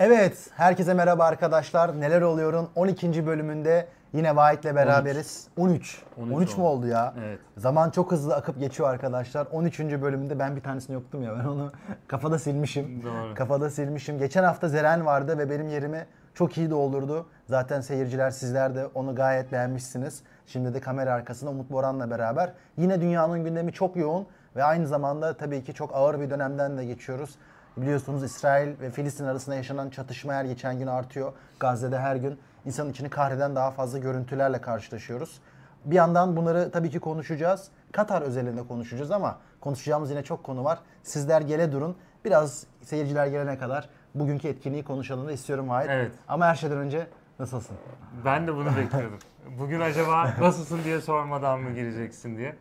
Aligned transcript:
Evet, 0.00 0.50
herkese 0.54 0.94
merhaba 0.94 1.24
arkadaşlar. 1.24 2.00
Neler 2.00 2.22
oluyor'un 2.22 2.68
12. 2.74 3.26
bölümünde 3.26 3.86
yine 4.12 4.36
Vahit'le 4.36 4.64
beraberiz. 4.64 5.48
13. 5.56 6.02
13, 6.22 6.32
13 6.32 6.56
mu 6.56 6.66
oldu 6.68 6.86
ya? 6.86 7.14
Evet. 7.24 7.38
Zaman 7.56 7.90
çok 7.90 8.12
hızlı 8.12 8.34
akıp 8.34 8.58
geçiyor 8.60 8.88
arkadaşlar. 8.88 9.46
13. 9.52 9.80
bölümünde 9.80 10.38
ben 10.38 10.56
bir 10.56 10.60
tanesini 10.60 10.94
yoktum 10.94 11.22
ya. 11.22 11.38
Ben 11.38 11.44
onu 11.44 11.72
kafada 12.08 12.38
silmişim. 12.38 13.02
Doğru. 13.02 13.34
Kafada 13.34 13.70
silmişim. 13.70 14.18
Geçen 14.18 14.44
hafta 14.44 14.68
Zeren 14.68 15.06
vardı 15.06 15.38
ve 15.38 15.50
benim 15.50 15.68
yerimi 15.68 16.06
çok 16.34 16.58
iyi 16.58 16.70
doldurdu. 16.70 17.26
Zaten 17.46 17.80
seyirciler 17.80 18.30
sizler 18.30 18.74
de 18.74 18.86
onu 18.86 19.14
gayet 19.14 19.52
beğenmişsiniz. 19.52 20.22
Şimdi 20.46 20.74
de 20.74 20.80
kamera 20.80 21.12
arkasında 21.12 21.50
Umut 21.50 21.70
Boran'la 21.70 22.10
beraber. 22.10 22.52
Yine 22.76 23.00
dünyanın 23.00 23.44
gündemi 23.44 23.72
çok 23.72 23.96
yoğun 23.96 24.26
ve 24.56 24.64
aynı 24.64 24.86
zamanda 24.86 25.36
tabii 25.36 25.64
ki 25.64 25.74
çok 25.74 25.94
ağır 25.94 26.20
bir 26.20 26.30
dönemden 26.30 26.78
de 26.78 26.84
geçiyoruz. 26.84 27.30
Biliyorsunuz 27.76 28.22
İsrail 28.22 28.80
ve 28.80 28.90
Filistin 28.90 29.24
arasında 29.24 29.56
yaşanan 29.56 29.90
çatışma 29.90 30.34
her 30.34 30.44
geçen 30.44 30.78
gün 30.78 30.86
artıyor. 30.86 31.32
Gazze'de 31.60 31.98
her 31.98 32.16
gün 32.16 32.38
insanın 32.66 32.90
içini 32.90 33.10
kahreden 33.10 33.56
daha 33.56 33.70
fazla 33.70 33.98
görüntülerle 33.98 34.60
karşılaşıyoruz. 34.60 35.40
Bir 35.84 35.94
yandan 35.94 36.36
bunları 36.36 36.70
tabii 36.70 36.90
ki 36.90 37.00
konuşacağız. 37.00 37.68
Katar 37.92 38.22
özelinde 38.22 38.66
konuşacağız 38.66 39.10
ama 39.10 39.38
konuşacağımız 39.60 40.10
yine 40.10 40.22
çok 40.22 40.44
konu 40.44 40.64
var. 40.64 40.78
Sizler 41.02 41.40
gele 41.40 41.72
durun. 41.72 41.96
Biraz 42.24 42.66
seyirciler 42.82 43.26
gelene 43.26 43.58
kadar 43.58 43.88
bugünkü 44.14 44.48
etkinliği 44.48 44.84
konuşalım 44.84 45.26
da 45.28 45.32
istiyorum 45.32 45.68
Vahit. 45.68 45.90
Evet. 45.90 46.12
Ama 46.28 46.46
her 46.46 46.54
şeyden 46.54 46.78
önce 46.78 47.06
nasılsın? 47.38 47.76
Ben 48.24 48.46
de 48.46 48.54
bunu 48.56 48.76
bekliyordum. 48.76 49.18
Bugün 49.58 49.80
acaba 49.80 50.30
nasılsın 50.40 50.84
diye 50.84 51.00
sormadan 51.00 51.60
mı 51.60 51.70
gireceksin 51.74 52.36
diye. 52.36 52.56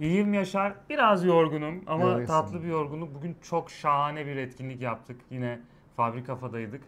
İyiyim 0.00 0.34
Yaşar. 0.34 0.74
Biraz 0.90 1.24
yorgunum 1.24 1.82
ama 1.86 2.04
Yorgunsun. 2.04 2.26
tatlı 2.26 2.62
bir 2.62 2.68
yorgunluk. 2.68 3.14
Bugün 3.14 3.36
çok 3.42 3.70
şahane 3.70 4.26
bir 4.26 4.36
etkinlik 4.36 4.80
yaptık. 4.82 5.16
Yine 5.30 5.60
fabrikafadaydık. 5.96 6.80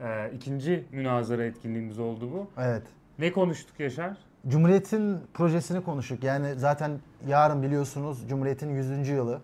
Ee, 0.00 0.30
ikinci 0.34 0.84
münazara 0.92 1.44
etkinliğimiz 1.44 1.98
oldu 1.98 2.30
bu. 2.32 2.50
Evet. 2.62 2.82
Ne 3.18 3.32
konuştuk 3.32 3.80
Yaşar? 3.80 4.16
Cumhuriyet'in 4.48 5.18
projesini 5.34 5.84
konuştuk. 5.84 6.24
Yani 6.24 6.54
zaten 6.54 6.90
yarın 7.26 7.62
biliyorsunuz 7.62 8.28
Cumhuriyet'in 8.28 8.70
100. 8.70 9.08
yılı. 9.08 9.40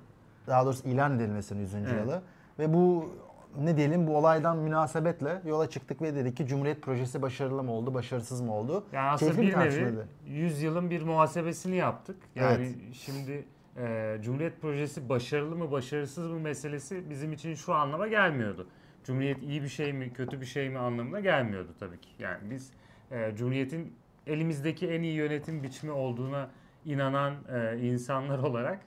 Daha 0.47 0.64
doğrusu 0.64 0.88
ilan 0.88 1.16
edilmesinin 1.16 1.61
100. 1.61 1.75
Evet. 1.75 1.88
yılı. 1.92 2.22
Ve 2.59 2.75
bu 2.75 3.14
ne 3.60 3.77
diyelim 3.77 4.06
bu 4.06 4.16
olaydan 4.16 4.56
münasebetle 4.58 5.42
yola 5.44 5.70
çıktık 5.70 6.02
ve 6.02 6.14
dedik 6.14 6.36
ki 6.36 6.47
Cumhuriyet 6.47 6.83
projesi 6.83 7.22
başarılı 7.22 7.62
mı 7.62 7.72
oldu, 7.72 7.94
başarısız 7.94 8.41
mı 8.41 8.55
oldu? 8.55 8.84
Yani 8.92 9.08
aslında 9.08 9.33
Keyifli 9.33 9.52
bir 9.52 9.58
nevi 9.58 9.64
tartışmaydı. 9.64 10.08
100 10.27 10.62
yılın 10.62 10.91
bir 10.91 11.02
muhasebesini 11.02 11.77
yaptık. 11.77 12.16
Yani 12.34 12.64
Evet. 12.66 12.94
şimdi 12.94 13.44
e, 13.77 14.16
Cumhuriyet 14.22 14.60
projesi 14.62 15.08
başarılı 15.08 15.56
mı 15.56 15.70
başarısız 15.70 16.30
mı 16.30 16.41
meselesi 16.41 17.10
bizim 17.10 17.32
için 17.32 17.55
şu 17.55 17.75
anlama 17.75 18.08
gelmiyordu. 18.08 18.66
Cumhuriyet 19.05 19.42
iyi 19.42 19.62
bir 19.62 19.69
şey 19.69 19.92
mi 19.92 20.12
kötü 20.12 20.41
bir 20.41 20.47
şey 20.47 20.69
mi 20.70 20.78
anlamına 20.78 21.20
gelmiyordu 21.20 21.75
tabii 21.80 22.00
ki. 22.00 22.08
Yani 22.19 22.50
biz 22.50 22.72
e, 23.10 23.32
Cumhuriyet'in 23.36 23.92
elimizdeki 24.27 24.88
en 24.88 25.02
iyi 25.02 25.14
yönetim 25.14 25.62
biçimi 25.62 25.92
olduğuna 25.92 26.50
inanan 26.84 27.34
e, 27.55 27.78
insanlar 27.80 28.38
olarak 28.48 28.80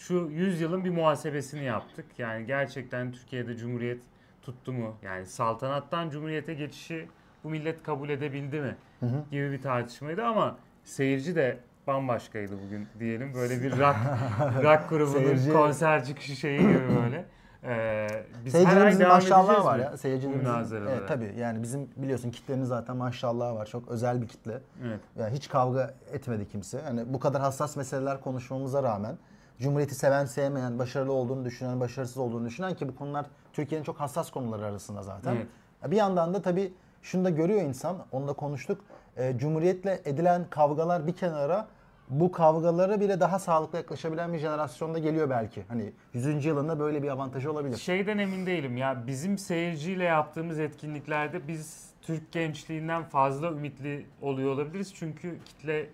şu 0.00 0.14
100 0.14 0.60
yılın 0.60 0.84
bir 0.84 0.90
muhasebesini 0.90 1.64
yaptık. 1.64 2.06
Yani 2.18 2.46
gerçekten 2.46 3.12
Türkiye'de 3.12 3.56
Cumhuriyet 3.56 4.00
tuttu 4.42 4.72
mu? 4.72 4.96
Yani 5.02 5.26
saltanattan 5.26 6.10
Cumhuriyete 6.10 6.54
geçişi 6.54 7.08
bu 7.44 7.50
millet 7.50 7.82
kabul 7.82 8.08
edebildi 8.08 8.60
mi? 8.60 8.76
Hı 9.00 9.06
hı. 9.06 9.24
gibi 9.30 9.52
bir 9.52 9.62
tartışmaydı 9.62 10.24
ama 10.24 10.56
seyirci 10.84 11.34
de 11.34 11.58
bambaşkaydı 11.86 12.52
bugün 12.66 12.86
diyelim. 13.00 13.34
Böyle 13.34 13.62
bir 13.62 13.70
rock, 13.70 13.96
rock 14.62 14.88
grubunun 14.88 15.24
Seyirci- 15.24 15.52
konser 15.52 16.04
çıkışı 16.04 16.36
şeyi 16.36 16.58
gibi 16.60 16.82
böyle. 17.02 17.24
Ee, 17.64 18.06
biz 18.44 18.52
Seyircilerimizin 18.52 19.08
maşallahı 19.08 19.64
var 19.64 19.78
mi 19.78 19.82
ya. 19.82 19.96
Seyircilerimizin. 19.96 20.76
Evet 20.76 21.08
tabii 21.08 21.34
yani 21.38 21.62
bizim 21.62 21.88
biliyorsun 21.96 22.30
kitlenin 22.30 22.64
zaten 22.64 22.96
maşallahı 22.96 23.54
var. 23.54 23.66
Çok 23.66 23.88
özel 23.88 24.22
bir 24.22 24.28
kitle. 24.28 24.60
Evet. 24.86 25.00
Yani 25.18 25.34
hiç 25.34 25.48
kavga 25.48 25.94
etmedi 26.12 26.48
kimse. 26.48 26.80
Hani 26.82 27.14
bu 27.14 27.20
kadar 27.20 27.42
hassas 27.42 27.76
meseleler 27.76 28.20
konuşmamıza 28.20 28.82
rağmen 28.82 29.16
Cumhuriyeti 29.60 29.94
seven 29.94 30.24
sevmeyen, 30.24 30.78
başarılı 30.78 31.12
olduğunu 31.12 31.44
düşünen, 31.44 31.80
başarısız 31.80 32.16
olduğunu 32.16 32.46
düşünen 32.46 32.74
ki 32.74 32.88
bu 32.88 32.94
konular 32.94 33.26
Türkiye'nin 33.52 33.84
çok 33.84 34.00
hassas 34.00 34.30
konuları 34.30 34.66
arasında 34.66 35.02
zaten. 35.02 35.36
Evet. 35.36 35.46
Bir 35.90 35.96
yandan 35.96 36.34
da 36.34 36.42
tabii 36.42 36.72
şunu 37.02 37.24
da 37.24 37.30
görüyor 37.30 37.62
insan, 37.62 37.96
onu 38.12 38.28
da 38.28 38.32
konuştuk. 38.32 38.80
E, 39.16 39.38
Cumhuriyetle 39.38 40.00
edilen 40.04 40.44
kavgalar 40.50 41.06
bir 41.06 41.12
kenara 41.12 41.68
bu 42.08 42.32
kavgalara 42.32 43.00
bile 43.00 43.20
daha 43.20 43.38
sağlıklı 43.38 43.78
yaklaşabilen 43.78 44.32
bir 44.32 44.38
jenerasyonda 44.38 44.98
geliyor 44.98 45.30
belki. 45.30 45.62
Hani 45.68 45.92
100. 46.14 46.44
yılında 46.44 46.78
böyle 46.78 47.02
bir 47.02 47.08
avantajı 47.08 47.52
olabilir. 47.52 47.76
Şeyden 47.76 48.18
emin 48.18 48.46
değilim 48.46 48.76
ya 48.76 49.06
bizim 49.06 49.38
seyirciyle 49.38 50.04
yaptığımız 50.04 50.58
etkinliklerde 50.58 51.48
biz 51.48 51.90
Türk 52.02 52.32
gençliğinden 52.32 53.02
fazla 53.02 53.50
ümitli 53.50 54.06
oluyor 54.22 54.52
olabiliriz. 54.52 54.94
Çünkü 54.94 55.38
kitle 55.44 55.90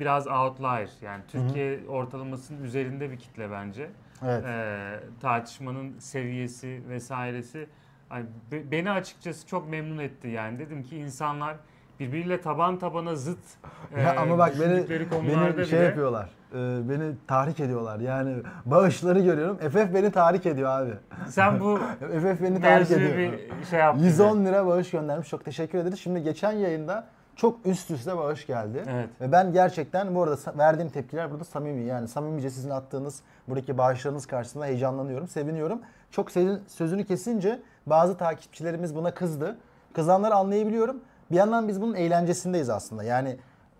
biraz 0.00 0.26
outlier 0.26 0.88
yani 1.02 1.22
Türkiye 1.28 1.80
ortalamasının 1.88 2.64
üzerinde 2.64 3.10
bir 3.10 3.16
kitle 3.16 3.50
bence. 3.50 3.90
Evet. 4.26 4.44
Ee, 4.46 5.00
tartışmanın 5.20 5.98
seviyesi 5.98 6.82
vesairesi 6.88 7.66
hani 8.08 8.26
be- 8.52 8.70
beni 8.70 8.90
açıkçası 8.90 9.46
çok 9.46 9.68
memnun 9.70 9.98
etti 9.98 10.28
yani 10.28 10.58
dedim 10.58 10.82
ki 10.82 10.96
insanlar 10.96 11.56
birbiriyle 12.00 12.40
taban 12.40 12.78
tabana 12.78 13.14
zıt 13.16 13.38
Ya 13.96 14.14
e, 14.14 14.18
ama 14.18 14.38
bak 14.38 14.54
beni, 14.60 14.70
beni 14.90 15.66
şey 15.66 15.78
bile- 15.78 15.84
yapıyorlar. 15.84 16.28
e, 16.52 16.88
beni 16.88 17.12
tahrik 17.26 17.60
ediyorlar. 17.60 18.00
Yani 18.00 18.36
bağışları 18.64 19.20
görüyorum. 19.20 19.56
FF 19.56 19.94
beni 19.94 20.10
tahrik 20.12 20.46
ediyor 20.46 20.70
abi. 20.70 20.90
sen 21.28 21.60
bu 21.60 21.76
FF 22.00 22.42
beni 22.42 22.60
tahrik 22.60 22.90
ediyor. 22.90 23.32
bir 23.60 23.64
şey 23.70 23.78
yaptın. 23.78 24.04
110 24.04 24.44
lira 24.44 24.66
bağış 24.66 24.90
göndermiş. 24.90 25.28
Çok 25.28 25.44
teşekkür 25.44 25.78
ederiz. 25.78 25.98
Şimdi 26.00 26.22
geçen 26.22 26.52
yayında 26.52 27.06
çok 27.38 27.66
üst 27.66 27.90
üste 27.90 28.16
bağış 28.16 28.46
geldi. 28.46 28.84
Evet. 28.88 29.08
Ve 29.20 29.32
ben 29.32 29.52
gerçekten 29.52 30.14
bu 30.14 30.22
arada 30.22 30.58
verdiğim 30.58 30.90
tepkiler 30.90 31.30
burada 31.30 31.44
samimi. 31.44 31.84
Yani 31.84 32.08
samimice 32.08 32.50
sizin 32.50 32.70
attığınız 32.70 33.22
buradaki 33.48 33.78
bağışlarınız 33.78 34.26
karşısında 34.26 34.64
heyecanlanıyorum, 34.64 35.28
seviniyorum. 35.28 35.80
Çok 36.10 36.30
sizin 36.30 36.60
sözünü 36.68 37.04
kesince 37.04 37.60
bazı 37.86 38.16
takipçilerimiz 38.16 38.94
buna 38.94 39.14
kızdı. 39.14 39.56
Kızanları 39.92 40.34
anlayabiliyorum. 40.34 41.00
Bir 41.30 41.36
yandan 41.36 41.68
biz 41.68 41.82
bunun 41.82 41.94
eğlencesindeyiz 41.94 42.70
aslında. 42.70 43.04
Yani 43.04 43.36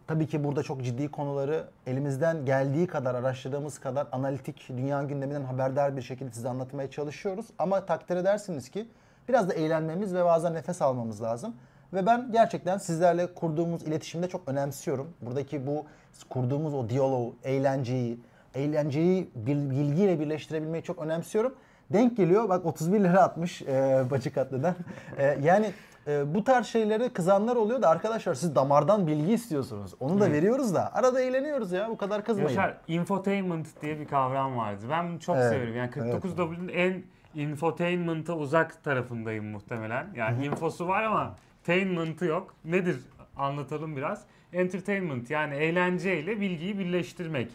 tabii 0.06 0.26
ki 0.26 0.44
burada 0.44 0.62
çok 0.62 0.84
ciddi 0.84 1.10
konuları 1.10 1.64
elimizden 1.86 2.44
geldiği 2.44 2.86
kadar, 2.86 3.14
araştırdığımız 3.14 3.78
kadar 3.78 4.06
analitik, 4.12 4.68
dünya 4.68 5.02
gündeminden 5.02 5.44
haberdar 5.44 5.96
bir 5.96 6.02
şekilde 6.02 6.30
size 6.30 6.48
anlatmaya 6.48 6.90
çalışıyoruz. 6.90 7.46
Ama 7.58 7.86
takdir 7.86 8.16
edersiniz 8.16 8.68
ki 8.68 8.88
biraz 9.28 9.48
da 9.48 9.54
eğlenmemiz 9.54 10.14
ve 10.14 10.24
bazen 10.24 10.54
nefes 10.54 10.82
almamız 10.82 11.22
lazım. 11.22 11.54
Ve 11.92 12.06
ben 12.06 12.32
gerçekten 12.32 12.78
sizlerle 12.78 13.34
kurduğumuz 13.34 13.82
iletişimde 13.82 14.28
çok 14.28 14.48
önemsiyorum. 14.48 15.10
Buradaki 15.20 15.66
bu 15.66 15.84
kurduğumuz 16.28 16.74
o 16.74 16.88
diyaloğu, 16.88 17.34
eğlenceyi, 17.44 18.18
eğlenceyi 18.54 19.30
bil- 19.34 19.70
bilgiyle 19.70 20.20
birleştirebilmeyi 20.20 20.82
çok 20.82 20.98
önemsiyorum. 21.02 21.54
Denk 21.92 22.16
geliyor 22.16 22.48
bak 22.48 22.66
31 22.66 23.00
lira 23.00 23.22
atmış 23.22 23.62
e, 23.62 24.02
Bacı 24.10 24.32
Katlı'dan. 24.34 24.74
E, 25.18 25.38
yani 25.42 25.72
e, 26.06 26.34
bu 26.34 26.44
tarz 26.44 26.66
şeylere 26.66 27.08
kızanlar 27.08 27.56
oluyor 27.56 27.82
da 27.82 27.88
arkadaşlar 27.88 28.34
siz 28.34 28.54
damardan 28.54 29.06
bilgi 29.06 29.32
istiyorsunuz. 29.32 29.94
Onu 30.00 30.20
da 30.20 30.32
veriyoruz 30.32 30.74
da 30.74 30.94
arada 30.94 31.20
eğleniyoruz 31.20 31.72
ya 31.72 31.88
bu 31.90 31.96
kadar 31.96 32.24
kızmayın. 32.24 32.48
Yaşar, 32.48 32.76
infotainment 32.88 33.82
diye 33.82 34.00
bir 34.00 34.06
kavram 34.08 34.56
vardı. 34.56 34.84
Ben 34.90 35.08
bunu 35.08 35.20
çok 35.20 35.36
Evet, 35.36 35.48
severim. 35.52 35.76
Yani 35.76 35.90
49W'nin 35.90 36.68
en 36.68 37.02
infotainment'a 37.42 38.34
uzak 38.36 38.84
tarafındayım 38.84 39.44
muhtemelen. 39.50 40.06
Yani 40.16 40.46
infosu 40.46 40.88
var 40.88 41.02
ama 41.02 41.34
tainment'ı 41.72 42.24
yok. 42.24 42.54
Nedir? 42.64 42.96
Anlatalım 43.36 43.96
biraz. 43.96 44.22
Entertainment 44.52 45.30
yani 45.30 45.54
eğlenceyle 45.54 46.40
bilgiyi 46.40 46.78
birleştirmek. 46.78 47.48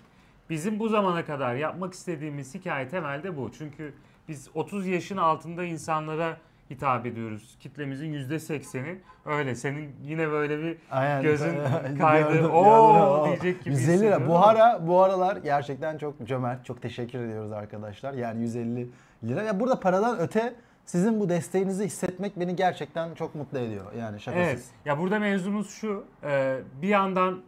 Bizim 0.50 0.80
bu 0.80 0.90
zamana 0.90 1.26
kadar 1.26 1.56
yapmak 1.56 1.94
istediğimiz 1.94 2.56
hikaye 2.56 2.88
temelde 2.88 3.38
bu. 3.38 3.52
Çünkü 3.58 3.94
biz 4.28 4.50
30 4.54 4.88
yaşın 4.88 5.18
altında 5.18 5.64
insanlara 5.64 6.38
hitap 6.70 7.06
ediyoruz. 7.06 7.58
Kitlemizin 7.60 8.14
%80'i 8.14 9.02
öyle. 9.26 9.56
Senin 9.56 9.96
yine 10.04 10.32
böyle 10.32 10.60
bir 10.64 10.78
Aynen. 10.92 11.22
gözün 11.24 11.54
kaydı. 12.00 12.48
Oo 12.48 13.26
diyecek 13.28 13.64
gibi 13.64 13.74
150 13.76 14.00
lira. 14.02 14.28
Bu 14.28 14.40
ara 14.40 14.88
bu 14.88 15.02
aralar 15.02 15.38
gerçekten 15.38 15.98
çok 15.98 16.28
cömert. 16.28 16.66
Çok 16.66 16.82
teşekkür 16.82 17.20
ediyoruz 17.20 17.52
arkadaşlar. 17.52 18.14
Yani 18.14 18.42
150 18.42 18.88
lira. 19.24 19.44
Ya 19.44 19.60
burada 19.60 19.80
paradan 19.80 20.20
öte 20.20 20.56
sizin 20.86 21.20
bu 21.20 21.30
desteğinizi 21.30 21.86
hissetmek 21.86 22.40
beni 22.40 22.56
gerçekten 22.56 23.14
çok 23.14 23.36
mutlu 23.36 23.60
ediyor. 23.60 23.94
Yani 23.94 24.20
şakasız. 24.20 24.48
Evet. 24.48 24.64
Ya 24.86 25.00
burada 25.00 25.20
mevzumuz 25.20 25.70
şu. 25.70 26.06
e, 26.24 26.60
bir 26.82 26.88
yandan 26.88 27.42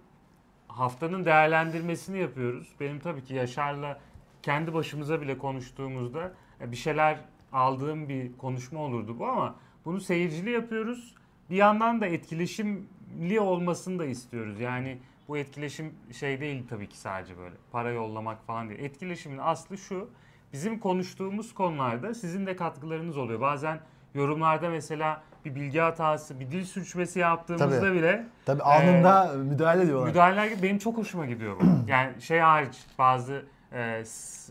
haftanın 0.68 1.26
değerlendirmesini 1.26 2.20
yapıyoruz. 2.20 2.68
Benim 2.80 3.00
tabii 3.00 3.24
ki 3.24 3.34
Yaşar'la 3.34 4.00
kendi 4.42 4.74
başımıza 4.74 5.22
bile 5.22 5.38
konuştuğumuzda 5.38 6.32
e, 6.62 6.72
bir 6.72 6.76
şeyler 6.78 7.20
aldığım 7.54 8.10
bir 8.10 8.38
konuşma 8.38 8.80
olurdu 8.80 9.20
bu 9.20 9.28
ama 9.28 9.56
bunu 9.86 10.02
seyircili 10.02 10.52
yapıyoruz. 10.52 11.16
Bir 11.50 11.56
yandan 11.56 12.02
da 12.02 12.06
etkileşimli 12.06 13.40
olmasını 13.40 14.00
da 14.00 14.06
istiyoruz. 14.06 14.60
Yani 14.60 14.98
bu 15.28 15.38
etkileşim 15.38 15.94
şey 16.12 16.42
değil 16.42 16.64
tabii 16.70 16.90
ki 16.90 16.98
sadece 16.98 17.38
böyle 17.38 17.56
para 17.72 17.92
yollamak 17.92 18.46
falan 18.46 18.70
değil. 18.70 18.80
Etkileşimin 18.80 19.38
aslı 19.38 19.78
şu. 19.78 20.10
Bizim 20.56 20.80
konuştuğumuz 20.80 21.54
konularda 21.54 22.14
sizin 22.14 22.46
de 22.46 22.56
katkılarınız 22.56 23.18
oluyor. 23.18 23.42
Bazen 23.42 23.80
yorumlarda 24.14 24.70
mesela 24.70 25.22
bir 25.46 25.56
bilgi 25.56 25.80
hatası, 25.80 26.40
bir 26.40 26.52
dil 26.52 26.64
sürçmesi 26.64 27.20
yaptığımızda 27.20 27.80
Tabii. 27.80 27.96
bile 27.98 28.26
Tabii 28.46 28.64
anında 28.64 29.34
müdahale 29.34 29.84
ediyorlar. 29.84 30.08
müdahaleler 30.08 30.64
benim 30.64 30.78
çok 30.78 30.98
hoşuma 30.98 31.26
gidiyor 31.26 31.56
bu. 31.60 31.64
yani 31.92 32.22
şey 32.22 32.40
hariç 32.40 32.78
bazı 32.98 33.46
e, 33.74 34.04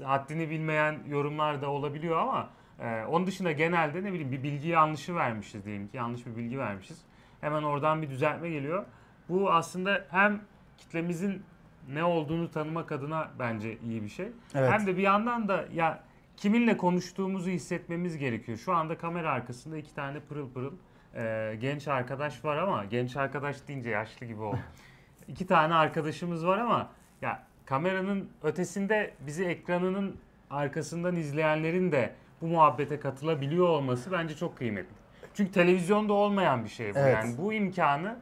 haddini 0.04 0.50
bilmeyen 0.50 0.98
yorumlar 1.08 1.62
da 1.62 1.70
olabiliyor 1.70 2.16
ama 2.16 2.48
e, 2.80 3.04
onun 3.04 3.26
dışında 3.26 3.52
genelde 3.52 4.04
ne 4.04 4.12
bileyim 4.12 4.32
bir 4.32 4.42
bilgi 4.42 4.68
yanlışı 4.68 5.14
vermişiz 5.14 5.64
diyelim 5.64 5.88
ki 5.88 5.96
yanlış 5.96 6.26
bir 6.26 6.36
bilgi 6.36 6.58
vermişiz. 6.58 6.98
Hemen 7.40 7.62
oradan 7.62 8.02
bir 8.02 8.10
düzeltme 8.10 8.50
geliyor. 8.50 8.84
Bu 9.28 9.52
aslında 9.52 10.04
hem 10.10 10.40
kitlemizin 10.78 11.42
ne 11.92 12.04
olduğunu 12.04 12.50
tanımak 12.50 12.92
adına 12.92 13.30
bence 13.38 13.78
iyi 13.78 14.02
bir 14.02 14.08
şey. 14.08 14.28
Evet. 14.54 14.70
Hem 14.70 14.86
de 14.86 14.96
bir 14.96 15.02
yandan 15.02 15.48
da 15.48 15.64
ya 15.74 16.02
kiminle 16.36 16.76
konuştuğumuzu 16.76 17.50
hissetmemiz 17.50 18.18
gerekiyor. 18.18 18.58
Şu 18.58 18.74
anda 18.74 18.98
kamera 18.98 19.30
arkasında 19.30 19.76
iki 19.76 19.94
tane 19.94 20.20
pırıl 20.20 20.50
pırıl 20.50 20.72
e, 21.14 21.56
genç 21.60 21.88
arkadaş 21.88 22.44
var 22.44 22.56
ama 22.56 22.84
genç 22.84 23.16
arkadaş 23.16 23.68
deyince 23.68 23.90
yaşlı 23.90 24.26
gibi 24.26 24.42
oldu. 24.42 24.58
iki 25.28 25.46
tane 25.46 25.74
arkadaşımız 25.74 26.46
var 26.46 26.58
ama 26.58 26.88
ya 27.22 27.42
kameranın 27.66 28.30
ötesinde 28.42 29.14
bizi 29.26 29.44
ekranının 29.44 30.16
arkasından 30.50 31.16
izleyenlerin 31.16 31.92
de 31.92 32.14
bu 32.40 32.46
muhabbete 32.46 33.00
katılabiliyor 33.00 33.68
olması 33.68 34.12
bence 34.12 34.36
çok 34.36 34.58
kıymetli. 34.58 34.94
Çünkü 35.34 35.52
televizyonda 35.52 36.12
olmayan 36.12 36.64
bir 36.64 36.68
şey 36.68 36.94
bu. 36.94 36.98
Evet. 36.98 37.14
Yani 37.14 37.38
bu 37.38 37.52
imkanı 37.52 38.16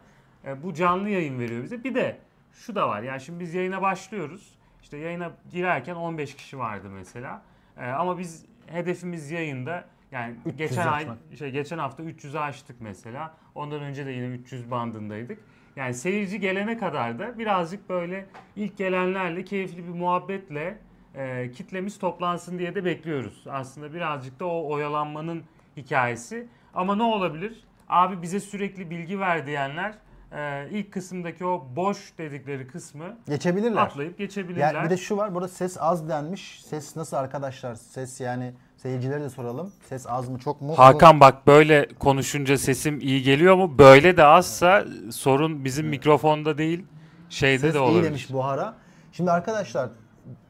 e, 0.44 0.62
bu 0.62 0.74
canlı 0.74 1.08
yayın 1.08 1.38
veriyor 1.38 1.62
bize. 1.62 1.84
Bir 1.84 1.94
de 1.94 2.18
şu 2.52 2.74
da 2.74 2.88
var. 2.88 3.02
Yani 3.02 3.20
şimdi 3.20 3.40
biz 3.40 3.54
yayına 3.54 3.82
başlıyoruz. 3.82 4.58
İşte 4.82 4.96
yayına 4.96 5.32
girerken 5.50 5.94
15 5.94 6.36
kişi 6.36 6.58
vardı 6.58 6.88
mesela. 6.90 7.42
E, 7.76 7.86
ama 7.86 8.18
biz 8.18 8.44
hedefimiz 8.66 9.30
yayında 9.30 9.84
yani 10.12 10.36
300 10.46 10.56
geçen 10.56 10.86
ay 10.86 11.02
yapmak. 11.04 11.38
şey 11.38 11.50
geçen 11.50 11.78
hafta 11.78 12.02
300'ü 12.02 12.38
aştık 12.38 12.80
mesela. 12.80 13.34
Ondan 13.54 13.80
önce 13.82 14.06
de 14.06 14.10
yine 14.10 14.26
300 14.26 14.70
bandındaydık. 14.70 15.38
Yani 15.76 15.94
seyirci 15.94 16.40
gelene 16.40 16.78
kadar 16.78 17.18
da 17.18 17.38
birazcık 17.38 17.88
böyle 17.88 18.26
ilk 18.56 18.76
gelenlerle 18.76 19.44
keyifli 19.44 19.88
bir 19.88 19.92
muhabbetle 19.92 20.78
e, 21.14 21.50
kitlemiz 21.50 21.98
toplansın 21.98 22.58
diye 22.58 22.74
de 22.74 22.84
bekliyoruz. 22.84 23.44
Aslında 23.50 23.94
birazcık 23.94 24.40
da 24.40 24.46
o 24.46 24.72
oyalanmanın 24.72 25.44
hikayesi. 25.76 26.48
Ama 26.74 26.96
ne 26.96 27.02
olabilir? 27.02 27.64
Abi 27.88 28.22
bize 28.22 28.40
sürekli 28.40 28.90
bilgi 28.90 29.20
ver 29.20 29.46
diyenler 29.46 29.94
e, 30.36 30.68
ilk 30.70 30.92
kısımdaki 30.92 31.46
o 31.46 31.66
boş 31.76 32.18
dedikleri 32.18 32.66
kısmı 32.66 33.16
Geçebilirler. 33.28 33.82
atlayıp 33.82 34.18
geçebilirler. 34.18 34.74
Yani 34.74 34.84
bir 34.84 34.90
de 34.90 34.96
şu 34.96 35.16
var 35.16 35.34
burada 35.34 35.48
ses 35.48 35.76
az 35.80 36.08
denmiş. 36.08 36.62
Ses 36.64 36.96
nasıl 36.96 37.16
arkadaşlar? 37.16 37.74
Ses 37.74 38.20
yani 38.20 38.52
seyircilere 38.76 39.20
de 39.20 39.30
soralım. 39.30 39.72
Ses 39.88 40.06
az 40.08 40.28
mı 40.28 40.38
çok 40.38 40.60
mu? 40.60 40.78
Hakan 40.78 41.20
bak 41.20 41.46
böyle 41.46 41.88
konuşunca 41.98 42.58
sesim 42.58 43.00
iyi 43.00 43.22
geliyor 43.22 43.56
mu? 43.56 43.78
Böyle 43.78 44.16
de 44.16 44.24
azsa 44.24 44.84
sorun 45.10 45.64
bizim 45.64 45.86
mikrofonda 45.86 46.58
değil 46.58 46.86
şeyde 47.28 47.58
Ses 47.60 47.74
de 47.74 47.78
iyi 47.78 47.80
olabilir. 47.80 48.04
demiş 48.04 48.32
Buhara. 48.32 48.74
Şimdi 49.12 49.30
arkadaşlar 49.30 49.88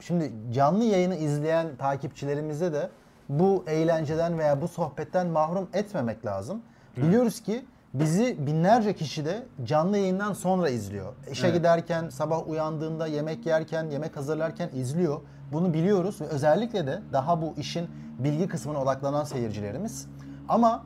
şimdi 0.00 0.32
canlı 0.54 0.84
yayını 0.84 1.16
izleyen 1.16 1.76
takipçilerimize 1.78 2.72
de 2.72 2.90
bu 3.28 3.64
eğlenceden 3.66 4.38
veya 4.38 4.60
bu 4.60 4.68
sohbetten 4.68 5.26
mahrum 5.26 5.68
etmemek 5.72 6.26
lazım. 6.26 6.62
Biliyoruz 6.96 7.40
ki 7.40 7.64
bizi 7.94 8.46
binlerce 8.46 8.94
kişi 8.94 9.24
de 9.24 9.42
canlı 9.64 9.98
yayından 9.98 10.32
sonra 10.32 10.68
izliyor. 10.70 11.12
İşe 11.32 11.46
Evet. 11.46 11.56
giderken, 11.56 12.08
sabah 12.08 12.48
uyandığında, 12.48 13.06
yemek 13.06 13.46
yerken, 13.46 13.90
yemek 13.90 14.16
hazırlarken 14.16 14.68
izliyor. 14.74 15.20
Bunu 15.52 15.74
biliyoruz 15.74 16.20
ve 16.20 16.24
özellikle 16.24 16.86
de 16.86 17.02
daha 17.12 17.42
bu 17.42 17.54
işin 17.56 17.86
bilgi 18.18 18.48
kısmına 18.48 18.82
odaklanan 18.82 19.24
seyircilerimiz. 19.24 20.06
Ama 20.48 20.82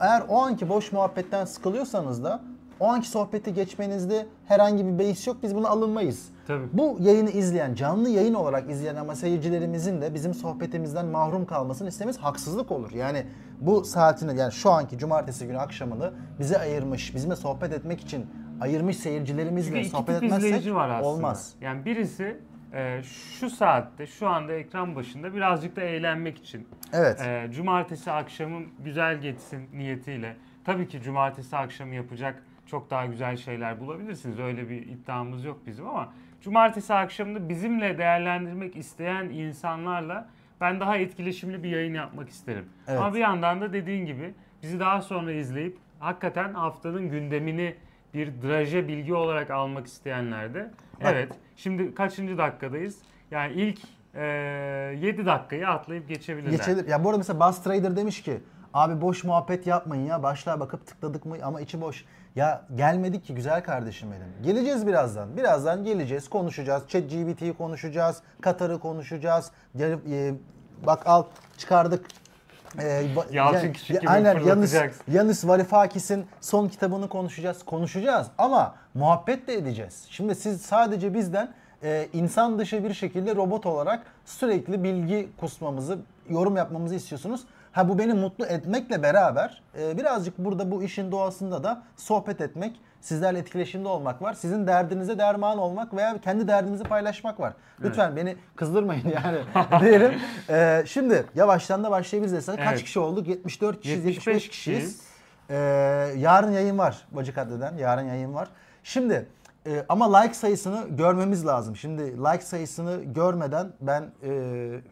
eğer 0.00 0.22
o 0.28 0.38
anki 0.38 0.68
boş 0.68 0.92
muhabbetten 0.92 1.44
sıkılıyorsanız 1.44 2.24
da 2.24 2.40
o 2.80 2.86
anki 2.86 3.08
sohbeti 3.08 3.54
geçmenizde 3.54 4.26
herhangi 4.46 4.86
bir 4.86 4.98
beis 4.98 5.26
yok. 5.26 5.36
Biz 5.42 5.54
buna 5.54 5.68
alınmayız. 5.68 6.28
Tabii. 6.46 6.64
Bu 6.72 6.96
yayını 7.00 7.30
izleyen, 7.30 7.74
canlı 7.74 8.08
yayın 8.08 8.34
olarak 8.34 8.70
izleyen 8.70 8.96
ama 8.96 9.14
seyircilerimizin 9.14 10.00
de 10.02 10.14
bizim 10.14 10.34
sohbetimizden 10.34 11.06
mahrum 11.06 11.46
kalmasını 11.46 11.88
istememiz 11.88 12.18
haksızlık 12.18 12.72
olur. 12.72 12.90
Yani 12.92 13.26
bu 13.60 13.84
saatini 13.84 14.38
yani 14.38 14.52
şu 14.52 14.70
anki 14.70 14.98
cumartesi 14.98 15.46
günü 15.46 15.58
akşamını 15.58 16.12
bize 16.38 16.58
ayırmış, 16.58 17.14
bizimle 17.14 17.36
sohbet 17.36 17.72
etmek 17.72 18.00
için 18.00 18.26
ayırmış 18.60 18.96
Çünkü 18.96 19.08
seyircilerimizle 19.08 19.80
iki 19.80 19.88
sohbet 19.88 20.20
tip 20.20 20.24
etmezsek 20.24 20.74
var 20.74 20.88
aslında. 20.88 21.08
olmaz. 21.08 21.54
Yani 21.60 21.84
birisi 21.84 22.40
e, 22.72 23.02
şu 23.38 23.50
saatte, 23.50 24.06
şu 24.06 24.28
anda 24.28 24.52
ekran 24.52 24.96
başında 24.96 25.34
birazcık 25.34 25.76
da 25.76 25.80
eğlenmek 25.80 26.38
için. 26.38 26.68
Evet. 26.92 27.20
e, 27.20 27.48
cumartesi 27.52 28.12
akşamım 28.12 28.66
güzel 28.78 29.20
geçsin 29.20 29.68
niyetiyle. 29.72 30.36
Tabii 30.64 30.88
ki 30.88 31.02
cumartesi 31.02 31.56
akşamı 31.56 31.94
yapacak 31.94 32.42
çok 32.66 32.90
daha 32.90 33.06
güzel 33.06 33.36
şeyler 33.36 33.80
bulabilirsiniz. 33.80 34.38
Öyle 34.38 34.68
bir 34.68 34.86
iddiamız 34.86 35.44
yok 35.44 35.60
bizim 35.66 35.86
ama 35.88 36.12
cumartesi 36.40 36.94
akşamını 36.94 37.48
bizimle 37.48 37.98
değerlendirmek 37.98 38.76
isteyen 38.76 39.24
insanlarla 39.24 40.28
ben 40.60 40.80
daha 40.80 40.96
etkileşimli 40.96 41.62
bir 41.62 41.68
yayın 41.68 41.94
yapmak 41.94 42.28
isterim. 42.28 42.64
Evet. 42.88 43.00
Ama 43.00 43.14
bir 43.14 43.18
yandan 43.18 43.60
da 43.60 43.72
dediğin 43.72 44.06
gibi 44.06 44.34
bizi 44.62 44.80
daha 44.80 45.02
sonra 45.02 45.32
izleyip 45.32 45.78
hakikaten 45.98 46.54
haftanın 46.54 47.10
gündemini 47.10 47.74
bir 48.14 48.42
draje 48.42 48.88
bilgi 48.88 49.14
olarak 49.14 49.50
almak 49.50 49.86
isteyenler 49.86 50.54
de 50.54 50.70
evet. 51.00 51.32
Şimdi 51.56 51.94
kaçıncı 51.94 52.38
dakikadayız? 52.38 52.98
Yani 53.30 53.52
ilk 53.52 53.80
e, 54.14 54.24
7 55.00 55.26
dakikayı 55.26 55.68
atlayıp 55.68 56.08
geçebilirler. 56.08 56.50
Geçebilir. 56.50 56.88
Ya 56.88 57.04
bu 57.04 57.08
arada 57.08 57.18
mesela 57.18 57.40
Buzz 57.40 57.62
Trader 57.62 57.96
demiş 57.96 58.22
ki 58.22 58.40
abi 58.74 59.00
boş 59.00 59.24
muhabbet 59.24 59.66
yapmayın 59.66 60.06
ya 60.06 60.22
başlığa 60.22 60.60
bakıp 60.60 60.86
tıkladık 60.86 61.26
mı 61.26 61.36
ama 61.42 61.60
içi 61.60 61.80
boş. 61.80 62.04
Ya 62.36 62.62
gelmedik 62.74 63.24
ki 63.26 63.34
güzel 63.34 63.62
kardeşim 63.62 64.08
benim. 64.12 64.42
Geleceğiz 64.54 64.86
birazdan. 64.86 65.36
Birazdan 65.36 65.84
geleceğiz, 65.84 66.28
konuşacağız. 66.30 66.82
ChatGPT'yi 66.88 67.52
konuşacağız, 67.52 68.22
Katar'ı 68.40 68.78
konuşacağız. 68.80 69.50
Gel- 69.76 69.98
e, 70.12 70.34
bak 70.86 71.06
al 71.06 71.24
çıkardık. 71.58 72.06
E, 72.78 72.82
ba- 72.82 73.34
Yalçın 73.34 73.66
ya- 73.66 73.72
Küçük 73.72 74.00
gibi 74.00 74.10
Aynen 74.10 74.38
Yanis. 74.40 74.74
Yanis 75.08 75.46
Varoufakis'in 75.46 76.26
son 76.40 76.68
kitabını 76.68 77.08
konuşacağız. 77.08 77.64
Konuşacağız 77.64 78.26
ama 78.38 78.74
muhabbet 78.94 79.48
de 79.48 79.54
edeceğiz. 79.54 80.06
Şimdi 80.10 80.34
siz 80.34 80.60
sadece 80.62 81.14
bizden 81.14 81.52
e, 81.82 82.08
insan 82.12 82.58
dışı 82.58 82.84
bir 82.84 82.94
şekilde 82.94 83.34
robot 83.36 83.66
olarak 83.66 84.02
sürekli 84.24 84.84
bilgi 84.84 85.28
kusmamızı, 85.40 85.98
yorum 86.30 86.56
yapmamızı 86.56 86.94
istiyorsunuz. 86.94 87.40
Ha 87.78 87.88
bu 87.88 87.98
beni 87.98 88.14
mutlu 88.14 88.46
etmekle 88.46 89.02
beraber 89.02 89.62
e, 89.80 89.98
birazcık 89.98 90.38
burada 90.38 90.70
bu 90.70 90.82
işin 90.82 91.12
doğasında 91.12 91.64
da 91.64 91.82
sohbet 91.96 92.40
etmek, 92.40 92.80
sizlerle 93.00 93.38
etkileşimde 93.38 93.88
olmak 93.88 94.22
var. 94.22 94.34
Sizin 94.34 94.66
derdinize 94.66 95.18
derman 95.18 95.58
olmak 95.58 95.94
veya 95.94 96.20
kendi 96.20 96.48
derdinizi 96.48 96.84
paylaşmak 96.84 97.40
var. 97.40 97.52
Lütfen 97.80 98.16
beni 98.16 98.36
kızdırmayın 98.56 99.08
yani 99.24 99.38
diyelim. 99.80 100.12
E, 100.50 100.82
şimdi 100.86 101.24
yavaştan 101.34 101.84
da 101.84 101.90
başlayabiliriz. 101.90 102.46
Kaç 102.46 102.58
Evet. 102.58 102.82
kişi 102.84 103.00
olduk? 103.00 103.28
74 103.28 103.80
kişiyiz, 103.80 104.04
75 104.04 104.26
75 104.26 104.48
kişiyiz. 104.48 104.78
kişiyiz. 104.80 105.08
Ee, 105.50 105.56
yarın 106.16 106.52
yayın 106.52 106.78
var 106.78 107.06
Bacı 107.12 107.34
Kadri'den. 107.34 107.76
Yarın 107.76 108.06
yayın 108.06 108.34
var. 108.34 108.48
Şimdi 108.84 109.26
e, 109.66 109.84
ama 109.88 110.18
like 110.18 110.34
sayısını 110.34 110.86
görmemiz 110.90 111.46
lazım. 111.46 111.76
Şimdi 111.76 112.02
like 112.02 112.44
sayısını 112.44 113.04
görmeden 113.04 113.72
ben 113.80 114.10
e, 114.22 114.30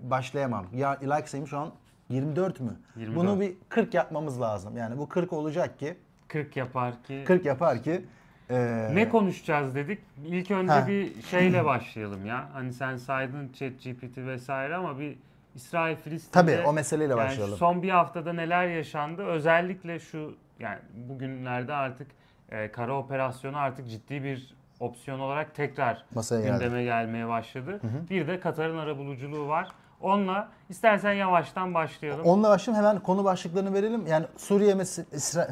başlayamam. 0.03 0.67
Ya, 0.75 0.91
like 0.91 1.27
sayım 1.27 1.47
şu 1.47 1.59
an 1.59 1.73
24 2.09 2.61
mü? 2.61 2.77
24. 2.97 3.17
Bunu 3.21 3.41
bir 3.41 3.55
40 3.69 3.95
yapmamız 3.95 4.41
lazım. 4.41 4.77
Yani 4.77 4.99
bu 4.99 5.09
40 5.09 5.33
olacak 5.33 5.79
ki 5.79 5.97
40 6.29 6.57
yapar 6.57 7.03
ki 7.03 7.25
40 7.27 7.45
yapar 7.45 7.83
ki 7.83 8.05
e, 8.51 8.89
Ne 8.95 9.09
konuşacağız 9.09 9.75
dedik. 9.75 9.99
İlk 10.27 10.51
önce 10.51 10.73
Ha. 10.73 10.87
bir 10.87 11.23
şeyle 11.23 11.65
başlayalım 11.65 12.27
ya. 12.27 12.49
Hani 12.53 12.73
sen 12.73 12.97
saydın 12.97 13.49
ChatGPT 13.53 14.19
vesaire 14.19 14.75
ama 14.75 14.99
bir 14.99 15.19
İsrail 15.55 15.97
Filistin'de 15.97 16.33
Tabii 16.33 16.59
o 16.69 16.73
meseleyle 16.73 17.13
yani 17.13 17.19
başlayalım. 17.25 17.57
son 17.57 17.83
bir 17.83 17.91
haftada 17.91 18.33
neler 18.33 18.67
yaşandı? 18.69 19.23
Özellikle 19.25 19.99
şu 19.99 20.35
yani 20.61 20.79
bugünlerde 21.09 21.73
artık 21.75 22.07
e, 22.51 22.73
kara 22.73 22.99
operasyonu 22.99 23.59
artık 23.59 23.89
ciddi 23.91 24.23
bir 24.25 24.55
opsiyon 24.81 25.19
olarak 25.21 25.55
tekrar 25.55 26.05
Masaya 26.15 26.41
geldi. 26.41 26.53
gündeme 26.65 26.85
gelmeye 26.85 27.29
başladı. 27.29 27.81
Bir 28.11 28.29
de 28.29 28.41
Katar'ın 28.41 28.79
arabuluculuğu 28.79 29.49
var. 29.49 29.69
Onunla 30.01 30.49
istersen 30.69 31.13
yavaştan 31.13 31.75
başlayalım. 31.75 32.25
Onunla 32.27 32.49
başlayalım 32.51 32.85
hemen 32.87 33.03
konu 33.03 33.25
başlıklarını 33.25 33.75
verelim. 33.75 34.07
Yani 34.07 34.27
Suriye 34.37 34.75
mese- 34.75 35.05
İsra- 35.13 35.49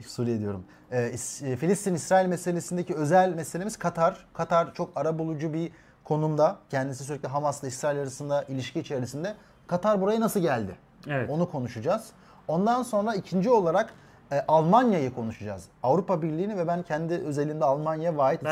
eh, 0.00 0.02
Suriye 0.06 0.38
diyorum. 0.38 0.64
Ee, 0.90 1.10
İs- 1.10 1.46
e, 1.46 1.56
Filistin 1.56 1.94
İsrail 1.94 2.26
meselesindeki 2.26 2.94
özel 2.94 3.34
meselemiz 3.34 3.76
Katar. 3.76 4.26
Katar 4.32 4.74
çok 4.74 4.90
arabulucu 4.96 5.52
bir 5.52 5.72
konumda. 6.04 6.56
Kendisi 6.70 7.04
sürekli 7.04 7.28
Hamas'la 7.28 7.68
İsrail 7.68 7.98
arasında 8.00 8.42
ilişki 8.42 8.80
içerisinde. 8.80 9.34
Katar 9.66 10.00
buraya 10.00 10.20
nasıl 10.20 10.40
geldi? 10.40 10.74
Evet. 11.08 11.30
Onu 11.30 11.50
konuşacağız. 11.50 12.08
Ondan 12.48 12.82
sonra 12.82 13.14
ikinci 13.14 13.50
olarak 13.50 13.92
e, 14.32 14.44
Almanya'yı 14.48 15.14
konuşacağız. 15.14 15.64
Avrupa 15.82 16.22
Birliği'ni 16.22 16.56
ve 16.56 16.66
ben 16.68 16.82
kendi 16.82 17.14
özelinde 17.14 17.64
Almanya 17.64 18.16
ve 18.16 18.22
ait 18.22 18.42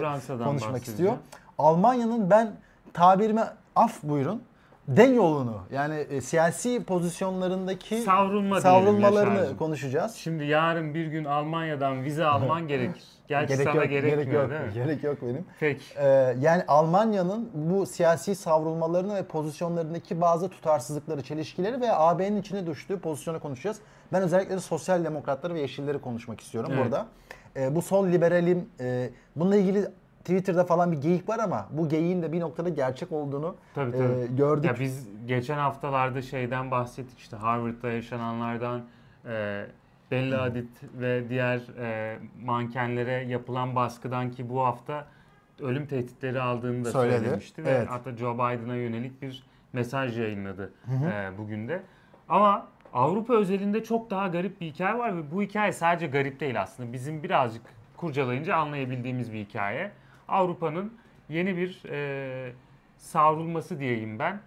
Fransa'dan 0.00 0.44
konuşmak 0.46 0.82
istiyor. 0.88 1.12
Almanya'nın 1.58 2.30
ben 2.30 2.52
tabirime 2.92 3.48
af 3.76 4.02
buyurun 4.02 4.42
den 4.88 5.14
yolunu 5.14 5.60
yani 5.72 5.94
e, 5.94 6.20
siyasi 6.20 6.84
pozisyonlarındaki 6.84 7.96
Savrulma 8.02 8.42
diyelim 8.42 8.62
savrulmalarını 8.62 9.34
Yaşar'cığım. 9.34 9.56
konuşacağız. 9.56 10.14
Şimdi 10.14 10.44
yarın 10.44 10.94
bir 10.94 11.06
gün 11.06 11.24
Almanya'dan 11.24 12.04
vize 12.04 12.24
alman 12.24 12.68
gerekir. 12.68 13.02
Gerçi 13.28 13.54
gerek 13.54 13.64
sana 13.64 13.76
yok, 13.82 13.90
gerekmiyor 13.90 14.22
gerek 14.24 14.34
yok, 14.34 14.50
değil 14.50 14.62
mi? 14.62 14.72
gerek 14.74 15.04
yok 15.04 15.18
benim. 15.22 15.44
Peki. 15.60 15.82
Ee, 15.98 16.36
yani 16.40 16.64
Almanya'nın 16.68 17.50
bu 17.54 17.86
siyasi 17.86 18.34
savrulmalarını 18.34 19.14
ve 19.14 19.22
pozisyonlarındaki 19.22 20.20
bazı 20.20 20.48
tutarsızlıkları, 20.48 21.22
çelişkileri 21.22 21.80
ve 21.80 21.92
AB'nin 21.92 22.40
içine 22.40 22.66
düştüğü 22.66 22.98
pozisyonu 23.00 23.40
konuşacağız. 23.40 23.78
Ben 24.12 24.22
özellikle 24.22 24.60
sosyal 24.60 25.04
demokratları 25.04 25.54
ve 25.54 25.60
yeşilleri 25.60 25.98
konuşmak 25.98 26.40
istiyorum 26.40 26.70
Evet. 26.74 26.84
burada. 26.84 27.06
Ee, 27.56 27.74
bu 27.74 27.82
sol 27.82 28.06
liberalim, 28.06 28.68
e, 28.80 29.10
bununla 29.36 29.56
ilgili 29.56 29.86
Twitter'da 30.24 30.64
falan 30.64 30.92
bir 30.92 31.00
geyik 31.00 31.28
var 31.28 31.38
ama 31.38 31.68
bu 31.70 31.88
geyiğin 31.88 32.22
de 32.22 32.32
bir 32.32 32.40
noktada 32.40 32.68
gerçek 32.68 33.12
olduğunu 33.12 33.56
Tabii 33.74 33.96
e, 33.96 33.98
tabii. 33.98 34.36
gördük. 34.36 34.64
Ya 34.64 34.76
biz 34.80 35.08
geçen 35.26 35.58
haftalarda 35.58 36.22
şeyden 36.22 36.70
bahsettik 36.70 37.18
işte 37.18 37.36
Harvard'da 37.36 37.90
yaşananlardan 37.90 38.82
e, 39.26 39.66
Bella 40.10 40.42
Hadid 40.42 40.68
ve 41.00 41.28
diğer 41.28 41.60
e, 41.78 42.18
mankenlere 42.44 43.12
yapılan 43.12 43.76
baskıdan 43.76 44.30
ki 44.30 44.48
bu 44.50 44.60
hafta 44.64 45.06
ölüm 45.60 45.86
tehditleri 45.86 46.40
aldığını 46.40 46.84
da 46.84 46.90
Söyledi. 46.90 47.18
söylemişti. 47.18 47.62
Evet. 47.66 47.86
Ve 47.86 47.90
hatta 47.90 48.16
Joe 48.16 48.34
Biden'a 48.34 48.74
yönelik 48.74 49.22
bir 49.22 49.42
mesaj 49.72 50.18
yayınladı 50.18 50.72
e, 51.12 51.38
bugün 51.38 51.68
de. 51.68 51.82
Ama 52.28 52.66
Avrupa 52.94 53.34
özelinde 53.34 53.84
çok 53.84 54.10
daha 54.10 54.28
garip 54.28 54.60
bir 54.60 54.66
hikaye 54.66 54.98
var 54.98 55.16
ve 55.16 55.30
bu 55.32 55.42
hikaye 55.42 55.72
sadece 55.72 56.06
garip 56.06 56.40
değil 56.40 56.62
aslında. 56.62 56.92
Bizim 56.92 57.22
birazcık 57.22 57.62
kurcalayınca 57.96 58.56
anlayabildiğimiz 58.56 59.32
bir 59.32 59.38
hikaye. 59.38 59.90
Avrupa'nın 60.32 60.92
yeni 61.28 61.56
bir 61.56 61.82
e, 61.90 62.52
savrulması 62.96 63.78
diyeyim 63.80 64.18
ben. 64.18 64.40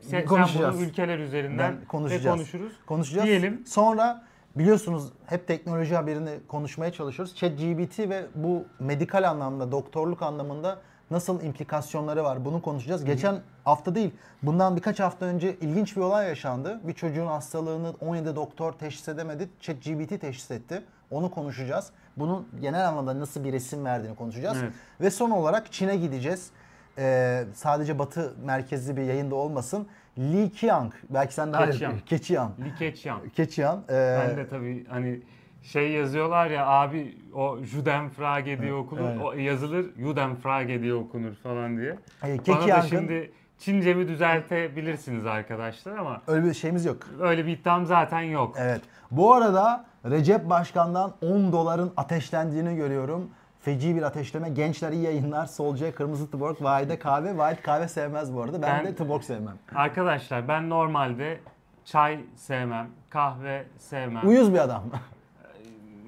Sen, 0.00 0.26
sen 0.26 0.72
bunu 0.74 0.82
ülkeler 0.82 1.18
üzerinden 1.18 1.76
Ben 1.80 1.88
konuşacağız. 1.88 2.36
konuşuruz. 2.36 2.72
konuşacağız. 2.86 3.26
Diyelim. 3.26 3.66
Sonra 3.66 4.24
biliyorsunuz 4.56 5.12
hep 5.26 5.46
teknoloji 5.46 5.94
haberini 5.94 6.30
konuşmaya 6.48 6.92
çalışıyoruz. 6.92 7.34
ChatGPT 7.36 7.98
ve 7.98 8.26
bu 8.34 8.64
medikal 8.80 9.30
anlamda, 9.30 9.72
doktorluk 9.72 10.22
anlamında 10.22 10.80
nasıl 11.10 11.42
implikasyonları 11.42 12.24
var 12.24 12.44
bunu 12.44 12.62
konuşacağız. 12.62 13.04
Geçen 13.04 13.40
hafta 13.64 13.94
değil, 13.94 14.10
bundan 14.42 14.76
birkaç 14.76 15.00
hafta 15.00 15.26
önce 15.26 15.56
ilginç 15.60 15.96
bir 15.96 16.00
olay 16.00 16.28
yaşandı. 16.28 16.80
Bir 16.84 16.92
çocuğun 16.92 17.26
hastalığını 17.26 17.94
17 18.00 18.36
doktor 18.36 18.72
teşhis 18.72 19.08
edemedi, 19.08 19.48
ChatGPT 19.60 20.20
teşhis 20.20 20.50
etti. 20.50 20.82
Onu 21.10 21.30
konuşacağız. 21.30 21.90
Bunun 22.16 22.48
genel 22.60 22.88
anlamda 22.88 23.20
nasıl 23.20 23.44
bir 23.44 23.52
resim 23.52 23.84
verdiğini 23.84 24.16
konuşacağız. 24.16 24.58
Evet. 24.62 24.72
Ve 25.00 25.10
son 25.10 25.30
olarak 25.30 25.72
Çin'e 25.72 25.96
gideceğiz. 25.96 26.50
Ee, 26.98 27.44
sadece 27.54 27.98
batı 27.98 28.34
merkezli 28.44 28.96
bir 28.96 29.02
yayında 29.02 29.34
olmasın. 29.34 29.86
Li 30.18 30.52
Qiang, 30.52 30.92
belki 31.10 31.34
sen 31.34 31.52
daha 31.52 31.70
Keqiang. 31.70 32.04
Keqiang. 32.06 32.50
Li 32.60 32.74
Keqiang. 32.78 33.32
Keçiyan. 33.32 33.82
Ben 33.88 34.36
de 34.36 34.48
tabii 34.48 34.86
hani 34.88 35.20
şey 35.62 35.90
yazıyorlar 35.90 36.50
ya 36.50 36.66
abi 36.66 37.18
o 37.34 37.58
Judenfrage 37.62 38.62
diye 38.62 38.74
okunur, 38.74 39.08
evet. 39.10 39.20
o 39.24 39.32
yazılır 39.32 39.86
Judenfrage 39.98 40.82
diye 40.82 40.94
okunur 40.94 41.34
falan 41.34 41.76
diye. 41.76 41.90
e, 41.90 41.98
Bana 42.22 42.36
da 42.38 42.42
Keqiang'ın 42.42 42.86
şimdi 42.88 43.32
Çincemi 43.58 44.08
düzeltebilirsiniz 44.08 45.26
arkadaşlar 45.26 45.96
ama 45.96 46.22
öyle 46.26 46.46
bir 46.46 46.54
şeyimiz 46.54 46.84
yok. 46.84 46.96
öyle 47.20 47.46
bir 47.46 47.52
iddiam 47.58 47.86
zaten 47.86 48.20
yok. 48.20 48.54
Evet. 48.58 48.80
Bu 49.10 49.34
arada 49.34 49.84
Recep 50.10 50.50
Başkan'dan 50.50 51.12
10 51.22 51.52
doların 51.52 51.92
ateşlendiğini 51.96 52.76
görüyorum. 52.76 53.30
Feci 53.60 53.96
bir 53.96 54.02
ateşleme. 54.02 54.48
Gençler 54.50 54.92
iyi 54.92 55.02
yayınlar. 55.02 55.46
Solcuya 55.46 55.94
kırmızı 55.94 56.30
Tuborg, 56.30 56.62
Vahide 56.62 56.98
kahve. 56.98 57.38
Vahit 57.38 57.62
kahve 57.62 57.88
sevmez 57.88 58.34
bu 58.34 58.42
arada. 58.42 58.62
Ben, 58.62 58.78
Ben- 58.78 58.92
de 58.92 58.96
Tuborg 58.96 59.22
sevmem. 59.22 59.56
Arkadaşlar 59.74 60.48
ben 60.48 60.70
normalde 60.70 61.40
çay 61.84 62.20
sevmem, 62.36 62.88
kahve 63.10 63.64
sevmem. 63.78 64.28
Uyuz 64.28 64.52
bir 64.54 64.58
adam. 64.58 64.82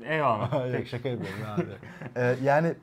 Eyvallah. 0.04 0.72
Yok, 0.74 0.86
şaka 0.86 1.08
yapıyorum 1.08 1.38
abi. 1.54 1.66
Ee, 2.16 2.36
yani 2.42 2.74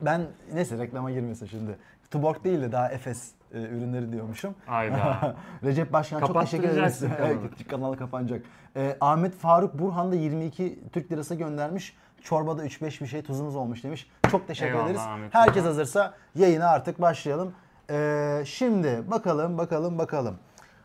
ben 0.00 0.26
neyse 0.54 0.78
reklama 0.78 1.10
girmesin 1.10 1.46
şimdi. 1.46 1.76
Tuborg 2.10 2.44
değil 2.44 2.60
de 2.60 2.72
daha 2.72 2.88
Efes 2.88 3.32
e, 3.54 3.58
ürünleri 3.60 4.12
diyormuşum. 4.12 4.54
Hayda. 4.66 5.36
Recep 5.64 5.92
Başkan 5.92 6.20
çok 6.20 6.40
teşekkür 6.40 6.68
ederiz. 6.68 7.02
Evet, 7.20 7.38
kanal 7.70 7.94
kapanacak. 7.94 8.42
Ee, 8.76 8.96
Ahmet 9.00 9.34
Faruk 9.34 9.78
Burhan 9.78 10.12
da 10.12 10.14
22 10.14 10.78
Türk 10.92 11.12
lirası 11.12 11.34
göndermiş. 11.34 11.96
Çorbada 12.22 12.66
3-5 12.66 13.00
bir 13.00 13.06
şey 13.06 13.22
tuzumuz 13.22 13.56
olmuş 13.56 13.84
demiş. 13.84 14.10
Çok 14.30 14.48
teşekkür 14.48 14.72
Eyvallah 14.72 14.86
ederiz. 14.86 15.00
Ahmet 15.00 15.34
Herkes 15.34 15.54
Burhan. 15.56 15.66
hazırsa 15.66 16.14
yayına 16.34 16.68
artık 16.68 17.00
başlayalım. 17.00 17.52
Ee, 17.90 18.42
şimdi 18.46 19.02
bakalım 19.10 19.58
bakalım 19.58 19.98
bakalım. 19.98 20.38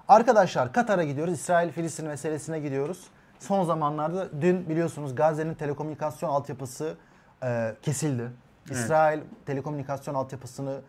Arkadaşlar 0.07 0.73
Katar'a 0.73 1.03
gidiyoruz. 1.03 1.33
İsrail-Filistin 1.33 2.07
meselesine 2.07 2.59
gidiyoruz. 2.59 3.07
Son 3.39 3.63
zamanlarda 3.63 4.41
dün 4.41 4.69
biliyorsunuz 4.69 5.15
Gazze'nin 5.15 5.53
telekomünikasyon 5.53 6.29
altyapısı 6.29 6.97
e, 7.43 7.75
kesildi. 7.81 8.31
İsrail 8.69 9.19
telekomünikasyon 9.45 10.15
altyapısını 10.15 10.81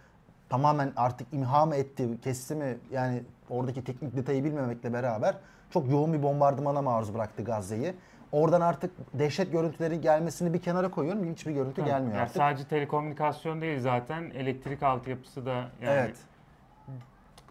tamamen 0.49 0.93
artık 0.97 1.26
imha 1.33 1.67
mı 1.67 1.75
etti, 1.76 2.09
kesti 2.25 2.55
mi? 2.55 2.78
Yani 2.90 3.23
oradaki 3.50 3.85
teknik 3.85 4.17
detayı 4.17 4.45
bilmemekle 4.45 4.93
beraber 4.93 5.35
çok 5.71 5.90
yoğun 5.90 6.12
bir 6.12 6.23
bombardımana 6.23 6.83
maruz 6.83 7.14
bıraktı 7.14 7.45
Gazze'yi. 7.45 7.95
Oradan 8.33 8.61
artık 8.61 8.90
dehşet 9.14 9.52
görüntülerin 9.52 10.02
gelmesini 10.02 10.55
bir 10.55 10.62
kenara 10.62 10.90
koyuyorum. 10.90 11.33
Hiçbir 11.33 11.52
görüntü 11.52 11.85
gelmiyor 11.85 12.12
Yani 12.12 12.23
artık. 12.23 12.37
sadece 12.37 12.64
telekomünikasyon 12.64 13.61
değil 13.61 13.81
zaten 13.81 14.23
elektrik 14.23 14.83
altyapısı 14.83 15.47
da 15.47 15.55
yani 15.55 15.69
evet. 15.83 16.17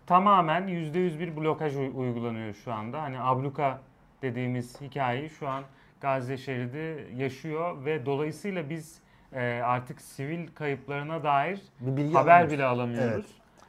tamamen 0.07 0.61
%100 0.67 1.19
bir 1.19 1.35
blokaj 1.37 1.75
uy- 1.75 1.91
uygulanıyor 1.95 2.53
şu 2.53 2.73
anda. 2.73 3.01
Hani 3.01 3.19
abluka 3.19 3.79
dediğimiz 4.21 4.81
hikayeyi 4.81 5.29
şu 5.29 5.47
an 5.47 5.63
Gazze 6.01 6.37
şeridi 6.37 7.07
yaşıyor 7.15 7.85
ve 7.85 8.05
dolayısıyla 8.05 8.69
biz 8.69 8.99
e, 9.33 9.61
artık 9.63 10.01
sivil 10.01 10.47
kayıplarına 10.47 11.23
dair 11.23 11.61
Bir 11.79 11.97
bilgi 11.97 12.13
haber 12.13 12.31
alamıyoruz. 12.31 12.53
bile 12.53 12.65
alamıyoruz. 12.65 13.25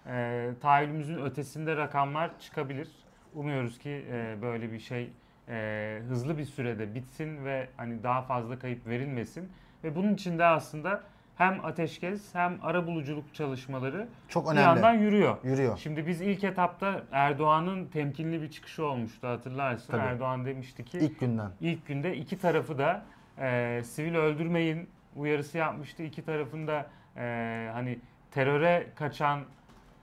E, 0.06 0.50
tahayyülümüzün 0.60 1.22
ötesinde 1.24 1.76
rakamlar 1.76 2.30
çıkabilir. 2.40 2.88
Umuyoruz 3.34 3.78
ki 3.78 4.04
e, 4.12 4.36
böyle 4.42 4.72
bir 4.72 4.78
şey 4.78 5.10
e, 5.48 5.98
hızlı 6.08 6.38
bir 6.38 6.44
sürede 6.44 6.94
bitsin 6.94 7.44
ve 7.44 7.68
hani 7.76 8.02
daha 8.02 8.22
fazla 8.22 8.58
kayıp 8.58 8.86
verilmesin. 8.86 9.52
Ve 9.84 9.96
bunun 9.96 10.14
için 10.14 10.38
de 10.38 10.44
aslında 10.44 11.02
hem 11.38 11.64
ateşkes 11.64 12.34
hem 12.34 12.58
arabuluculuk 12.62 13.34
çalışmaları 13.34 14.08
Çok 14.28 14.44
bir 14.46 14.50
önemli. 14.50 14.64
yandan 14.66 14.92
yürüyor. 14.94 15.36
Yürüyor. 15.44 15.78
Şimdi 15.78 16.06
biz 16.06 16.20
ilk 16.20 16.44
etapta 16.44 17.02
Erdoğan'ın 17.12 17.86
temkinli 17.86 18.42
bir 18.42 18.50
çıkışı 18.50 18.84
olmuştu 18.86 19.28
hatırlarsın. 19.28 19.92
Tabii. 19.92 20.02
Erdoğan 20.02 20.44
demişti 20.46 20.84
ki 20.84 20.98
İlk 20.98 21.20
günden. 21.20 21.50
ilk 21.60 21.86
günde 21.86 22.16
iki 22.16 22.38
tarafı 22.38 22.78
da 22.78 23.02
e, 23.38 23.80
sivil 23.84 24.14
öldürmeyin 24.14 24.88
uyarısı 25.16 25.58
yapmıştı. 25.58 26.02
İki 26.02 26.24
tarafında 26.24 26.86
e, 27.16 27.70
hani 27.72 27.98
teröre 28.30 28.86
kaçan 28.96 29.40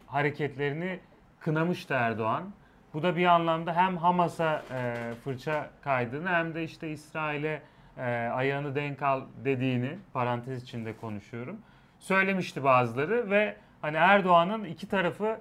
hareketlerini 0.08 1.00
kınamıştı 1.40 1.94
Erdoğan. 1.94 2.44
Bu 2.94 3.04
da 3.04 3.16
bir 3.16 3.26
anlamda 3.26 3.76
hem 3.76 3.98
Hamas'a 3.98 4.64
e, 4.74 4.96
fırça 5.24 5.70
kaydığını 5.84 6.30
hem 6.30 6.56
de 6.56 6.64
işte 6.64 6.90
İsrail'e 6.90 7.62
e, 7.98 8.02
ayağını 8.28 8.76
denk 8.76 9.02
al 9.02 9.22
dediğini 9.46 9.98
parantez 10.14 10.64
içinde 10.64 10.98
konuşuyorum. 10.98 11.58
Söylemişti 12.00 12.64
bazıları 12.64 13.30
ve 13.30 13.56
hani 13.82 13.98
Erdoğan'ın 13.98 14.64
iki 14.64 14.88
tarafı 14.90 15.38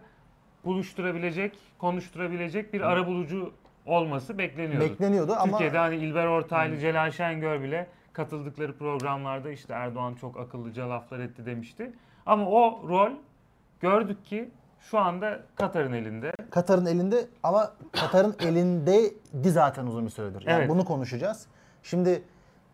buluşturabilecek, 0.65 1.59
konuşturabilecek 1.79 2.73
bir 2.73 2.81
arabulucu 2.81 3.53
olması 3.87 4.39
bekleniyordu. 4.39 4.85
Bekleniyordu 4.85 5.33
ama 5.33 5.51
Türkiye'de 5.51 5.79
hani 5.79 5.97
İlber 5.97 6.27
Ortaylı, 6.27 6.79
Celal 6.79 7.11
Şengör 7.11 7.63
bile 7.63 7.87
katıldıkları 8.13 8.77
programlarda 8.79 9.51
işte 9.51 9.73
Erdoğan 9.75 10.15
çok 10.15 10.41
akıllıca 10.41 10.91
laflar 10.91 11.19
etti 11.19 11.47
demişti. 11.47 11.93
Ama 12.27 12.47
o 12.47 12.89
rol 12.89 13.11
gördük 13.81 14.25
ki 14.25 14.51
şu 14.81 14.99
anda 14.99 15.41
Katar'ın 15.57 15.93
elinde. 15.93 16.33
Katar'ın 16.51 16.87
elinde 16.87 17.27
ama 17.43 17.73
Katar'ın 17.93 18.37
elindeydi 18.41 19.51
zaten 19.51 19.87
uzun 19.87 20.05
bir 20.05 20.11
süredir. 20.11 20.47
Yani 20.47 20.59
Evet. 20.59 20.69
bunu 20.69 20.85
konuşacağız. 20.85 21.47
Şimdi 21.83 22.23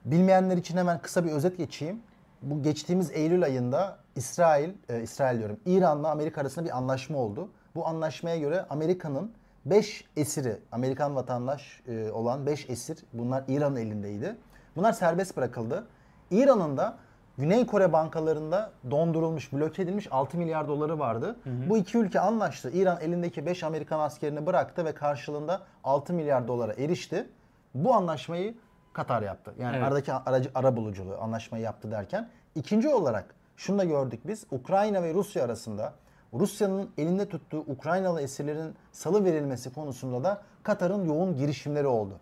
bilmeyenler 0.05 0.57
için 0.57 0.77
hemen 0.77 0.99
kısa 0.99 1.25
bir 1.25 1.31
özet 1.31 1.59
geçeyim. 1.59 2.03
Bu 2.43 2.63
geçtiğimiz 2.63 3.11
Eylül 3.11 3.45
ayında 3.45 3.99
İsrail, 4.17 4.71
e, 4.89 5.03
İsrail 5.03 5.39
diyorum, 5.39 5.61
İran'la 5.67 6.11
Amerika 6.11 6.41
arasında 6.41 6.65
bir 6.65 6.77
anlaşma 6.77 7.19
oldu. 7.19 7.49
Bu 7.75 7.87
anlaşmaya 7.87 8.39
göre 8.39 8.67
Amerika'nın 8.71 9.33
5 9.65 10.05
esiri, 10.17 10.59
Amerikan 10.73 11.17
vatandaş 11.17 11.81
e, 11.89 12.11
olan 12.11 12.47
5 12.47 12.71
esir, 12.71 12.99
bunlar 13.13 13.45
İran'ın 13.49 13.77
elindeydi. 13.77 14.37
Bunlar 14.77 14.93
serbest 14.93 15.37
bırakıldı. 15.37 15.87
İran'ın 16.31 16.77
da 16.77 16.97
Güney 17.39 17.67
Kore 17.67 17.93
bankalarında 17.93 18.71
dondurulmuş, 18.91 19.53
bloke 19.53 19.83
edilmiş 19.83 20.09
6 20.11 20.39
milyar 20.39 20.69
doları 20.69 20.99
vardı. 20.99 21.37
Bu 21.69 21.77
iki 21.77 21.99
ülke 21.99 22.21
anlaştı. 22.21 22.71
İran 22.71 23.01
elindeki 23.01 23.47
5 23.47 23.63
Amerikan 23.65 24.01
askerini 24.01 24.47
bıraktı 24.47 24.85
ve 24.85 24.93
karşılığında 24.93 25.61
6 25.85 26.13
milyar 26.13 26.49
dolara 26.49 26.73
erişti. 26.73 27.29
Bu 27.75 27.95
anlaşmayı 27.95 28.55
Katar 28.93 29.23
yaptı. 29.23 29.55
Yani 29.59 29.77
Evet. 29.77 29.87
aradaki 29.87 30.13
aracı 30.13 30.51
ara 30.55 30.77
buluculuğu 30.77 31.17
anlaşmayı 31.21 31.65
yaptı 31.65 31.91
derken. 31.91 32.29
ikinci 32.55 32.89
olarak 32.89 33.35
şunu 33.57 33.79
da 33.79 33.85
gördük 33.85 34.21
biz. 34.27 34.45
Ukrayna 34.51 35.03
ve 35.03 35.15
Rusya 35.15 35.45
arasında 35.45 35.93
Rusya'nın 36.35 36.91
elinde 36.99 37.29
tuttuğu 37.29 37.59
Ukraynalı 37.61 38.23
esirlerin 38.23 38.75
salı 38.93 39.25
verilmesi 39.25 39.73
konusunda 39.75 40.25
da 40.25 40.43
Katar'ın 40.63 41.05
yoğun 41.05 41.37
girişimleri 41.37 41.87
oldu. 41.87 42.15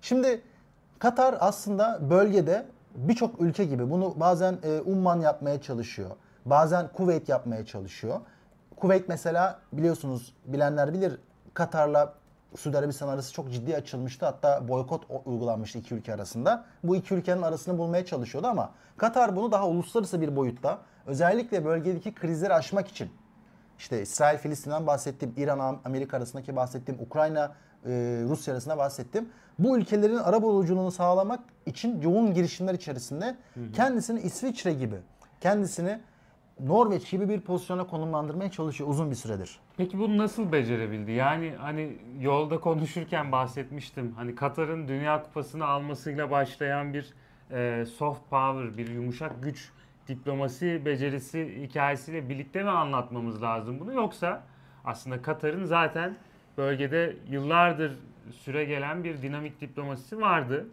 Şimdi 0.00 0.42
Katar 0.98 1.36
aslında 1.40 2.10
bölgede 2.10 2.66
birçok 2.94 3.40
ülke 3.40 3.64
gibi 3.64 3.90
bunu 3.90 4.14
bazen 4.20 4.58
e, 4.62 4.80
Umman 4.80 5.20
yapmaya 5.20 5.60
çalışıyor. 5.60 6.10
Bazen 6.44 6.88
Kuveyt 6.88 7.28
yapmaya 7.28 7.66
çalışıyor. 7.66 8.20
Kuveyt 8.76 9.08
mesela 9.08 9.58
biliyorsunuz 9.72 10.34
bilenler 10.46 10.92
bilir 10.94 11.18
Katar'la 11.54 12.12
Suudi 12.56 12.78
Arabistan 12.78 13.08
arası 13.08 13.32
çok 13.32 13.52
ciddi 13.52 13.76
açılmıştı. 13.76 14.26
Hatta 14.26 14.68
boykot 14.68 15.02
uygulanmıştı 15.24 15.78
iki 15.78 15.94
ülke 15.94 16.14
arasında. 16.14 16.64
Bu 16.84 16.96
iki 16.96 17.14
ülkenin 17.14 17.42
arasını 17.42 17.78
bulmaya 17.78 18.06
çalışıyordu 18.06 18.46
ama 18.46 18.70
Katar 18.96 19.36
bunu 19.36 19.52
daha 19.52 19.68
uluslararası 19.68 20.20
bir 20.20 20.36
boyutta 20.36 20.78
özellikle 21.06 21.64
bölgedeki 21.64 22.14
krizleri 22.14 22.54
aşmak 22.54 22.88
için 22.88 23.10
işte 23.78 24.02
İsrail 24.02 24.38
Filistin'den 24.38 24.86
bahsettim, 24.86 25.34
İran 25.36 25.80
Amerika 25.84 26.16
arasındaki 26.16 26.56
bahsettim, 26.56 26.98
Ukrayna 27.00 27.52
e, 27.86 27.90
Rusya 28.28 28.54
arasında 28.54 28.78
bahsettim. 28.78 29.28
Bu 29.58 29.78
ülkelerin 29.78 30.16
arabuluculuğunu 30.16 30.90
sağlamak 30.90 31.40
için 31.66 32.02
yoğun 32.02 32.34
girişimler 32.34 32.74
içerisinde 32.74 33.36
kendisini 33.72 34.20
İsviçre 34.20 34.72
gibi, 34.72 34.96
kendisini 35.40 36.00
Norveç 36.60 37.10
gibi 37.10 37.28
bir 37.28 37.40
pozisyona 37.40 37.86
konumlandırmaya 37.86 38.50
çalışıyor 38.50 38.90
uzun 38.90 39.10
bir 39.10 39.16
süredir. 39.16 39.58
Peki 39.76 39.98
bunu 39.98 40.18
nasıl 40.18 40.52
becerebildi? 40.52 41.12
Yani 41.12 41.54
hani 41.58 41.96
yolda 42.20 42.60
konuşurken 42.60 43.32
bahsetmiştim. 43.32 44.12
Hani 44.16 44.34
Katar'ın 44.34 44.88
Dünya 44.88 45.22
Kupası'nı 45.22 45.66
almasıyla 45.66 46.30
başlayan 46.30 46.94
bir 46.94 47.14
e, 47.50 47.84
soft 47.86 48.30
power, 48.30 48.78
bir 48.78 48.88
yumuşak 48.88 49.42
güç 49.42 49.72
diplomasi 50.08 50.82
becerisi 50.84 51.62
hikayesiyle 51.62 52.28
birlikte 52.28 52.62
mi 52.62 52.70
anlatmamız 52.70 53.42
lazım 53.42 53.80
bunu? 53.80 53.92
Yoksa 53.94 54.42
aslında 54.84 55.22
Katar'ın 55.22 55.64
zaten 55.64 56.16
bölgede 56.58 57.16
yıllardır 57.30 57.98
süre 58.32 58.64
gelen 58.64 59.04
bir 59.04 59.22
dinamik 59.22 59.60
diplomasisi 59.60 60.20
vardı. 60.20 60.66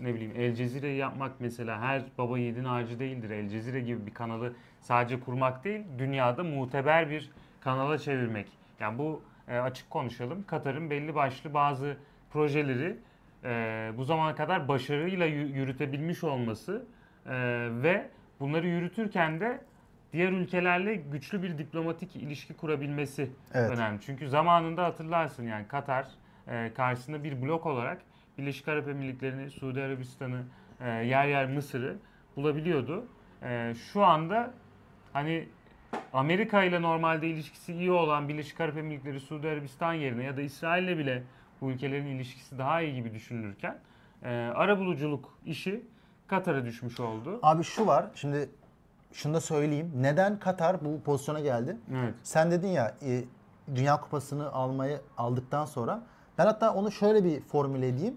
Ne 0.00 0.14
bileyim 0.14 0.32
El 0.36 0.54
Cezire'yi 0.54 0.96
yapmak 0.96 1.32
mesela 1.40 1.80
her 1.80 2.02
baba 2.18 2.38
yiğidin 2.38 2.64
harcı 2.64 2.98
değildir. 2.98 3.30
El 3.30 3.48
Cezire 3.48 3.80
gibi 3.80 4.06
bir 4.06 4.14
kanalı 4.14 4.52
sadece 4.86 5.20
kurmak 5.20 5.64
değil, 5.64 5.84
dünyada 5.98 6.44
muteber 6.44 7.10
bir 7.10 7.30
kanala 7.60 7.98
çevirmek. 7.98 8.46
Yani 8.80 8.98
bu 8.98 9.22
e, 9.48 9.58
açık 9.58 9.90
konuşalım. 9.90 10.44
Katar'ın 10.46 10.90
belli 10.90 11.14
başlı 11.14 11.54
bazı 11.54 11.96
projeleri 12.32 12.96
e, 13.44 13.92
bu 13.96 14.04
zamana 14.04 14.34
kadar 14.34 14.68
başarıyla 14.68 15.26
yü- 15.26 15.52
yürütebilmiş 15.52 16.24
olması 16.24 16.86
e, 17.26 17.32
ve 17.82 18.08
bunları 18.40 18.66
yürütürken 18.66 19.40
de 19.40 19.60
diğer 20.12 20.32
ülkelerle 20.32 20.94
güçlü 20.94 21.42
bir 21.42 21.58
diplomatik 21.58 22.16
ilişki 22.16 22.54
kurabilmesi 22.54 23.30
Evet. 23.54 23.70
önemli. 23.70 24.00
Çünkü 24.00 24.28
zamanında 24.28 24.84
hatırlarsın 24.84 25.46
yani 25.46 25.68
Katar 25.68 26.06
e, 26.48 26.72
karşısında 26.76 27.24
bir 27.24 27.42
blok 27.42 27.66
olarak 27.66 27.98
Birleşik 28.38 28.68
Arap 28.68 28.88
Emirlikleri'ni, 28.88 29.50
Suudi 29.50 29.82
Arabistan'ı, 29.82 30.42
e, 30.80 30.88
yer 30.90 31.26
yer 31.26 31.46
Mısır'ı 31.48 31.96
bulabiliyordu. 32.36 33.06
E, 33.42 33.74
şu 33.92 34.04
anda 34.04 34.50
hani 35.16 35.48
Amerika 36.12 36.64
ile 36.64 36.82
normalde 36.82 37.28
ilişkisi 37.28 37.72
iyi 37.72 37.92
olan 37.92 38.28
Birleşik 38.28 38.60
Arap 38.60 38.76
Emirlikleri, 38.76 39.20
Suudi 39.20 39.48
Arabistan 39.48 39.92
yerine 39.92 40.24
ya 40.24 40.36
da 40.36 40.40
İsrail'le 40.40 40.98
bile 40.98 41.22
bu 41.60 41.70
ülkelerin 41.70 42.06
ilişkisi 42.06 42.58
daha 42.58 42.80
iyi 42.80 42.94
gibi 42.94 43.14
düşünülürken 43.14 43.78
e, 44.22 44.28
arabuluculuk 44.54 45.38
işi 45.46 45.84
Katar'a 46.26 46.64
düşmüş 46.64 47.00
oldu. 47.00 47.38
Abi 47.42 47.64
şu 47.64 47.86
var, 47.86 48.06
şimdi 48.14 48.48
şunu 49.12 49.34
da 49.34 49.40
söyleyeyim. 49.40 49.92
Neden 49.96 50.38
Katar 50.38 50.84
bu 50.84 51.00
pozisyona 51.02 51.40
geldi? 51.40 51.76
Evet. 51.94 52.14
Sen 52.22 52.50
dedin 52.50 52.68
ya 52.68 52.94
e, 53.06 53.24
Dünya 53.74 54.00
Kupası'nı 54.00 54.52
almayı 54.52 55.00
aldıktan 55.16 55.64
sonra 55.64 56.02
ben 56.38 56.46
hatta 56.46 56.74
onu 56.74 56.90
şöyle 56.92 57.24
bir 57.24 57.40
formüle 57.40 57.88
edeyim. 57.88 58.16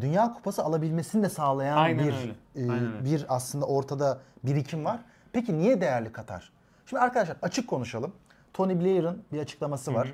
Dünya 0.00 0.32
Kupası 0.32 0.64
alabilmesini 0.64 1.22
de 1.22 1.28
sağlayan 1.28 1.76
Aynen 1.76 2.06
bir 2.06 2.14
öyle. 2.14 2.32
e, 2.56 2.70
Aynen 2.70 2.92
öyle. 2.92 3.04
bir 3.04 3.26
aslında 3.28 3.66
ortada 3.66 4.18
birikim 4.44 4.84
var. 4.84 5.00
Peki 5.32 5.58
niye 5.58 5.80
değerli 5.80 6.12
Katar? 6.12 6.52
Şimdi 6.86 7.02
arkadaşlar 7.02 7.36
açık 7.42 7.68
konuşalım. 7.68 8.12
Tony 8.52 8.80
Blair'ın 8.80 9.24
bir 9.32 9.38
açıklaması 9.40 9.94
var. 9.94 10.12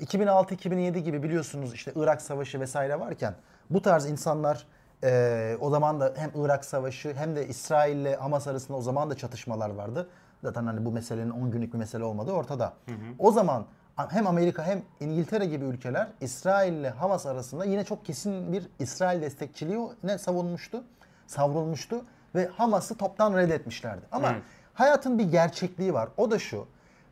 2006-2007 0.00 0.98
gibi 0.98 1.22
biliyorsunuz 1.22 1.74
işte 1.74 1.92
Irak 1.96 2.22
Savaşı 2.22 2.60
vesaire 2.60 3.00
varken 3.00 3.34
bu 3.70 3.82
tarz 3.82 4.06
insanlar 4.06 4.66
e, 5.04 5.56
o 5.60 5.70
zaman 5.70 6.00
da 6.00 6.14
hem 6.16 6.30
Irak 6.34 6.64
Savaşı 6.64 7.14
hem 7.14 7.36
de 7.36 7.48
İsrail 7.48 7.96
ile 7.96 8.16
Hamas 8.16 8.46
arasında 8.46 8.76
o 8.76 8.82
zaman 8.82 9.10
da 9.10 9.16
çatışmalar 9.16 9.70
vardı. 9.70 10.08
Zaten 10.42 10.66
hani 10.66 10.84
bu 10.84 10.92
meselenin 10.92 11.30
10 11.30 11.50
günlük 11.50 11.72
bir 11.72 11.78
mesele 11.78 12.04
olmadığı 12.04 12.32
ortada. 12.32 12.72
O 13.18 13.32
zaman 13.32 13.66
hem 14.08 14.26
Amerika 14.26 14.64
hem 14.66 14.82
İngiltere 15.00 15.46
gibi 15.46 15.64
ülkeler 15.64 16.08
İsrail 16.20 16.72
ile 16.72 16.90
Hamas 16.90 17.26
arasında 17.26 17.64
yine 17.64 17.84
çok 17.84 18.04
kesin 18.04 18.52
bir 18.52 18.68
İsrail 18.78 19.22
destekçiliği 19.22 19.88
ne 20.02 20.18
savunmuştu, 20.18 20.84
savrulmuştu 21.26 22.04
ve 22.34 22.46
Hamas'ı 22.46 22.94
toptan 22.94 23.36
reddetmişlerdi. 23.36 24.02
Ama 24.12 24.30
Evet. 24.32 24.42
hayatın 24.74 25.18
bir 25.18 25.24
gerçekliği 25.24 25.94
var. 25.94 26.08
O 26.16 26.30
da 26.30 26.38
şu. 26.38 26.66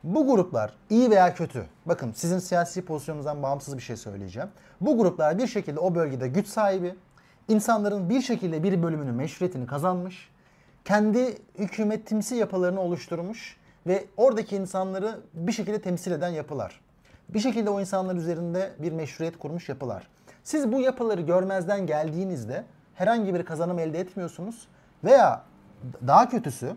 Bu 0.05 0.27
gruplar 0.27 0.73
iyi 0.91 1.11
veya 1.11 1.35
kötü. 1.35 1.67
Bakın 1.87 2.13
sizin 2.13 2.39
siyasi 2.39 2.85
pozisyonunuzdan 2.85 3.43
bağımsız 3.43 3.77
bir 3.77 3.83
şey 3.83 3.97
söyleyeceğim. 3.97 4.49
Bu 4.81 4.99
gruplar 4.99 5.39
bir 5.39 5.47
şekilde 5.47 5.81
o 5.81 5.95
bölgede 5.95 6.29
güç 6.29 6.47
sahibi. 6.47 6.95
insanların 7.49 8.09
bir 8.11 8.21
şekilde 8.21 8.63
bir 8.63 8.83
bölümünün 8.83 9.15
meşruiyetini 9.15 9.67
kazanmış. 9.67 10.29
Kendi 10.85 11.39
hükümetimsi 11.59 12.35
yapılarını 12.37 12.81
oluşturmuş 12.81 13.57
ve 13.87 14.05
oradaki 14.17 14.57
insanları 14.57 15.19
bir 15.35 15.53
şekilde 15.53 15.81
temsil 15.83 16.13
eden 16.13 16.29
yapılar. 16.29 16.81
Bir 17.29 17.41
şekilde 17.41 17.71
o 17.71 17.81
insanlar 17.81 18.15
üzerinde 18.17 18.73
bir 18.79 18.93
meşruiyet 18.93 19.39
kurmuş 19.39 19.69
yapılar. 19.69 20.09
Siz 20.45 20.73
bu 20.73 20.81
yapıları 20.81 21.21
görmezden 21.21 21.87
geldiğinizde 21.87 22.65
herhangi 22.95 23.35
bir 23.35 23.45
kazanım 23.45 23.79
elde 23.79 24.01
etmiyorsunuz 24.01 24.69
veya 25.05 25.43
daha 26.07 26.29
kötüsü 26.29 26.77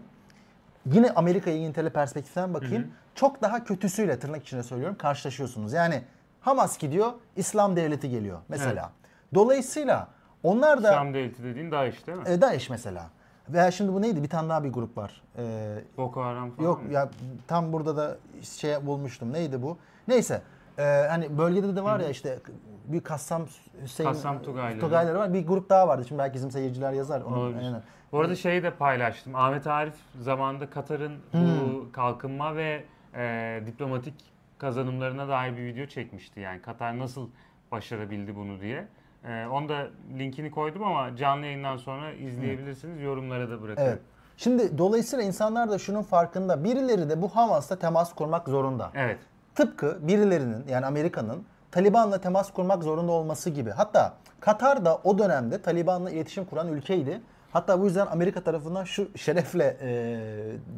yine 0.86 1.12
Amerika 1.12 1.52
İngiltere 1.52 1.90
perspektiften 1.90 2.54
bakayım. 2.54 2.88
Çok 3.16 3.42
daha 3.42 3.64
kötüsüyle 3.64 4.20
tırnak 4.20 4.44
içinde 4.44 4.64
söylüyorum 4.64 4.98
karşılaşıyorsunuz. 5.00 5.74
Yani 5.74 6.02
Hamas 6.42 6.78
gidiyor, 6.78 7.12
İslam 7.36 7.76
devleti 7.76 8.10
geliyor 8.10 8.40
mesela. 8.50 8.92
Dolayısıyla 9.34 10.08
onlar 10.44 10.84
da 10.84 10.90
İslam 10.90 11.14
Devleti 11.14 11.44
dediğin 11.44 11.72
DAEŞ 11.72 12.08
değil 12.08 12.18
mi? 12.18 12.24
e, 12.28 12.42
DAEŞ 12.42 12.70
mesela. 12.70 13.10
Veya 13.50 13.72
şimdi 13.72 13.94
bu 13.94 14.02
neydi? 14.02 14.24
Bir 14.24 14.30
tane 14.30 14.50
daha 14.50 14.64
bir 14.64 14.70
grup 14.70 14.98
var. 14.98 15.22
Ee, 15.38 15.76
Boko 15.98 16.22
Haram 16.24 16.52
falan 16.52 16.68
yok 16.68 16.84
mı? 16.84 16.94
ya 16.94 17.10
tam 17.48 17.74
burada 17.74 17.98
da 17.98 18.18
şey 18.44 18.86
bulmuştum. 18.86 19.34
Neydi 19.34 19.62
bu? 19.62 19.78
Neyse. 20.08 20.42
Ee, 20.78 20.84
hani 21.10 21.38
bölgede 21.38 21.76
de 21.76 21.84
var 21.84 22.00
ya 22.00 22.10
işte 22.10 22.40
bir 22.86 23.02
Kassam 23.02 23.46
Hüseyin 23.84 24.10
Kassam 24.10 24.42
Tugayları. 24.44 24.80
Tugayları 24.80 25.20
var. 25.20 25.34
Bir 25.34 25.48
grup 25.48 25.70
daha 25.70 25.88
vardı. 25.88 26.06
Şimdi 26.08 26.20
belki 26.20 26.34
bizim 26.34 26.52
seyirciler 26.52 26.94
yazar. 26.94 27.22
Onu, 27.22 27.36
Olabilir. 27.36 27.66
aynen. 27.66 27.82
Bu 28.12 28.20
arada 28.20 28.36
şeyi 28.36 28.64
de 28.64 28.72
paylaştım. 28.72 29.36
Ahmet 29.36 29.68
Arif 29.68 29.96
zamanında 30.22 30.70
Katar'ın 30.70 31.14
bu 31.34 31.92
kalkınma 31.92 32.56
ve 32.56 32.84
e, 33.16 33.64
diplomatik 33.66 34.14
kazanımlarına 34.58 35.28
dair 35.28 35.58
bir 35.58 35.64
video 35.64 35.86
çekmişti. 35.86 36.40
Yani 36.40 36.62
Katar 36.62 37.00
nasıl 37.00 37.30
başarabildi 37.72 38.36
bunu 38.36 38.62
diye. 38.62 38.88
E, 39.28 39.48
onu 39.48 39.70
da 39.70 39.88
linkini 40.18 40.52
koydum 40.52 40.84
ama 40.84 41.16
canlı 41.16 41.46
yayından 41.46 41.78
sonra 41.78 42.12
izleyebilirsiniz. 42.12 43.02
Yorumlara 43.02 43.50
da 43.50 43.62
bırakıyorum. 43.62 43.94
Evet. 43.94 44.02
Şimdi 44.38 44.78
dolayısıyla 44.78 45.26
insanlar 45.26 45.72
da 45.72 45.78
şunun 45.78 46.04
farkında. 46.04 46.64
Birileri 46.64 47.10
de 47.10 47.22
bu 47.22 47.36
Hamas'la 47.36 47.80
temas 47.80 48.16
kurmak 48.16 48.48
zorunda. 48.50 48.92
Evet. 48.96 49.20
Tıpkı 49.56 50.08
birilerinin 50.08 50.68
yani 50.68 50.86
Amerika'nın 50.86 51.44
Taliban'la 51.72 52.22
temas 52.22 52.52
kurmak 52.54 52.84
zorunda 52.84 53.12
olması 53.12 53.50
gibi. 53.50 53.70
Hatta 53.70 54.14
Katar 54.40 54.86
da 54.86 54.96
o 55.04 55.18
dönemde 55.18 55.62
Taliban'la 55.62 56.12
iletişim 56.12 56.46
kuran 56.46 56.68
ülkeydi. 56.68 57.22
Hatta 57.54 57.80
bu 57.80 57.86
yüzden 57.86 58.08
Amerika 58.08 58.44
tarafından 58.44 58.84
şu 58.84 59.18
şerefle 59.18 59.78
e, 59.82 59.90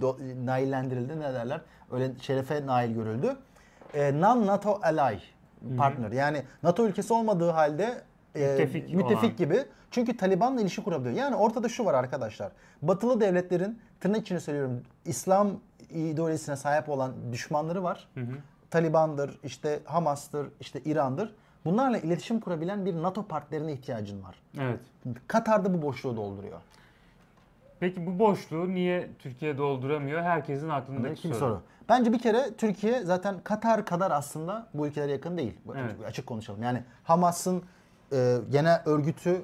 do, 0.02 0.18
naillendirildi 0.46 1.20
ne 1.20 1.34
derler? 1.34 1.62
Öyle 1.92 2.12
şerefe 2.22 2.66
nail 2.66 2.94
görüldü. 2.94 3.36
E, 3.94 4.22
Non-NATO 4.22 4.80
ally 4.84 5.20
partner. 5.78 6.12
Yani 6.12 6.44
NATO 6.64 6.88
ülkesi 6.88 7.14
olmadığı 7.14 7.50
halde 7.50 8.02
e, 8.36 8.40
Müttefik 8.40 8.94
müttefik 8.94 9.24
olan. 9.24 9.36
gibi. 9.36 9.66
Çünkü 9.92 10.18
Taliban'la 10.18 10.62
ilişki 10.62 10.84
kurabiliyor. 10.84 11.16
Yani 11.16 11.36
ortada 11.36 11.70
şu 11.70 11.86
var 11.86 11.94
arkadaşlar. 11.94 12.52
Batılı 12.82 13.22
devletlerin 13.22 13.80
tırnak 14.00 14.22
içine 14.22 14.40
söylüyorum 14.40 14.82
İslam 15.06 15.50
ideolojisine 15.90 16.56
sahip 16.56 16.90
olan 16.90 17.14
düşmanları 17.32 17.84
var. 17.84 18.08
Taliban'dır, 18.74 19.40
işte 19.44 19.80
Hamas'tır, 19.86 20.48
işte 20.60 20.82
İran'dır. 20.86 21.36
Bunlarla 21.66 21.98
iletişim 21.98 22.40
kurabilen 22.40 22.86
bir 22.86 23.02
NATO 23.02 23.24
partnerine 23.28 23.74
ihtiyacın 23.74 24.24
var. 24.24 24.36
Evet. 24.60 24.80
Katar'da 25.28 25.74
bu 25.74 25.82
boşluğu 25.82 26.18
dolduruyor. 26.18 26.60
Peki 27.80 28.06
bu 28.06 28.20
boşluğu 28.20 28.74
niye 28.74 29.10
Türkiye 29.20 29.58
dolduramıyor? 29.58 30.22
Herkesin 30.22 30.70
aklındaki 30.70 31.30
bir 31.30 31.34
soru. 31.34 31.40
soru. 31.40 31.62
Bence 31.90 32.14
bir 32.14 32.20
kere 32.20 32.54
Türkiye 32.58 33.04
zaten 33.04 33.36
Katar 33.44 33.86
kadar 33.86 34.12
aslında 34.12 34.68
bu 34.74 34.88
ülkelere 34.88 35.12
yakın 35.12 35.38
değil. 35.38 35.58
Evet. 35.76 35.96
Açık 36.06 36.28
konuşalım. 36.28 36.64
Yani 36.64 36.84
Hamas'ın 37.04 37.64
e, 38.12 38.38
genel 38.52 38.82
örgütü 38.86 39.42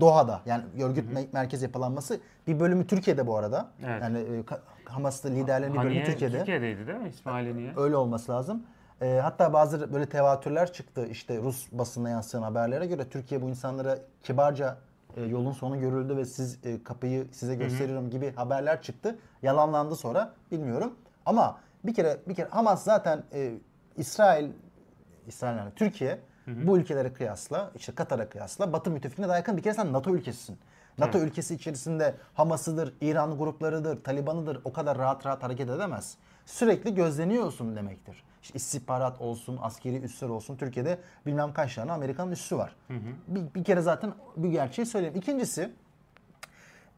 Doha'da 0.00 0.40
yani 0.46 0.64
örgüt 0.82 1.12
me- 1.12 1.26
merkez 1.32 1.62
yapılanması 1.62 2.20
bir 2.46 2.60
bölümü 2.60 2.86
Türkiye'de 2.86 3.26
bu 3.26 3.36
arada. 3.36 3.68
Evet. 3.86 4.02
Yani 4.02 4.18
e, 4.18 4.44
Hamas'ta 4.84 5.28
liderlerin 5.28 5.72
bir 5.72 5.78
bölümü 5.78 5.94
Haniye 5.94 6.04
Türkiye'de. 6.04 6.38
Türkiye'deydi 6.38 6.86
değil 6.86 6.98
mi 6.98 7.08
İsmail 7.08 7.50
Haniye? 7.50 7.72
Öyle 7.76 7.96
olması 7.96 8.32
lazım. 8.32 8.62
E, 9.00 9.20
hatta 9.22 9.52
bazı 9.52 9.92
böyle 9.92 10.06
tevatürler 10.06 10.72
çıktı 10.72 11.06
işte 11.06 11.38
Rus 11.38 11.72
basınına 11.72 12.10
yansıyan 12.10 12.42
haberlere 12.42 12.86
göre 12.86 13.08
Türkiye 13.08 13.42
bu 13.42 13.48
insanlara 13.48 13.98
kibarca 14.22 14.76
e, 15.16 15.22
yolun 15.24 15.52
sonu 15.52 15.80
görüldü 15.80 16.16
ve 16.16 16.24
siz 16.24 16.58
e, 16.64 16.82
kapıyı 16.82 17.26
size 17.32 17.54
gösteriyorum 17.54 18.10
gibi 18.10 18.34
haberler 18.36 18.82
çıktı. 18.82 19.18
Yalanlandı 19.42 19.96
sonra 19.96 20.32
bilmiyorum. 20.52 20.94
Ama 21.26 21.58
bir 21.84 21.94
kere 21.94 22.16
bir 22.28 22.34
kere 22.34 22.48
Hamas 22.48 22.84
zaten 22.84 23.22
e, 23.32 23.52
İsrail 23.96 24.50
İsrail 25.26 25.56
yani 25.58 25.70
Türkiye 25.76 26.18
bu 26.66 26.78
ülkelere 26.78 27.12
kıyasla 27.12 27.70
işte 27.76 27.94
Katar'a 27.94 28.28
kıyasla 28.28 28.72
Batı 28.72 28.90
müttefikine 28.90 29.28
daha 29.28 29.36
yakın 29.36 29.56
bir 29.56 29.62
kere 29.62 29.74
sen 29.74 29.92
NATO 29.92 30.10
ülkesisin. 30.14 30.58
NATO 30.98 31.18
ülkesi 31.18 31.54
içerisinde 31.54 32.14
Hamas'ıdır, 32.34 32.94
İran 33.00 33.38
gruplarıdır, 33.38 34.04
Taliban'ıdır 34.04 34.60
o 34.64 34.72
kadar 34.72 34.98
rahat 34.98 35.26
rahat 35.26 35.42
hareket 35.42 35.70
edemez. 35.70 36.16
Sürekli 36.46 36.94
gözleniyorsun 36.94 37.76
demektir. 37.76 38.24
İşte 38.42 38.56
istihbarat 38.56 39.20
olsun, 39.20 39.58
askeri 39.62 39.96
üsler 39.96 40.28
olsun. 40.28 40.56
Türkiye'de 40.56 40.98
bilmem 41.26 41.52
kaç 41.52 41.74
tane 41.74 41.92
Amerikan 41.92 42.30
üssü 42.30 42.58
var. 42.58 42.76
Bir, 43.28 43.54
bir 43.54 43.64
kere 43.64 43.80
zaten 43.80 44.12
bu 44.36 44.50
gerçeği 44.50 44.86
söyleyeyim. 44.86 45.16
İkincisi 45.16 45.72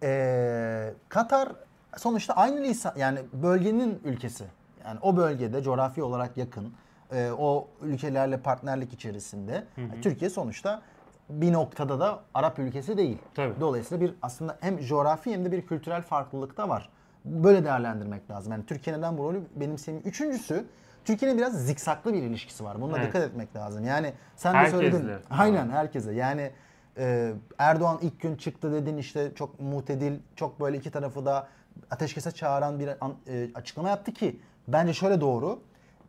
ee, 0.02 0.94
Katar 1.08 1.52
sonuçta 1.96 2.34
aynı 2.34 2.62
lisan 2.62 2.92
yani 2.96 3.18
bölgenin 3.32 4.00
ülkesi. 4.04 4.44
Yani 4.84 4.98
o 5.02 5.16
bölgede 5.16 5.62
coğrafi 5.62 6.02
olarak 6.02 6.36
yakın. 6.36 6.72
Ee, 7.12 7.30
o 7.38 7.68
ülkelerle 7.82 8.36
partnerlik 8.38 8.92
içerisinde. 8.92 9.64
Yani 9.76 10.00
Türkiye 10.02 10.30
sonuçta 10.30 10.82
bir 11.28 11.52
noktada 11.52 12.00
da 12.00 12.20
Arap 12.34 12.58
ülkesi 12.58 12.96
değil. 12.96 13.18
Tabii. 13.34 13.54
Dolayısıyla 13.60 14.06
bir 14.06 14.14
aslında 14.22 14.56
hem 14.60 14.78
coğrafi 14.78 15.32
hem 15.32 15.44
de 15.44 15.52
bir 15.52 15.66
kültürel 15.66 16.02
farklılık 16.02 16.56
da 16.56 16.68
var. 16.68 16.88
Böyle 17.24 17.64
değerlendirmek 17.64 18.30
lazım. 18.30 18.52
Yani 18.52 18.66
Türkiye 18.66 18.98
neden 18.98 19.18
bu 19.18 19.24
rolü 19.24 19.42
benimsemiyor? 19.56 20.04
Üçüncüsü 20.04 20.64
Türkiye'nin 21.04 21.38
biraz 21.38 21.66
zikzaklı 21.66 22.12
bir 22.12 22.22
ilişkisi 22.22 22.64
var. 22.64 22.80
Buna 22.80 22.96
Evet. 22.98 23.06
dikkat 23.08 23.22
etmek 23.22 23.56
lazım. 23.56 23.84
Yani 23.84 24.12
sen 24.36 24.64
de 24.64 24.70
söyledin. 24.70 25.10
Aynen 25.30 25.70
herkese. 25.70 26.12
Yani 26.12 26.50
e, 26.98 27.32
Erdoğan 27.58 27.98
ilk 28.02 28.20
gün 28.20 28.36
çıktı 28.36 28.72
dedin 28.72 28.96
işte 28.96 29.32
çok 29.34 29.60
mutedil, 29.60 30.12
çok 30.36 30.60
böyle 30.60 30.76
iki 30.76 30.90
tarafı 30.90 31.26
da 31.26 31.48
ateşkese 31.90 32.30
çağıran 32.30 32.78
bir 32.80 32.88
an- 33.00 33.14
e, 33.28 33.48
açıklama 33.54 33.88
yaptı 33.88 34.12
ki 34.12 34.40
bence 34.68 34.92
şöyle 34.94 35.20
doğru. 35.20 35.60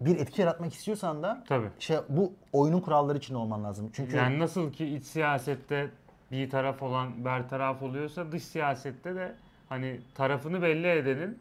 Bir 0.01 0.19
etki 0.19 0.41
yaratmak 0.41 0.73
istiyorsan 0.73 1.23
da 1.23 1.43
Tabii. 1.47 1.67
şey 1.79 1.97
bu 2.09 2.33
oyunun 2.53 2.79
kuralları 2.79 3.17
için 3.17 3.35
olman 3.35 3.63
lazım. 3.63 3.89
Çünkü 3.93 4.17
Yani 4.17 4.39
nasıl 4.39 4.71
ki 4.71 4.85
iç 4.85 5.05
siyasette 5.05 5.89
bir 6.31 6.49
taraf 6.49 6.83
olan 6.83 7.25
bertaraf 7.25 7.81
oluyorsa 7.81 8.31
dış 8.31 8.43
siyasette 8.43 9.15
de 9.15 9.35
hani 9.69 9.99
tarafını 10.15 10.61
belli 10.61 10.87
edenin 10.87 11.39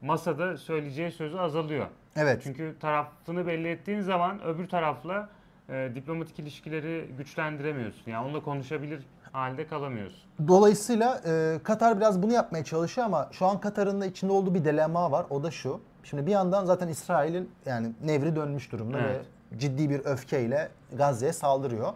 masada 0.00 0.56
söyleyeceği 0.56 1.10
sözü 1.10 1.38
azalıyor. 1.38 1.86
evet. 2.16 2.40
Çünkü 2.44 2.74
tarafını 2.80 3.46
belli 3.46 3.68
ettiğin 3.68 4.00
zaman 4.00 4.44
öbür 4.44 4.68
tarafla 4.68 5.28
e, 5.68 5.90
diplomatik 5.94 6.38
ilişkileri 6.38 7.08
güçlendiremiyorsun. 7.18 8.10
Yani 8.10 8.26
onunla 8.26 8.42
konuşabilir 8.42 9.02
halde 9.32 9.66
kalamıyorsun. 9.66 10.20
Dolayısıyla 10.48 11.20
e, 11.26 11.58
Katar 11.62 11.96
biraz 11.96 12.22
bunu 12.22 12.32
yapmaya 12.32 12.64
çalışıyor 12.64 13.06
ama 13.06 13.28
şu 13.32 13.46
an 13.46 13.60
Katar'ın 13.60 14.00
da 14.00 14.06
içinde 14.06 14.32
olduğu 14.32 14.54
bir 14.54 14.64
dilemma 14.64 15.10
var. 15.12 15.26
O 15.30 15.42
da 15.42 15.50
şu. 15.50 15.80
Şimdi 16.04 16.26
bir 16.26 16.30
yandan 16.30 16.64
zaten 16.64 16.88
İsrail'in 16.88 17.50
yani 17.66 17.92
nevri 18.04 18.36
dönmüş 18.36 18.72
durumda 18.72 18.98
Evet. 18.98 19.26
ve 19.52 19.58
ciddi 19.58 19.90
bir 19.90 20.04
öfkeyle 20.04 20.68
Gazze'ye 20.92 21.32
saldırıyor. 21.32 21.92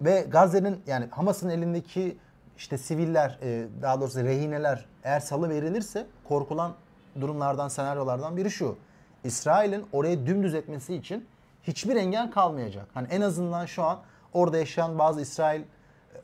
Ve 0.00 0.26
Gazze'nin 0.28 0.82
yani 0.86 1.08
Hamas'ın 1.10 1.48
elindeki 1.48 2.16
işte 2.58 2.78
siviller 2.78 3.38
e, 3.42 3.66
daha 3.82 4.00
doğrusu 4.00 4.24
rehineler 4.24 4.86
eğer 5.04 5.20
salı 5.20 5.48
verilirse 5.48 6.06
korkulan 6.28 6.72
durumlardan 7.20 7.68
senaryolardan 7.68 8.36
biri 8.36 8.50
şu. 8.50 8.76
İsrail'in 9.24 9.86
orayı 9.92 10.26
dümdüz 10.26 10.54
etmesi 10.54 10.94
için 10.94 11.26
hiçbir 11.62 11.96
engel 11.96 12.30
kalmayacak. 12.30 12.86
Hani 12.94 13.08
en 13.10 13.20
azından 13.20 13.66
şu 13.66 13.82
an 13.82 13.98
orada 14.32 14.58
yaşayan 14.58 14.98
bazı 14.98 15.20
İsrail 15.20 15.62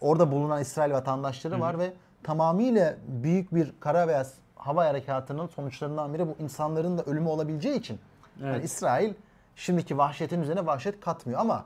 orada 0.01 0.33
bulunan 0.33 0.61
İsrail 0.61 0.93
vatandaşları 0.93 1.61
var 1.61 1.79
ve 1.79 1.93
tamamıyla 2.23 2.97
büyük 3.09 3.55
bir 3.55 3.73
kara 3.81 4.09
veya 4.09 4.27
hava 4.61 4.85
harekatının 4.85 5.47
sonuçlarından 5.47 6.15
biri 6.15 6.27
bu 6.27 6.37
insanların 6.39 6.99
da 6.99 7.03
ölümü 7.03 7.29
olabileceği 7.29 7.79
için 7.79 7.99
yani 8.41 8.53
Evet. 8.53 8.65
İsrail 8.65 9.15
şimdiki 9.57 9.99
vahşetin 9.99 10.43
üzerine 10.43 10.67
vahşet 10.67 11.01
katmıyor 11.01 11.41
ama 11.41 11.65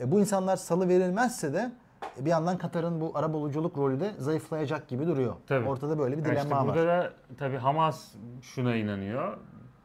e, 0.00 0.10
bu 0.10 0.20
insanlar 0.20 0.56
salı 0.56 0.88
verilmezse 0.88 1.52
de 1.52 1.72
e, 2.20 2.24
bir 2.24 2.30
yandan 2.30 2.58
Katar'ın 2.58 3.00
bu 3.00 3.12
arabuluculuk 3.14 3.78
rolü 3.78 4.00
de 4.00 4.12
zayıflayacak 4.18 4.88
gibi 4.88 5.06
duruyor. 5.06 5.34
Tabii. 5.46 5.68
Ortada 5.68 5.98
böyle 5.98 6.18
bir 6.18 6.24
dilemma 6.24 6.42
işte 6.42 6.66
burada 6.66 6.86
var. 6.86 7.04
da 7.04 7.12
tabii 7.38 7.56
Hamas 7.56 8.14
şuna 8.42 8.76
inanıyor. 8.76 9.36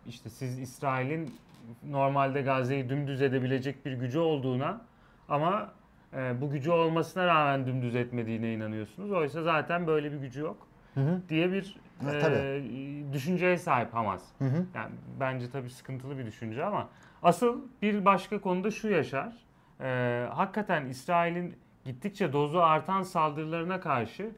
İşte 0.05 0.29
siz 0.29 0.59
İsrail'in 0.59 1.35
normalde 1.83 2.41
Gazze'yi 2.41 2.89
dümdüz 2.89 3.21
edebilecek 3.21 3.85
bir 3.85 3.93
gücü 3.93 4.19
olduğuna 4.19 4.81
ama 5.29 5.71
e, 6.13 6.41
bu 6.41 6.49
gücü 6.49 6.71
olmasına 6.71 7.25
rağmen 7.25 7.67
dümdüz 7.67 7.95
etmediğine 7.95 8.53
inanıyorsunuz. 8.53 9.11
Oysa 9.11 9.43
zaten 9.43 9.87
böyle 9.87 10.11
bir 10.11 10.17
gücü 10.17 10.39
yok 10.39 10.67
Hı 10.99 11.03
hı. 11.11 11.21
diye 11.29 11.51
bir 11.51 11.77
Ha, 12.03 12.11
e, 12.15 12.19
tabii. 12.19 13.13
düşünceye 13.13 13.57
sahip 13.57 13.93
Hamas. 13.93 14.23
Hı 14.39 14.45
hı. 14.45 14.65
Yani 14.75 14.91
bence 15.19 15.51
tabii 15.51 15.69
sıkıntılı 15.69 16.17
bir 16.17 16.25
düşünce 16.25 16.65
ama 16.65 16.89
asıl 17.23 17.61
bir 17.81 18.05
başka 18.05 18.41
konuda 18.41 18.71
şu 18.71 18.87
yaşar. 18.89 19.33
Ee, 19.81 20.27
hakikaten 20.33 20.85
İsrail'in 20.85 21.55
gittikçe 21.85 22.33
dozu 22.33 22.59
artan 22.59 23.01
saldırılarına 23.01 23.79
karşı 23.79 24.31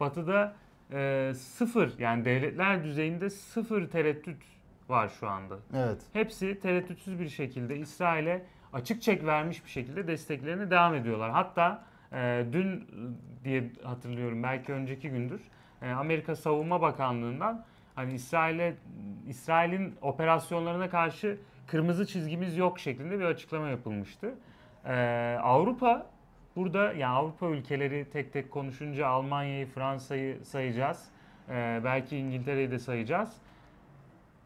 Batı'da 0.00 0.54
e, 0.92 1.32
sıfır 1.36 1.98
yani 1.98 2.24
devletler 2.24 2.84
düzeyinde 2.84 3.30
sıfır 3.30 3.88
tereddüt 3.88 4.42
var 4.88 5.08
şu 5.20 5.28
anda. 5.28 5.56
Evet. 5.76 6.02
Hepsi 6.12 6.60
tereddütsüz 6.60 7.20
bir 7.20 7.28
şekilde 7.28 7.76
İsrail'e 7.76 8.42
açık 8.72 9.02
çek 9.02 9.24
vermiş 9.24 9.64
bir 9.64 9.70
şekilde 9.70 10.06
desteklerine 10.06 10.70
devam 10.70 10.94
ediyorlar. 10.94 11.30
Hatta 11.30 11.84
e, 12.12 12.44
dün 12.52 12.76
e, 12.76 13.44
diye 13.44 13.70
hatırlıyorum 13.84 14.42
belki 14.42 14.72
önceki 14.72 15.10
gündür 15.10 15.40
e, 15.82 15.90
Amerika 15.90 16.36
Savunma 16.36 16.80
Bakanlığı'ndan 16.80 17.64
hani 17.94 18.14
İsrail'e 18.14 18.74
İsrail'in 19.28 19.94
operasyonlarına 20.02 20.90
karşı 20.90 21.38
kırmızı 21.66 22.06
çizgimiz 22.06 22.56
yok 22.56 22.78
şeklinde 22.78 23.18
bir 23.18 23.24
açıklama 23.24 23.68
yapılmıştı. 23.68 24.34
E, 24.84 24.94
Avrupa 25.42 26.06
burada 26.56 26.92
yani 26.92 27.14
Avrupa 27.16 27.46
ülkeleri 27.46 28.10
tek 28.12 28.32
tek 28.32 28.50
konuşunca 28.50 29.06
Almanya'yı, 29.06 29.66
Fransa'yı 29.66 30.44
sayacağız. 30.44 31.04
E, 31.48 31.80
belki 31.84 32.16
İngiltere'yi 32.16 32.70
de 32.70 32.78
sayacağız 32.78 33.36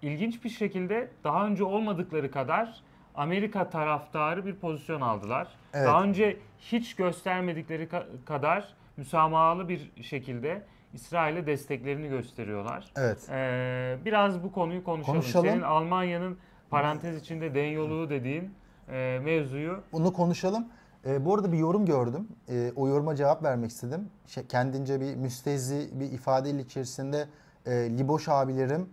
ilginç 0.03 0.45
bir 0.45 0.49
şekilde 0.49 1.09
daha 1.25 1.47
önce 1.47 1.65
olmadıkları 1.65 2.31
kadar 2.31 2.81
Amerika 3.15 3.71
taraftarı 3.71 4.47
bir 4.47 4.55
pozisyon 4.55 5.01
aldılar. 5.01 5.49
Evet. 5.75 5.87
Daha 5.87 6.03
önce 6.03 6.37
hiç 6.59 6.97
göstermedikleri 6.97 7.85
ka- 7.85 8.25
kadar 8.25 8.69
müsamahalı 8.97 9.69
bir 9.69 9.91
şekilde 10.03 10.63
İsrail'e 10.95 11.47
desteklerini 11.47 12.09
gösteriyorlar. 12.09 12.93
Evet. 12.97 13.29
Ee, 13.31 13.99
biraz 14.05 14.43
bu 14.43 14.53
konuyu 14.53 14.85
konuşalım. 14.85 15.21
Konuşalım. 15.21 15.47
Senin 15.47 15.63
Almanya'nın 15.63 16.39
parantez 16.71 17.17
içinde 17.17 17.55
denyoluğu 17.55 18.11
dediğin 18.11 18.55
e, 18.89 19.21
mevzuyu 19.25 19.81
Bunu 19.93 20.13
konuşalım. 20.13 20.67
Ee, 21.07 21.25
bu 21.25 21.35
arada 21.35 21.53
bir 21.53 21.59
yorum 21.59 21.87
gördüm. 21.87 22.29
Ee, 22.49 22.73
o 22.77 22.89
yoruma 22.89 23.17
cevap 23.17 23.43
vermek 23.43 23.71
istedim. 23.71 24.09
Şey, 24.27 24.47
kendince 24.47 25.01
bir 25.01 25.15
müstehzi 25.17 25.91
bir 25.93 26.13
ifadeyle 26.13 26.61
içerisinde 26.61 27.27
e, 27.67 27.71
Liboş 27.71 28.29
abilerim 28.29 28.89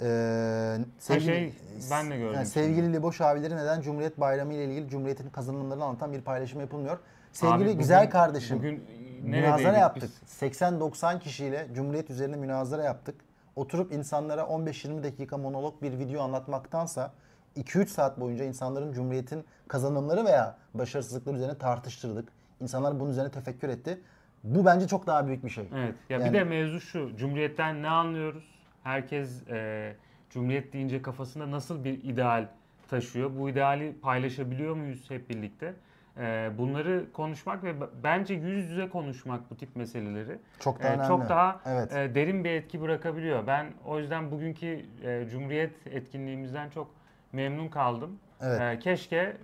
e, 0.00 0.78
şey, 1.20 1.52
ben 1.90 2.10
de 2.10 2.16
gördüm 2.16 2.34
Yani 2.34 2.34
şimdi. 2.34 2.48
sevgili 2.48 2.92
Liboş 2.92 3.20
abileri 3.20 3.56
neden 3.56 3.80
Cumhuriyet 3.80 4.20
Bayramı 4.20 4.54
ile 4.54 4.64
ilgili 4.64 4.88
Cumhuriyet'in 4.88 5.30
kazanımlarını 5.30 5.84
anlatan 5.84 6.12
bir 6.12 6.20
paylaşım 6.20 6.60
yapılmıyor. 6.60 6.98
Sevgili 7.32 7.68
Abi 7.70 7.76
güzel 7.76 8.00
bugün- 8.00 8.10
kardeşim. 8.10 8.58
Bugün 8.58 8.84
Münazara 9.22 9.76
yaptık. 9.76 10.10
biz? 10.22 10.42
80-90 10.42 11.18
kişiyle 11.20 11.66
Cumhuriyet 11.74 12.10
üzerine 12.10 12.36
münazara 12.36 12.82
yaptık. 12.82 13.20
Oturup 13.56 13.92
insanlara 13.92 14.40
15-20 14.42 15.02
dakika 15.02 15.38
monolog 15.38 15.82
bir 15.82 15.98
video 15.98 16.22
anlatmaktansa 16.22 17.12
2-3 17.56 17.86
saat 17.86 18.20
boyunca 18.20 18.44
insanların 18.44 18.92
Cumhuriyet'in 18.92 19.44
kazanımları 19.68 20.24
veya 20.24 20.56
başarısızlıkları 20.74 21.36
üzerine 21.36 21.58
tartıştırdık. 21.58 22.28
İnsanlar 22.60 23.00
bunun 23.00 23.10
üzerine 23.10 23.30
tefekkür 23.30 23.68
etti. 23.68 24.00
Bu 24.44 24.64
bence 24.64 24.88
çok 24.88 25.06
daha 25.06 25.26
büyük 25.26 25.44
bir 25.44 25.50
şey. 25.50 25.68
Evet. 25.76 25.94
Ya 26.08 26.18
Yani- 26.18 26.28
bir 26.28 26.38
de 26.38 26.44
mevzu 26.44 26.80
şu. 26.80 27.16
Cumhuriyetten 27.16 27.82
ne 27.82 27.88
anlıyoruz? 27.88 28.44
Herkes 28.82 29.48
e, 29.48 29.92
Cumhuriyet 30.30 30.72
deyince 30.72 31.02
kafasında 31.02 31.50
nasıl 31.50 31.84
bir 31.84 32.04
ideal 32.04 32.48
taşıyor? 32.90 33.30
Bu 33.38 33.50
ideali 33.50 34.00
paylaşabiliyor 34.02 34.74
muyuz 34.76 35.10
hep 35.10 35.30
birlikte? 35.30 35.74
E, 36.18 36.50
bunları 36.58 37.12
konuşmak 37.12 37.64
ve 37.64 37.74
bence 38.02 38.34
yüz 38.34 38.70
yüze 38.70 38.88
konuşmak 38.88 39.50
bu 39.50 39.56
tip 39.56 39.76
meseleleri 39.76 40.38
Çok 40.60 40.80
daha 40.82 40.88
e, 40.88 40.94
önemli. 40.94 41.08
çok 41.08 41.28
daha 41.28 41.60
Evet. 41.66 41.92
e, 41.92 42.14
derin 42.14 42.44
bir 42.44 42.50
etki 42.50 42.80
bırakabiliyor. 42.80 43.46
Ben 43.46 43.66
o 43.86 43.98
yüzden 43.98 44.30
bugünkü 44.30 44.80
e, 45.04 45.28
Cumhuriyet 45.30 45.86
etkinliğimizden 45.86 46.70
çok 46.70 46.90
memnun 47.32 47.68
kaldım. 47.68 48.18
Evet. 48.40 48.80
Keşke 48.82 49.36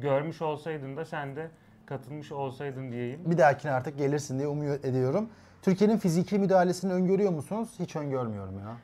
görmüş 0.00 0.42
olsaydın 0.42 0.96
da 0.96 1.04
sen 1.04 1.36
de 1.36 1.50
katılmış 1.86 2.32
olsaydın 2.32 2.92
diyeyim. 2.92 3.20
Bir 3.26 3.38
dahakine 3.38 3.72
artık 3.72 3.98
gelirsin 3.98 4.38
diye 4.38 4.48
umuyor 4.48 4.84
ediyorum. 4.84 5.28
Türkiye'nin 5.62 5.96
fiziki 5.98 6.38
müdahalesini 6.38 6.92
öngörüyor 6.92 7.30
musunuz? 7.32 7.68
Hiç 7.78 7.96
öngörmüyorum 7.96 8.58
ya. 8.58 8.76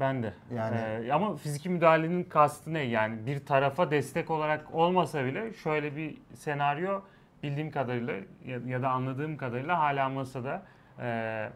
Ben 0.00 0.22
de. 0.22 0.34
Yani- 0.54 0.76
Ee, 1.06 1.12
ama 1.12 1.36
fiziki 1.36 1.68
müdahalenin 1.70 2.24
kastı 2.24 2.74
ne? 2.74 2.80
Yani 2.82 3.26
bir 3.26 3.46
tarafa 3.46 3.90
destek 3.90 4.30
olarak 4.30 4.74
olmasa 4.74 5.24
bile 5.24 5.52
şöyle 5.52 5.96
bir 5.96 6.14
senaryo 6.34 7.00
bildiğim 7.42 7.70
kadarıyla 7.70 8.12
ya, 8.46 8.58
ya 8.66 8.82
da 8.82 8.90
anladığım 8.90 9.36
kadarıyla 9.36 9.78
hala 9.78 10.08
masada 10.08 10.62
Ee, 11.00 11.48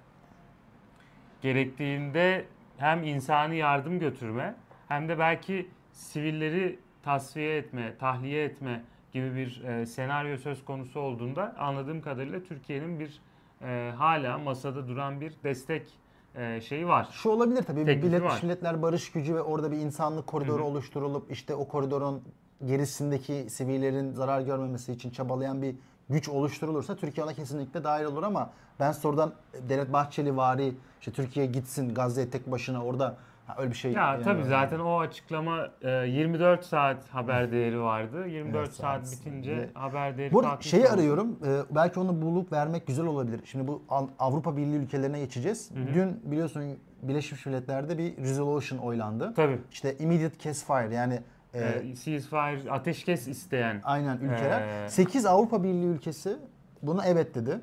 gerektiğinde 1.42 2.44
hem 2.78 3.02
insani 3.04 3.56
yardım 3.56 3.98
götürme 3.98 4.54
hem 4.88 5.08
de 5.08 5.18
belki 5.18 5.68
sivilleri 5.92 6.78
tasfiye 7.02 7.56
etme, 7.56 7.96
tahliye 7.98 8.44
etme 8.44 8.82
gibi 9.12 9.34
bir 9.36 9.64
e, 9.64 9.86
senaryo 9.86 10.36
söz 10.36 10.64
konusu 10.64 11.00
olduğunda 11.00 11.54
anladığım 11.58 12.00
kadarıyla 12.00 12.42
Türkiye'nin 12.42 13.00
bir 13.00 13.20
e, 13.62 13.92
hala 13.96 14.38
masada 14.38 14.88
duran 14.88 15.20
bir 15.20 15.32
destek 15.44 15.88
e, 16.34 16.60
şeyi 16.60 16.88
var. 16.88 17.08
Şu 17.12 17.28
olabilir 17.30 17.62
tabii. 17.62 17.84
Teklifi 17.84 18.06
Birleşmiş 18.06 18.32
var. 18.32 18.40
Milletler 18.42 18.82
Barış 18.82 19.12
Gücü 19.12 19.34
ve 19.34 19.42
orada 19.42 19.72
bir 19.72 19.76
insanlık 19.76 20.26
koridoru 20.26 20.58
Hı 20.58 20.62
hı. 20.62 20.66
oluşturulup 20.66 21.30
işte 21.32 21.54
o 21.54 21.68
koridorun 21.68 22.22
gerisindeki 22.66 23.46
sivillerin 23.50 24.12
zarar 24.12 24.40
görmemesi 24.40 24.92
için 24.92 25.10
çabalayan 25.10 25.62
bir 25.62 25.74
güç 26.10 26.28
oluşturulursa 26.28 26.96
Türkiye 26.96 27.24
ona 27.24 27.34
kesinlikle 27.34 27.84
dahil 27.84 28.04
olur 28.04 28.22
ama 28.22 28.50
ben 28.80 28.92
sorudan 28.92 29.32
Devlet 29.68 29.92
Bahçeli 29.92 30.36
vari 30.36 30.74
işte 31.00 31.12
Türkiye 31.12 31.46
gitsin 31.46 31.94
Gazze'ye 31.94 32.30
tek 32.30 32.50
başına 32.50 32.84
orada 32.84 33.16
ha, 33.48 33.54
öyle 33.58 33.70
bir 33.70 33.76
şey. 33.76 33.92
Ya 33.92 34.02
yani- 34.02 34.22
tabii 34.24 34.44
zaten 34.44 34.78
o 34.78 34.98
açıklama 34.98 35.68
e, 35.82 35.90
24 35.90 36.64
saat 36.64 37.08
haber 37.08 37.52
değeri 37.52 37.80
vardı. 37.80 38.26
24 38.26 38.56
Evet, 38.66 38.74
saat 38.74 39.06
saat 39.08 39.20
bitince 39.26 39.56
ve- 39.56 39.70
haber 39.74 40.18
değeri 40.18 40.32
Bu 40.34 40.44
şeyi 40.60 40.84
oldu. 40.86 40.92
arıyorum. 40.92 41.38
e, 41.46 41.74
belki 41.74 42.00
onu 42.00 42.22
bulup 42.22 42.52
vermek 42.52 42.86
güzel 42.86 43.06
olabilir. 43.06 43.40
Şimdi 43.44 43.66
bu 43.68 43.82
Av- 43.88 44.08
Avrupa 44.18 44.56
Birliği 44.56 44.76
ülkelerine 44.76 45.18
geçeceğiz. 45.18 45.70
Dün 45.94 46.20
biliyorsun 46.24 46.62
Birleşmiş 47.02 47.46
Milletler'de 47.46 47.98
bir 47.98 48.16
resolution 48.16 48.78
oylandı. 48.78 49.32
Tabii. 49.36 49.58
İşte 49.72 49.96
immediate 49.98 50.38
ceasefire 50.38 50.94
yani 50.94 51.20
e, 51.54 51.58
E, 51.60 51.94
ceasefire, 51.94 52.70
ateşkes 52.70 53.28
isteyen. 53.28 53.80
aynen 53.84 54.16
ülkeler. 54.16 54.84
Ee, 54.84 54.88
8 54.88 55.26
Avrupa 55.26 55.62
Birliği 55.62 55.86
ülkesi 55.86 56.36
buna 56.82 57.06
evet 57.06 57.34
dedi. 57.34 57.60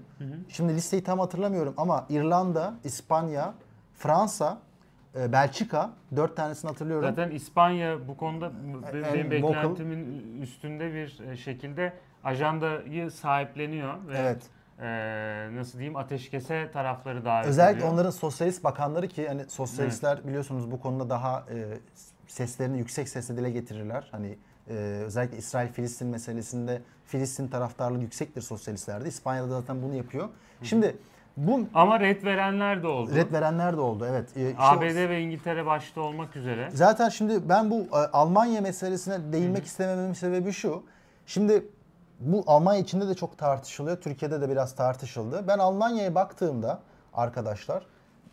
Şimdi 0.50 0.74
listeyi 0.74 1.04
tam 1.04 1.20
hatırlamıyorum 1.20 1.74
ama 1.78 2.06
İrlanda, 2.10 2.74
İspanya, 2.84 3.54
Fransa, 3.94 4.58
e, 4.58 4.75
Belçika 5.16 5.90
dört 6.16 6.36
tanesini 6.38 6.70
hatırlıyorum. 6.70 7.10
Zaten 7.10 7.32
İspanya 7.32 8.08
bu 8.08 8.18
konuda 8.18 8.52
En 8.94 9.14
benim 9.14 9.44
vocal. 9.44 9.56
beklentimin 9.64 10.22
üstünde 10.42 10.94
bir 10.94 11.20
e, 11.32 11.38
şekilde 11.38 11.94
ajandayı 12.24 13.12
sahipleniyor 13.12 13.94
ve 14.08 14.18
Evet. 14.18 14.44
e, 14.80 15.56
nasıl 15.56 15.80
diyeyim 15.80 15.96
ateşkese 15.96 16.70
tarafları 16.74 17.26
davet 17.26 17.48
Özellikle 17.48 17.78
ediyor. 17.78 17.94
onların 17.94 18.10
sosyalist 18.10 18.64
bakanları 18.64 19.08
ki 19.08 19.28
hani 19.28 19.46
sosyalistler 19.50 20.28
biliyorsunuz 20.28 20.72
bu 20.72 20.80
konuda 20.82 21.10
daha 21.10 21.46
e, 21.54 21.78
seslerini 22.28 22.78
yüksek 22.78 23.10
sesle 23.10 23.38
dile 23.38 23.50
getirirler. 23.52 24.08
Hani 24.12 24.38
e, 24.70 24.74
özellikle 25.06 25.38
İsrail-Filistin 25.38 26.08
meselesinde 26.08 26.82
Filistin 27.06 27.48
taraftarlığı 27.48 28.02
yüksektir 28.02 28.42
sosyalistlerde. 28.42 29.08
İspanya'da 29.08 29.48
zaten 29.48 29.82
bunu 29.82 29.94
yapıyor. 29.96 30.30
Şimdi 30.64 30.98
bu 31.38 31.60
Ama 31.74 32.00
red 32.00 32.24
verenler 32.24 32.84
de 32.84 32.88
oldu. 32.88 33.16
red 33.16 33.34
verenler 33.34 33.78
de 33.78 33.82
oldu 33.82 34.06
evet. 34.10 34.38
E, 34.38 34.50
işte 34.52 34.62
o- 34.62 34.66
ABD 34.66 35.10
ve 35.10 35.22
İngiltere 35.22 35.66
başta 35.66 36.02
olmak 36.02 36.36
üzere. 36.36 36.70
Zaten 36.74 37.10
şimdi 37.10 37.50
ben 37.50 37.72
bu 37.72 37.76
e, 37.76 37.96
Almanya 38.14 38.62
meselesine 38.62 39.34
değinmek 39.34 39.66
istemememin 39.66 40.14
sebebi 40.14 40.52
şu. 40.52 40.84
Şimdi 41.26 41.66
bu 42.20 42.44
Almanya 42.48 42.80
içinde 42.80 43.08
de 43.08 43.14
çok 43.16 43.38
tartışılıyor. 43.38 43.98
Türkiye'de 44.02 44.42
de 44.42 44.50
biraz 44.50 44.76
tartışıldı. 44.76 45.44
Ben 45.48 45.58
Almanya'ya 45.60 46.16
baktığımda 46.16 46.80
arkadaşlar 47.14 47.84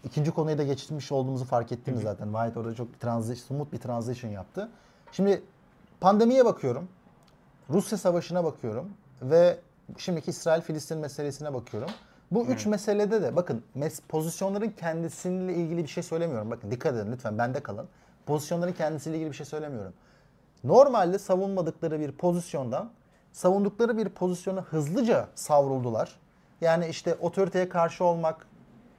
ikinci 0.04 0.30
konuya 0.30 0.58
da 0.58 0.62
geçmiş 0.64 1.12
olduğumuzu 1.12 1.44
fark 1.44 1.72
ettiniz 1.72 2.02
zaten. 2.02 2.34
Vahit 2.34 2.56
orada 2.56 2.74
çok 2.74 3.00
transition, 3.00 3.46
smooth 3.46 3.72
bir 3.72 3.78
transition 3.78 4.30
yaptı. 4.30 4.68
Şimdi 5.12 5.42
pandemiye 6.00 6.44
bakıyorum. 6.44 6.88
Rusya 7.70 7.98
savaşına 7.98 8.44
bakıyorum 8.44 8.88
ve 9.22 9.58
şimdiki 9.98 10.30
İsrail-Filistin 10.30 10.98
meselesine 10.98 11.54
bakıyorum. 11.54 11.90
Bu 12.34 12.46
üç 12.46 12.66
meselede 12.66 13.22
de 13.22 13.36
bakın 13.36 13.62
mes- 13.78 14.00
pozisyonların 14.08 14.70
kendisiyle 14.70 15.54
ilgili 15.54 15.82
bir 15.82 15.88
şey 15.88 16.02
söylemiyorum. 16.02 16.50
Bakın 16.50 16.70
dikkat 16.70 16.94
edin 16.94 17.12
lütfen 17.12 17.38
bende 17.38 17.60
kalın. 17.60 17.88
Pozisyonların 18.26 18.72
kendisiyle 18.72 19.16
ilgili 19.16 19.30
bir 19.30 19.36
şey 19.36 19.46
söylemiyorum. 19.46 19.92
Normalde 20.64 21.18
savunmadıkları 21.18 22.00
bir 22.00 22.12
pozisyondan 22.12 22.90
savundukları 23.32 23.96
bir 23.96 24.08
pozisyona 24.08 24.60
hızlıca 24.60 25.28
savruldular. 25.34 26.16
Yani 26.60 26.86
işte 26.86 27.14
otoriteye 27.14 27.68
karşı 27.68 28.04
olmak, 28.04 28.46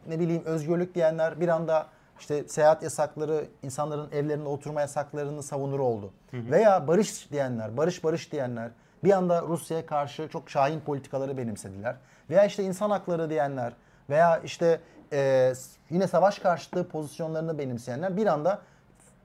ne 0.08 0.20
bileyim 0.20 0.46
özgürlük 0.46 0.96
diyenler 0.96 1.40
bir 1.40 1.48
anda 1.48 1.88
işte 2.20 2.48
seyahat 2.48 2.84
yasakları, 2.84 3.46
insanların 3.64 4.12
evlerinde 4.12 4.50
oturma 4.50 4.82
yasaklarını 4.82 5.44
savunur 5.44 5.80
oldu. 5.80 6.14
Veya 6.52 6.88
barış 6.88 7.32
diyenler, 7.32 7.78
barış 7.78 8.04
barış 8.04 8.32
diyenler 8.32 8.72
bir 9.04 9.12
anda 9.12 9.42
Rusya'ya 9.42 9.86
karşı 9.86 10.28
çok 10.28 10.50
şahin 10.50 10.80
politikaları 10.80 11.38
benimsediler. 11.38 11.96
Veya 12.30 12.46
işte 12.46 12.64
insan 12.64 12.90
hakları 12.90 13.30
diyenler 13.30 13.74
veya 14.10 14.38
işte 14.38 14.80
e, 15.14 15.54
yine 15.90 16.08
savaş 16.08 16.40
karşıtı 16.40 16.88
pozisyonlarını 16.88 17.60
benimseyenler 17.60 18.18
bir 18.18 18.26
anda 18.26 18.62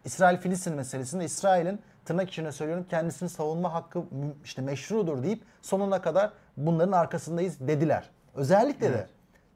İsrail-Filistin 0.05 0.75
meselesinde 0.75 1.25
İsrail'in 1.25 1.81
tırnak 2.05 2.29
içine 2.29 2.53
söylüyorum 2.53 2.87
kendisini 2.91 3.29
savunma 3.29 3.75
hakkı 3.75 4.03
işte 4.45 4.63
meşrudur 4.63 5.23
deyip 5.23 5.43
sonuna 5.63 6.03
kadar 6.03 6.33
bunların 6.57 6.93
arkasındayız 6.93 7.61
dediler. 7.61 8.11
Özellikle 8.35 8.93
de 8.93 9.07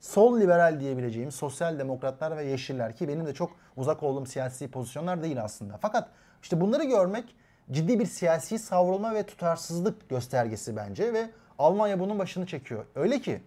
sol 0.00 0.40
liberal 0.40 0.80
diyebileceğim 0.80 1.32
sosyal 1.32 1.78
demokratlar 1.78 2.36
ve 2.36 2.44
yeşiller 2.44 2.96
ki 2.96 3.08
benim 3.08 3.26
de 3.26 3.34
çok 3.34 3.52
uzak 3.76 4.02
olduğum 4.02 4.26
siyasi 4.26 4.70
pozisyonlar 4.70 5.22
değil 5.22 5.42
aslında. 5.42 5.78
Fakat 5.82 6.08
işte 6.42 6.60
bunları 6.60 6.84
görmek 6.84 7.36
ciddi 7.70 8.00
bir 8.00 8.06
siyasi 8.06 8.58
savrulma 8.58 9.14
ve 9.14 9.22
tutarsızlık 9.22 10.08
göstergesi 10.08 10.76
bence 10.76 11.12
ve 11.12 11.30
Almanya 11.62 12.00
bunun 12.00 12.18
başını 12.18 12.46
çekiyor. 12.46 12.84
Öyle 12.94 13.20
ki 13.20 13.40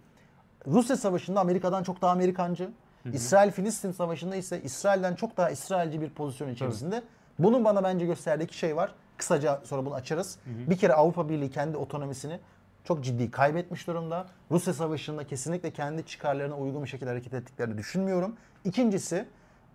Rusya 0.68 0.98
Savaşı'nda 0.98 1.40
Amerika'dan 1.40 1.84
çok 1.84 2.02
daha 2.02 2.12
Amerikancı. 2.12 2.70
İsrail-Filistin 3.14 3.92
Savaşı'nda 3.92 4.36
ise 4.36 4.62
İsrail'den 4.62 5.16
çok 5.16 5.38
daha 5.38 5.50
İsrailci 5.50 6.02
bir 6.02 6.10
pozisyon 6.10 6.50
içerisinde. 6.50 7.04
Bunun 7.40 7.66
bana 7.66 7.84
bence 7.84 8.06
gösterdiği 8.06 8.44
iki 8.44 8.58
şey 8.58 8.76
var. 8.76 8.92
Kısaca 9.18 9.62
sonra 9.64 9.86
bunu 9.86 9.94
açarız. 9.94 10.40
Bir 10.46 10.78
kere 10.78 10.94
Avrupa 10.94 11.30
Birliği 11.30 11.50
kendi 11.52 11.78
otonomisini 11.78 12.40
çok 12.84 13.04
ciddi 13.04 13.32
kaybetmiş 13.32 13.88
durumda. 13.88 14.26
Rusya 14.52 14.74
Savaşı'nda 14.74 15.28
kesinlikle 15.28 15.72
kendi 15.72 16.06
çıkarlarına 16.06 16.58
uygun 16.58 16.84
bir 16.84 16.88
şekilde 16.90 17.10
hareket 17.10 17.34
ettiklerini 17.34 17.78
düşünmüyorum. 17.78 18.36
İkincisi 18.66 19.26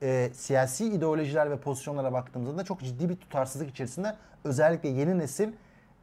e, 0.02 0.30
siyasi 0.34 0.86
ideolojiler 0.86 1.50
ve 1.50 1.56
pozisyonlara 1.58 2.12
baktığımızda 2.12 2.58
da 2.58 2.64
çok 2.64 2.80
ciddi 2.80 3.08
bir 3.08 3.16
tutarsızlık 3.16 3.70
içerisinde 3.70 4.16
özellikle 4.44 4.88
yeni 4.88 5.18
nesil 5.18 5.48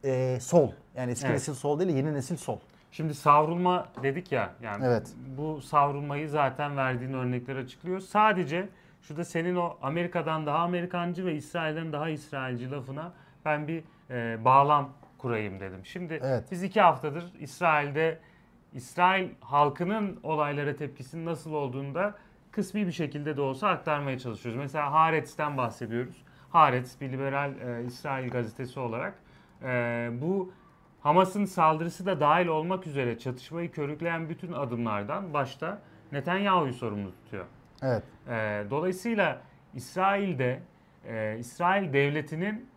e, 0.04 0.38
sol. 0.40 0.70
Yani 0.96 1.10
eski 1.12 1.26
Evet. 1.26 1.34
nesil 1.34 1.54
sol 1.54 1.78
değil 1.80 1.90
yeni 1.96 2.14
nesil 2.14 2.36
sol. 2.36 2.58
Şimdi 2.92 3.14
savrulma 3.14 3.88
dedik 4.02 4.32
ya 4.32 4.50
yani 4.62 4.84
Evet. 4.86 5.12
bu 5.36 5.60
savrulmayı 5.60 6.28
zaten 6.28 6.76
verdiğin 6.76 7.12
örnekler 7.12 7.56
açıklıyor. 7.56 8.00
Sadece 8.00 8.68
şurada 9.02 9.24
senin 9.24 9.56
o 9.56 9.76
Amerika'dan 9.82 10.46
daha 10.46 10.58
Amerikancı 10.58 11.26
ve 11.26 11.34
İsrail'den 11.34 11.92
daha 11.92 12.08
İsrailci 12.08 12.70
lafına 12.70 13.12
ben 13.44 13.68
bir 13.68 13.84
e, 14.10 14.44
bağlam 14.44 14.90
kurayım 15.18 15.60
dedim. 15.60 15.80
Şimdi 15.84 16.20
Evet. 16.22 16.44
biz 16.50 16.62
iki 16.62 16.80
haftadır 16.80 17.32
İsrail'de 17.38 18.18
İsrail 18.74 19.28
halkının 19.40 20.20
olaylara 20.22 20.76
tepkisinin 20.76 21.26
nasıl 21.26 21.52
olduğunu 21.52 21.94
da 21.94 22.14
kısmi 22.50 22.86
bir 22.86 22.92
şekilde 22.92 23.36
de 23.36 23.40
olsa 23.40 23.68
aktarmaya 23.68 24.18
çalışıyoruz. 24.18 24.58
Mesela 24.60 24.92
Haaretz'ten 24.92 25.56
bahsediyoruz. 25.56 26.16
Haaretz 26.50 27.00
bir 27.00 27.12
liberal 27.12 27.52
e, 27.60 27.84
İsrail 27.84 28.30
gazetesi 28.30 28.80
olarak 28.80 29.14
e, 29.62 30.10
bu 30.12 30.52
Hamas'ın 31.00 31.44
saldırısı 31.44 32.06
da 32.06 32.20
dahil 32.20 32.46
olmak 32.46 32.86
üzere 32.86 33.18
çatışmayı 33.18 33.70
körükleyen 33.70 34.28
bütün 34.28 34.52
adımlardan 34.52 35.34
başta 35.34 35.82
Netanyahu'yu 36.12 36.72
sorumlu 36.72 37.12
tutuyor. 37.12 37.46
Evet. 37.82 38.02
E, 38.28 38.64
dolayısıyla 38.70 39.40
İsrail'de 39.74 40.60
e, 41.04 41.38
İsrail 41.38 41.92
devletinin 41.92 42.68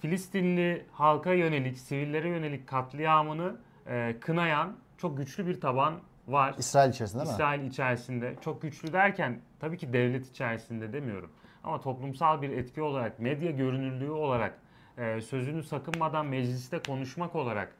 Filistinli 0.00 0.86
halka 0.92 1.32
yönelik, 1.32 1.78
sivillere 1.78 2.28
yönelik 2.28 2.68
katliamını 2.68 3.56
e, 3.86 4.16
kınayan 4.20 4.76
çok 4.98 5.16
güçlü 5.16 5.46
bir 5.46 5.60
taban 5.60 5.94
var. 6.28 6.54
İsrail 6.58 6.90
içerisinde 6.90 7.20
değil 7.20 7.30
mi? 7.30 7.34
İsrail 7.34 7.66
içerisinde. 7.66 8.36
Çok 8.40 8.62
güçlü 8.62 8.92
derken 8.92 9.40
tabii 9.60 9.78
ki 9.78 9.92
devlet 9.92 10.30
içerisinde 10.30 10.92
demiyorum. 10.92 11.30
Ama 11.64 11.80
toplumsal 11.80 12.42
bir 12.42 12.50
etki 12.50 12.82
olarak, 12.82 13.18
medya 13.18 13.50
görünürlüğü 13.50 14.10
olarak, 14.10 14.58
e, 14.98 15.20
sözünü 15.20 15.62
sakınmadan 15.62 16.26
mecliste 16.26 16.78
konuşmak 16.78 17.36
olarak 17.36 17.72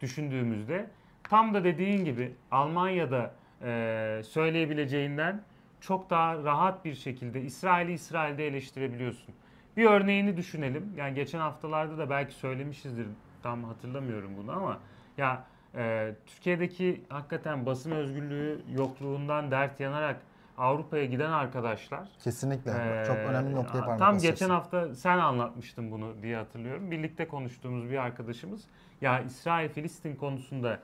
düşündüğümüzde 0.00 0.86
tam 1.22 1.54
da 1.54 1.64
dediğin 1.64 2.04
gibi 2.04 2.34
Almanya'da 2.50 3.34
e, 3.62 4.22
söyleyebileceğinden 4.24 5.42
çok 5.80 6.10
daha 6.10 6.44
rahat 6.44 6.84
bir 6.84 6.94
şekilde 6.94 7.42
İsrail'i 7.42 7.92
İsrail'de 7.92 8.46
eleştirebiliyorsun. 8.46 9.34
Bir 9.76 9.84
örneğini 9.84 10.36
düşünelim. 10.36 10.92
Yani 10.96 11.14
geçen 11.14 11.38
haftalarda 11.38 11.98
da 11.98 12.10
belki 12.10 12.34
söylemişizdir. 12.34 13.06
Tam 13.42 13.64
hatırlamıyorum 13.64 14.30
bunu 14.36 14.52
ama 14.52 14.78
ya 15.18 15.44
Ee, 15.74 16.14
Türkiye'deki 16.26 17.02
hakikaten 17.08 17.66
basın 17.66 17.90
özgürlüğü 17.90 18.60
yokluğundan 18.74 19.50
dert 19.50 19.80
yanarak 19.80 20.20
Avrupa'ya 20.60 21.04
giden 21.04 21.30
arkadaşlar 21.30 22.08
Kesinlikle. 22.24 22.70
ee, 22.70 23.04
Çok 23.06 23.16
önemli 23.16 23.54
noktaya 23.54 23.80
parmak 23.80 23.98
Tam 23.98 24.18
geçen 24.18 24.50
hafta 24.50 24.94
sen 24.94 25.18
anlatmıştın 25.18 25.90
bunu 25.90 26.22
diye 26.22 26.36
hatırlıyorum. 26.36 26.90
Birlikte 26.90 27.28
konuştuğumuz 27.28 27.90
bir 27.90 27.96
arkadaşımız 27.98 28.64
ya 29.00 29.20
İsrail-Filistin 29.20 30.16
konusunda 30.16 30.78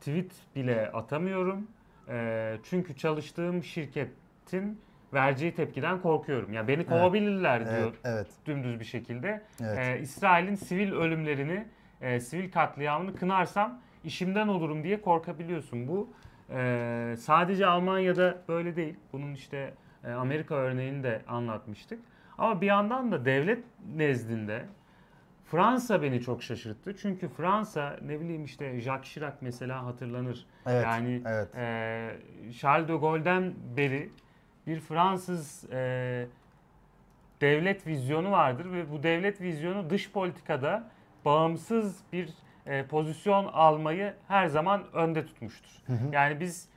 tweet 0.00 0.32
bile 0.56 0.90
atamıyorum. 0.92 1.68
Ee, 2.08 2.56
çünkü 2.64 2.96
çalıştığım 2.96 3.64
şirketin 3.64 4.80
vereceği 5.14 5.54
tepkiden 5.54 6.00
korkuyorum. 6.02 6.52
Ya 6.52 6.68
beni 6.68 6.86
kovabilirler 6.86 7.66
diyor 7.66 7.78
Evet, 7.78 7.94
evet. 8.04 8.26
dümdüz 8.46 8.80
bir 8.80 8.84
şekilde. 8.84 9.42
Evet. 9.60 9.78
Ee, 9.78 10.00
İsrail'in 10.00 10.54
sivil 10.54 10.92
ölümlerini, 10.92 11.66
e, 12.00 12.20
sivil 12.20 12.52
katliamını 12.52 13.14
kınarsam 13.14 13.80
işimden 14.04 14.48
olurum 14.48 14.84
diye 14.84 15.00
korkabiliyorsun. 15.02 15.88
Bu 15.88 16.08
e, 16.50 17.14
sadece 17.18 17.66
Almanya'da 17.66 18.42
böyle 18.48 18.76
değil. 18.76 18.96
Bunun 19.12 19.34
işte 19.34 19.74
e, 20.04 20.12
Amerika 20.12 20.54
örneğini 20.54 21.02
de 21.02 21.22
anlatmıştık. 21.28 22.00
Ama 22.38 22.60
bir 22.60 22.66
yandan 22.66 23.12
da 23.12 23.24
devlet 23.24 23.64
nezdinde 23.96 24.64
Fransa 25.44 26.02
beni 26.02 26.20
çok 26.20 26.42
şaşırttı. 26.42 26.96
Çünkü 26.96 27.28
Fransa 27.28 27.96
ne 28.06 28.20
bileyim 28.20 28.44
işte 28.44 28.80
Jacques 28.80 29.12
Chirac 29.12 29.36
mesela 29.40 29.84
hatırlanır. 29.84 30.46
Evet, 30.66 30.84
yani 30.84 31.22
evet. 31.26 31.48
e, 31.56 32.52
Charles 32.60 32.88
de 32.88 32.96
Gaulle'den 32.96 33.54
beri 33.76 34.10
bir 34.66 34.80
Fransız 34.80 35.64
e, 35.72 36.26
devlet 37.40 37.86
vizyonu 37.86 38.30
vardır 38.30 38.72
ve 38.72 38.90
bu 38.90 39.02
devlet 39.02 39.40
vizyonu 39.40 39.90
dış 39.90 40.12
politikada 40.12 40.90
bağımsız 41.24 42.00
bir 42.12 42.30
e, 42.66 42.86
pozisyon 42.86 43.46
almayı 43.46 44.14
her 44.28 44.46
zaman 44.46 44.82
önde 44.92 45.26
tutmuştur. 45.26 45.70
Yani 46.12 46.40
biz 46.40 46.68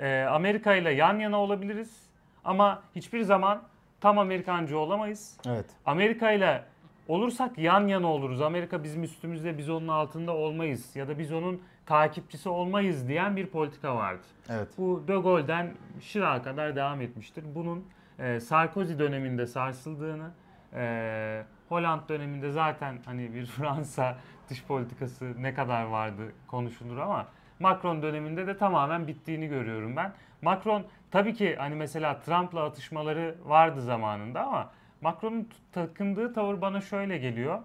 e, 0.00 0.22
Amerika 0.22 0.74
ile 0.74 0.90
yan 0.90 1.18
yana 1.18 1.40
olabiliriz 1.40 2.02
ama 2.44 2.82
hiçbir 2.96 3.22
zaman 3.22 3.62
tam 4.00 4.18
Amerikancı 4.18 4.78
olamayız. 4.78 5.38
Evet. 5.46 5.66
Amerika 5.86 6.32
ile 6.32 6.62
olursak 7.08 7.58
yan 7.58 7.88
yana 7.88 8.06
oluruz. 8.06 8.42
Amerika 8.42 8.84
bizim 8.84 9.02
üstümüzde 9.02 9.58
biz 9.58 9.70
onun 9.70 9.88
altında 9.88 10.32
olmayız 10.32 10.96
ya 10.96 11.08
da 11.08 11.18
biz 11.18 11.32
onun 11.32 11.62
takipçisi 11.86 12.48
olmayız 12.48 13.08
diyen 13.08 13.36
bir 13.36 13.46
politika 13.46 13.96
vardı. 13.96 14.22
Evet. 14.50 14.68
Bu 14.78 15.04
De 15.08 15.16
Gaulle'den 15.16 15.70
Chirac'a 16.00 16.42
kadar 16.42 16.76
devam 16.76 17.00
etmiştir. 17.00 17.44
Bunun 17.54 17.84
e, 18.18 18.40
Sarkozy 18.40 18.98
döneminde 18.98 19.46
sarsıldığını, 19.46 20.30
e, 20.74 21.42
Hollande 21.68 22.08
döneminde 22.08 22.50
zaten 22.50 22.98
hani 23.04 23.34
bir 23.34 23.46
Fransa 23.56 24.16
dış 24.50 24.64
politikası 24.64 25.42
ne 25.42 25.54
kadar 25.54 25.84
vardı 25.84 26.32
konuşulur 26.46 26.98
ama 26.98 27.26
Macron 27.60 28.02
döneminde 28.02 28.46
de 28.46 28.56
tamamen 28.58 29.06
bittiğini 29.06 29.48
görüyorum 29.48 29.96
ben. 29.96 30.12
Macron 30.42 30.86
tabii 31.10 31.34
ki 31.34 31.56
hani 31.56 31.74
mesela 31.74 32.20
Trump'la 32.20 32.64
atışmaları 32.64 33.34
vardı 33.44 33.80
zamanında 33.80 34.42
ama 34.42 34.70
Macron'un 35.00 35.48
takındığı 35.72 36.32
tavır 36.34 36.60
bana 36.60 36.80
şöyle 36.80 37.18
geliyor. 37.18 37.58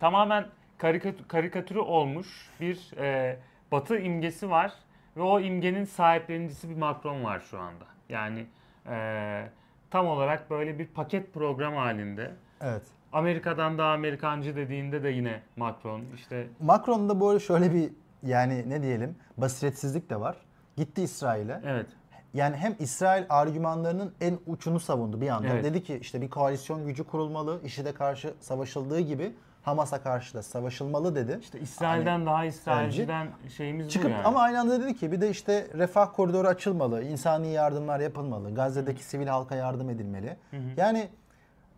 Tamamen 0.00 0.46
karikat- 0.78 1.28
karikatürü 1.28 1.78
olmuş 1.78 2.50
bir 2.60 2.96
e, 2.98 3.38
batı 3.72 3.98
imgesi 3.98 4.50
var 4.50 4.72
ve 5.16 5.22
o 5.22 5.40
imgenin 5.40 5.84
sahiplenicisi 5.84 6.70
bir 6.70 6.76
Macron 6.76 7.24
var 7.24 7.40
şu 7.40 7.58
anda. 7.60 7.84
Yani 8.08 8.46
e, 8.88 9.48
tam 9.90 10.06
olarak 10.06 10.50
böyle 10.50 10.78
bir 10.78 10.86
paket 10.86 11.34
program 11.34 11.74
halinde. 11.74 12.34
Evet. 12.60 12.82
Amerika'dan 13.12 13.78
daha 13.78 13.92
Amerikancı 13.92 14.56
dediğinde 14.56 15.02
de 15.02 15.08
yine 15.08 15.40
Macron 15.56 16.02
işte 16.14 16.46
Macron'da 16.60 17.20
böyle 17.20 17.40
şöyle 17.40 17.74
bir 17.74 17.90
yani 18.22 18.70
ne 18.70 18.82
diyelim 18.82 19.16
basiretsizlik 19.36 20.10
de 20.10 20.20
var. 20.20 20.36
Gitti 20.76 21.02
İsrail'e. 21.02 21.60
evet 21.66 21.86
Yani 22.34 22.56
hem 22.56 22.76
İsrail 22.78 23.24
argümanlarının 23.28 24.12
en 24.20 24.38
uçunu 24.46 24.80
savundu 24.80 25.20
bir 25.20 25.26
yandan. 25.26 25.50
Evet. 25.50 25.64
Dedi 25.64 25.82
ki 25.82 25.98
işte 26.00 26.20
bir 26.20 26.30
koalisyon 26.30 26.86
gücü 26.86 27.04
kurulmalı, 27.04 27.60
IŞİD'e 27.64 27.92
karşı 27.92 28.34
savaşıldığı 28.40 29.00
gibi 29.00 29.32
Hamas'a 29.62 30.02
karşı 30.02 30.34
da 30.34 30.42
savaşılmalı 30.42 31.14
dedi. 31.14 31.38
işte 31.42 31.60
İsrail'den 31.60 32.26
daha 32.26 32.44
İsrailciden 32.44 33.28
şeyimiz 33.56 33.88
Çıkıp 33.88 34.10
bu 34.10 34.12
yani. 34.12 34.24
ama 34.24 34.40
aynı 34.40 34.60
anda 34.60 34.80
dedi 34.82 34.96
ki 34.96 35.12
bir 35.12 35.20
de 35.20 35.30
işte 35.30 35.66
refah 35.74 36.12
koridoru 36.16 36.48
açılmalı, 36.48 37.02
insani 37.02 37.48
yardımlar 37.48 38.00
yapılmalı, 38.00 38.54
Gazze'deki 38.54 39.04
sivil 39.04 39.26
halka 39.26 39.54
yardım 39.54 39.90
edilmeli. 39.90 40.36
Yani 40.76 41.08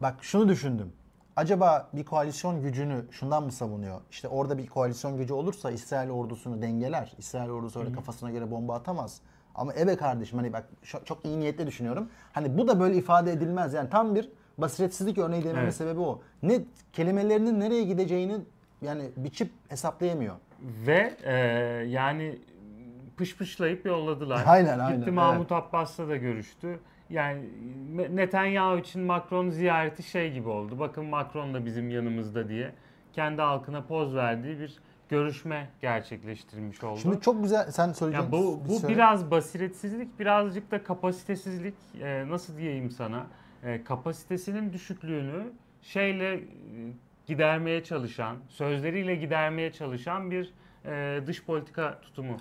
bak 0.03 0.15
şunu 0.21 0.49
düşündüm. 0.49 0.93
Acaba 1.37 1.89
bir 1.93 2.05
koalisyon 2.05 2.63
gücünü 2.63 3.05
şundan 3.11 3.43
mı 3.45 3.53
savunuyor? 3.53 4.01
İşte 4.11 4.29
orada 4.29 4.59
bir 4.59 4.67
koalisyon 4.67 5.17
gücü 5.17 5.35
olursa 5.35 5.71
İsrail 5.71 6.11
ordusunu 6.11 6.63
dengeler. 6.63 7.13
İsrail 7.19 7.51
ordusu 7.51 7.81
öyle 7.81 7.93
kafasına 7.93 8.31
göre 8.31 8.51
bomba 8.51 8.75
atamaz. 8.75 9.21
Ama 9.55 9.75
ebe 9.75 9.97
kardeşim 9.97 10.39
hani 10.39 10.53
bak 10.53 10.69
çok 11.05 11.25
iyi 11.25 11.41
niyetle 11.41 11.67
düşünüyorum. 11.67 12.09
Hani 12.33 12.59
bu 12.59 12.69
da 12.69 12.81
böyle 12.81 12.97
ifade 12.97 13.33
edilmez. 13.33 13.75
Yani 13.75 13.91
tam 13.91 14.15
bir 14.15 14.29
basiretsizlik 14.59 15.19
örneği 15.19 15.45
dememin 15.45 15.63
Evet. 15.63 15.75
sebebi 15.75 16.01
o. 16.01 16.23
Ne 16.43 16.61
kelimelerinin 16.93 17.61
nereye 17.61 17.85
gideceğini 17.85 18.37
yani 18.83 19.11
biçip 19.17 19.51
hesaplayamıyor. 19.69 20.35
Ve 20.87 21.17
e, 21.23 21.33
yani 21.89 22.39
pışpışlayıp 23.17 23.87
yolladılar. 23.87 24.43
Aynen, 24.47 24.79
aynen, 24.79 24.99
Gitti 24.99 25.11
Mahmut 25.11 25.53
Abbas'la 25.53 26.09
da 26.09 26.17
görüştü. 26.17 26.81
Yani 27.11 27.43
Netanyahu 28.17 28.79
için 28.79 29.03
Macron 29.03 29.49
ziyareti 29.51 30.03
şey 30.03 30.33
gibi 30.33 30.49
oldu. 30.49 30.79
Bakın 30.79 31.05
Macron 31.05 31.55
da 31.55 31.65
bizim 31.65 31.91
yanımızda 31.91 32.49
diye 32.49 32.73
kendi 33.13 33.43
halkına 33.43 33.83
poz 33.85 34.15
verdiği 34.15 34.59
bir 34.61 34.77
görüşme 35.09 35.69
gerçekleştirmiş 35.81 36.85
oldu. 36.85 36.99
Şimdi 37.01 37.21
çok 37.21 37.43
güzel 37.43 37.71
sen 37.71 37.93
söyleyeceğin 37.93 38.25
Ya 38.27 38.33
bu 38.33 38.61
bir 38.65 38.69
bu 38.69 38.79
söyle. 38.79 38.95
biraz 38.95 39.31
basiretsizlik, 39.31 40.19
birazcık 40.21 40.71
da 40.71 40.85
kapasitesizlik. 40.85 41.75
Ee, 42.01 42.25
nasıl 42.29 42.59
diyeyim 42.59 42.91
sana? 42.91 43.27
Ee, 43.65 43.85
kapasitesinin 43.85 44.73
düşüklüğünü 44.73 45.43
şeyle 45.83 46.35
e, 46.35 46.41
gidermeye 47.27 47.85
çalışan, 47.85 48.37
sözleriyle 48.49 49.15
gidermeye 49.15 49.73
çalışan 49.73 50.31
bir 50.31 50.53
e, 50.85 51.21
dış 51.27 51.45
politika 51.45 52.01
tutumu 52.01 52.37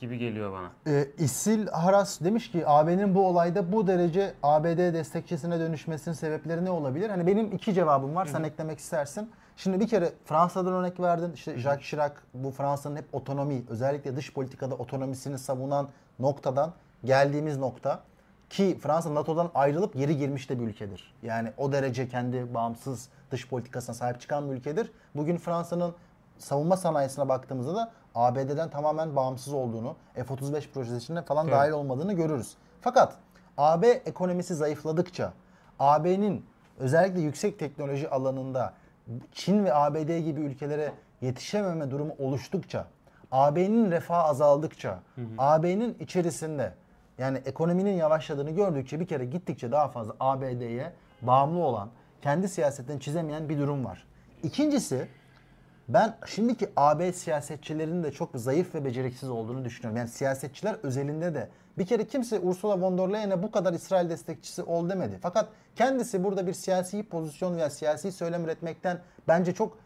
gibi 0.00 0.18
geliyor 0.18 0.52
bana. 0.52 0.70
Ee, 0.86 1.08
İsil 1.18 1.66
Haras 1.66 2.20
demiş 2.20 2.50
ki 2.50 2.62
AB'nin 2.66 3.14
bu 3.14 3.26
olayda 3.26 3.72
bu 3.72 3.86
derece 3.86 4.34
ABD 4.42 4.94
destekçisine 4.94 5.60
dönüşmesinin 5.60 6.14
sebepleri 6.14 6.64
ne 6.64 6.70
olabilir? 6.70 7.10
Hani 7.10 7.26
benim 7.26 7.52
iki 7.52 7.74
cevabım 7.74 8.14
var. 8.14 8.26
Sen 8.26 8.42
eklemek 8.42 8.78
istersin. 8.78 9.30
Şimdi 9.56 9.80
bir 9.80 9.88
kere 9.88 10.12
Fransa'dan 10.24 10.72
örnek 10.72 11.00
verdin. 11.00 11.32
İşte 11.32 11.58
Jacques 11.58 11.90
Chirac 11.90 12.14
bu 12.34 12.50
Fransa'nın 12.50 12.96
hep 12.96 13.04
otonomi, 13.12 13.62
özellikle 13.68 14.16
dış 14.16 14.32
politikada 14.32 14.74
otonomisini 14.74 15.38
savunan 15.38 15.88
noktadan 16.18 16.72
geldiğimiz 17.04 17.56
nokta 17.56 18.00
ki 18.50 18.78
Fransa 18.82 19.14
NATO'dan 19.14 19.50
ayrılıp 19.54 19.94
geri 19.94 20.16
girmiş 20.16 20.50
de 20.50 20.60
bir 20.60 20.66
ülkedir. 20.66 21.14
Yani 21.22 21.52
o 21.56 21.72
derece 21.72 22.08
kendi 22.08 22.54
bağımsız 22.54 23.08
dış 23.30 23.48
politikasına 23.48 23.94
sahip 23.94 24.20
çıkan 24.20 24.50
bir 24.50 24.56
ülkedir. 24.56 24.92
Bugün 25.16 25.36
Fransa'nın 25.36 25.94
savunma 26.38 26.76
sanayisine 26.76 27.28
baktığımızda 27.28 27.74
da 27.74 27.90
ABD'den 28.14 28.70
tamamen 28.70 29.16
bağımsız 29.16 29.52
olduğunu, 29.52 29.96
F-35 30.14 30.70
projesine 30.70 31.22
falan 31.22 31.46
Evet. 31.48 31.56
dahil 31.56 31.70
olmadığını 31.70 32.12
görürüz. 32.12 32.54
Fakat 32.80 33.14
AB 33.58 33.88
ekonomisi 33.88 34.54
zayıfladıkça, 34.54 35.32
AB'nin 35.78 36.46
özellikle 36.78 37.20
yüksek 37.20 37.58
teknoloji 37.58 38.10
alanında 38.10 38.72
Çin 39.32 39.64
ve 39.64 39.74
ABD 39.74 40.18
gibi 40.18 40.40
ülkelere 40.40 40.92
yetişememe 41.20 41.90
durumu 41.90 42.14
oluştukça, 42.18 42.86
AB'nin 43.32 43.90
refahı 43.90 44.22
azaldıkça, 44.22 44.98
AB'nin 45.38 45.96
içerisinde 46.00 46.74
yani 47.18 47.38
ekonominin 47.44 47.92
yavaşladığını 47.92 48.50
gördükçe 48.50 49.00
bir 49.00 49.06
kere 49.06 49.24
gittikçe 49.24 49.72
daha 49.72 49.88
fazla 49.88 50.14
ABD'ye 50.20 50.92
bağımlı 51.22 51.58
olan, 51.58 51.88
kendi 52.22 52.48
siyasetini 52.48 53.00
çizemeyen 53.00 53.48
bir 53.48 53.58
durum 53.58 53.84
var. 53.84 54.06
İkincisi 54.42 55.08
ben 55.94 56.16
şimdiki 56.26 56.68
AB 56.76 57.12
siyasetçilerinin 57.12 58.02
de 58.02 58.12
çok 58.12 58.30
zayıf 58.34 58.74
ve 58.74 58.84
beceriksiz 58.84 59.30
olduğunu 59.30 59.64
düşünüyorum. 59.64 59.96
Yani 59.96 60.08
siyasetçiler 60.08 60.76
özelinde 60.82 61.34
de 61.34 61.48
bir 61.78 61.86
kere 61.86 62.06
kimse 62.06 62.40
Ursula 62.40 62.80
von 62.80 62.98
der 62.98 63.12
Leyen'e 63.12 63.42
bu 63.42 63.50
kadar 63.50 63.72
İsrail 63.72 64.10
destekçisi 64.10 64.62
ol 64.62 64.88
demedi. 64.88 65.18
Fakat 65.22 65.48
kendisi 65.76 66.24
burada 66.24 66.46
bir 66.46 66.52
siyasi 66.52 67.02
pozisyon 67.02 67.56
veya 67.56 67.70
siyasi 67.70 68.12
söylem 68.12 68.44
üretmekten 68.44 69.00
bence 69.28 69.54
çok 69.54 69.78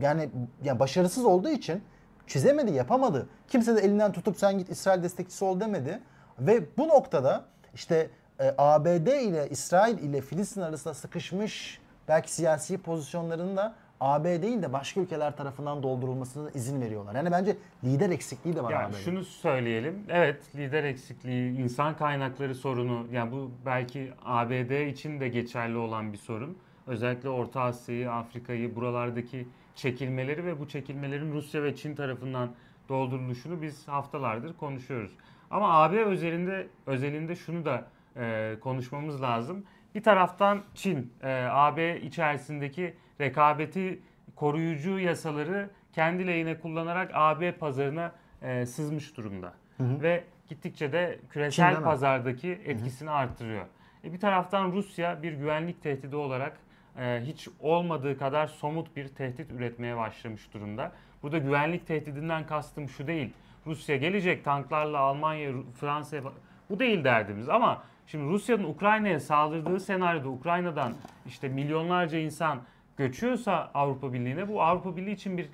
yani 0.00 0.30
ya 0.64 0.80
başarısız 0.80 1.24
olduğu 1.24 1.48
için 1.48 1.82
çizemedi, 2.26 2.72
yapamadı. 2.72 3.28
Kimse 3.48 3.76
de 3.76 3.80
elinden 3.80 4.12
tutup 4.12 4.38
sen 4.38 4.58
git 4.58 4.70
İsrail 4.70 5.02
destekçisi 5.02 5.44
ol 5.44 5.60
demedi. 5.60 6.00
Ve 6.38 6.76
bu 6.76 6.88
noktada 6.88 7.44
işte 7.74 8.10
e, 8.40 8.54
ABD 8.58 9.06
ile 9.06 9.48
İsrail 9.50 9.98
ile 9.98 10.20
Filistin 10.20 10.60
arasında 10.60 10.94
sıkışmış 10.94 11.80
belki 12.08 12.32
siyasi 12.32 12.78
pozisyonlarını 12.78 13.56
da 13.56 13.74
AB 14.02 14.42
değil 14.42 14.62
de 14.62 14.72
başka 14.72 15.00
ülkeler 15.00 15.36
tarafından 15.36 15.82
doldurulmasına 15.82 16.50
izin 16.50 16.80
veriyorlar. 16.80 17.14
Yani 17.14 17.30
bence 17.30 17.56
lider 17.84 18.10
eksikliği 18.10 18.56
de 18.56 18.62
var 18.62 18.72
Yani 18.72 18.84
AB'de. 18.86 18.96
şunu 18.96 19.24
söyleyelim. 19.24 20.04
Evet 20.08 20.56
lider 20.56 20.84
eksikliği, 20.84 21.58
insan 21.58 21.96
kaynakları 21.96 22.54
sorunu. 22.54 23.06
Yani 23.12 23.32
bu 23.32 23.50
belki 23.66 24.12
ABD 24.24 24.86
için 24.88 25.20
de 25.20 25.28
geçerli 25.28 25.76
olan 25.76 26.12
bir 26.12 26.18
sorun. 26.18 26.58
Özellikle 26.86 27.28
Orta 27.28 27.60
Asya'yı, 27.60 28.12
Afrika'yı, 28.12 28.76
buralardaki 28.76 29.48
çekilmeleri 29.74 30.44
ve 30.44 30.60
bu 30.60 30.68
çekilmelerin 30.68 31.32
Rusya 31.32 31.62
ve 31.62 31.76
Çin 31.76 31.94
tarafından 31.94 32.50
dolduruluşunu 32.88 33.62
biz 33.62 33.88
haftalardır 33.88 34.56
konuşuyoruz. 34.56 35.12
Ama 35.50 35.82
AB 35.82 36.04
özelinde 36.04 36.66
özelinde 36.86 37.36
şunu 37.36 37.64
da 37.64 37.84
e, 38.16 38.56
konuşmamız 38.60 39.22
lazım. 39.22 39.64
Bir 39.94 40.02
taraftan 40.02 40.62
Çin, 40.74 41.12
e, 41.22 41.46
AB 41.50 42.00
içerisindeki 42.00 42.94
rekabeti 43.22 44.02
koruyucu 44.36 44.98
yasaları 44.98 45.70
kendi 45.92 46.26
lehine 46.26 46.60
kullanarak 46.60 47.10
AB 47.14 47.52
pazarına 47.52 48.12
e, 48.42 48.66
sızmış 48.66 49.16
durumda. 49.16 49.52
Hı 49.76 49.84
hı. 49.84 50.02
Ve 50.02 50.24
gittikçe 50.48 50.92
de 50.92 51.18
Çin 51.20 51.28
küresel 51.28 51.78
mi? 51.78 51.84
pazardaki 51.84 52.60
etkisini 52.64 53.10
arttırıyor. 53.10 53.66
E, 54.04 54.12
bir 54.12 54.20
taraftan 54.20 54.72
Rusya 54.72 55.22
bir 55.22 55.32
güvenlik 55.32 55.82
tehdidi 55.82 56.16
olarak 56.16 56.56
e, 56.98 57.20
hiç 57.24 57.48
olmadığı 57.60 58.18
kadar 58.18 58.46
somut 58.46 58.96
bir 58.96 59.08
tehdit 59.08 59.50
üretmeye 59.50 59.96
başlamış 59.96 60.54
durumda. 60.54 60.92
Burada 61.22 61.38
güvenlik 61.38 61.86
tehdidinden 61.86 62.46
kastım 62.46 62.88
şu 62.88 63.06
değil. 63.06 63.32
Rusya 63.66 63.96
gelecek 63.96 64.44
tanklarla 64.44 64.98
Almanya, 64.98 65.52
Fransa'ya 65.80 66.22
bu 66.70 66.78
değil 66.78 67.04
derdimiz 67.04 67.48
ama 67.48 67.82
şimdi 68.06 68.24
Rusya'nın 68.24 68.64
Ukrayna'ya 68.64 69.20
saldırdığı 69.20 69.80
senaryoda 69.80 70.28
Ukrayna'dan 70.28 70.92
işte 71.26 71.48
milyonlarca 71.48 72.18
insan 72.18 72.58
göçüyorsa 72.96 73.70
Avrupa 73.74 74.12
Birliği'ne 74.12 74.48
bu 74.48 74.62
Avrupa 74.62 74.96
Birliği 74.96 75.12
için 75.12 75.38
bir 75.38 75.48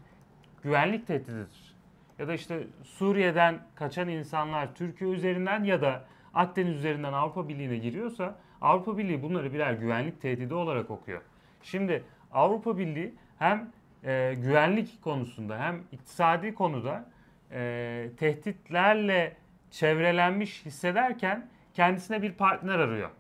güvenlik 0.63 1.07
tehdididir. 1.07 1.75
Ya 2.19 2.29
da 2.29 2.35
işte 2.35 2.67
Suriye'den 2.83 3.59
kaçan 3.75 4.09
insanlar 4.09 4.75
Türkiye 4.75 5.11
üzerinden 5.11 5.65
ya 5.65 5.83
da 5.83 6.05
Akdeniz 6.35 6.77
üzerinden 6.77 7.13
Avrupa 7.13 7.49
Birliği'ne 7.49 7.77
giriyorsa 7.77 8.35
Avrupa 8.61 8.99
Birliği 8.99 9.23
bunları 9.23 9.53
birer 9.53 9.73
güvenlik 9.73 10.21
tehdidi 10.21 10.55
olarak 10.55 10.91
okuyor. 10.91 11.23
Şimdi 11.63 12.05
Avrupa 12.33 12.79
Birliği 12.79 13.15
hem 13.39 13.71
e, 14.05 14.35
güvenlik 14.37 15.03
konusunda 15.03 15.59
hem 15.59 15.83
iktisadi 15.93 16.55
konuda 16.55 17.11
e, 17.53 18.11
tehditlerle 18.17 19.37
çevrelenmiş 19.71 20.67
hissederken 20.67 21.49
kendisine 21.75 22.23
bir 22.23 22.33
partner 22.33 22.79
arıyor. 22.79 23.11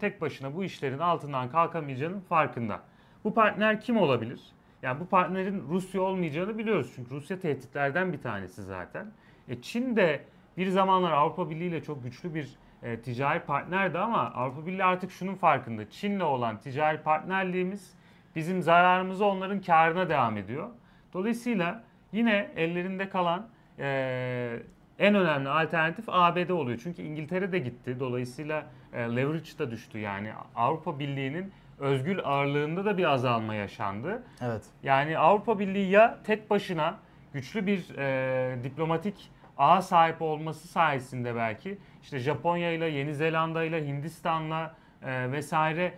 Tek 0.00 0.20
başına 0.20 0.54
bu 0.54 0.64
işlerin 0.64 0.98
altından 0.98 1.50
kalkamayacağının 1.50 2.20
farkında. 2.20 2.80
Bu 3.28 3.34
partner 3.34 3.80
kim 3.80 3.96
olabilir? 3.96 4.40
Yani 4.82 5.00
bu 5.00 5.06
partnerin 5.06 5.64
Rusya 5.68 6.02
olmayacağını 6.02 6.58
biliyoruz. 6.58 6.92
Çünkü 6.96 7.10
Rusya 7.10 7.40
tehditlerden 7.40 8.12
bir 8.12 8.20
tanesi 8.22 8.62
zaten. 8.62 9.06
E 9.48 9.62
Çin 9.62 9.96
de 9.96 10.24
bir 10.56 10.68
zamanlar 10.68 11.12
Avrupa 11.12 11.50
Birliği 11.50 11.68
ile 11.68 11.82
çok 11.82 12.04
güçlü 12.04 12.34
bir 12.34 12.48
e, 12.82 13.00
ticari 13.00 13.40
partnerdi 13.40 13.98
ama 13.98 14.18
Avrupa 14.18 14.66
Birliği 14.66 14.84
artık 14.84 15.10
şunun 15.10 15.34
farkında. 15.34 15.90
Çin'le 15.90 16.20
olan 16.20 16.58
ticari 16.58 17.02
partnerliğimiz 17.02 17.94
bizim 18.36 18.62
zararımızı 18.62 19.24
onların 19.24 19.60
karına 19.60 20.08
devam 20.08 20.36
ediyor. 20.36 20.68
Dolayısıyla 21.12 21.84
yine 22.12 22.50
ellerinde 22.56 23.08
kalan 23.08 23.48
e, 23.78 24.58
en 24.98 25.14
önemli 25.14 25.48
alternatif 25.48 26.04
ABD 26.08 26.48
oluyor. 26.48 26.80
Çünkü 26.82 27.02
İngiltere 27.02 27.52
de 27.52 27.58
gitti. 27.58 27.96
Dolayısıyla 28.00 28.66
e, 28.92 28.98
leverage 29.00 29.58
da 29.58 29.70
düştü. 29.70 29.98
Yani 29.98 30.32
Avrupa 30.54 30.98
Birliği'nin 30.98 31.52
özgül 31.78 32.18
ağırlığında 32.24 32.84
da 32.84 32.98
bir 32.98 33.04
azalma 33.04 33.54
yaşandı. 33.54 34.22
Evet. 34.42 34.62
Yani 34.82 35.18
Avrupa 35.18 35.58
Birliği 35.58 35.90
ya 35.90 36.18
tek 36.24 36.50
başına 36.50 36.98
güçlü 37.32 37.66
bir 37.66 37.98
e, 37.98 38.64
diplomatik 38.64 39.30
ağa 39.58 39.82
sahip 39.82 40.22
olması 40.22 40.68
sayesinde 40.68 41.36
belki 41.36 41.78
işte 42.02 42.18
Japonya 42.18 42.72
ile 42.72 42.86
Yeni 42.86 43.14
Zelanda 43.14 43.64
ile 43.64 43.86
Hindistan'la 43.86 44.74
e, 45.02 45.32
vesaire 45.32 45.92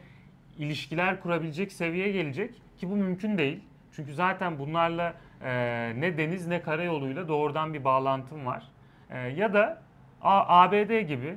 ilişkiler 0.59 1.21
kurabilecek 1.21 1.73
seviyeye 1.73 2.13
gelecek 2.13 2.55
ki 2.79 2.91
bu 2.91 2.97
mümkün 2.97 3.39
değil. 3.39 3.61
Çünkü 3.93 4.15
zaten 4.15 4.59
bunlarla 4.59 5.15
e, 5.45 5.51
ne 5.97 6.19
deniz 6.19 6.47
ne 6.47 6.63
karayoluyla 6.63 7.29
doğrudan 7.29 7.75
bir 7.75 7.85
bağlantım 7.85 8.47
var. 8.47 8.63
E, 9.11 9.19
ya 9.19 9.55
da 9.55 9.83
A- 10.23 10.63
ABD 10.63 11.01
gibi 11.01 11.37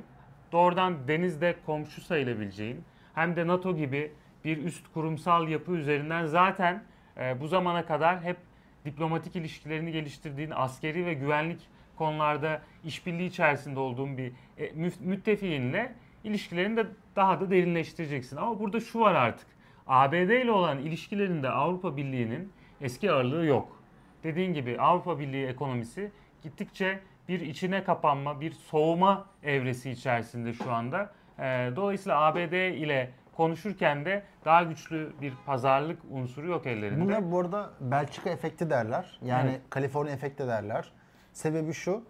doğrudan 0.52 1.08
denizde 1.08 1.54
komşu 1.66 2.00
sayılabileceğin 2.00 2.84
hem 3.14 3.36
de 3.36 3.46
NATO 3.46 3.76
gibi 3.76 4.12
bir 4.44 4.64
üst 4.64 4.92
kurumsal 4.94 5.48
yapı 5.48 5.72
üzerinden 5.72 6.26
zaten 6.26 6.82
e, 7.20 7.40
bu 7.40 7.48
zamana 7.48 7.86
kadar 7.86 8.22
hep 8.22 8.36
diplomatik 8.84 9.36
ilişkilerini 9.36 9.92
geliştirdiğin 9.92 10.52
askeri 10.54 11.06
ve 11.06 11.14
güvenlik 11.14 11.60
konularda 11.96 12.62
işbirliği 12.84 13.26
içerisinde 13.26 13.80
olduğun 13.80 14.18
bir 14.18 14.32
e, 14.58 14.72
müttefiğinle 15.00 15.92
ilişkilerini 16.24 16.76
de 16.76 16.86
daha 17.16 17.40
da 17.40 17.50
derinleştireceksin. 17.50 18.36
Ama 18.36 18.60
burada 18.60 18.80
şu 18.80 19.00
var 19.00 19.14
artık. 19.14 19.46
ABD 19.86 20.14
ile 20.14 20.50
olan 20.50 20.78
ilişkilerinde 20.78 21.48
Avrupa 21.48 21.96
Birliği'nin 21.96 22.52
eski 22.80 23.12
ağırlığı 23.12 23.44
yok. 23.44 23.82
Dediğin 24.24 24.54
gibi 24.54 24.80
Avrupa 24.80 25.18
Birliği 25.18 25.46
ekonomisi 25.46 26.12
gittikçe 26.42 27.00
bir 27.28 27.40
içine 27.40 27.84
kapanma, 27.84 28.40
bir 28.40 28.52
soğuma 28.52 29.26
evresi 29.42 29.90
içerisinde 29.90 30.52
şu 30.52 30.72
anda. 30.72 31.12
Ee, 31.38 31.70
dolayısıyla 31.76 32.20
ABD 32.20 32.52
ile 32.52 33.10
konuşurken 33.36 34.04
de 34.04 34.22
daha 34.44 34.62
güçlü 34.62 35.12
bir 35.20 35.32
pazarlık 35.46 35.98
unsuru 36.10 36.46
yok 36.46 36.66
ellerinde. 36.66 37.04
Buna 37.04 37.32
bu 37.32 37.40
arada 37.40 37.70
Belçika 37.80 38.30
efekti 38.30 38.70
derler. 38.70 39.18
Yani 39.22 39.50
Evet. 39.50 39.60
Kaliforniya 39.70 40.14
efekti 40.14 40.46
derler. 40.46 40.92
Sebebi 41.32 41.72
şu, 41.72 42.02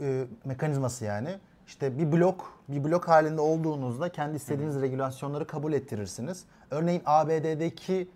e, 0.00 0.24
mekanizması 0.44 1.04
yani. 1.04 1.28
İşte 1.66 1.98
bir 1.98 2.12
blok, 2.12 2.60
bir 2.68 2.84
blok 2.84 3.08
halinde 3.08 3.40
olduğunuzda 3.40 4.08
kendi 4.08 4.36
istediğiniz 4.36 4.82
regülasyonları 4.82 5.46
kabul 5.46 5.72
ettirirsiniz. 5.72 6.44
Örneğin 6.70 7.02
ABD'deki 7.06 8.08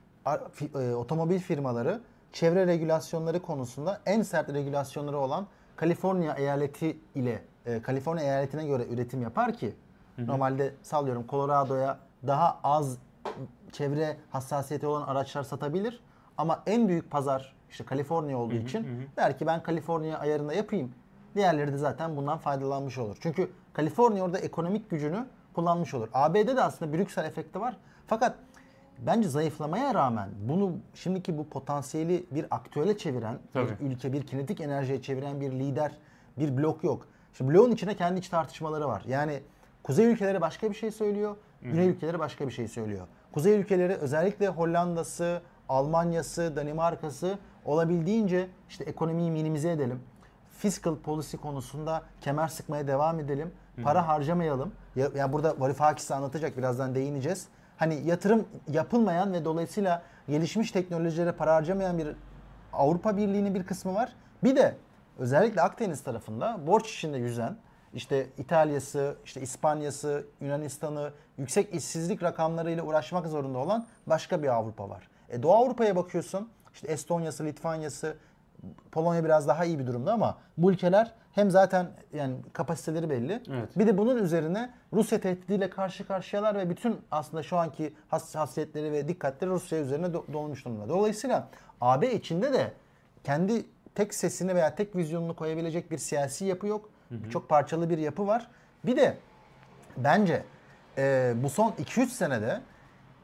e, 0.74 0.94
otomobil 0.94 1.38
firmaları 1.38 2.00
çevre 2.32 2.66
regülasyonları 2.66 3.42
konusunda 3.42 4.00
en 4.07 4.22
sert 4.22 4.55
regülasyonları 4.55 5.18
olan 5.18 5.46
Kaliforniya 5.76 6.34
eyaleti 6.34 6.96
ile 7.14 7.42
e, 7.66 7.82
Kaliforniya 7.82 8.24
eyaletine 8.24 8.66
göre 8.66 8.86
üretim 8.90 9.22
yapar 9.22 9.52
ki 9.55 9.74
normalde 10.18 10.74
sallıyorum 10.82 11.24
Colorado'ya 11.28 11.98
daha 12.26 12.60
az 12.64 12.98
çevre 13.72 14.16
hassasiyeti 14.30 14.86
olan 14.86 15.02
araçlar 15.02 15.42
satabilir. 15.42 16.00
Ama 16.38 16.62
en 16.66 16.88
büyük 16.88 17.10
pazar 17.10 17.54
işte 17.70 17.84
Kaliforniya 17.84 18.38
olduğu 18.38 18.54
için 18.54 19.08
der 19.16 19.38
ki 19.38 19.46
ben 19.46 19.62
Kaliforniya 19.62 20.18
ayarında 20.18 20.54
yapayım. 20.54 20.92
Diğerleri 21.34 21.72
de 21.72 21.76
zaten 21.76 22.16
bundan 22.16 22.38
faydalanmış 22.38 22.98
olur. 22.98 23.16
Çünkü 23.20 23.50
Kaliforniya 23.72 24.24
orada 24.24 24.38
ekonomik 24.38 24.90
gücünü 24.90 25.26
kullanmış 25.54 25.94
olur. 25.94 26.08
ABD'de 26.12 26.56
de 26.56 26.62
aslında 26.62 26.92
Brüksel 26.92 27.24
efekti 27.24 27.60
var. 27.60 27.76
Fakat 28.06 28.36
bence 28.98 29.28
zayıflamaya 29.28 29.94
rağmen 29.94 30.28
bunu 30.48 30.72
şimdiki 30.94 31.38
bu 31.38 31.48
potansiyeli 31.48 32.26
bir 32.30 32.46
aktüele 32.50 32.98
çeviren, 32.98 33.38
Tabii. 33.52 33.70
bir 33.80 33.90
ülke, 33.90 34.12
bir 34.12 34.26
kinetik 34.26 34.60
enerjiye 34.60 35.02
çeviren 35.02 35.40
bir 35.40 35.52
lider, 35.52 35.92
bir 36.38 36.56
blok 36.56 36.84
yok. 36.84 37.06
Şimdi 37.32 37.52
bloğun 37.54 37.70
içinde 37.70 37.96
kendi 37.96 38.18
iç 38.18 38.28
tartışmaları 38.28 38.88
var. 38.88 39.02
Yani 39.06 39.42
kuzey 39.82 40.06
ülkeleri 40.06 40.40
başka 40.40 40.70
bir 40.70 40.74
şey 40.74 40.90
söylüyor, 40.90 41.36
güney 41.64 41.88
ülkeleri 41.88 42.18
başka 42.18 42.46
bir 42.46 42.52
şey 42.52 42.68
söylüyor. 42.68 43.06
Kuzey 43.32 43.60
ülkeleri 43.60 43.94
özellikle 43.94 44.48
Hollanda'sı, 44.48 45.42
Almanya'sı, 45.68 46.56
Danimarka'sı 46.56 47.38
olabildiğince 47.64 48.48
işte 48.68 48.84
ekonomiyi 48.84 49.30
minimize 49.30 49.70
edelim. 49.70 50.00
Fiscal 50.50 50.96
policy 50.96 51.36
konusunda 51.36 52.02
kemer 52.20 52.48
sıkmaya 52.48 52.86
devam 52.86 53.20
edelim. 53.20 53.52
Para 53.82 54.08
harcamayalım. 54.08 54.72
Ya, 54.96 55.08
ya 55.16 55.32
burada 55.32 55.60
Varoufakis 55.60 56.10
anlatacak 56.10 56.56
birazdan 56.58 56.94
değineceğiz. 56.94 57.48
Hani 57.76 58.06
yatırım 58.06 58.44
yapılmayan 58.68 59.32
ve 59.32 59.44
dolayısıyla 59.44 60.02
gelişmiş 60.28 60.70
teknolojilere 60.70 61.32
para 61.32 61.54
harcamayan 61.54 61.98
bir 61.98 62.08
Avrupa 62.72 63.16
Birliği'nin 63.16 63.54
bir 63.54 63.64
kısmı 63.66 63.94
var. 63.94 64.12
Bir 64.44 64.56
de 64.56 64.76
özellikle 65.18 65.62
Akdeniz 65.62 66.02
tarafında 66.02 66.66
borç 66.66 66.94
içinde 66.94 67.18
yüzen 67.18 67.56
işte 67.95 68.26
İtalya'sı, 68.38 69.16
işte 69.24 69.40
İspanya'sı, 69.40 70.26
Yunanistan'ı 70.40 71.12
yüksek 71.38 71.74
işsizlik 71.74 72.22
rakamlarıyla 72.22 72.84
uğraşmak 72.84 73.26
zorunda 73.26 73.59
olan 73.59 73.86
başka 74.07 74.42
bir 74.42 74.49
Avrupa 74.49 74.88
var. 74.88 75.09
E 75.28 75.42
Doğu 75.42 75.53
Avrupa'ya 75.55 75.97
bakıyorsun. 75.97 76.49
işte 76.74 76.86
Estonya'sı, 76.92 77.45
Litvanya'sı, 77.45 78.16
Polonya 78.92 79.24
biraz 79.24 79.49
daha 79.49 79.64
iyi 79.64 79.78
bir 79.78 79.86
durumda 79.86 80.12
ama 80.12 80.38
bu 80.59 80.72
ülkeler 80.72 81.12
hem 81.32 81.51
zaten 81.51 81.86
yani 82.12 82.36
kapasiteleri 82.53 83.11
belli. 83.11 83.42
Evet. 83.51 83.78
Bir 83.78 83.86
de 83.86 83.99
bunun 83.99 84.16
üzerine 84.16 84.70
Rusya 84.92 85.20
tehdidiyle 85.20 85.70
karşı 85.70 86.07
karşıyalar 86.07 86.55
ve 86.55 86.70
bütün 86.70 87.01
aslında 87.11 87.42
şu 87.42 87.57
anki 87.57 87.95
hassasiyetleri 88.09 88.92
ve 88.92 89.09
dikkatleri 89.09 89.51
Rusya 89.51 89.78
üzerine 89.78 90.07
do- 90.07 90.32
dolmuş 90.32 90.64
durumda. 90.64 90.88
Dolayısıyla 90.88 91.49
AB 91.80 92.14
içinde 92.14 92.53
de 92.53 92.72
kendi 93.24 93.66
tek 93.95 94.14
sesini 94.14 94.55
veya 94.55 94.74
tek 94.74 94.97
vizyonunu 94.97 95.36
koyabilecek 95.36 95.90
bir 95.90 95.99
siyasi 95.99 96.45
yapı 96.45 96.66
yok. 96.66 96.90
Çok 97.30 97.48
parçalı 97.48 97.90
bir 97.90 97.98
yapı 97.98 98.26
var. 98.26 98.46
Bir 98.86 98.96
de 98.96 99.16
bence 99.96 100.42
e, 100.98 101.34
bu 101.42 101.50
son 101.50 101.70
2-3 101.70 102.07
senede 102.07 102.61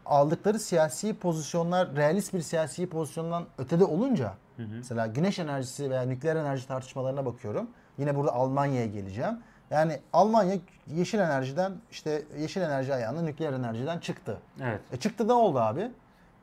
aldıkları 0.06 0.58
siyasi 0.58 1.14
pozisyonlar 1.14 1.96
realist 1.96 2.34
bir 2.34 2.40
siyasi 2.40 2.86
pozisyondan 2.86 3.46
ötede 3.58 3.84
olunca 3.84 4.34
mesela 4.76 5.06
güneş 5.06 5.38
enerjisi 5.38 5.90
veya 5.90 6.02
nükleer 6.02 6.36
enerji 6.36 6.68
tartışmalarına 6.68 7.26
bakıyorum. 7.26 7.70
Yine 7.98 8.16
burada 8.16 8.32
Almanya'ya 8.32 8.86
geleceğim. 8.86 9.38
Yani 9.70 10.00
Almanya 10.12 10.56
yeşil 10.86 11.18
enerjiden 11.18 11.72
işte 11.90 12.22
yeşil 12.38 12.60
enerji 12.60 12.94
ayağına 12.94 13.22
nükleer 13.22 13.52
enerjiden 13.52 13.98
çıktı. 13.98 14.38
Evet. 14.62 14.80
E 14.92 14.96
çıktı 14.96 15.28
da 15.28 15.34
oldu 15.34 15.58
abi. 15.58 15.90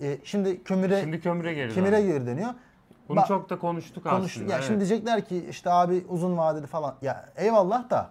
E, 0.01 0.17
şimdi 0.23 0.63
kömüre 0.63 1.01
Şimdi 1.01 1.21
kömüre 1.21 1.53
geri 1.53 1.73
kömüre 1.73 2.01
geri 2.01 2.25
dönüyor. 2.25 2.53
Bunu 3.09 3.17
Bak, 3.17 3.27
çok 3.27 3.49
da 3.49 3.59
konuştuk, 3.59 4.03
konuştuk. 4.03 4.31
aslında. 4.31 4.51
Ya 4.51 4.57
evet. 4.57 4.67
şimdi 4.67 4.79
diyecekler 4.79 5.25
ki 5.25 5.45
işte 5.49 5.71
abi 5.71 6.05
uzun 6.09 6.37
vadeli 6.37 6.67
falan. 6.67 6.95
Ya 7.01 7.29
eyvallah 7.35 7.89
da 7.89 8.09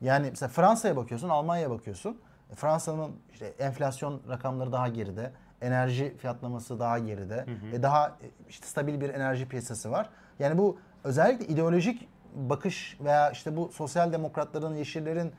yani 0.00 0.26
mesela 0.30 0.48
Fransa'ya 0.48 0.96
bakıyorsun, 0.96 1.28
Almanya'ya 1.28 1.70
bakıyorsun. 1.70 2.20
E, 2.52 2.54
Fransa'nın 2.54 3.10
işte 3.32 3.46
enflasyon 3.46 4.20
rakamları 4.28 4.72
daha 4.72 4.88
geride. 4.88 5.32
Enerji 5.60 6.16
fiyatlaması 6.18 6.80
daha 6.80 6.98
geride. 6.98 7.46
E, 7.72 7.82
daha 7.82 8.08
e, 8.08 8.26
işte 8.48 8.66
stabil 8.66 9.00
bir 9.00 9.08
enerji 9.08 9.48
piyasası 9.48 9.90
var. 9.90 10.10
Yani 10.38 10.58
bu 10.58 10.78
özellikle 11.04 11.46
ideolojik 11.46 12.08
bakış 12.34 12.96
veya 13.00 13.30
işte 13.30 13.56
bu 13.56 13.70
sosyal 13.72 14.12
demokratların, 14.12 14.74
yeşillerin 14.74 15.32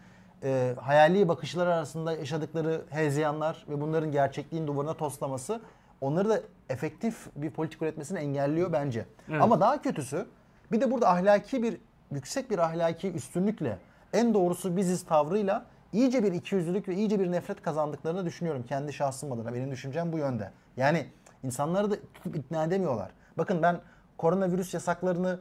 e, 0.43 0.75
hayali 0.81 1.27
bakışlar 1.27 1.67
arasında 1.67 2.13
yaşadıkları 2.13 2.81
hezeyanlar 2.89 3.65
ve 3.69 3.81
bunların 3.81 4.11
gerçekliğin 4.11 4.67
duvarına 4.67 4.93
toslaması 4.93 5.61
onları 6.01 6.29
da 6.29 6.41
efektif 6.69 7.27
bir 7.35 7.51
politik 7.51 7.81
üretmesini 7.81 8.19
engelliyor 8.19 8.73
bence. 8.73 9.05
Evet. 9.29 9.41
Ama 9.41 9.59
daha 9.59 9.81
kötüsü 9.81 10.27
bir 10.71 10.81
de 10.81 10.91
burada 10.91 11.09
ahlaki 11.09 11.63
bir 11.63 11.77
yüksek 12.11 12.51
bir 12.51 12.59
ahlaki 12.59 13.11
üstünlükle 13.11 13.77
en 14.13 14.33
doğrusu 14.33 14.77
biziz 14.77 15.05
tavrıyla 15.05 15.65
iyice 15.93 16.23
bir 16.23 16.33
ikiyüzlülük 16.33 16.87
ve 16.87 16.95
iyice 16.95 17.19
bir 17.19 17.31
nefret 17.31 17.61
kazandıklarını 17.61 18.25
düşünüyorum 18.25 18.63
kendi 18.63 18.93
şahsım 18.93 19.31
adına. 19.31 19.53
Benim 19.53 19.71
düşüncem 19.71 20.11
bu 20.13 20.17
yönde. 20.17 20.51
Yani 20.77 21.05
insanları 21.43 21.91
da 21.91 21.95
tutup 22.13 22.35
ikna 22.35 22.63
edemiyorlar. 22.63 23.11
Bakın 23.37 23.61
ben 23.61 23.79
koronavirüs 24.17 24.73
yasaklarını 24.73 25.39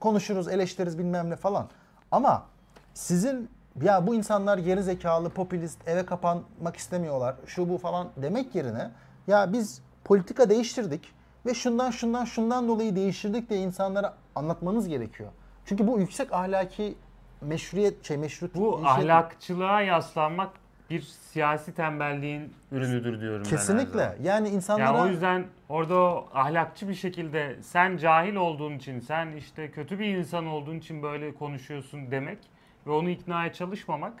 konuşuruz, 0.00 0.48
eleştiririz 0.48 0.98
bilmem 0.98 1.30
ne 1.30 1.36
falan. 1.36 1.68
Ama 2.10 2.46
sizin 2.94 3.50
ya 3.82 4.06
bu 4.06 4.14
insanlar 4.14 4.58
geri 4.58 4.82
zekalı, 4.82 5.30
popülist, 5.30 5.88
eve 5.88 6.06
kapanmak 6.06 6.76
istemiyorlar, 6.76 7.36
şu 7.46 7.68
bu 7.68 7.78
falan 7.78 8.08
demek 8.16 8.54
yerine 8.54 8.90
ya 9.26 9.52
biz 9.52 9.82
politika 10.04 10.50
değiştirdik 10.50 11.12
ve 11.46 11.54
şundan 11.54 11.90
şundan 11.90 12.24
şundan 12.24 12.68
dolayı 12.68 12.96
değiştirdik 12.96 13.50
diye 13.50 13.60
insanlara 13.60 14.14
anlatmanız 14.34 14.88
gerekiyor. 14.88 15.30
Çünkü 15.64 15.86
bu 15.86 16.00
yüksek 16.00 16.32
ahlaki 16.32 16.94
meşruiyet 17.40 18.04
şey 18.04 18.16
meşrut 18.16 18.54
Bu 18.54 18.80
ahlakçılığa 18.84 19.82
yaslanmak 19.82 20.50
bir 20.90 21.00
siyasi 21.00 21.74
tembelliğin 21.74 22.54
ürünüdür 22.72 23.20
diyorum 23.20 23.42
ben 23.44 23.50
her 23.50 23.58
kesinlikle. 23.58 24.16
Yani 24.22 24.48
insanlara 24.48 24.98
Ya 24.98 25.04
o 25.04 25.06
yüzden 25.06 25.46
orada 25.68 25.94
o 25.94 26.28
ahlakçı 26.34 26.88
bir 26.88 26.94
şekilde 26.94 27.56
sen 27.62 27.96
cahil 27.96 28.34
olduğun 28.34 28.76
için, 28.76 29.00
sen 29.00 29.32
işte 29.32 29.70
kötü 29.70 29.98
bir 29.98 30.06
insan 30.06 30.46
olduğun 30.46 30.78
için 30.78 31.02
böyle 31.02 31.34
konuşuyorsun 31.34 32.10
demek 32.10 32.38
ve 32.86 32.90
onu 32.90 33.08
iknaya 33.08 33.52
çalışmamak 33.52 34.12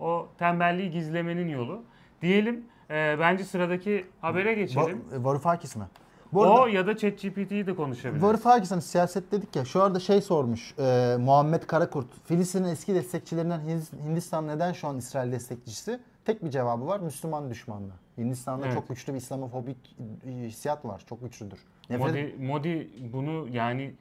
o 0.00 0.28
tembelliği 0.38 0.90
gizlemenin 0.90 1.48
yolu. 1.48 1.82
Diyelim 2.22 2.64
e, 2.90 3.16
bence 3.20 3.44
sıradaki 3.44 4.06
habere 4.20 4.54
geçelim. 4.54 5.04
Va- 5.12 5.24
Varoufakis 5.24 5.76
mi? 5.76 5.84
Bu 6.32 6.40
o 6.40 6.42
arada 6.60 6.68
ya 6.70 6.86
da 6.86 6.96
ChatGPT'yi 6.96 7.66
de 7.66 7.74
konuşabiliriz. 7.76 8.22
Varoufakis 8.22 8.70
hani 8.70 8.82
siyaset 8.82 9.32
dedik 9.32 9.56
ya 9.56 9.64
şu 9.64 9.82
arada 9.82 10.00
şey 10.00 10.20
sormuş 10.20 10.74
e, 10.78 11.16
Muhammed 11.20 11.62
Karakurt. 11.62 12.06
Filistin'in 12.24 12.68
eski 12.68 12.94
destekçilerinden 12.94 13.60
Hin- 13.60 14.04
Hindistan 14.04 14.48
neden 14.48 14.72
şu 14.72 14.88
an 14.88 14.98
İsrail 14.98 15.32
destekçisi? 15.32 16.00
Tek 16.24 16.44
bir 16.44 16.50
cevabı 16.50 16.86
var 16.86 17.00
Müslüman 17.00 17.50
düşmanlığı. 17.50 17.92
Hindistan'da 18.18 18.64
Evet. 18.66 18.74
çok 18.74 18.88
güçlü 18.88 19.12
bir 19.12 19.18
İslamofobik 19.18 19.96
e, 20.26 20.30
hissiyat 20.30 20.84
var. 20.84 21.02
Çok 21.08 21.22
güçlüdür. 21.22 21.58
Nefret- 21.90 21.98
Modi, 21.98 22.36
Modi 22.38 22.90
bunu 23.12 23.48
yani 23.50 23.94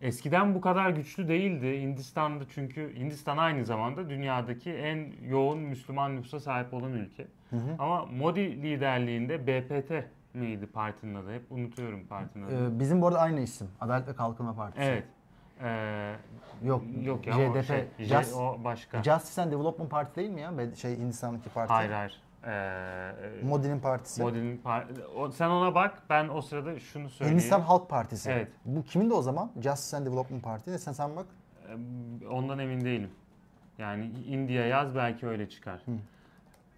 eskiden 0.00 0.54
bu 0.54 0.60
kadar 0.60 0.90
güçlü 0.90 1.28
değildi. 1.28 1.80
Hindistan'da 1.80 2.44
çünkü 2.54 2.96
Hindistan 2.98 3.36
aynı 3.36 3.64
zamanda 3.64 4.08
dünyadaki 4.10 4.72
en 4.72 5.12
yoğun 5.28 5.58
Müslüman 5.58 6.16
nüfusa 6.16 6.40
sahip 6.40 6.74
olan 6.74 6.92
ülke. 6.92 7.26
Ama 7.78 8.06
Modi 8.06 8.62
liderliğinde 8.62 9.46
BPT 9.46 9.92
miydi 10.34 10.66
partinin 10.66 11.14
adı? 11.14 11.34
Hep 11.34 11.42
unutuyorum 11.52 12.06
partinin 12.06 12.46
adını. 12.46 12.76
E, 12.76 12.80
bizim 12.80 13.02
bu 13.02 13.06
arada 13.06 13.20
aynı 13.20 13.40
isim. 13.40 13.68
Adalet 13.80 14.08
ve 14.08 14.14
Kalkınma 14.14 14.54
Partisi. 14.56 14.82
evet. 14.84 15.04
Ee, 15.62 16.12
Yok. 16.64 16.82
yok 17.02 17.26
ya 17.26 17.38
o 17.38 17.54
JDP. 17.54 17.62
şey, 17.66 17.84
J- 17.98 18.14
Just- 18.14 18.34
o 18.34 18.64
başka. 18.64 19.02
Justice 19.02 19.42
and 19.42 19.52
Development 19.52 19.90
Parti 19.90 20.16
değil 20.16 20.30
mi 20.30 20.40
ya? 20.40 20.52
Şey 20.76 20.96
Hindistan'daki 20.98 21.48
parti. 21.48 21.72
hayır 21.72 21.90
hayır. 21.90 22.20
Ee, 22.46 23.12
Modi'nin 23.42 23.80
partisi. 23.80 24.22
Modi'nin 24.22 24.58
par- 24.64 25.04
o, 25.16 25.30
sen 25.30 25.48
ona 25.50 25.74
bak 25.74 26.02
ben 26.10 26.28
o 26.28 26.42
sırada 26.42 26.80
şunu 26.80 27.10
söyleyeyim. 27.10 27.38
Hindistan 27.38 27.60
Halk 27.60 27.90
Partisi. 27.90 28.30
Evet. 28.30 28.48
Bu 28.64 28.82
kimin 28.84 29.10
de 29.10 29.14
o 29.14 29.22
zaman? 29.22 29.50
Justice 29.62 29.96
and 29.96 30.06
Development 30.06 30.44
Parti. 30.44 30.70
Ne 30.72 30.78
sen 30.78 30.92
sen 30.92 31.16
bak. 31.16 31.26
Ondan 32.30 32.58
emin 32.58 32.84
değilim. 32.84 33.10
Yani 33.78 34.10
India 34.26 34.64
yaz 34.64 34.94
belki 34.94 35.26
öyle 35.26 35.48
çıkar. 35.48 35.80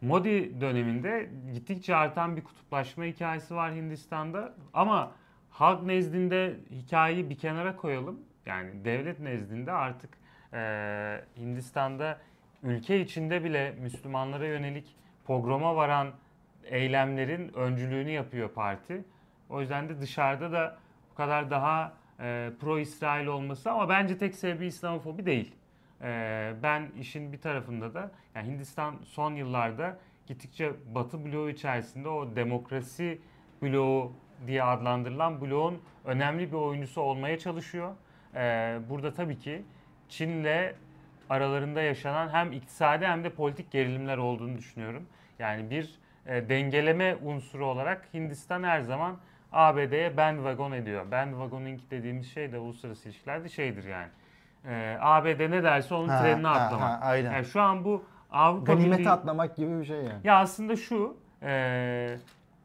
Modi 0.02 0.60
döneminde 0.60 1.30
gittikçe 1.52 1.96
artan 1.96 2.36
bir 2.36 2.44
kutuplaşma 2.44 3.04
hikayesi 3.04 3.54
var 3.54 3.74
Hindistan'da. 3.74 4.54
Ama 4.74 5.12
halk 5.50 5.82
nezdinde 5.82 6.56
hikayeyi 6.70 7.30
bir 7.30 7.38
kenara 7.38 7.76
koyalım. 7.76 8.20
Yani 8.46 8.84
devlet 8.84 9.20
nezdinde 9.20 9.72
artık 9.72 10.10
eee, 10.52 11.24
Hindistan'da 11.36 12.18
ülke 12.62 13.00
içinde 13.00 13.44
bile 13.44 13.70
Müslümanlara 13.80 14.46
yönelik 14.46 14.96
pogroma 15.28 15.76
varan 15.76 16.08
eylemlerin 16.64 17.54
öncülüğünü 17.54 18.10
yapıyor 18.10 18.48
parti. 18.48 19.04
O 19.50 19.60
yüzden 19.60 19.88
de 19.88 20.00
dışarıda 20.00 20.52
da 20.52 20.76
bu 21.10 21.14
kadar 21.14 21.50
daha 21.50 21.92
e, 22.20 22.50
pro 22.60 22.78
İsrail 22.78 23.26
olması 23.26 23.70
ama 23.70 23.88
bence 23.88 24.18
tek 24.18 24.34
sebebi 24.34 24.66
İslamofobi 24.66 25.26
değil. 25.26 25.54
E, 26.02 26.52
ben 26.62 26.90
işin 27.00 27.32
bir 27.32 27.40
tarafında 27.40 27.94
da 27.94 28.10
yani 28.34 28.48
Hindistan 28.48 28.96
son 29.04 29.34
yıllarda 29.34 29.98
gittikçe 30.26 30.72
Batı 30.94 31.24
bloğu 31.24 31.50
içerisinde 31.50 32.08
o 32.08 32.36
demokrasi 32.36 33.20
bloğu 33.62 34.12
diye 34.46 34.62
adlandırılan 34.62 35.40
bloğun 35.40 35.78
önemli 36.04 36.52
bir 36.52 36.56
oyuncusu 36.56 37.00
olmaya 37.00 37.38
çalışıyor. 37.38 37.94
E, 38.34 38.78
burada 38.90 39.12
tabii 39.12 39.38
ki 39.38 39.62
Çin'le 40.08 40.72
aralarında 41.30 41.82
yaşanan 41.82 42.28
hem 42.28 42.52
iktisadi 42.52 43.06
hem 43.06 43.24
de 43.24 43.30
politik 43.30 43.70
gerilimler 43.70 44.18
olduğunu 44.18 44.58
düşünüyorum. 44.58 45.06
Yani 45.38 45.70
bir 45.70 45.94
e, 46.26 46.48
dengeleme 46.48 47.16
unsuru 47.22 47.66
olarak 47.66 48.08
Hindistan 48.14 48.62
her 48.62 48.80
zaman 48.80 49.16
ABD'ye 49.52 50.16
bandwagon 50.16 50.72
ediyor. 50.72 51.10
Bandwagoning 51.10 51.80
dediğimiz 51.90 52.30
şey 52.32 52.52
de 52.52 52.58
uluslararası 52.58 53.08
ilişkilerde 53.08 53.48
şeydir 53.48 53.84
yani. 53.84 54.08
E, 54.68 54.96
ABD 55.00 55.50
ne 55.50 55.62
derse 55.62 55.94
onun 55.94 56.08
Ha, 56.08 56.22
trenine 56.22 56.46
ha, 56.46 56.54
atlamak. 56.54 56.90
ha, 57.02 57.06
aynen. 57.06 57.32
Yani 57.32 57.44
şu 57.44 57.60
an 57.60 57.84
bu 57.84 58.04
Avrupa 58.32 58.72
Ganimete 58.72 58.98
Birliği- 59.02 59.10
atlamak 59.10 59.56
gibi 59.56 59.80
bir 59.80 59.84
şey 59.84 59.96
yani. 59.96 60.12
ya 60.24 60.38
aslında 60.38 60.76
şu, 60.76 61.16
e, 61.42 62.16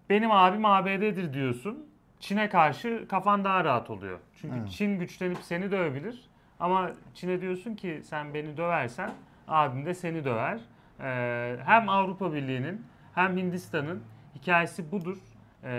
benim 0.10 0.32
abim 0.32 0.66
ABD'dir 0.66 1.34
diyorsun. 1.34 1.86
Çin'e 2.20 2.50
karşı 2.50 3.06
kafan 3.10 3.44
daha 3.44 3.64
rahat 3.64 3.90
oluyor. 3.90 4.20
Çünkü 4.42 4.56
Evet. 4.60 4.72
Çin 4.72 5.00
güçlenip 5.00 5.38
seni 5.42 5.72
dövebilir. 5.72 6.30
Ama 6.64 6.92
Çin'e 7.14 7.42
diyorsun 7.42 7.76
ki 7.76 8.02
sen 8.04 8.34
beni 8.34 8.58
döversen 8.58 9.12
abim 9.48 9.86
de 9.86 9.94
seni 9.94 10.26
döver. 10.26 10.60
E, 11.00 11.58
hem 11.66 11.90
Avrupa 11.90 12.34
Birliği'nin 12.34 12.86
hem 13.16 13.38
Hindistan'ın 13.38 14.04
hikayesi 14.36 14.92
budur. 14.92 15.18
E, 15.64 15.70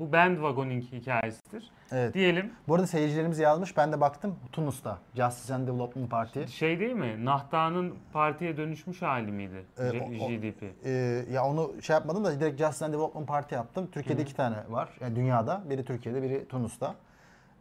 bu 0.00 0.12
bandwagoning 0.12 0.84
hikayesidir. 0.92 1.70
Evet. 1.92 2.14
Diyelim 2.14 2.50
Bu 2.68 2.74
arada 2.74 2.86
seyircilerimiz 2.86 3.38
yazmış. 3.38 3.76
Ben 3.76 3.92
de 3.92 4.00
baktım. 4.00 4.36
Tunus'ta. 4.52 4.98
Justice 5.14 5.54
and 5.54 5.68
Development 5.68 6.10
Parti. 6.10 6.48
şey 6.52 6.80
değil 6.80 6.92
mi? 6.92 7.24
Nahta'nın 7.24 7.94
partiye 8.12 8.56
dönüşmüş 8.56 9.02
hali 9.02 9.32
miydi? 9.32 9.64
E, 9.78 9.90
J- 9.90 10.00
o- 10.00 10.24
o- 10.24 10.28
GDP. 10.28 10.62
Ee, 10.84 10.90
ya 11.32 11.44
onu 11.44 11.82
şey 11.82 11.94
yapmadım 11.94 12.24
da 12.24 12.40
direkt 12.40 12.58
Justice 12.60 12.84
and 12.84 12.92
Development 12.94 13.28
Parti 13.28 13.54
yaptım. 13.54 13.88
Türkiye'de 13.92 14.22
iki 14.22 14.34
tane 14.36 14.56
var. 14.68 14.88
Yani 15.00 15.16
dünyada. 15.16 15.62
Biri 15.70 15.84
Türkiye'de, 15.84 16.22
biri 16.22 16.48
Tunus'ta. 16.48 16.94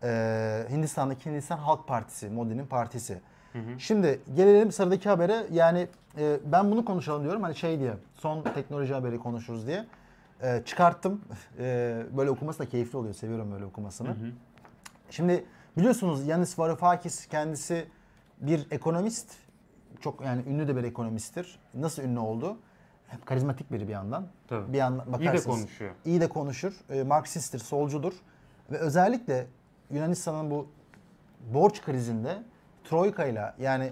Ee, 0.03 0.65
Hindistan'daki 0.69 1.29
Hindistan 1.29 1.57
Halk 1.57 1.87
Partisi. 1.87 2.29
Modi'nin 2.29 2.65
partisi. 2.65 3.21
Şimdi 3.77 4.19
gelelim 4.35 4.71
sıradaki 4.71 5.09
habere. 5.09 5.45
Yani 5.51 5.87
e, 6.17 6.39
ben 6.45 6.71
bunu 6.71 6.85
konuşalım 6.85 7.23
diyorum. 7.23 7.43
Hani 7.43 7.55
şey 7.55 7.79
diye 7.79 7.93
son 8.13 8.41
teknoloji 8.43 8.93
haberi 8.93 9.19
konuşuruz 9.19 9.67
diye. 9.67 9.85
Ee, 10.41 10.61
çıkarttım. 10.65 11.21
Ee, 11.59 12.03
böyle 12.17 12.29
okuması 12.29 12.59
da 12.59 12.69
keyifli 12.69 12.97
oluyor. 12.97 13.13
Seviyorum 13.13 13.51
böyle 13.51 13.65
okumasını. 13.65 14.15
Şimdi 15.09 15.45
biliyorsunuz 15.77 16.27
Yanis 16.27 16.59
Varoufakis 16.59 17.25
kendisi 17.27 17.87
bir 18.41 18.67
ekonomist. 18.71 19.33
Çok 20.01 20.21
yani 20.25 20.43
ünlü 20.47 20.67
de 20.67 20.75
bir 20.75 20.83
ekonomisttir. 20.83 21.59
Nasıl 21.73 22.03
ünlü 22.03 22.19
oldu? 22.19 22.57
Hep 23.07 23.25
karizmatik 23.25 23.71
biri 23.71 23.87
bir 23.87 23.93
yandan. 23.93 24.27
Tabii. 24.47 24.73
Bir 24.73 24.77
yandan 24.77 25.05
İyi 25.07 25.09
de 25.09 25.13
bakarsınız. 25.13 25.57
konuşuyor. 25.57 25.91
İyi 26.05 26.21
de 26.21 26.29
konuşur. 26.29 26.73
E, 26.89 27.03
Marksisttir, 27.03 27.59
solcudur. 27.59 28.13
Ve 28.71 28.77
özellikle 28.77 29.47
Yunanistan'ın 29.91 30.51
bu 30.51 30.67
borç 31.53 31.81
krizinde 31.81 32.43
Troika 32.83 33.25
ile 33.25 33.53
yani 33.59 33.91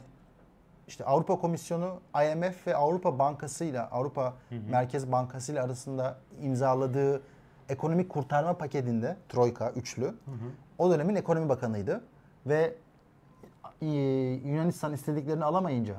işte 0.87 1.05
Avrupa 1.05 1.39
Komisyonu, 1.39 1.99
IMF 2.15 2.67
ve 2.67 2.75
Avrupa 2.75 3.19
Bankası 3.19 3.65
ile 3.65 3.81
Avrupa 3.81 4.33
Merkez 4.69 5.11
Bankası 5.11 5.51
ile 5.51 5.61
arasında 5.61 6.17
imzaladığı 6.41 7.21
ekonomik 7.69 8.09
kurtarma 8.09 8.53
paketinde 8.53 9.17
Troika 9.29 9.71
üçlü 9.71 10.13
o 10.77 10.91
dönemin 10.91 11.15
ekonomi 11.15 11.49
bakanıydı. 11.49 12.01
Ve 12.45 12.75
e, 13.81 13.85
Yunanistan 14.45 14.93
istediklerini 14.93 15.45
alamayınca 15.45 15.95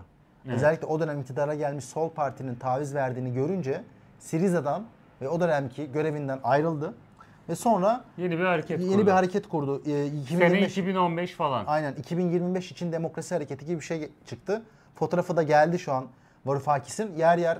Evet. 0.47 0.57
özellikle 0.57 0.87
o 0.87 1.01
dönem 1.01 1.21
iktidara 1.21 1.55
gelmiş 1.55 1.85
Sol 1.85 2.11
Parti'nin 2.11 2.55
taviz 2.55 2.95
verdiğini 2.95 3.35
görünce 3.35 3.85
Siriza'dan 4.19 4.85
ve 5.21 5.29
o 5.29 5.41
dönemki 5.41 5.93
görevinden 5.93 6.41
ayrıldı 6.45 6.95
ve 7.49 7.55
sonra 7.57 8.05
Yeni 8.19 8.39
bir 8.39 8.45
hareket 8.45 8.81
yeni 8.81 8.93
kurdu. 8.93 9.07
bir 9.07 9.11
hareket 9.13 9.49
kurdu. 9.49 9.81
Ee, 9.81 9.85
Sene 9.85 10.07
2025 10.07 10.79
2015 10.79 11.33
falan. 11.33 11.65
Aynen 11.67 11.93
2025 11.95 12.73
için 12.73 12.93
demokrasi 12.93 13.35
hareketi 13.35 13.67
gibi 13.67 13.81
bir 13.81 13.85
şey 13.85 14.09
çıktı. 14.27 14.63
Fotoğrafı 14.95 15.37
da 15.37 15.43
geldi 15.43 15.79
şu 15.79 15.93
an 15.93 16.07
Varoufakis'in. 16.47 17.17
Yer 17.17 17.39
yer 17.39 17.59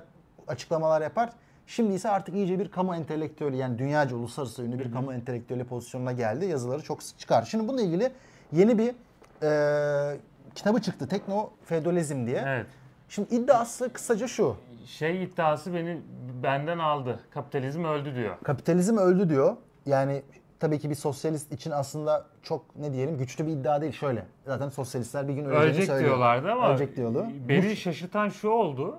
açıklamalar 0.49 1.03
yapar. 1.03 1.31
Şimdi 1.67 1.95
ise 1.95 2.09
artık 2.11 2.35
iyice 2.35 2.59
bir 2.59 2.71
kamu 2.71 2.95
entelektüeli 2.97 3.57
yani 3.57 3.79
dünyaca 3.79 4.17
uluslararası 4.17 4.63
ünlü 4.63 4.79
bir 4.79 4.93
kamu 4.93 5.13
entelektüeli 5.13 5.65
pozisyonuna 5.65 6.13
geldi. 6.13 6.45
Yazıları 6.47 6.83
çok 6.83 7.03
sık 7.03 7.19
çıkar. 7.19 7.43
Şimdi 7.43 7.69
bununla 7.69 7.83
ilgili 7.83 8.13
yeni 8.53 8.79
bir 8.79 8.95
e, 9.43 10.17
kitabı 10.55 10.81
çıktı. 10.83 11.09
Tekno 11.09 11.51
Feodalizm 11.65 12.27
diye. 12.27 12.43
Evet. 12.47 12.67
Şimdi 13.09 13.35
iddiası 13.35 13.93
kısaca 13.93 14.29
şu. 14.29 14.57
Şey 14.87 15.25
iddiası 15.25 15.75
beni 15.75 16.01
benden 16.43 16.79
aldı. 16.79 17.21
Kapitalizm 17.31 17.85
öldü 17.85 18.15
diyor. 18.15 18.37
Kapitalizm 18.45 18.97
öldü 18.97 19.29
diyor. 19.29 19.57
Yani 19.87 20.23
tabii 20.61 20.79
ki 20.79 20.91
bir 20.91 20.95
sosyalist 20.95 21.53
için 21.53 21.71
aslında 21.71 22.27
çok 22.43 22.77
ne 22.77 22.93
diyelim 22.93 23.19
güçlü 23.19 23.47
bir 23.47 23.53
iddia 23.53 23.81
değil. 23.81 23.93
Şöyle 23.93 24.25
zaten 24.47 24.69
sosyalistler 24.69 25.29
bir 25.29 25.33
gün 25.35 25.45
öleceğini 25.45 25.65
Ölecek 25.67 25.87
söylüyor. 25.87 26.09
diyorlardı 26.09 26.53
ama 26.53 26.71
Ölecek 26.71 26.97
diyordu. 26.97 27.27
beni 27.49 27.77
şaşırtan 27.77 28.29
şu 28.29 28.49
oldu. 28.49 28.99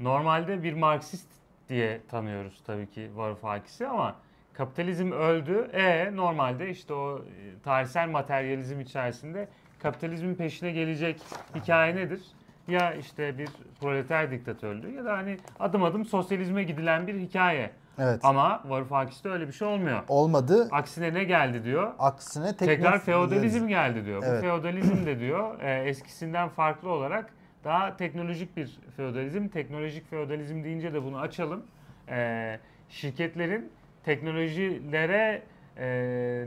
Normalde 0.00 0.62
bir 0.62 0.72
Marksist 0.72 1.26
diye 1.68 2.00
tanıyoruz 2.10 2.62
tabii 2.66 2.90
ki 2.90 3.10
Varoufakis'i 3.16 3.86
ama 3.86 4.14
kapitalizm 4.52 5.12
öldü. 5.12 5.70
E 5.72 6.16
normalde 6.16 6.70
işte 6.70 6.94
o 6.94 7.18
e, 7.18 7.62
tarihsel 7.64 8.08
materyalizm 8.08 8.80
içerisinde 8.80 9.48
kapitalizmin 9.82 10.34
peşine 10.34 10.72
gelecek 10.72 11.20
hikaye 11.54 11.96
nedir? 11.96 12.20
Ya 12.68 12.94
işte 12.94 13.38
bir 13.38 13.48
proleter 13.80 14.30
diktatörlüğü 14.30 14.90
ya 14.94 15.04
da 15.04 15.12
hani 15.12 15.36
adım 15.60 15.84
adım 15.84 16.04
sosyalizme 16.04 16.62
gidilen 16.62 17.06
bir 17.06 17.14
hikaye. 17.14 17.70
Evet. 18.00 18.20
Ama 18.24 18.62
Varoufakis'te 18.64 19.28
öyle 19.28 19.48
bir 19.48 19.52
şey 19.52 19.68
olmuyor. 19.68 20.02
Olmadı. 20.08 20.68
Aksine 20.72 21.14
ne 21.14 21.24
geldi 21.24 21.64
diyor? 21.64 21.92
Aksine 21.98 22.46
tekno- 22.46 22.64
Tekrar 22.66 22.98
feodalizm 23.00 23.68
geldi 23.68 24.04
diyor. 24.04 24.22
Evet. 24.26 24.38
Bu 24.42 24.46
feodalizm 24.46 25.06
de 25.06 25.20
diyor 25.20 25.60
e, 25.60 25.82
eskisinden 25.88 26.48
farklı 26.48 26.88
olarak 26.90 27.30
daha 27.64 27.96
teknolojik 27.96 28.56
bir 28.56 28.78
feodalizm. 28.96 29.48
Teknolojik 29.48 30.10
feodalizm 30.10 30.64
deyince 30.64 30.92
de 30.92 31.04
bunu 31.04 31.18
açalım. 31.18 31.62
E, 32.08 32.58
şirketlerin 32.88 33.72
teknolojilere 34.04 35.42
e, 35.76 35.86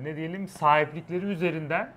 ne 0.04 0.16
diyelim 0.16 0.48
sahiplikleri 0.48 1.26
üzerinden 1.26 1.92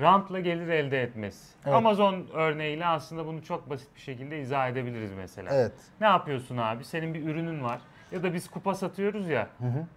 rantla 0.00 0.40
gelir 0.40 0.68
elde 0.68 1.02
etmesi. 1.02 1.54
Evet. 1.64 1.74
Amazon 1.74 2.26
örneğiyle 2.32 2.86
aslında 2.86 3.26
bunu 3.26 3.42
çok 3.42 3.70
basit 3.70 3.88
bir 3.96 4.00
şekilde 4.00 4.40
izah 4.40 4.68
edebiliriz 4.68 5.12
mesela. 5.12 5.50
Evet. 5.54 5.72
Ne 6.00 6.06
yapıyorsun 6.06 6.56
abi? 6.56 6.84
Senin 6.84 7.14
bir 7.14 7.26
ürünün 7.26 7.62
var. 7.64 7.80
Ya 8.12 8.22
da 8.22 8.34
biz 8.34 8.48
kupa 8.50 8.74
satıyoruz 8.74 9.28
ya. 9.28 9.48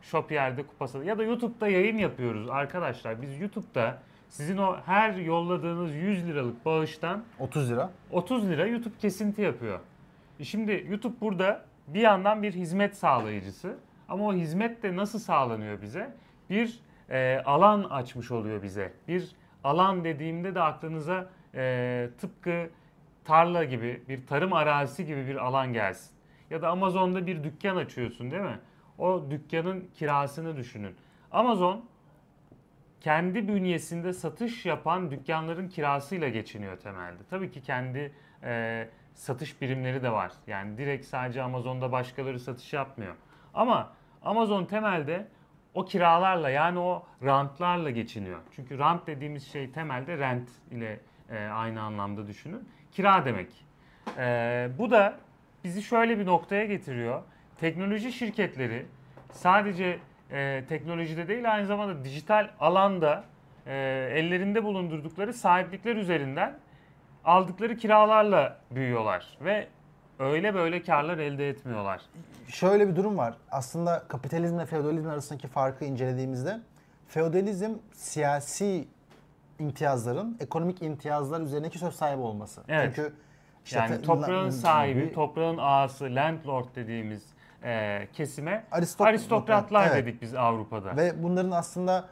Shop 0.01 0.31
yerde 0.31 0.63
kupa 0.63 0.87
satıyoruz. 0.87 1.07
Ya 1.07 1.17
da 1.17 1.23
YouTube'da 1.23 1.67
yayın 1.67 1.97
yapıyoruz 1.97 2.49
arkadaşlar. 2.49 3.21
Biz 3.21 3.39
YouTube'da 3.41 3.97
sizin 4.29 4.57
o 4.57 4.77
her 4.85 5.13
yolladığınız 5.15 5.95
100 5.95 6.27
liralık 6.27 6.65
bağıştan 6.65 7.23
30 7.39 7.71
lira. 7.71 7.89
30 8.11 8.49
lira 8.49 8.67
YouTube 8.67 8.97
kesinti 8.99 9.41
yapıyor. 9.41 9.79
E 10.39 10.43
Şimdi 10.43 10.85
YouTube 10.89 11.21
burada 11.21 11.61
bir 11.87 12.01
yandan 12.01 12.43
bir 12.43 12.53
hizmet 12.53 12.97
sağlayıcısı. 12.97 13.75
Ama 14.09 14.25
o 14.25 14.33
hizmet 14.33 14.83
de 14.83 14.95
nasıl 14.95 15.19
sağlanıyor 15.19 15.81
bize? 15.81 16.13
Bir 16.49 16.79
e, 17.09 17.41
alan 17.45 17.83
açmış 17.83 18.31
oluyor 18.31 18.63
bize. 18.63 18.93
Bir 19.07 19.31
alan 19.63 20.03
dediğimde 20.03 20.55
de 20.55 20.61
aklınıza 20.61 21.29
e, 21.55 22.09
tıpkı 22.21 22.69
tarla 23.25 23.63
gibi, 23.63 24.01
bir 24.09 24.27
tarım 24.27 24.53
arazisi 24.53 25.05
gibi 25.05 25.27
bir 25.27 25.35
alan 25.35 25.73
gelsin. 25.73 26.16
Ya 26.49 26.61
da 26.61 26.69
Amazon'da 26.69 27.27
bir 27.27 27.43
dükkan 27.43 27.75
açıyorsun 27.75 28.31
değil 28.31 28.43
mi? 28.43 28.59
O 28.97 29.23
dükkanın 29.29 29.87
kirasını 29.95 30.57
düşünün. 30.57 30.95
Amazon 31.31 31.85
kendi 33.01 33.47
bünyesinde 33.47 34.13
satış 34.13 34.65
yapan 34.65 35.11
dükkanların 35.11 35.67
kirasıyla 35.67 36.29
geçiniyor 36.29 36.77
temelde. 36.77 37.23
Tabii 37.29 37.51
ki 37.51 37.61
kendi 37.61 38.13
e, 38.43 38.87
satış 39.13 39.61
birimleri 39.61 40.03
de 40.03 40.11
var. 40.11 40.31
Yani 40.47 40.77
direkt 40.77 41.05
sadece 41.05 41.41
Amazon'da 41.41 41.91
başkaları 41.91 42.39
satış 42.39 42.73
yapmıyor. 42.73 43.15
Ama 43.53 43.93
Amazon 44.23 44.65
temelde 44.65 45.27
o 45.73 45.85
kiralarla 45.85 46.49
yani 46.49 46.79
o 46.79 47.05
rantlarla 47.23 47.89
geçiniyor. 47.89 48.39
Çünkü 48.55 48.77
rant 48.77 49.07
dediğimiz 49.07 49.51
şey 49.51 49.71
temelde 49.71 50.17
rent 50.17 50.49
ile 50.71 50.99
e, 51.29 51.45
aynı 51.45 51.81
anlamda 51.81 52.27
düşünün. 52.27 52.69
Kira 52.91 53.25
demek. 53.25 53.65
E, 54.17 54.69
bu 54.77 54.91
da 54.91 55.19
bizi 55.63 55.83
şöyle 55.83 56.19
bir 56.19 56.25
noktaya 56.25 56.65
getiriyor. 56.65 57.21
Teknoloji 57.59 58.11
şirketleri 58.11 58.85
sadece 59.31 59.99
e, 60.31 60.63
teknolojide 60.69 61.27
değil 61.27 61.53
aynı 61.53 61.67
zamanda 61.67 62.05
dijital 62.05 62.49
alanda 62.59 63.23
e, 63.65 63.73
ellerinde 64.13 64.63
bulundurdukları 64.63 65.33
sahiplikler 65.33 65.95
üzerinden 65.95 66.53
aldıkları 67.25 67.77
kiralarla 67.77 68.57
büyüyorlar 68.71 69.37
ve 69.41 69.67
öyle 70.19 70.53
böyle 70.53 70.81
karlar 70.83 71.17
elde 71.17 71.49
etmiyorlar. 71.49 72.01
Şöyle 72.47 72.89
bir 72.89 72.95
durum 72.95 73.17
var. 73.17 73.33
Aslında 73.51 74.03
kapitalizmle 74.07 74.65
feodalizm 74.65 75.09
arasındaki 75.09 75.47
farkı 75.47 75.85
incelediğimizde 75.85 76.59
feodalizm 77.07 77.71
siyasi 77.93 78.87
imtiyazların 79.59 80.37
ekonomik 80.39 80.81
imtiyazlar 80.81 81.41
üzerindeki 81.41 81.79
söz 81.79 81.95
sahibi 81.95 82.21
olması. 82.21 82.61
Evet. 82.67 82.93
Çünkü 82.95 83.13
işte 83.67 83.79
Yani 83.79 84.01
toprağın 84.01 84.49
sahibi, 84.49 85.13
toprağın 85.13 85.57
ağası, 85.57 86.05
landlord 86.05 86.65
dediğimiz 86.75 87.23
e, 87.63 88.07
kesime 88.13 88.63
aristok- 88.71 89.07
aristokratlar 89.07 89.87
Evet. 89.87 89.95
dedik 90.05 90.21
biz 90.21 90.35
Avrupa'da. 90.35 90.97
Ve 90.97 91.23
bunların 91.23 91.51
aslında 91.51 92.05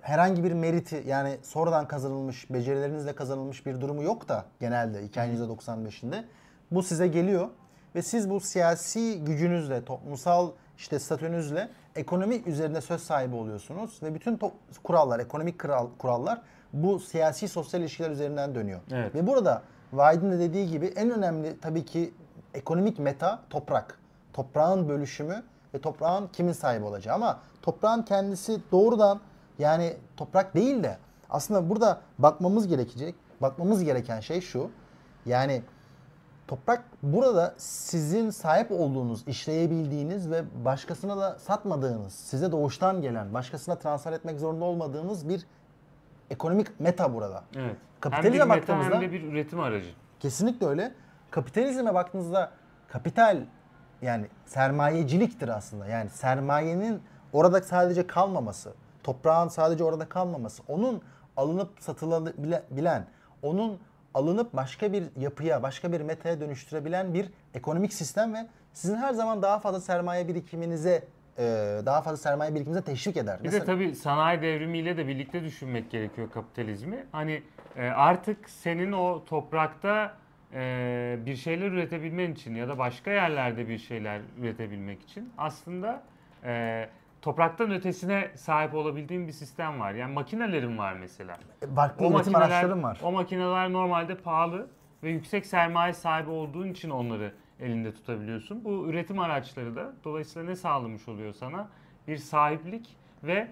herhangi 0.00 0.44
bir 0.44 0.52
meriti 0.52 1.02
yani 1.06 1.36
sonradan 1.42 1.88
kazanılmış, 1.88 2.50
becerilerinizle 2.50 3.14
kazanılmış 3.14 3.66
bir 3.66 3.80
durumu 3.80 4.02
yok 4.02 4.28
da 4.28 4.44
genelde 4.60 5.02
hikayenin 5.02 5.36
%95'inde. 5.48 6.24
Bu 6.70 6.82
size 6.82 7.08
geliyor 7.08 7.48
ve 7.94 8.02
siz 8.02 8.30
bu 8.30 8.40
siyasi 8.40 9.24
gücünüzle, 9.24 9.84
toplumsal 9.84 10.50
işte 10.78 10.98
statünüzle 10.98 11.68
ekonomi 11.96 12.34
üzerinde 12.46 12.80
söz 12.80 13.02
sahibi 13.02 13.36
oluyorsunuz 13.36 14.02
ve 14.02 14.14
bütün 14.14 14.38
kurallar, 14.82 15.20
ekonomik 15.20 15.60
kural, 15.60 15.88
kurallar 15.98 16.42
bu 16.72 16.98
siyasi 17.00 17.48
sosyal 17.48 17.80
ilişkiler 17.80 18.10
üzerinden 18.10 18.54
dönüyor. 18.54 18.80
Evet. 18.92 19.14
Ve 19.14 19.26
burada 19.26 19.62
Vaid'in 19.96 20.32
de 20.32 20.38
dediği 20.38 20.70
gibi 20.70 20.86
en 20.86 21.10
önemli 21.10 21.60
tabii 21.60 21.84
ki 21.84 22.14
ekonomik 22.54 22.98
meta 22.98 23.40
toprak. 23.50 23.98
Toprağın 24.32 24.88
bölüşümü 24.88 25.42
ve 25.74 25.80
toprağın 25.80 26.28
kimin 26.28 26.52
sahibi 26.52 26.84
olacağı 26.84 27.14
ama 27.14 27.38
toprağın 27.62 28.02
kendisi 28.02 28.60
doğrudan 28.72 29.20
yani 29.58 29.96
toprak 30.16 30.54
değil 30.54 30.82
de 30.82 30.98
aslında 31.30 31.70
burada 31.70 32.00
bakmamız 32.18 32.68
gerekecek, 32.68 33.14
bakmamız 33.42 33.84
gereken 33.84 34.20
şey 34.20 34.40
şu. 34.40 34.70
Yani 35.26 35.62
toprak 36.48 36.84
burada 37.02 37.54
sizin 37.58 38.30
sahip 38.30 38.72
olduğunuz, 38.72 39.28
işleyebildiğiniz 39.28 40.30
ve 40.30 40.44
başkasına 40.64 41.16
da 41.16 41.38
satmadığınız, 41.38 42.12
size 42.12 42.52
doğuştan 42.52 43.02
gelen, 43.02 43.34
başkasına 43.34 43.74
transfer 43.74 44.12
etmek 44.12 44.40
zorunda 44.40 44.64
olmadığınız 44.64 45.28
bir 45.28 45.46
ekonomik 46.30 46.80
meta 46.80 47.14
burada. 47.14 47.44
Evet. 47.56 47.76
Kapitalizme 48.10 48.40
hem 48.40 48.50
bir 48.50 48.54
meta 48.54 48.72
baktığımızda- 48.72 48.94
hem 48.94 49.00
de 49.02 49.12
bir 49.12 49.22
üretim 49.22 49.60
aracı. 49.60 49.90
Kesinlikle 50.20 50.66
öyle. 50.66 50.92
Kapitalizme 51.30 51.94
baktığınızda 51.94 52.50
kapital 52.88 53.38
yani 54.02 54.26
sermayeciliktir 54.46 55.48
aslında. 55.48 55.86
Yani 55.86 56.10
sermayenin 56.10 57.02
orada 57.32 57.60
sadece 57.60 58.06
kalmaması, 58.06 58.74
toprağın 59.02 59.48
sadece 59.48 59.84
orada 59.84 60.08
kalmaması, 60.08 60.62
onun 60.68 61.02
alınıp 61.36 61.70
satılabilen, 61.80 63.06
onun 63.42 63.78
alınıp 64.14 64.52
başka 64.56 64.92
bir 64.92 65.04
yapıya, 65.16 65.62
başka 65.62 65.92
bir 65.92 66.00
metaya 66.00 66.40
dönüştürebilen 66.40 67.14
bir 67.14 67.30
ekonomik 67.54 67.92
sistem 67.94 68.34
ve 68.34 68.46
sizin 68.72 68.96
her 68.96 69.12
zaman 69.12 69.42
daha 69.42 69.58
fazla 69.58 69.80
sermaye 69.80 70.28
birikiminize 70.28 71.04
e, 71.38 71.42
daha 71.86 72.02
fazla 72.02 72.16
sermaye 72.16 72.54
birikiminize 72.54 72.84
teşvik 72.84 73.16
eder. 73.16 73.44
Bir 73.44 73.52
de 73.52 73.64
tabii 73.64 73.94
sanayi 73.94 74.42
devrimiyle 74.42 74.96
de 74.96 75.06
birlikte 75.06 75.44
düşünmek 75.44 75.90
gerekiyor 75.90 76.30
kapitalizmi. 76.30 77.06
Hani 77.12 77.42
e, 77.76 77.86
artık 77.86 78.50
senin 78.50 78.92
o 78.92 79.24
toprakta 79.24 80.14
e, 80.54 81.18
bir 81.26 81.36
şeyler 81.36 81.66
üretebilmen 81.66 82.32
için 82.32 82.54
ya 82.54 82.68
da 82.68 82.78
başka 82.78 83.10
yerlerde 83.10 83.68
bir 83.68 83.78
şeyler 83.78 84.20
üretebilmek 84.40 85.02
için 85.02 85.32
aslında 85.38 86.02
e, 86.44 86.88
topraktan 87.22 87.70
ötesine 87.70 88.30
sahip 88.34 88.74
olabildiğin 88.74 89.26
bir 89.26 89.32
sistem 89.32 89.80
var. 89.80 89.94
Yani 89.94 90.12
makinelerin 90.12 90.78
var 90.78 90.92
mesela. 90.92 91.36
farklı 91.74 92.06
üretim 92.06 92.36
araçlarım 92.36 92.82
var. 92.82 93.00
O 93.02 93.12
makineler 93.12 93.72
normalde 93.72 94.14
pahalı 94.14 94.66
ve 95.02 95.10
yüksek 95.10 95.46
sermaye 95.46 95.92
sahibi 95.92 96.30
olduğun 96.30 96.68
için 96.68 96.90
onları 96.90 97.32
elinde 97.60 97.94
tutabiliyorsun. 97.94 98.64
Bu 98.64 98.88
üretim 98.88 99.18
araçları 99.18 99.76
da 99.76 99.92
dolayısıyla 100.04 100.48
ne 100.48 100.56
sağlamış 100.56 101.08
oluyor 101.08 101.32
sana? 101.32 101.68
Bir 102.08 102.16
sahiplik 102.16 102.96
ve 103.22 103.48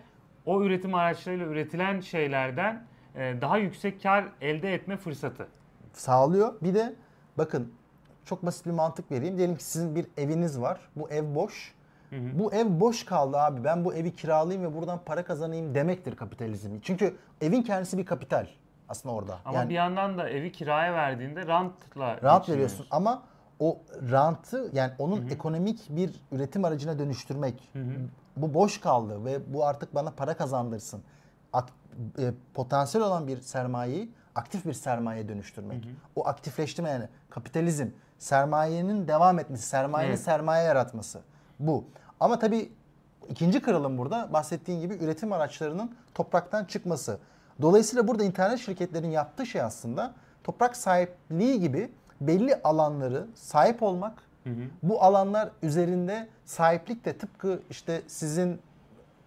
o 0.46 0.62
üretim 0.62 0.94
araçlarıyla 0.94 1.46
üretilen 1.46 2.00
şeylerden 2.00 2.74
e, 2.74 2.91
daha 3.16 3.58
yüksek 3.58 4.02
kar 4.02 4.24
elde 4.40 4.74
etme 4.74 4.96
fırsatı. 4.96 5.46
sağlıyor. 5.92 6.54
Bir 6.62 6.74
de 6.74 6.94
bakın 7.38 7.72
çok 8.24 8.46
basit 8.46 8.66
bir 8.66 8.70
mantık 8.70 9.10
vereyim. 9.10 9.38
Diyelim 9.38 9.56
ki 9.56 9.64
sizin 9.64 9.94
bir 9.94 10.06
eviniz 10.16 10.60
var. 10.60 10.80
Bu 10.96 11.10
ev 11.10 11.34
boş 11.34 11.74
Bu 12.12 12.52
ev 12.52 12.80
boş 12.80 13.04
kaldı 13.04 13.38
abi. 13.38 13.64
Ben 13.64 13.84
bu 13.84 13.94
evi 13.94 14.12
kiralayayım 14.12 14.70
ve 14.70 14.76
buradan 14.76 15.00
para 15.06 15.24
kazanayım 15.24 15.74
demektir 15.74 16.16
kapitalizm. 16.16 16.80
Çünkü 16.82 17.16
evin 17.40 17.62
kendisi 17.62 17.98
bir 17.98 18.06
kapital 18.06 18.46
aslında 18.88 19.14
orada. 19.14 19.38
Ama 19.44 19.58
yani 19.58 19.68
bir 19.68 19.74
yandan 19.74 20.18
da 20.18 20.28
evi 20.28 20.52
kiraya 20.52 20.94
verdiğinde 20.94 21.46
rantla 21.46 22.22
rant 22.22 22.48
veriyorsun 22.48 22.86
ama 22.90 23.22
o 23.60 23.78
rantı 24.10 24.70
yani 24.72 24.92
onun 24.98 25.28
ekonomik 25.28 25.86
bir 25.88 26.10
üretim 26.32 26.64
aracına 26.64 26.98
dönüştürmek. 26.98 27.70
Bu 28.36 28.54
boş 28.54 28.80
kaldı 28.80 29.24
ve 29.24 29.54
bu 29.54 29.66
artık 29.66 29.94
bana 29.94 30.10
para 30.10 30.36
kazandırsın. 30.36 31.02
Ak- 31.52 31.68
e, 32.18 32.32
potansiyel 32.54 33.06
olan 33.06 33.26
bir 33.28 33.40
sermayeyi 33.40 34.10
aktif 34.34 34.64
bir 34.66 34.72
sermaye 34.72 35.28
dönüştürmek. 35.28 35.88
O 36.16 36.26
aktifleştirme 36.28 36.90
yani 36.90 37.08
kapitalizm, 37.30 37.86
sermayenin 38.18 39.08
devam 39.08 39.38
etmesi, 39.38 39.62
sermayenin 39.66 40.12
Evet. 40.12 40.20
sermaye 40.24 40.64
yaratması. 40.64 41.20
Bu. 41.60 41.84
Ama 42.20 42.38
tabii 42.38 42.72
ikinci 43.28 43.62
kırılım 43.62 43.98
burada 43.98 44.32
bahsettiğin 44.32 44.80
gibi 44.80 44.94
üretim 44.94 45.32
araçlarının 45.32 45.94
topraktan 46.14 46.64
çıkması. 46.64 47.18
Dolayısıyla 47.62 48.08
burada 48.08 48.24
internet 48.24 48.58
şirketlerinin 48.58 49.10
yaptığı 49.10 49.46
şey 49.46 49.62
aslında 49.62 50.14
toprak 50.44 50.76
sahipliği 50.76 51.60
gibi 51.60 51.92
belli 52.20 52.60
alanları 52.64 53.26
sahip 53.34 53.82
olmak. 53.82 54.22
Bu 54.82 55.02
alanlar 55.02 55.50
üzerinde 55.62 56.28
sahiplik 56.44 57.04
de 57.04 57.18
tıpkı 57.18 57.60
işte 57.70 58.02
sizin 58.06 58.60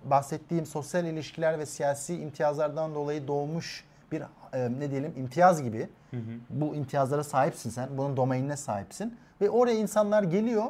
bahsettiğim 0.05 0.65
sosyal 0.65 1.05
ilişkiler 1.05 1.59
ve 1.59 1.65
siyasi 1.65 2.15
imtiyazlardan 2.21 2.95
dolayı 2.95 3.27
doğmuş 3.27 3.83
bir 4.11 4.21
e, 4.21 4.69
ne 4.79 4.91
diyelim 4.91 5.13
imtiyaz 5.17 5.63
gibi. 5.63 5.89
Bu 6.49 6.75
imtiyazlara 6.75 7.23
sahipsin 7.23 7.69
sen. 7.69 7.89
Bunun 7.97 8.17
domainine 8.17 8.57
sahipsin. 8.57 9.17
Ve 9.41 9.49
oraya 9.49 9.75
insanlar 9.77 10.23
geliyor. 10.23 10.63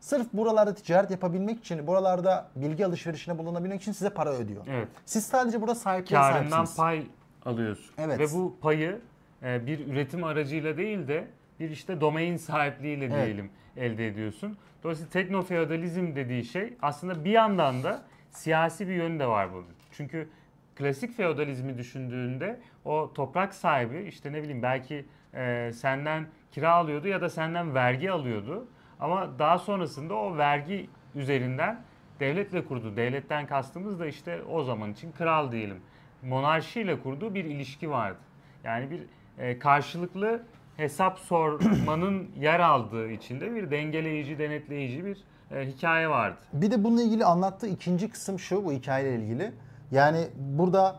Sırf 0.00 0.32
buralarda 0.32 0.74
ticaret 0.74 1.10
yapabilmek 1.10 1.58
için, 1.58 1.86
buralarda 1.86 2.48
bilgi 2.56 2.86
alışverişine 2.86 3.38
bulunabilmek 3.38 3.82
için 3.82 3.92
size 3.92 4.10
para 4.10 4.30
ödüyor. 4.32 4.64
Evet. 4.68 4.88
Siz 5.04 5.26
sadece 5.26 5.60
burada 5.60 5.74
sahipliğe 5.74 6.20
Karından 6.20 6.50
sahipsiniz. 6.50 6.76
pay 6.76 7.06
alıyorsun. 7.44 7.94
Evet. 7.98 8.18
Ve 8.18 8.32
bu 8.32 8.56
payı 8.60 9.00
e, 9.42 9.66
bir 9.66 9.86
üretim 9.86 10.24
aracıyla 10.24 10.76
değil 10.76 11.08
de 11.08 11.26
bir 11.60 11.70
işte 11.70 12.00
domain 12.00 12.36
sahipliğiyle 12.36 13.04
Evet. 13.04 13.24
diyelim 13.26 13.50
elde 13.76 14.06
ediyorsun. 14.06 14.56
Dolayısıyla 14.82 15.10
teknofeodalizm 15.10 16.16
dediği 16.16 16.44
şey 16.44 16.74
aslında 16.82 17.24
bir 17.24 17.30
yandan 17.30 17.82
da 17.82 18.02
siyasi 18.36 18.88
bir 18.88 18.94
yönü 18.94 19.18
de 19.18 19.26
var 19.26 19.52
bunun. 19.52 19.66
Çünkü 19.92 20.28
klasik 20.76 21.16
feodalizmi 21.16 21.78
düşündüğünde 21.78 22.60
o 22.84 23.12
toprak 23.14 23.54
sahibi 23.54 24.02
işte 24.02 24.32
ne 24.32 24.42
bileyim 24.42 24.62
belki 24.62 25.04
e, 25.34 25.70
senden 25.74 26.26
kira 26.52 26.72
alıyordu 26.72 27.08
ya 27.08 27.20
da 27.20 27.28
senden 27.28 27.74
vergi 27.74 28.10
alıyordu. 28.10 28.68
Ama 29.00 29.38
daha 29.38 29.58
sonrasında 29.58 30.14
o 30.14 30.36
vergi 30.36 30.90
üzerinden 31.14 31.80
devletle 32.20 32.64
kurdu. 32.64 32.96
Devletten 32.96 33.46
kastımız 33.46 34.00
da 34.00 34.06
işte 34.06 34.42
o 34.42 34.64
zaman 34.64 34.92
için 34.92 35.12
kral 35.12 35.52
diyelim. 35.52 35.80
Monarşiyle 36.22 37.00
kurduğu 37.00 37.34
bir 37.34 37.44
ilişki 37.44 37.90
vardı. 37.90 38.18
Yani 38.64 38.90
bir 38.90 39.00
e, 39.38 39.58
karşılıklı 39.58 40.42
hesap 40.76 41.18
sormanın 41.18 42.30
yer 42.36 42.60
aldığı 42.60 43.10
içinde 43.10 43.54
bir 43.54 43.70
dengeleyici, 43.70 44.38
denetleyici 44.38 45.04
bir 45.04 45.18
e, 45.50 45.66
hikaye 45.66 46.08
vardı. 46.08 46.36
Bir 46.52 46.70
de 46.70 46.84
bununla 46.84 47.02
ilgili 47.02 47.24
anlattığı 47.24 47.66
ikinci 47.66 48.08
kısım 48.10 48.38
şu 48.38 48.64
bu 48.64 48.72
hikayeyle 48.72 49.24
ilgili. 49.24 49.52
Yani 49.90 50.28
burada 50.36 50.96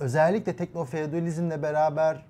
özellikle 0.00 0.56
teknofeodalizmle 0.56 1.62
beraber 1.62 2.26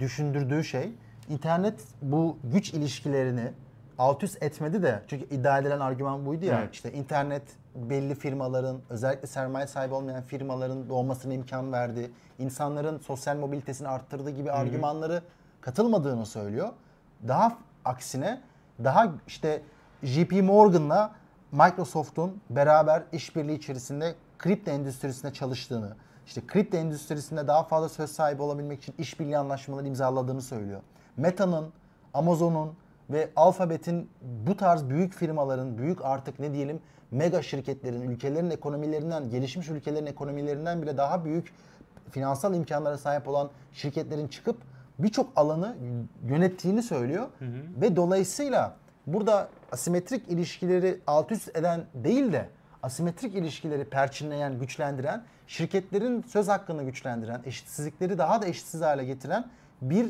düşündürdüğü 0.00 0.64
şey 0.64 0.92
internet 1.28 1.80
bu 2.02 2.38
güç 2.44 2.74
ilişkilerini 2.74 3.52
alt 3.98 4.22
üst 4.22 4.42
etmedi 4.42 4.82
de 4.82 5.02
çünkü 5.08 5.24
iddia 5.34 5.58
edilen 5.58 5.80
argüman 5.80 6.26
buydu 6.26 6.44
ya 6.44 6.60
Evet. 6.60 6.74
işte 6.74 6.92
internet 6.92 7.42
belli 7.74 8.14
firmaların 8.14 8.80
özellikle 8.90 9.26
sermaye 9.26 9.66
sahibi 9.66 9.94
olmayan 9.94 10.22
firmaların 10.22 10.88
doğmasına 10.88 11.32
imkan 11.34 11.72
verdi. 11.72 12.10
İnsanların 12.38 12.98
sosyal 12.98 13.36
mobilitesini 13.36 13.88
arttırdığı 13.88 14.30
gibi 14.30 14.50
argümanları 14.52 15.22
katılmadığını 15.60 16.26
söylüyor. 16.26 16.68
Daha 17.28 17.58
aksine 17.84 18.40
daha 18.84 19.12
işte 19.26 19.62
JP 20.02 20.32
Morgan'la 20.32 21.12
Microsoft'un 21.52 22.40
beraber 22.50 23.02
işbirliği 23.12 23.56
içerisinde 23.56 24.14
kripto 24.38 24.70
endüstrisinde 24.70 25.32
çalıştığını, 25.32 25.96
işte 26.26 26.46
kripto 26.46 26.76
endüstrisinde 26.76 27.46
daha 27.46 27.62
fazla 27.62 27.88
söz 27.88 28.10
sahibi 28.10 28.42
olabilmek 28.42 28.78
için 28.78 28.94
işbirliği 28.98 29.38
anlaşmaları 29.38 29.86
imzaladığını 29.86 30.42
söylüyor. 30.42 30.80
Meta'nın, 31.16 31.72
Amazon'un 32.14 32.72
ve 33.10 33.30
Alphabet'in 33.36 34.10
bu 34.46 34.56
tarz 34.56 34.88
büyük 34.88 35.14
firmaların, 35.14 35.78
büyük 35.78 36.04
artık 36.04 36.38
ne 36.38 36.54
diyelim 36.54 36.80
mega 37.10 37.42
şirketlerin, 37.42 38.00
ülkelerin 38.00 38.50
ekonomilerinden, 38.50 39.30
gelişmiş 39.30 39.68
ülkelerin 39.68 40.06
ekonomilerinden 40.06 40.82
bile 40.82 40.96
daha 40.96 41.24
büyük 41.24 41.52
finansal 42.10 42.54
imkanlara 42.54 42.98
sahip 42.98 43.28
olan 43.28 43.50
şirketlerin 43.72 44.28
çıkıp 44.28 44.56
birçok 44.98 45.32
alanı 45.36 45.76
yönettiğini 46.26 46.82
söylüyor. 46.82 47.28
Ve 47.80 47.96
dolayısıyla 47.96 48.76
burada 49.12 49.48
asimetrik 49.72 50.28
ilişkileri 50.28 50.98
alt 51.06 51.32
üst 51.32 51.56
eden 51.56 51.84
değil 51.94 52.32
de 52.32 52.48
asimetrik 52.82 53.34
ilişkileri 53.34 53.84
perçinleyen, 53.84 54.58
güçlendiren, 54.58 55.24
şirketlerin 55.46 56.22
söz 56.22 56.48
hakkını 56.48 56.82
güçlendiren, 56.82 57.42
eşitsizlikleri 57.46 58.18
daha 58.18 58.42
da 58.42 58.46
eşitsiz 58.46 58.80
hale 58.80 59.04
getiren 59.04 59.50
bir 59.82 60.06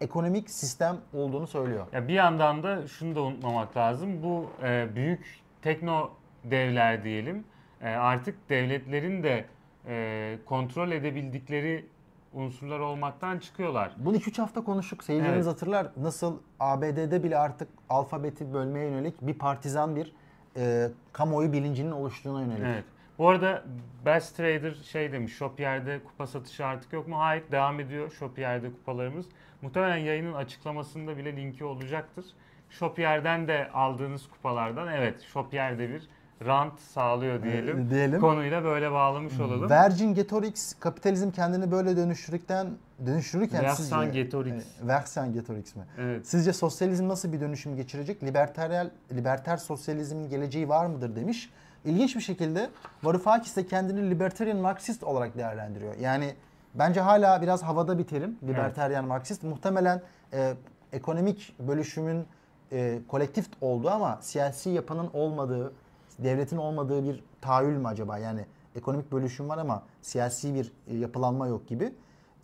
ekonomik 0.00 0.50
sistem 0.50 0.96
olduğunu 1.12 1.46
söylüyor. 1.46 1.86
Ya 1.92 2.08
bir 2.08 2.14
yandan 2.14 2.62
da 2.62 2.88
şunu 2.88 3.14
da 3.14 3.22
unutmamak 3.22 3.76
lazım. 3.76 4.22
Bu 4.22 4.50
e, 4.62 4.88
büyük 4.94 5.40
tekno 5.62 6.10
devler 6.44 7.04
diyelim 7.04 7.44
e, 7.82 7.88
artık 7.88 8.48
devletlerin 8.48 9.22
de 9.22 9.44
e, 9.86 10.38
kontrol 10.46 10.90
edebildikleri 10.90 11.86
unsurlar 12.32 12.78
olmaktan 12.80 13.38
çıkıyorlar. 13.38 13.92
Bunu 13.96 14.16
2-3 14.16 14.40
hafta 14.40 14.64
konuştuk. 14.64 15.04
Seyircilerimiz 15.04 15.46
Evet. 15.46 15.56
hatırlar. 15.56 15.86
Nasıl 15.96 16.38
ABD'de 16.60 17.22
bile 17.24 17.38
artık 17.38 17.68
alfabeti 17.88 18.52
bölmeye 18.54 18.90
yönelik 18.90 19.14
bir 19.22 19.34
partizan 19.34 19.96
bir 19.96 20.12
e, 20.56 20.88
kamuoyu 21.12 21.52
bilincinin 21.52 21.90
oluştuğuna 21.90 22.40
yönelik. 22.40 22.62
Evet. 22.66 22.84
Bu 23.18 23.28
arada 23.28 23.64
Best 24.06 24.36
Trader 24.36 24.74
şey 24.74 25.12
demiş, 25.12 25.32
Shopier'de 25.36 26.00
kupa 26.04 26.26
satışı 26.26 26.66
artık 26.66 26.92
yok 26.92 27.08
mu? 27.08 27.18
Hayır, 27.18 27.44
devam 27.52 27.80
ediyor 27.80 28.10
Shopier'de 28.10 28.70
kupalarımız. 28.70 29.26
Muhtemelen 29.62 29.96
yayının 29.96 30.34
açıklamasında 30.34 31.16
bile 31.16 31.36
linki 31.36 31.64
olacaktır. 31.64 32.24
Shopier'den 32.70 33.48
de 33.48 33.70
aldığınız 33.74 34.28
kupalardan 34.28 34.88
evet 34.92 35.22
Shopier'de 35.22 35.88
bir 35.90 36.08
rant 36.44 36.80
sağlıyor 36.80 37.42
diyelim. 37.42 37.78
Ee, 37.78 37.90
diyelim. 37.90 38.20
Konuyla 38.20 38.64
böyle 38.64 38.92
bağlamış 38.92 39.40
olalım. 39.40 39.70
Virgin 39.70 40.14
Getorix 40.14 40.74
kapitalizm 40.80 41.30
kendini 41.30 41.70
böyle 41.70 41.96
dönüştürürken 41.96 42.66
dönüştürürken 43.06 43.64
Versan 43.64 44.04
sizce 44.04 44.22
Getorix. 44.22 44.54
E, 44.54 44.86
Versan 44.86 45.32
Getorix 45.32 45.76
mi? 45.76 45.82
Evet. 45.98 46.26
Sizce 46.26 46.52
sosyalizm 46.52 47.08
nasıl 47.08 47.32
bir 47.32 47.40
dönüşüm 47.40 47.76
geçirecek? 47.76 48.22
Liberteryer 48.22 48.86
liberter 49.12 49.56
sosyalizmin 49.56 50.28
geleceği 50.28 50.68
var 50.68 50.86
mıdır 50.86 51.16
demiş. 51.16 51.50
İlginç 51.84 52.16
bir 52.16 52.20
şekilde 52.20 52.70
Varoufakis 53.02 53.56
de 53.56 53.66
kendini 53.66 54.10
libertarian 54.10 54.58
Marksist 54.58 55.04
olarak 55.04 55.36
değerlendiriyor. 55.36 55.94
Yani 55.96 56.34
bence 56.74 57.00
hala 57.00 57.42
biraz 57.42 57.62
havada 57.62 57.98
bir 57.98 58.04
terim 58.04 58.38
libertarian 58.42 59.04
Marksist. 59.04 59.42
Muhtemelen 59.42 60.02
e, 60.32 60.54
ekonomik 60.92 61.54
bölüşümün 61.58 62.26
e, 62.72 62.98
kolektif 63.08 63.46
olduğu 63.60 63.90
ama 63.90 64.18
siyasi 64.20 64.70
yapının 64.70 65.10
olmadığı, 65.12 65.72
devletin 66.18 66.56
olmadığı 66.56 67.04
bir 67.04 67.24
tahayyül 67.40 67.76
mü 67.76 67.88
acaba? 67.88 68.18
Yani 68.18 68.46
ekonomik 68.76 69.12
bölüşüm 69.12 69.48
var 69.48 69.58
ama 69.58 69.82
siyasi 70.02 70.54
bir 70.54 70.72
e, 70.88 70.96
yapılanma 70.96 71.46
yok 71.46 71.68
gibi. 71.68 71.92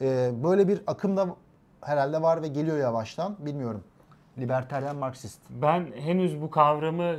E, 0.01 0.31
böyle 0.45 0.69
bir 0.69 0.83
akım 0.87 1.17
da 1.17 1.37
herhalde 1.81 2.23
var 2.23 2.43
ve 2.43 2.49
geliyor 2.49 2.79
yavaştan. 2.79 3.37
Bilmiyorum. 3.39 3.85
Libertarian 4.39 4.97
Marksist. 4.97 5.41
Ben 5.51 5.87
henüz 5.97 6.43
bu 6.43 6.51
kavramı 6.51 7.17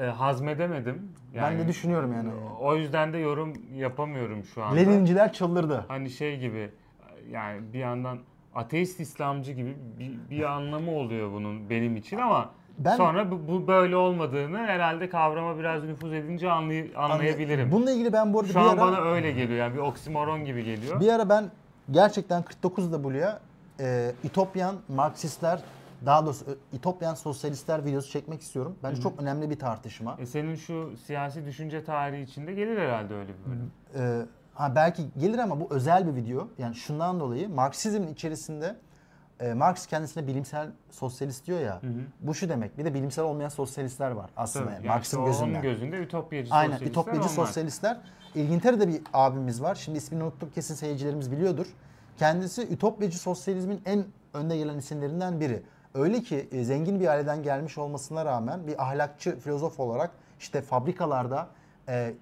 e, 0.00 0.04
hazmedemedim. 0.04 1.12
ben 1.36 1.58
de 1.58 1.68
düşünüyorum 1.68 2.12
yani. 2.12 2.30
O 2.60 2.76
yüzden 2.76 3.12
de 3.12 3.18
yorum 3.18 3.54
yapamıyorum 3.74 4.44
şu 4.44 4.64
anda. 4.64 4.76
Leninciler 4.76 5.32
çıldırdı. 5.32 5.84
Hani 5.88 6.10
şey 6.10 6.38
gibi 6.38 6.70
yani 7.30 7.72
bir 7.72 7.78
yandan 7.78 8.18
ateist 8.54 9.00
İslamcı 9.00 9.52
gibi 9.52 9.76
bir, 9.98 10.30
bir 10.30 10.42
anlamı 10.42 10.90
oluyor 10.90 11.32
bunun 11.32 11.70
benim 11.70 11.96
için 11.96 12.18
ama 12.18 12.50
Ben- 12.84 12.96
sonra 12.96 13.30
bu, 13.30 13.48
bu 13.48 13.66
böyle 13.66 13.96
olmadığını 13.96 14.58
herhalde 14.58 15.08
kavrama 15.08 15.58
biraz 15.58 15.84
nüfuz 15.84 16.12
edince 16.12 16.46
anlay- 16.46 16.96
anlayabilirim. 16.96 17.72
Bununla 17.72 17.90
ilgili 17.90 18.12
ben 18.12 18.32
bu 18.34 18.40
arada 18.40 18.52
Şu 18.52 18.58
bir 18.58 18.64
an 18.64 18.68
ara, 18.68 18.80
bana 18.80 19.00
öyle 19.00 19.32
geliyor 19.32 19.58
yani 19.58 19.74
bir 19.74 19.78
oksimoron 19.78 20.44
gibi 20.44 20.64
geliyor. 20.64 21.00
bir 21.00 21.12
ara 21.12 21.28
ben 21.28 21.50
gerçekten 21.90 22.42
49W'ya 22.42 23.40
e, 23.80 24.12
İtopyan 24.24 24.76
Marksistler 24.88 25.60
daha 26.06 26.26
doğrusu 26.26 26.44
e, 26.44 26.76
İtopyan 26.76 27.14
Sosyalistler 27.14 27.84
videosu 27.84 28.10
çekmek 28.10 28.40
istiyorum. 28.40 28.76
Bence 28.82 29.02
çok 29.02 29.22
önemli 29.22 29.50
bir 29.50 29.58
tartışma. 29.58 30.16
E 30.18 30.26
senin 30.26 30.54
şu 30.54 30.96
siyasi 31.06 31.46
düşünce 31.46 31.84
tarihi 31.84 32.22
içinde 32.22 32.52
gelir 32.52 32.78
herhalde 32.78 33.14
öyle 33.14 33.28
bir 33.28 33.50
bölüm. 33.50 33.70
Ee, 33.94 34.26
ha 34.54 34.72
belki 34.74 35.02
gelir 35.18 35.38
ama 35.38 35.60
bu 35.60 35.66
özel 35.70 36.06
bir 36.06 36.14
video. 36.14 36.48
Yani 36.58 36.74
şundan 36.74 37.20
dolayı 37.20 37.48
Marksizmin 37.48 38.08
içerisinde 38.08 38.76
e, 39.40 39.54
Marx 39.54 39.86
kendisine 39.86 40.26
bilimsel 40.26 40.70
sosyalist 40.90 41.46
diyor 41.46 41.60
ya. 41.60 41.82
Hı 41.82 41.86
hı. 41.86 42.00
Bu 42.20 42.34
şu 42.34 42.48
demek. 42.48 42.78
Bir 42.78 42.84
de 42.84 42.94
bilimsel 42.94 43.24
olmayan 43.24 43.48
sosyalistler 43.48 44.10
var 44.10 44.30
aslında. 44.36 44.64
Tabii, 44.64 44.74
yani 44.74 44.86
Marx'ın 44.86 45.18
işte 45.18 45.30
gözünde. 45.30 45.50
Onun 45.50 45.62
gözünde 45.62 45.98
ütopyacı 45.98 46.54
Aynen 46.54 46.72
sosyalistler 46.72 46.90
ütopyacı 46.90 47.20
onlar. 47.20 47.28
sosyalistler. 47.28 48.00
İngiltere'de 48.34 48.88
bir 48.88 49.00
abimiz 49.12 49.62
var. 49.62 49.74
Şimdi 49.74 49.98
ismini 49.98 50.22
unuttum 50.22 50.50
kesin 50.54 50.74
seyircilerimiz 50.74 51.32
biliyordur. 51.32 51.66
Kendisi 52.18 52.62
ütopyacı 52.62 53.18
sosyalizmin 53.18 53.82
en 53.86 54.04
önde 54.34 54.56
gelen 54.56 54.78
isimlerinden 54.78 55.40
biri. 55.40 55.62
Öyle 55.94 56.22
ki 56.22 56.48
e, 56.52 56.64
zengin 56.64 57.00
bir 57.00 57.06
aileden 57.06 57.42
gelmiş 57.42 57.78
olmasına 57.78 58.24
rağmen 58.24 58.66
bir 58.66 58.82
ahlakçı 58.82 59.38
filozof 59.38 59.80
olarak 59.80 60.10
işte 60.40 60.62
fabrikalarda 60.62 61.48
e, 61.88 62.14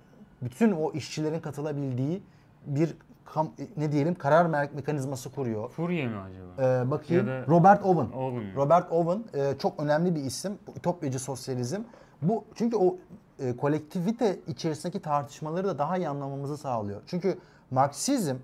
bütün 0.42 0.72
o 0.72 0.92
işçilerin 0.92 1.40
katılabildiği 1.40 2.22
bir 2.66 2.94
kam- 3.35 3.51
e, 3.59 3.66
ne 3.76 3.93
diyelim 3.93 4.14
karar 4.14 4.45
me- 4.47 4.74
mekanizması 4.74 5.31
kuruyor. 5.33 5.68
Fourier 5.70 6.09
mi 6.09 6.16
acaba? 6.18 6.83
E, 6.87 6.91
bakayım 6.91 7.29
Ya 7.29 7.43
da- 7.43 7.47
Robert 7.47 7.85
Owen. 7.85 8.11
Owen? 8.18 8.55
Robert 8.57 8.93
Owen 8.93 9.24
e, 9.35 9.59
çok 9.59 9.81
önemli 9.83 10.14
bir 10.14 10.20
isim. 10.20 10.59
Bu 10.66 10.70
Ütopyacı 10.76 11.18
sosyalizm. 11.18 11.81
Bu 12.22 12.45
çünkü 12.55 12.76
o 12.76 12.97
e, 13.39 13.57
kolektivite 13.57 14.37
içerisindeki 14.47 15.01
tartışmaları 15.03 15.66
da 15.68 15.79
daha 15.79 15.97
iyi 15.97 16.09
anlamamızı 16.09 16.57
sağlıyor. 16.57 17.01
Çünkü 17.07 17.39
Marksizm 17.70 18.35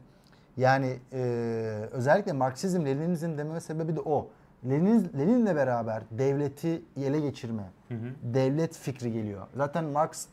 yani 0.57 0.97
e, 1.13 1.19
özellikle 1.93 2.33
Marksizm 2.33 2.85
Leninizm 2.87 3.39
dememe 3.39 3.61
sebebi 3.61 3.97
de 3.97 4.01
o. 4.01 4.29
Lenin 4.71 5.11
Lenin'le 5.19 5.57
beraber 5.57 6.03
devleti 6.11 6.83
ele 6.97 7.21
geçirme, 7.21 7.63
devlet 8.23 8.77
fikri 8.77 9.13
geliyor. 9.13 9.47
Zaten 9.57 9.85
Marx 9.85 10.27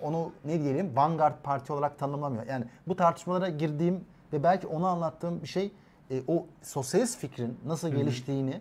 onu 0.00 0.32
ne 0.44 0.60
diyelim 0.60 0.96
Vanguard 0.96 1.34
Parti 1.42 1.72
olarak 1.72 1.98
tanımlamıyor. 1.98 2.46
Yani 2.46 2.64
bu 2.88 2.96
tartışmalara 2.96 3.48
girdiğim 3.48 4.04
ve 4.32 4.42
belki 4.42 4.66
onu 4.66 4.86
anlattığım 4.86 5.42
bir 5.42 5.46
şey 5.46 5.72
e, 6.10 6.22
o 6.28 6.46
sosyalist 6.62 7.18
fikrin 7.18 7.58
nasıl 7.66 7.88
geliştiğini 7.88 8.60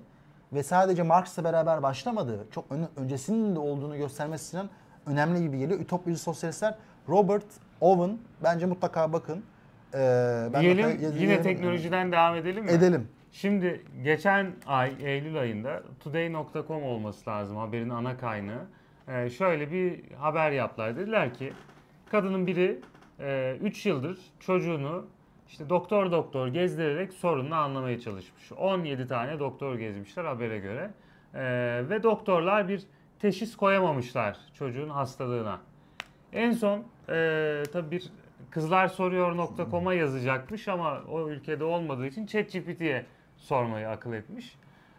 ve 0.53 0.63
sadece 0.63 1.03
Marx'la 1.03 1.43
beraber 1.43 1.84
başlamadığı, 1.84 2.45
çok 2.51 2.65
ön- 2.71 2.88
öncesinin 2.97 3.55
de 3.55 3.59
olduğunu 3.59 3.97
göstermesi 3.97 4.57
için 4.57 4.69
önemli 5.05 5.41
gibi 5.41 5.57
geliyor. 5.59 5.79
Ütopyacı 5.79 6.19
sosyalistler 6.19 6.75
Robert 7.09 7.45
Owen 7.81 8.17
bence 8.43 8.65
mutlaka 8.65 9.13
bakın. 9.13 9.43
Ee, 9.93 10.49
ben 10.53 10.61
Diyelim 10.61 10.86
mutlaka- 10.86 11.05
yine 11.05 11.13
diyelim- 11.19 11.43
teknolojiden 11.43 12.11
devam 12.11 12.36
edelim 12.36 12.65
mi? 12.65 12.71
Edelim. 12.71 13.07
Şimdi 13.31 13.86
geçen 14.03 14.51
ay 14.67 14.93
Eylül 14.99 15.39
ayında 15.39 15.84
Today.com 15.99 16.84
olması 16.84 17.29
lazım 17.29 17.57
haberin 17.57 17.89
ana 17.89 18.17
kaynağı. 18.17 18.61
Ee, 19.08 19.30
şöyle 19.30 19.72
bir 19.72 20.12
haber 20.12 20.51
yaptılar. 20.51 20.95
Dediler 20.95 21.34
ki 21.34 21.54
kadının 22.12 22.47
biri 22.47 22.80
3 23.62 23.86
yıldır 23.86 24.20
çocuğunu 24.39 25.06
işte 25.47 25.70
doktor 25.70 26.12
doktor 26.12 26.47
gezdirerek 26.47 27.14
sorununu 27.14 27.56
anlamaya 27.56 27.99
çalışmış. 27.99 28.51
17 28.51 29.08
tane 29.08 29.39
doktor 29.39 29.76
gezmişler 29.76 30.26
habere 30.26 30.60
göre. 30.60 30.91
Ee, 31.34 31.84
ve 31.89 32.04
doktorlar 32.04 32.68
bir 32.68 32.84
teşhis 33.20 33.56
koyamamışlar 33.56 34.38
çocuğun 34.54 34.89
hastalığına. 34.89 35.60
En 36.34 36.51
son 36.51 36.84
e, 37.10 37.64
tabii 37.74 37.91
bir 37.91 38.12
kızlarsoruyor.com'a 38.49 39.93
yazacakmış 39.93 40.68
ama 40.68 41.01
o 41.12 41.30
ülkede 41.30 41.64
olmadığı 41.64 42.08
için 42.08 42.26
ChatGPT'ye 42.26 43.06
sormayı 43.38 43.89
akıl 43.89 44.14
etmiş. 44.14 44.56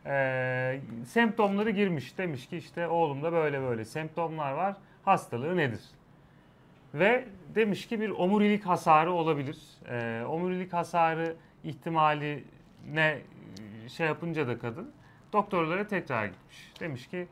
E, 0.06 0.80
semptomları 1.06 1.70
girmiş. 1.70 2.18
Demiş 2.18 2.46
ki 2.46 2.56
işte 2.56 2.88
oğlumda 2.88 3.32
böyle 3.32 3.60
böyle 3.60 3.84
semptomlar 3.84 4.52
var. 4.52 4.76
Hastalığı 5.04 5.56
nedir? 5.56 5.80
Ve 6.94 7.24
demiş 7.54 7.88
ki 7.88 8.00
bir 8.00 8.10
omurilik 8.10 8.66
hasarı 8.66 9.12
olabilir. 9.12 9.58
E, 9.88 10.24
omurilik 10.24 10.72
hasarı 10.72 11.36
ihtimali 11.64 12.44
ne 12.92 13.18
şey 13.88 14.06
yapınca 14.06 14.48
da 14.48 14.58
kadın 14.58 14.92
doktorlara 15.32 15.86
tekrar 15.86 16.26
gitmiş. 16.26 16.72
Demiş 16.80 17.06
ki 17.06 17.26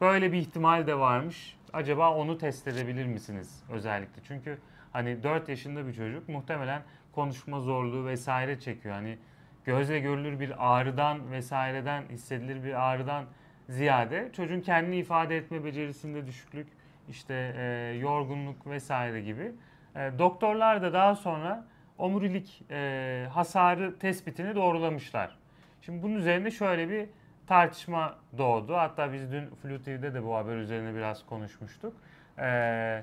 böyle 0.00 0.32
bir 0.32 0.38
ihtimal 0.38 0.86
de 0.86 0.98
varmış. 0.98 1.56
Acaba 1.72 2.14
onu 2.14 2.38
test 2.38 2.68
edebilir 2.68 3.06
misiniz 3.06 3.62
özellikle? 3.70 4.22
Çünkü 4.28 4.58
hani 4.92 5.22
4 5.22 5.48
yaşında 5.48 5.86
bir 5.86 5.94
çocuk 5.94 6.28
muhtemelen 6.28 6.82
konuşma 7.12 7.60
zorluğu 7.60 8.06
vesaire 8.06 8.60
çekiyor. 8.60 8.94
Hani 8.94 9.18
gözle 9.64 10.00
görülür 10.00 10.40
bir 10.40 10.74
ağrıdan 10.74 11.32
vesaireden 11.32 12.02
hissedilir 12.10 12.64
bir 12.64 12.90
ağrıdan 12.90 13.24
ziyade 13.68 14.30
çocuğun 14.32 14.60
kendini 14.60 14.96
ifade 14.96 15.36
etme 15.36 15.64
becerisinde 15.64 16.26
düşüklük, 16.26 16.68
işte 17.08 17.54
e, 17.56 17.96
yorgunluk 17.98 18.66
vesaire 18.66 19.20
gibi. 19.20 19.52
E, 19.96 20.12
doktorlar 20.18 20.82
da 20.82 20.92
daha 20.92 21.14
sonra 21.14 21.64
omurilik 21.98 22.62
e, 22.70 23.26
hasarı 23.32 23.98
tespitini 23.98 24.54
doğrulamışlar. 24.54 25.36
Şimdi 25.82 26.02
bunun 26.02 26.14
üzerine 26.14 26.50
şöyle 26.50 26.88
bir 26.88 27.08
tartışma 27.46 28.14
doğdu. 28.38 28.74
Hatta 28.76 29.12
biz 29.12 29.32
dün 29.32 29.46
Flu 29.62 29.82
TV'de 29.82 30.14
de 30.14 30.24
bu 30.24 30.34
haber 30.34 30.56
üzerine 30.56 30.94
biraz 30.94 31.26
konuşmuştuk. 31.26 31.94
Ee, 32.38 33.02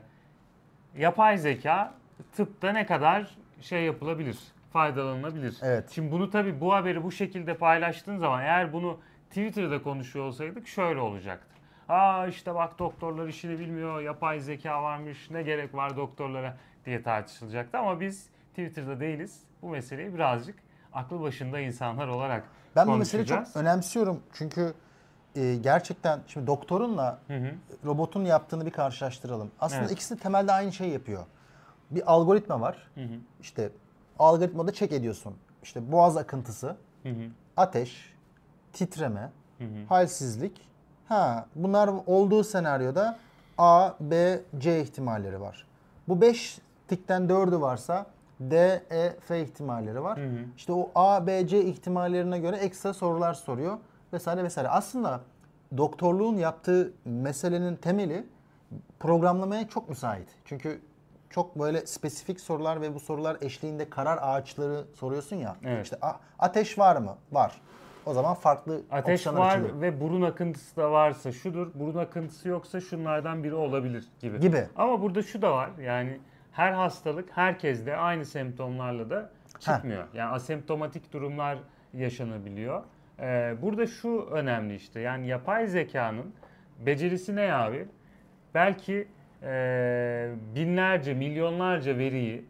yapay 0.97 1.37
zeka 1.37 1.93
tıpta 2.35 2.71
ne 2.71 2.85
kadar 2.85 3.37
şey 3.61 3.83
yapılabilir, 3.83 4.37
faydalanılabilir. 4.77 5.57
Evet. 5.61 5.89
Şimdi 5.91 6.11
bunu 6.11 6.29
tabii 6.29 6.61
bu 6.61 6.73
haberi 6.73 7.03
bu 7.03 7.11
şekilde 7.11 7.57
paylaştığın 7.57 8.17
zaman 8.17 8.41
eğer 8.41 8.73
bunu 8.73 8.99
Twitter'da 9.29 9.83
konuşuyor 9.83 10.25
olsaydık 10.25 10.67
şöyle 10.67 10.99
olacaktı. 10.99 11.47
Aa 11.89 12.27
işte 12.27 12.55
bak 12.55 12.79
doktorlar 12.79 13.27
işini 13.27 13.59
bilmiyor, 13.59 14.01
yapay 14.01 14.39
zeka 14.39 14.83
varmış, 14.83 15.29
ne 15.31 15.43
gerek 15.43 15.73
var 15.75 15.97
doktorlara 15.97 16.57
diye 16.85 17.03
tartışılacaktı. 17.03 17.77
Ama 17.77 17.99
biz 17.99 18.29
Twitter'da 18.49 18.99
değiliz. 18.99 19.39
Bu 19.61 19.69
meseleyi 19.69 20.13
birazcık 20.13 20.55
aklı 20.93 21.21
başında 21.21 21.59
insanlar 21.59 22.07
olarak 22.07 22.43
Ben 22.75 22.87
bu 22.87 22.97
meseleyi 22.97 23.27
çok 23.27 23.45
önemsiyorum 23.55 24.19
çünkü 24.33 24.73
e, 25.35 25.55
gerçekten 25.55 26.19
şimdi 26.27 26.47
doktorunla 26.47 27.19
Hı 27.27 27.37
hı. 27.37 27.51
robotun 27.85 28.25
yaptığını 28.25 28.65
bir 28.65 28.71
karşılaştıralım. 28.71 29.51
Aslında 29.59 29.81
Evet. 29.81 29.91
ikisi 29.91 30.15
de 30.15 30.19
temelde 30.19 30.51
aynı 30.51 30.71
şeyi 30.73 30.93
yapıyor. 30.93 31.25
Bir 31.91 32.11
algoritma 32.13 32.61
var. 32.61 32.87
Hı 32.95 33.01
hı. 33.01 33.13
İşte 33.41 33.69
algoritmada 34.19 34.71
check 34.73 34.93
ediyorsun. 34.93 35.33
İşte 35.63 35.91
boğaz 35.91 36.17
akıntısı, 36.17 36.75
Hı 37.03 37.09
hı. 37.09 37.23
ateş, 37.57 38.13
titreme, 38.73 39.31
Hı 39.57 39.63
hı. 39.63 39.85
halsizlik. 39.89 40.67
Ha, 41.07 41.45
bunlar 41.55 41.89
olduğu 42.05 42.43
senaryoda 42.43 43.19
A, 43.57 43.91
B, 43.99 44.39
C 44.57 44.81
ihtimalleri 44.81 45.41
var. 45.41 45.67
Bu 46.07 46.21
5 46.21 46.59
tikten 46.87 47.21
4'ü 47.29 47.61
varsa 47.61 48.05
D, 48.39 48.83
E, 48.91 49.15
F 49.19 49.41
ihtimalleri 49.41 50.03
var. 50.03 50.17
Hı 50.17 50.25
hı. 50.25 50.37
İşte 50.57 50.73
o 50.73 50.91
A, 50.95 51.27
B, 51.27 51.47
C 51.47 51.63
ihtimallerine 51.65 52.39
göre 52.39 52.55
ekstra 52.55 52.93
sorular 52.93 53.33
soruyor 53.33 53.77
vesaire 54.13 54.43
vesaire. 54.43 54.69
Aslında 54.69 55.21
doktorluğun 55.77 56.37
yaptığı 56.37 56.93
meselenin 57.05 57.75
temeli 57.75 58.25
programlamaya 58.99 59.67
çok 59.67 59.89
müsait. 59.89 60.27
Çünkü 60.45 60.81
çok 61.29 61.59
böyle 61.59 61.85
spesifik 61.85 62.39
sorular 62.41 62.81
ve 62.81 62.93
bu 62.95 62.99
sorular 62.99 63.37
eşliğinde 63.41 63.89
karar 63.89 64.19
ağaçları 64.21 64.85
soruyorsun 64.93 65.35
ya. 65.35 65.55
Evet. 65.65 65.83
İşte 65.83 65.97
a- 66.01 66.19
ateş 66.39 66.79
var 66.79 66.95
mı? 66.95 67.17
Var. 67.31 67.61
O 68.05 68.13
zaman 68.13 68.33
farklı 68.33 68.81
Ateş 68.91 69.13
opsiyonlar 69.27 69.41
var 69.41 69.51
açılıyor. 69.57 69.81
ve 69.81 70.01
burun 70.01 70.21
akıntısı 70.21 70.75
da 70.77 70.91
varsa 70.91 71.31
şudur, 71.31 71.67
burun 71.73 71.99
akıntısı 71.99 72.49
yoksa 72.49 72.81
şunlardan 72.81 73.43
biri 73.43 73.53
olabilir 73.55 74.05
gibi. 74.19 74.39
Gibi. 74.39 74.67
Ama 74.75 75.01
burada 75.01 75.21
şu 75.23 75.41
da 75.41 75.51
var 75.51 75.69
yani 75.81 76.19
her 76.51 76.71
hastalık 76.71 77.29
herkeste 77.37 77.95
aynı 77.95 78.25
semptomlarla 78.25 79.09
da 79.09 79.29
çıkmıyor. 79.59 80.03
Yani 80.13 80.31
asemptomatik 80.31 81.13
durumlar 81.13 81.57
yaşanabiliyor. 81.93 82.83
Ee, 83.19 83.55
burada 83.61 83.87
şu 83.87 84.27
önemli 84.31 84.75
işte 84.75 84.99
yani 84.99 85.27
yapay 85.27 85.67
zekanın 85.67 86.33
becerisi 86.85 87.35
ne 87.35 87.53
abi? 87.53 87.87
Belki 88.53 89.07
e, 89.43 90.29
binlerce, 90.55 91.13
milyonlarca 91.13 91.97
veriyi 91.97 92.45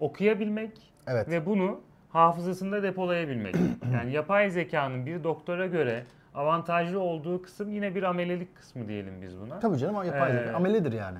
okuyabilmek 0.00 0.92
Evet. 1.06 1.28
ve 1.28 1.46
bunu 1.46 1.80
hafızasında 2.10 2.82
depolayabilmek. 2.82 3.54
yani 3.92 4.12
yapay 4.12 4.50
zekanın 4.50 5.06
bir 5.06 5.24
doktora 5.24 5.66
göre 5.66 6.04
avantajlı 6.34 7.00
olduğu 7.00 7.42
kısım 7.42 7.72
yine 7.72 7.94
bir 7.94 8.02
amelelik 8.02 8.56
kısmı 8.56 8.88
diyelim 8.88 9.22
biz 9.22 9.40
buna. 9.40 9.58
Tabii 9.58 9.78
canım 9.78 10.04
yapay 10.04 10.32
zeka 10.32 10.50
Ee, 10.50 10.52
amelidir 10.52 10.92
yani. 10.92 11.18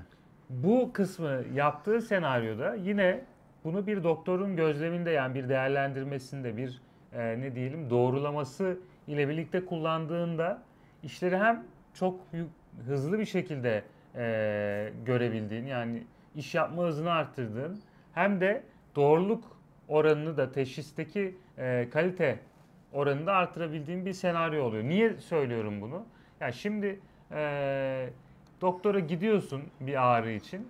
Bu 0.50 0.90
kısmı 0.92 1.42
yaptığı 1.54 2.00
senaryoda 2.00 2.74
yine 2.74 3.20
bunu 3.64 3.86
bir 3.86 4.04
doktorun 4.04 4.56
gözleminde 4.56 5.10
yani 5.10 5.34
bir 5.34 5.48
değerlendirmesinde 5.48 6.56
bir 6.56 6.80
e, 7.12 7.40
ne 7.40 7.54
diyelim 7.54 7.90
doğrulaması 7.90 8.78
ile 9.06 9.28
birlikte 9.28 9.64
kullandığında 9.64 10.62
işleri 11.02 11.36
hem 11.38 11.62
çok 11.94 12.20
hızlı 12.86 13.18
bir 13.18 13.24
şekilde 13.24 13.82
e, 14.16 14.92
görebildiğin 15.04 15.66
yani 15.66 16.02
iş 16.34 16.54
yapma 16.54 16.82
hızını 16.82 17.12
arttırdığın 17.12 17.80
hem 18.14 18.40
de 18.40 18.62
doğruluk 18.96 19.44
oranını 19.88 20.36
da 20.36 20.52
teşhisteki 20.52 21.36
e, 21.58 21.88
kalite 21.92 22.38
oranını 22.92 23.26
da 23.26 23.32
artırabildiğin 23.32 24.06
bir 24.06 24.12
senaryo 24.12 24.64
oluyor. 24.64 24.84
Niye 24.84 25.16
söylüyorum 25.16 25.80
bunu? 25.80 26.06
Ya 26.40 26.52
şimdi 26.52 27.00
e, 27.32 28.08
doktora 28.60 28.98
gidiyorsun 29.00 29.62
bir 29.80 30.14
ağrı 30.14 30.30
için. 30.30 30.68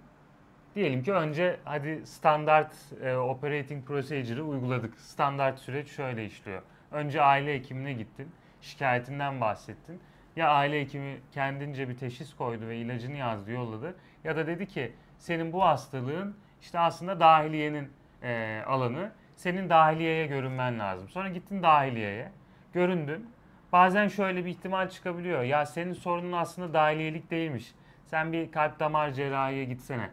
Diyelim 0.74 1.02
ki 1.02 1.12
önce 1.12 1.56
hadi 1.64 2.02
standart 2.04 2.74
e, 3.02 3.16
operating 3.16 3.86
procedure'ı 3.86 4.44
uyguladık. 4.44 5.00
Standart 5.00 5.58
süreç 5.58 5.88
şöyle 5.88 6.26
işliyor. 6.26 6.62
Önce 6.92 7.22
aile 7.22 7.54
hekimine 7.54 7.92
gittin. 7.92 8.28
Şikayetinden 8.60 9.40
bahsettin. 9.40 10.00
Ya 10.36 10.48
aile 10.48 10.80
hekimi 10.80 11.20
kendince 11.32 11.88
bir 11.88 11.96
teşhis 11.96 12.36
koydu 12.36 12.68
ve 12.68 12.76
ilacını 12.76 13.16
yazdı 13.16 13.50
yolladı. 13.50 13.94
Ya 14.24 14.36
da 14.36 14.46
dedi 14.46 14.66
ki 14.66 14.92
senin 15.18 15.52
bu 15.52 15.64
hastalığın 15.64 16.36
işte 16.60 16.78
aslında 16.78 17.20
dahiliyenin 17.20 17.90
e, 18.22 18.62
alanı. 18.66 19.10
Senin 19.36 19.70
dahiliyeye 19.70 20.26
görünmen 20.26 20.78
lazım. 20.78 21.08
Sonra 21.08 21.28
gittin 21.28 21.62
dahiliyeye. 21.62 22.32
Göründün. 22.72 23.30
Bazen 23.72 24.08
şöyle 24.08 24.44
bir 24.44 24.50
ihtimal 24.50 24.88
çıkabiliyor. 24.88 25.42
Ya 25.42 25.66
senin 25.66 25.92
sorunun 25.92 26.32
aslında 26.32 26.72
dahiliyelik 26.72 27.30
değilmiş. 27.30 27.74
Sen 28.06 28.32
bir 28.32 28.52
kalp 28.52 28.80
damar 28.80 29.10
cerrahiye 29.10 29.64
gitsene 29.64 30.10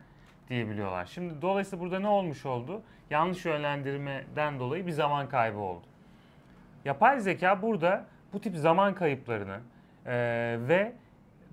diyebiliyorlar. 0.49 1.05
Şimdi 1.05 1.41
dolayısıyla 1.41 1.85
burada 1.85 1.99
ne 1.99 2.07
olmuş 2.07 2.45
oldu? 2.45 2.81
Yanlış 3.09 3.45
yönlendirmeden 3.45 4.59
dolayı 4.59 4.87
bir 4.87 4.91
zaman 4.91 5.29
kaybı 5.29 5.59
oldu. 5.59 5.85
Yapay 6.85 7.19
zeka 7.19 7.61
burada 7.61 8.05
bu 8.33 8.41
tip 8.41 8.55
zaman 8.55 8.95
kayıplarını 8.95 9.59
e, 10.05 10.13
ve 10.67 10.93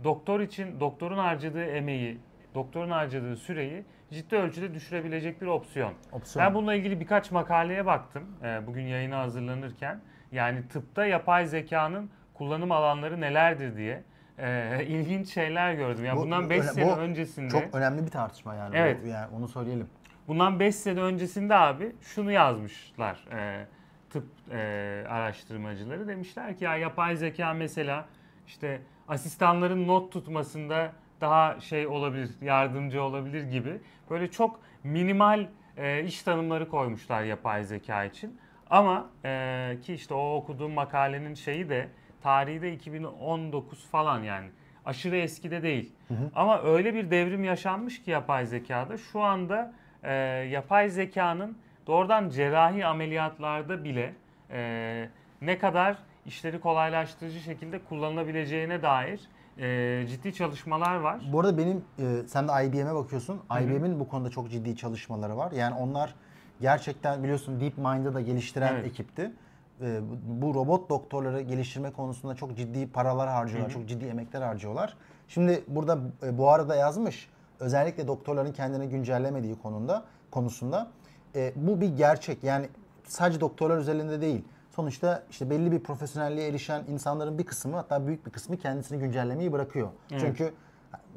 doktor 0.05 0.41
için 0.41 0.81
doktorun 0.81 1.19
harcadığı 1.19 1.65
emeği, 1.65 2.19
doktorun 2.55 2.91
harcadığı 2.91 3.37
süreyi 3.37 3.85
ciddi 4.11 4.37
ölçüde 4.37 4.75
düşürebilecek 4.75 5.41
bir 5.43 5.47
opsiyon. 5.47 5.93
Opsiyon. 6.13 6.47
Ben 6.47 6.55
bununla 6.55 6.75
ilgili 6.75 7.01
birkaç 7.01 7.31
makaleye 7.31 7.87
baktım 7.87 8.23
e, 8.43 8.67
bugün 8.67 8.83
yayına 8.83 9.19
hazırlanırken. 9.19 10.01
Yani 10.33 10.69
tıpta 10.69 11.07
yapay 11.07 11.47
zekanın 11.47 12.11
kullanım 12.35 12.73
alanları 12.73 13.21
nelerdir 13.21 13.77
diye 13.77 14.03
e, 14.39 14.79
ilginç 14.87 15.29
şeyler 15.35 15.75
gördüm. 15.75 16.05
Yani 16.05 16.17
Bu- 16.17 16.23
bundan 16.23 16.51
5 16.51 16.61
öyle- 16.61 16.69
sene 16.73 16.87
bu 16.87 16.97
öncesinde 16.97 17.49
Çok 17.49 17.75
önemli 17.75 18.03
bir 18.07 18.11
tartışma 18.11 18.55
yani. 18.55 18.77
Evet. 18.77 18.99
Bu- 19.05 19.09
yani 19.09 19.27
onu 19.37 19.49
söyleyelim. 19.49 19.87
Bundan 20.29 20.61
5 20.61 20.75
sene 20.75 21.01
öncesinde 21.01 21.55
abi 21.55 21.93
şunu 22.01 22.33
yazmışlar 22.33 23.25
e, 23.33 23.67
tıp 24.11 24.27
e, 24.53 25.05
araştırmacıları. 25.09 26.09
Demişler 26.09 26.57
ki 26.57 26.65
ya 26.65 26.77
yapay 26.77 27.17
zeka 27.17 27.53
mesela 27.55 28.05
işte 28.49 28.81
asistanların 29.09 29.89
not 29.89 30.13
tutmasında 30.13 30.93
daha 31.21 31.61
şey 31.61 31.87
olabilir, 31.87 32.31
yardımcı 32.43 33.03
olabilir 33.03 33.43
gibi. 33.43 33.81
Böyle 34.11 34.31
çok 34.31 34.61
minimal 34.85 35.47
e, 35.77 36.05
iş 36.05 36.23
tanımları 36.23 36.69
koymuşlar 36.69 37.23
yapay 37.23 37.65
zeka 37.65 38.05
için. 38.05 38.39
Ama 38.71 39.11
e, 39.25 39.77
ki 39.83 39.95
işte 39.95 40.15
o 40.15 40.35
okuduğum 40.35 40.73
makalenin 40.73 41.35
şeyi 41.35 41.69
de 41.69 41.89
tarihi 42.23 42.63
de 42.63 42.73
2019 42.73 43.87
falan 43.87 44.23
yani 44.23 44.49
aşırı 44.85 45.17
eskide 45.17 45.63
değil. 45.63 45.93
Ama 46.35 46.63
öyle 46.63 46.95
bir 46.95 47.11
devrim 47.11 47.45
yaşanmış 47.45 48.03
ki 48.03 48.11
yapay 48.11 48.47
zekada 48.47 48.97
şu 48.97 49.21
anda 49.21 49.73
e, 50.03 50.13
yapay 50.51 50.89
zekanın 50.89 51.59
doğrudan 51.87 52.29
cerrahi 52.29 52.87
ameliyatlarda 52.87 53.85
bile 53.85 54.15
e, 54.51 55.09
ne 55.43 55.59
kadar 55.59 55.97
işleri 56.29 56.61
kolaylaştırıcı 56.61 57.41
şekilde 57.41 57.79
kullanılabileceğine 57.85 58.83
dair 58.83 59.21
e, 59.59 60.07
ciddi 60.07 60.35
çalışmalar 60.35 60.97
var. 60.97 61.21
Bu 61.33 61.41
arada 61.41 61.59
benim 61.59 61.85
e, 61.99 62.23
sen 62.27 62.49
de 62.49 62.53
IBM'e 62.67 62.95
bakıyorsun. 62.95 63.41
IBM'in 63.63 64.01
bu 64.01 64.09
konuda 64.09 64.31
çok 64.31 64.51
ciddi 64.51 64.77
çalışmaları 64.77 65.37
var. 65.37 65.53
Yani 65.53 65.75
onlar 65.75 66.15
gerçekten 66.61 67.23
biliyorsun 67.23 67.61
DeepMind'ı 67.61 68.15
da 68.15 68.21
geliştiren 68.21 68.75
Evet. 68.75 68.87
ekipti. 68.87 69.33
E, 69.81 70.01
bu- 70.43 70.55
robot 70.55 70.91
doktorları 70.91 71.41
geliştirme 71.41 71.91
konusunda 71.93 72.35
çok 72.35 72.57
ciddi 72.57 72.91
paralar 72.93 73.29
harcıyorlar, 73.29 73.71
çok 73.71 73.89
ciddi 73.89 74.05
emekler 74.05 74.43
harcıyorlar. 74.43 74.97
Şimdi 75.29 75.65
burada 75.69 75.99
e, 76.23 76.39
bu 76.39 76.51
arada 76.51 76.77
yazmış 76.77 77.29
özellikle 77.61 78.07
doktorların 78.07 78.53
kendini 78.53 78.89
güncellemediği 78.89 79.55
konunda 79.63 80.05
konusunda 80.31 80.89
e, 81.35 81.53
bu 81.57 81.81
bir 81.81 81.97
gerçek. 81.97 82.45
Yani 82.45 82.69
sadece 83.05 83.41
doktorlar 83.41 83.79
üzerinde 83.79 84.21
değil. 84.21 84.45
Sonuçta 84.79 85.23
işte 85.31 85.51
belli 85.51 85.73
bir 85.73 85.81
profesyonelliğe 85.81 86.49
erişen 86.49 86.85
insanların 86.89 87.39
bir 87.39 87.47
kısmı 87.47 87.77
hatta 87.77 88.07
büyük 88.07 88.27
bir 88.27 88.31
kısmı 88.31 88.57
kendisini 88.57 88.99
güncellemeyi 88.99 89.53
bırakıyor. 89.53 89.89
Evet. 90.11 90.21
Çünkü 90.21 90.53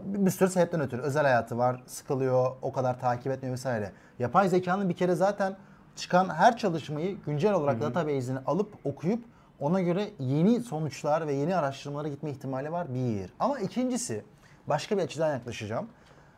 bir 0.06 0.32
sürü 0.32 0.50
sebepten 0.50 0.82
ötürü 0.82 1.02
özel 1.02 1.24
hayatı 1.24 1.58
var, 1.58 1.84
sıkılıyor, 1.86 2.52
o 2.62 2.72
kadar 2.72 3.00
takip 3.00 3.32
etmiyor 3.32 3.54
vesaire. 3.54 3.92
Yapay 4.20 4.50
zekanın 4.50 4.90
bir 4.90 4.94
kere 4.94 5.16
zaten 5.16 5.56
çıkan 5.96 6.30
her 6.30 6.58
çalışmayı 6.58 7.18
güncel 7.26 7.54
olarak 7.54 7.82
database'ini 7.82 8.40
alıp 8.46 8.74
okuyup 8.84 9.24
ona 9.60 9.82
göre 9.82 10.10
yeni 10.20 10.60
sonuçlar 10.60 11.28
ve 11.28 11.34
yeni 11.34 11.56
araştırmalara 11.56 12.08
gitme 12.08 12.30
ihtimali 12.30 12.72
var 12.72 12.94
bir. 12.94 13.34
Ama 13.40 13.60
ikincisi 13.60 14.24
başka 14.68 14.98
bir 14.98 15.04
açıdan 15.04 15.34
yaklaşacağım. 15.34 15.88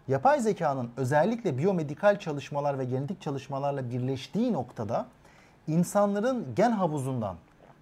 Yapay 0.07 0.39
zekanın 0.39 0.89
özellikle 0.97 1.57
biyomedikal 1.57 2.19
çalışmalar 2.19 2.79
ve 2.79 2.85
genetik 2.85 3.21
çalışmalarla 3.21 3.89
birleştiği 3.89 4.53
noktada 4.53 5.05
insanların 5.67 6.55
gen 6.55 6.71
havuzundan 6.71 7.35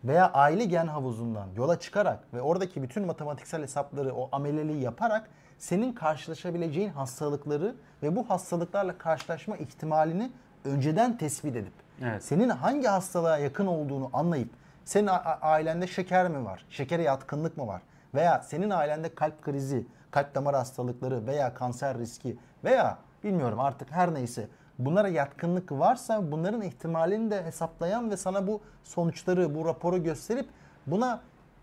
veya 0.03 0.31
aile 0.33 0.65
gen 0.65 0.87
havuzundan 0.87 1.47
yola 1.57 1.79
çıkarak 1.79 2.19
ve 2.33 2.41
oradaki 2.41 2.83
bütün 2.83 3.05
matematiksel 3.05 3.61
hesapları 3.61 4.15
o 4.15 4.29
ameleliği 4.31 4.81
yaparak 4.81 5.29
senin 5.57 5.93
karşılaşabileceğin 5.93 6.89
hastalıkları 6.89 7.75
ve 8.03 8.15
bu 8.15 8.29
hastalıklarla 8.29 8.97
karşılaşma 8.97 9.57
ihtimalini 9.57 10.31
önceden 10.65 11.17
tespit 11.17 11.55
edip 11.55 11.73
Evet. 12.03 12.23
senin 12.23 12.49
hangi 12.49 12.87
hastalığa 12.87 13.37
yakın 13.37 13.67
olduğunu 13.67 14.09
anlayıp 14.13 14.49
senin 14.85 15.09
ailende 15.41 15.87
şeker 15.87 16.29
mi 16.29 16.45
var? 16.45 16.65
Şekere 16.69 17.01
yatkınlık 17.03 17.57
mı 17.57 17.67
var? 17.67 17.81
Veya 18.13 18.41
senin 18.41 18.69
ailende 18.69 19.15
kalp 19.15 19.41
krizi, 19.41 19.85
kalp 20.11 20.35
damar 20.35 20.55
hastalıkları 20.55 21.27
veya 21.27 21.53
kanser 21.53 21.97
riski 21.97 22.37
veya 22.63 22.97
bilmiyorum 23.23 23.59
artık 23.59 23.91
her 23.91 24.13
neyse 24.13 24.47
bunlara 24.85 25.07
yatkınlık 25.07 25.71
varsa 25.71 26.31
bunların 26.31 26.61
ihtimalini 26.61 27.31
de 27.31 27.43
hesaplayan 27.43 28.11
ve 28.11 28.17
sana 28.17 28.47
bu 28.47 28.61
sonuçları, 28.83 29.55
bu 29.55 29.65
raporu 29.65 30.03
gösterip 30.03 30.45
buna 30.87 31.21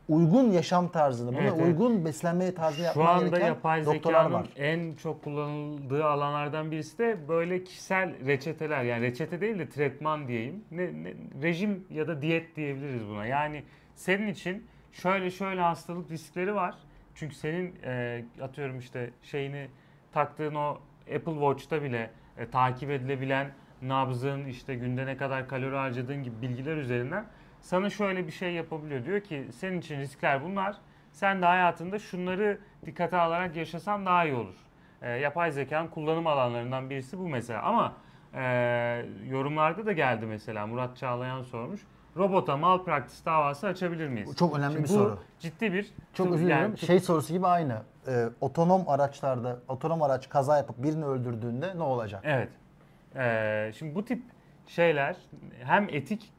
uygun 0.08 0.50
yaşam 0.50 0.88
tarzını, 0.88 1.32
buna 1.32 1.40
Evet, 1.40 1.52
evet. 1.56 1.66
uygun 1.66 2.04
beslenme 2.04 2.54
tarzını 2.54 2.76
Şu 2.76 2.82
yapman 2.84 3.06
anda 3.06 3.28
gereken 3.28 3.46
yapay 3.46 3.86
doktorlar 3.86 4.24
zekanın 4.24 4.32
var. 4.34 4.48
en 4.56 4.94
çok 4.94 5.24
kullanıldığı 5.24 6.04
alanlardan 6.04 6.70
birisi 6.70 6.98
de 6.98 7.28
böyle 7.28 7.64
kişisel 7.64 8.26
reçeteler. 8.26 8.82
Yani 8.84 9.02
reçete 9.06 9.40
değil 9.40 9.58
de 9.58 9.68
tretman 9.68 10.28
diyeyim. 10.28 10.64
Ne, 10.70 10.84
ne- 11.04 11.14
rejim 11.42 11.84
ya 11.90 12.08
da 12.08 12.22
diyet 12.22 12.56
diyebiliriz 12.56 13.08
buna. 13.08 13.26
Yani 13.26 13.64
senin 13.94 14.26
için 14.26 14.66
şöyle 14.92 15.30
şöyle 15.30 15.60
hastalık 15.60 16.10
riskleri 16.10 16.54
var. 16.54 16.74
Çünkü 17.14 17.34
senin 17.34 17.74
e, 17.84 18.24
atıyorum 18.42 18.78
işte 18.78 19.10
şeyini 19.22 19.68
taktığın 20.12 20.54
o 20.54 20.78
Apple 21.16 21.32
Watch'ta 21.32 21.82
bile 21.82 22.10
e, 22.38 22.50
takip 22.50 22.90
edilebilen 22.90 23.50
nabzın 23.82 24.44
işte 24.44 24.74
günde 24.74 25.06
ne 25.06 25.16
kadar 25.16 25.48
kalori 25.48 25.76
harcadığın 25.76 26.22
gibi 26.22 26.42
bilgiler 26.42 26.76
üzerinden 26.76 27.24
sana 27.60 27.90
şöyle 27.90 28.26
bir 28.26 28.32
şey 28.32 28.52
yapabiliyor. 28.52 29.04
Diyor 29.04 29.20
ki 29.20 29.46
senin 29.52 29.78
için 29.78 30.00
riskler 30.00 30.44
bunlar. 30.44 30.76
Sen 31.12 31.42
de 31.42 31.46
hayatında 31.46 31.98
şunları 31.98 32.58
dikkate 32.86 33.16
alarak 33.16 33.56
yaşasan 33.56 34.06
daha 34.06 34.24
iyi 34.24 34.34
olur. 34.34 34.54
E, 35.02 35.10
yapay 35.10 35.50
zekanın 35.52 35.88
kullanım 35.88 36.26
alanlarından 36.26 36.90
birisi 36.90 37.18
bu 37.18 37.28
mesela. 37.28 37.62
Ama 37.62 37.92
e, 38.34 38.42
yorumlarda 39.28 39.86
da 39.86 39.92
geldi 39.92 40.26
mesela 40.26 40.66
Murat 40.66 40.96
Çağlayan 40.96 41.42
sormuş. 41.42 41.80
Robota 42.16 42.56
malpraktis 42.56 43.24
davası 43.24 43.66
açabilir 43.66 44.08
miyiz? 44.08 44.36
Çok 44.36 44.58
önemli 44.58 44.72
Şimdi 44.72 44.84
bir 44.84 44.88
soru. 44.88 45.18
ciddi 45.40 45.72
bir 45.72 45.86
Çok 46.14 46.32
özür 46.32 46.44
dilerim. 46.46 46.62
yani 46.62 46.78
şey 46.78 47.00
sorusu 47.00 47.32
gibi 47.32 47.46
aynı. 47.46 47.82
Ee, 48.08 48.28
otonom 48.40 48.88
araçlarda, 48.88 49.58
otonom 49.68 50.02
araç 50.02 50.28
kaza 50.28 50.56
yapıp 50.56 50.82
birini 50.82 51.04
öldürdüğünde 51.04 51.76
ne 51.76 51.82
olacak? 51.82 52.20
Evet. 52.24 52.48
Ee, 53.16 53.72
şimdi 53.78 53.94
bu 53.94 54.04
tip 54.04 54.22
şeyler 54.66 55.16
hem 55.64 55.88
etik 55.88 56.32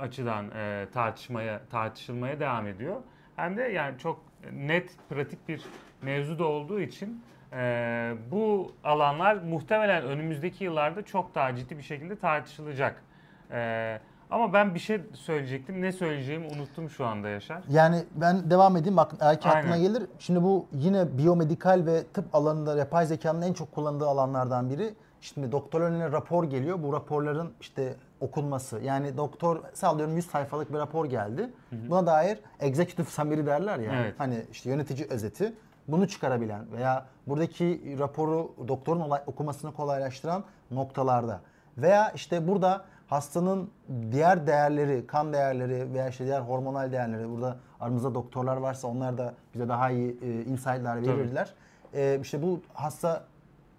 açıdan 0.00 0.50
e, 0.50 0.86
tartışmaya 0.94 1.60
tartışılmaya 1.70 2.40
devam 2.40 2.66
ediyor. 2.66 2.96
Hem 3.36 3.56
de 3.56 3.62
yani 3.62 3.98
çok 3.98 4.22
net 4.52 4.96
pratik 5.08 5.48
bir 5.48 5.62
mevzu 6.02 6.38
da 6.38 6.44
olduğu 6.44 6.80
için 6.80 7.24
e, 7.52 8.14
bu 8.30 8.72
alanlar 8.84 9.34
muhtemelen 9.36 10.04
önümüzdeki 10.04 10.64
yıllarda 10.64 11.04
çok 11.04 11.34
daha 11.34 11.56
ciddi 11.56 11.78
bir 11.78 11.82
şekilde 11.82 12.18
tartışılacak. 12.18 13.02
E, 13.50 14.00
ama 14.30 14.52
ben 14.52 14.74
bir 14.74 14.80
şey 14.80 15.00
söyleyecektim. 15.14 15.82
Ne 15.82 15.92
söyleyeceğimi 15.92 16.46
unuttum 16.46 16.90
şu 16.90 17.06
anda 17.06 17.28
Yaşar. 17.28 17.62
Yani 17.70 18.04
ben 18.14 18.50
devam 18.50 18.76
edeyim 18.76 18.96
bak 18.96 19.12
belki 19.20 19.48
aklına 19.48 19.72
Aynen. 19.72 19.88
gelir. 19.88 20.02
Şimdi 20.18 20.42
bu 20.42 20.66
yine 20.72 21.18
biyomedikal 21.18 21.82
ve 21.86 22.02
tıp 22.06 22.34
alanında 22.34 22.76
yapay 22.76 23.06
zekanın 23.06 23.42
en 23.42 23.52
çok 23.52 23.72
kullandığı 23.72 24.06
alanlardan 24.06 24.70
biri. 24.70 24.94
Şimdi 25.20 25.52
doktor 25.52 25.80
önüne 25.80 26.12
rapor 26.12 26.44
geliyor. 26.44 26.82
Bu 26.82 26.92
raporların 26.92 27.52
işte 27.60 27.94
okunması. 28.20 28.80
Yani 28.80 29.16
doktor 29.16 29.62
sallıyorum 29.74 30.16
100 30.16 30.26
sayfalık 30.26 30.72
bir 30.72 30.78
rapor 30.78 31.06
geldi. 31.06 31.50
Buna 31.72 32.06
dair 32.06 32.38
executive 32.60 33.06
summary 33.06 33.46
derler 33.46 33.78
ya. 33.78 33.92
Evet. 33.94 34.14
Hani 34.18 34.42
işte 34.52 34.70
yönetici 34.70 35.06
özeti. 35.10 35.54
Bunu 35.88 36.08
çıkarabilen 36.08 36.72
veya 36.72 37.06
buradaki 37.26 37.96
raporu 37.98 38.54
doktorun 38.68 39.00
olay, 39.00 39.20
okumasını 39.26 39.72
kolaylaştıran 39.72 40.44
noktalarda. 40.70 41.40
Veya 41.78 42.10
işte 42.10 42.48
burada 42.48 42.84
hastanın 43.06 43.70
diğer 44.12 44.46
değerleri, 44.46 45.06
kan 45.06 45.32
değerleri 45.32 45.94
veya 45.94 46.08
işte 46.08 46.24
diğer 46.24 46.40
hormonal 46.40 46.92
değerleri. 46.92 47.30
Burada 47.30 47.56
aramızda 47.80 48.14
doktorlar 48.14 48.56
varsa 48.56 48.88
onlar 48.88 49.18
da 49.18 49.34
bize 49.54 49.68
daha 49.68 49.90
iyi 49.90 50.16
e, 50.22 50.44
insight'lar 50.44 51.02
verirler. 51.02 51.54
E, 51.94 52.18
işte 52.22 52.42
bu 52.42 52.60
hasta 52.74 53.24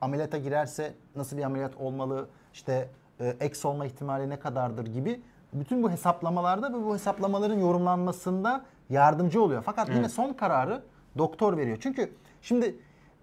ameliyata 0.02 0.38
girerse 0.38 0.94
nasıl 1.16 1.38
bir 1.38 1.44
ameliyat 1.44 1.76
olmalı, 1.76 2.28
işte 2.54 2.90
e, 3.20 3.36
eks 3.40 3.66
olma 3.66 3.86
ihtimali 3.86 4.30
ne 4.30 4.40
kadardır 4.40 4.86
gibi 4.86 5.22
bütün 5.54 5.84
bu 5.84 5.92
hesaplamalarda 5.92 6.70
ve 6.74 6.86
bu 6.86 6.94
hesaplamaların 6.94 7.60
yorumlanmasında 7.60 8.66
yardımcı 8.90 9.42
oluyor. 9.42 9.64
Fakat 9.66 9.90
yine 9.90 10.00
Evet. 10.00 10.12
son 10.12 10.34
kararı 10.34 10.82
doktor 11.18 11.58
veriyor. 11.58 11.78
Çünkü 11.82 12.12
şimdi 12.42 12.76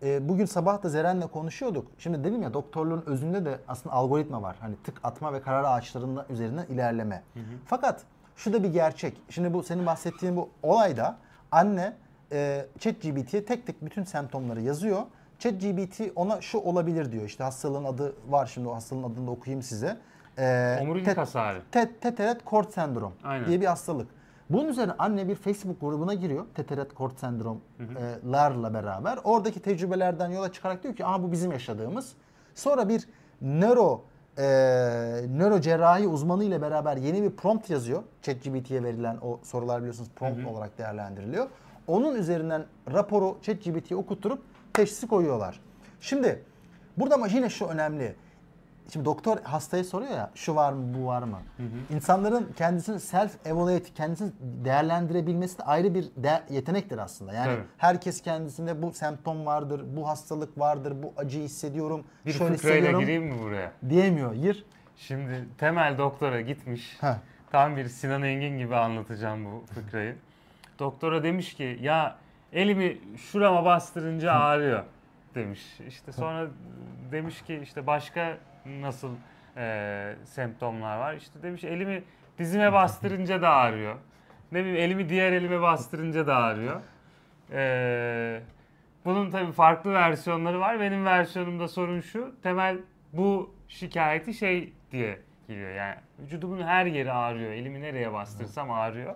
e, 0.05 0.29
bugün 0.29 0.45
sabah 0.45 0.83
da 0.83 0.89
Zeren'le 0.89 1.21
konuşuyorduk. 1.33 1.87
Şimdi 1.99 2.25
dedim 2.25 2.43
ya 2.43 2.55
doktorluğun 2.55 3.03
özünde 3.07 3.45
de 3.45 3.59
aslında 3.69 3.95
algoritma 3.95 4.43
var. 4.43 4.57
Hani 4.61 4.75
tık 4.85 5.01
atma 5.05 5.33
ve 5.33 5.41
karar 5.43 5.65
ağaçlarının 5.65 6.25
üzerinden 6.31 6.67
ilerleme. 6.67 7.23
Fakat 7.67 8.01
şu 8.37 8.53
da 8.53 8.63
bir 8.63 8.69
gerçek. 8.73 9.23
Şimdi 9.31 9.55
bu 9.55 9.63
senin 9.63 9.87
bahsettiğin 9.87 10.37
bu 10.37 10.49
olayda 10.63 11.17
anne 11.53 11.93
e, 12.33 12.67
ChatGPT'ye 12.79 13.45
tek 13.45 13.67
tek 13.67 13.85
bütün 13.85 14.05
semptomları 14.05 14.61
yazıyor. 14.61 15.03
ChatGPT 15.39 16.01
ona 16.17 16.41
şu 16.41 16.59
olabilir 16.59 17.13
diyor. 17.13 17.25
İşte 17.25 17.45
hastalığın 17.45 17.85
adı 17.85 18.13
var 18.29 18.47
şimdi 18.47 18.69
o 18.69 18.75
hastalığın 18.75 19.03
adını 19.03 19.27
da 19.27 19.31
okuyayım 19.31 19.63
size. 19.63 19.97
E, 20.39 20.79
Omurilik 20.83 21.07
tet- 21.07 21.17
hasarı. 21.17 21.63
Te- 21.73 21.93
teteret 22.01 22.45
kort 22.45 22.73
sendrom 22.73 23.13
Aynen. 23.25 23.49
diye 23.49 23.61
bir 23.61 23.67
hastalık. 23.67 24.09
Bunun 24.51 24.69
üzerine 24.69 24.93
anne 24.99 25.29
bir 25.29 25.35
Facebook 25.35 25.81
grubuna 25.81 26.15
giriyor. 26.15 26.45
Teteret 26.55 26.95
kort 26.95 27.19
sendromlarla 27.19 28.75
beraber. 28.75 29.19
Oradaki 29.25 29.61
tecrübelerden 29.61 30.31
yola 30.31 30.53
çıkarak 30.53 30.83
diyor 30.83 30.97
ki 30.97 31.07
Aa, 31.07 31.23
bu 31.23 31.33
bizim 31.33 31.53
yaşadığımız. 31.53 32.13
Sonra 32.55 32.89
bir 32.89 33.09
nöro 33.43 34.05
e, 34.39 34.45
nöro 35.29 35.61
cerrahi 35.61 36.09
uzmanı 36.09 36.45
ile 36.45 36.63
beraber 36.63 36.97
yeni 36.97 37.23
bir 37.23 37.31
prompt 37.31 37.71
yazıyor. 37.71 38.03
ChatGPT'ye 38.23 38.83
verilen 38.83 39.19
o 39.23 39.41
sorular 39.43 39.81
biliyorsunuz 39.81 40.11
prompt 40.17 40.47
olarak 40.47 40.79
değerlendiriliyor. 40.79 41.49
Onun 41.87 42.15
üzerinden 42.15 42.65
raporu 42.93 43.39
ChatGPT'ye 43.43 43.97
okutturup 43.97 44.43
teşhisi 44.73 45.09
koyuyorlar. 45.09 45.61
Şimdi 46.01 46.43
burada 46.97 47.15
ama 47.15 47.27
yine 47.27 47.51
şu 47.51 47.67
önemli. 47.67 48.17
Şimdi 48.93 49.05
doktor 49.05 49.39
hastaya 49.43 49.85
soruyor 49.85 50.11
ya 50.11 50.31
şu 50.35 50.55
var 50.55 50.73
mı 50.73 50.95
bu 50.99 51.07
var 51.07 51.23
mı? 51.23 51.39
İnsanların 51.91 52.53
kendisini 52.57 53.01
self 53.01 53.47
evaluate 53.47 53.93
kendisini 53.95 54.33
değerlendirebilmesi 54.41 55.59
de 55.59 55.63
ayrı 55.63 55.95
bir 55.95 56.05
de- 56.17 56.43
yetenektir 56.51 56.99
aslında. 56.99 57.33
Yani 57.33 57.45
Tabii. 57.47 57.65
herkes 57.79 58.23
kendisinde 58.23 58.83
bu 58.83 58.93
semptom 58.93 59.47
vardır, 59.47 59.83
bu 59.97 60.09
hastalık 60.09 60.59
vardır, 60.59 60.95
bu 61.03 61.13
acıyı 61.17 61.45
hissediyorum, 61.45 62.05
Bir 62.27 62.33
şöyle 62.33 62.55
hissediyorum 62.55 63.01
gireyim 63.01 63.23
mi 63.25 63.39
buraya? 63.43 63.73
diyemiyor. 63.89 64.35
Gir. 64.35 64.65
Şimdi 64.97 65.45
temel 65.59 65.99
doktora 65.99 66.41
gitmiş. 66.41 66.97
Heh. 67.01 67.15
Tam 67.53 67.77
bir 67.77 67.89
Sinan 67.89 68.23
Engin 68.23 68.59
gibi 68.59 68.77
anlatacağım 68.77 69.45
bu 69.45 69.65
fıkrayı. 69.75 70.17
Doktora 70.79 71.23
demiş 71.23 71.55
ki 71.55 71.79
ya 71.83 72.17
elimi 72.53 72.99
şurama 73.17 73.65
bastırınca 73.65 74.33
ağrıyor 74.33 74.85
demiş. 75.35 75.61
İşte 75.89 76.13
sonra 76.13 76.47
demiş 77.13 77.43
ki 77.43 77.61
işte 77.63 77.87
başka 77.87 78.37
nasıl 78.67 79.11
e, 79.57 80.17
semptomlar 80.25 80.99
var. 80.99 81.15
İşte 81.15 81.43
demiş 81.43 81.65
elimi 81.65 82.03
dizime 82.39 82.73
bastırınca 82.73 83.43
da 83.43 83.51
ağrıyor. 83.51 83.97
Ne 84.53 84.61
bileyim 84.61 84.77
elimi 84.77 85.09
diğer 85.09 85.33
elime 85.33 85.61
bastırınca 85.61 86.27
da 86.27 86.37
ağrıyor. 86.37 86.81
E, 87.53 88.41
bunun 89.05 89.31
tabii 89.31 89.53
farklı 89.53 89.93
versiyonları 89.93 90.61
var. 90.61 90.81
Benim 90.81 91.05
versiyonumda 91.05 91.69
sorun 91.69 92.01
şu. 92.01 92.35
Temel 92.43 92.79
bu 93.13 93.55
şikayeti 93.69 94.35
şey 94.35 94.73
diye 94.93 95.19
geliyor. 95.49 95.71
Yani 95.71 95.95
vücudumun 96.19 96.63
her 96.63 96.87
yeri 96.87 97.13
ağrıyor. 97.13 97.53
Elimi 97.53 97.81
nereye 97.81 98.13
bastırsam 98.13 98.71
ağrıyor. 98.71 99.15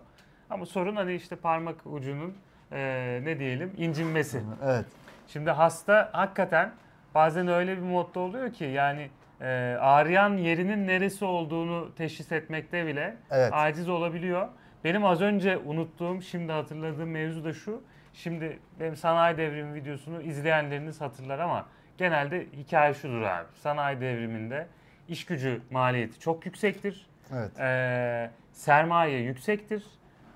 Ama 0.50 0.66
sorun 0.66 0.96
hani 0.96 1.14
işte 1.14 1.36
parmak 1.36 1.76
ucunun 1.86 2.34
e, 2.72 3.20
ne 3.24 3.38
diyelim 3.38 3.72
incinmesi. 3.76 4.42
Evet. 4.64 4.86
Şimdi 5.28 5.50
hasta 5.50 6.10
hakikaten 6.12 6.72
bazen 7.14 7.48
öyle 7.48 7.76
bir 7.76 7.82
modda 7.82 8.20
oluyor 8.20 8.52
ki 8.52 8.64
yani 8.64 9.10
e, 9.40 9.76
ağrıyan 9.80 10.36
yerinin 10.36 10.86
neresi 10.86 11.24
olduğunu 11.24 11.94
teşhis 11.94 12.32
etmekte 12.32 12.86
bile 12.86 13.16
Evet. 13.30 13.50
aciz 13.52 13.88
olabiliyor. 13.88 14.48
Benim 14.84 15.04
az 15.04 15.20
önce 15.20 15.56
unuttuğum, 15.58 16.22
şimdi 16.22 16.52
hatırladığım 16.52 17.10
mevzu 17.10 17.44
da 17.44 17.52
şu. 17.52 17.82
Şimdi 18.14 18.58
benim 18.80 18.96
sanayi 18.96 19.36
devrimi 19.36 19.74
videosunu 19.74 20.22
izleyenleriniz 20.22 21.00
hatırlar 21.00 21.38
ama 21.38 21.66
genelde 21.98 22.46
hikaye 22.52 22.94
şudur 22.94 23.22
abi. 23.22 23.46
Sanayi 23.54 24.00
devriminde 24.00 24.66
iş 25.08 25.24
gücü 25.26 25.60
maliyeti 25.70 26.20
çok 26.20 26.46
yüksektir. 26.46 27.06
Evet. 27.34 27.60
Ee, 27.60 28.30
sermaye 28.52 29.18
yüksektir 29.18 29.84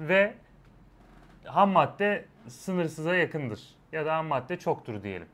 ve 0.00 0.34
ham 1.44 1.70
madde 1.70 2.24
sınırsıza 2.48 3.14
yakındır 3.16 3.60
ya 3.92 4.06
da 4.06 4.16
ham 4.16 4.26
madde 4.26 4.58
çoktur 4.58 5.02
diyelim. 5.02 5.28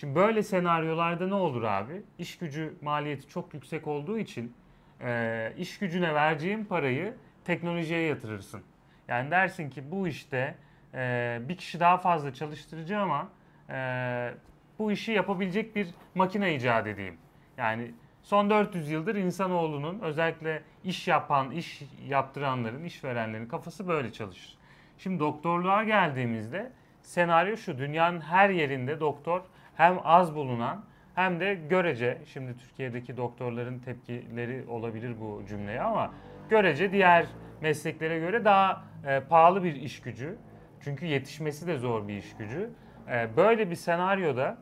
Şimdi 0.00 0.14
böyle 0.14 0.42
senaryolarda 0.42 1.26
ne 1.26 1.34
olur 1.34 1.62
abi? 1.62 2.02
İş 2.18 2.38
gücü 2.38 2.74
maliyeti 2.82 3.28
çok 3.28 3.54
yüksek 3.54 3.86
olduğu 3.86 4.18
için 4.18 4.54
e, 5.00 5.52
iş 5.58 5.78
gücüne 5.78 6.14
vereceğin 6.14 6.64
parayı 6.64 7.14
teknolojiye 7.44 8.00
yatırırsın. 8.00 8.62
Yani 9.08 9.30
dersin 9.30 9.70
ki 9.70 9.90
bu 9.90 10.08
işte 10.08 10.54
e, 10.94 11.38
bir 11.48 11.56
kişi 11.56 11.80
daha 11.80 11.98
fazla 11.98 12.34
çalıştıracağım 12.34 13.10
ama 13.10 13.28
e, 13.70 14.34
bu 14.78 14.92
işi 14.92 15.12
yapabilecek 15.12 15.76
bir 15.76 15.88
makine 16.14 16.54
icat 16.54 16.86
edeyim. 16.86 17.16
Yani 17.56 17.94
son 18.22 18.50
400 18.50 18.90
yıldır 18.90 19.14
insanoğlunun 19.14 20.00
özellikle 20.00 20.62
iş 20.84 21.08
yapan, 21.08 21.50
iş 21.50 21.82
yaptıranların, 22.08 22.84
işverenlerin 22.84 23.46
kafası 23.46 23.88
böyle 23.88 24.12
çalışır. 24.12 24.58
Şimdi 24.98 25.20
doktorluğa 25.20 25.84
geldiğimizde 25.84 26.72
senaryo 27.02 27.56
şu. 27.56 27.78
Dünyanın 27.78 28.20
her 28.20 28.50
yerinde 28.50 29.00
doktor 29.00 29.42
hem 29.80 29.98
az 30.04 30.34
bulunan 30.34 30.84
hem 31.14 31.40
de 31.40 31.54
görece, 31.54 32.18
şimdi 32.26 32.56
Türkiye'deki 32.56 33.16
doktorların 33.16 33.78
tepkileri 33.78 34.64
olabilir 34.68 35.20
bu 35.20 35.42
cümleye 35.48 35.80
ama 35.80 36.14
görece 36.50 36.92
diğer 36.92 37.26
mesleklere 37.60 38.18
göre 38.18 38.44
daha 38.44 38.84
e, 39.06 39.20
pahalı 39.20 39.64
bir 39.64 39.74
iş 39.74 40.00
gücü. 40.00 40.36
Çünkü 40.80 41.06
yetişmesi 41.06 41.66
de 41.66 41.76
zor 41.76 42.08
bir 42.08 42.16
iş 42.16 42.36
gücü. 42.36 42.70
E, 43.08 43.36
böyle 43.36 43.70
bir 43.70 43.74
senaryoda 43.74 44.58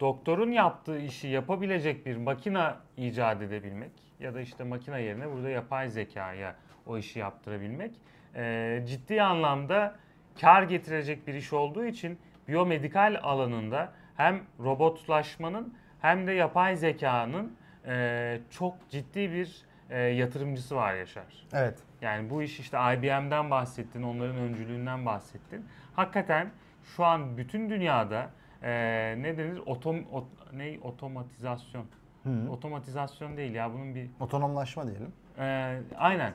doktorun 0.00 0.52
yaptığı 0.52 0.98
işi 0.98 1.28
yapabilecek 1.28 2.06
bir 2.06 2.16
makine 2.16 2.70
icat 2.96 3.42
edebilmek 3.42 3.92
ya 4.20 4.34
da 4.34 4.40
işte 4.40 4.64
makine 4.64 5.02
yerine 5.02 5.30
burada 5.32 5.50
yapay 5.50 5.88
zekaya 5.88 6.54
o 6.86 6.98
işi 6.98 7.18
yaptırabilmek 7.18 7.94
e, 8.34 8.82
ciddi 8.86 9.22
anlamda 9.22 9.96
kar 10.40 10.62
getirecek 10.62 11.26
bir 11.26 11.34
iş 11.34 11.52
olduğu 11.52 11.84
için 11.84 12.18
biyomedikal 12.48 13.16
alanında 13.22 13.92
hem 14.16 14.40
robotlaşmanın 14.60 15.74
hem 16.00 16.26
de 16.26 16.32
yapay 16.32 16.76
zekanın 16.76 17.56
e, 17.86 18.40
çok 18.50 18.74
ciddi 18.90 19.32
bir 19.32 19.62
e, 19.90 19.98
yatırımcısı 20.00 20.76
var 20.76 20.94
Yaşar. 20.94 21.46
Evet. 21.52 21.78
Yani 22.02 22.30
bu 22.30 22.42
iş 22.42 22.60
işte 22.60 22.76
IBM'den 22.78 23.50
bahsettin, 23.50 24.02
onların 24.02 24.36
öncülüğünden 24.36 25.06
bahsettin. 25.06 25.66
Hakikaten 25.96 26.50
şu 26.96 27.04
an 27.04 27.36
bütün 27.36 27.70
dünyada 27.70 28.30
e, 28.62 28.70
ne 29.18 29.38
denir? 29.38 29.60
Otom, 29.66 29.96
ot- 30.12 30.52
ne? 30.52 30.78
Otomatizasyon. 30.82 31.86
Hı. 32.22 32.50
Otomatizasyon 32.50 33.36
değil 33.36 33.54
ya 33.54 33.72
bunun 33.72 33.94
bir... 33.94 34.10
Otonomlaşma 34.20 34.86
diyelim. 34.86 35.12
e, 35.38 35.78
aynen. 35.96 36.32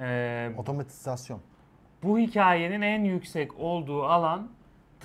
E, 0.00 0.50
Otomatizasyon. 0.58 1.40
bu 2.02 2.18
hikayenin 2.18 2.82
en 2.82 3.04
yüksek 3.04 3.58
olduğu 3.60 4.04
alan 4.04 4.48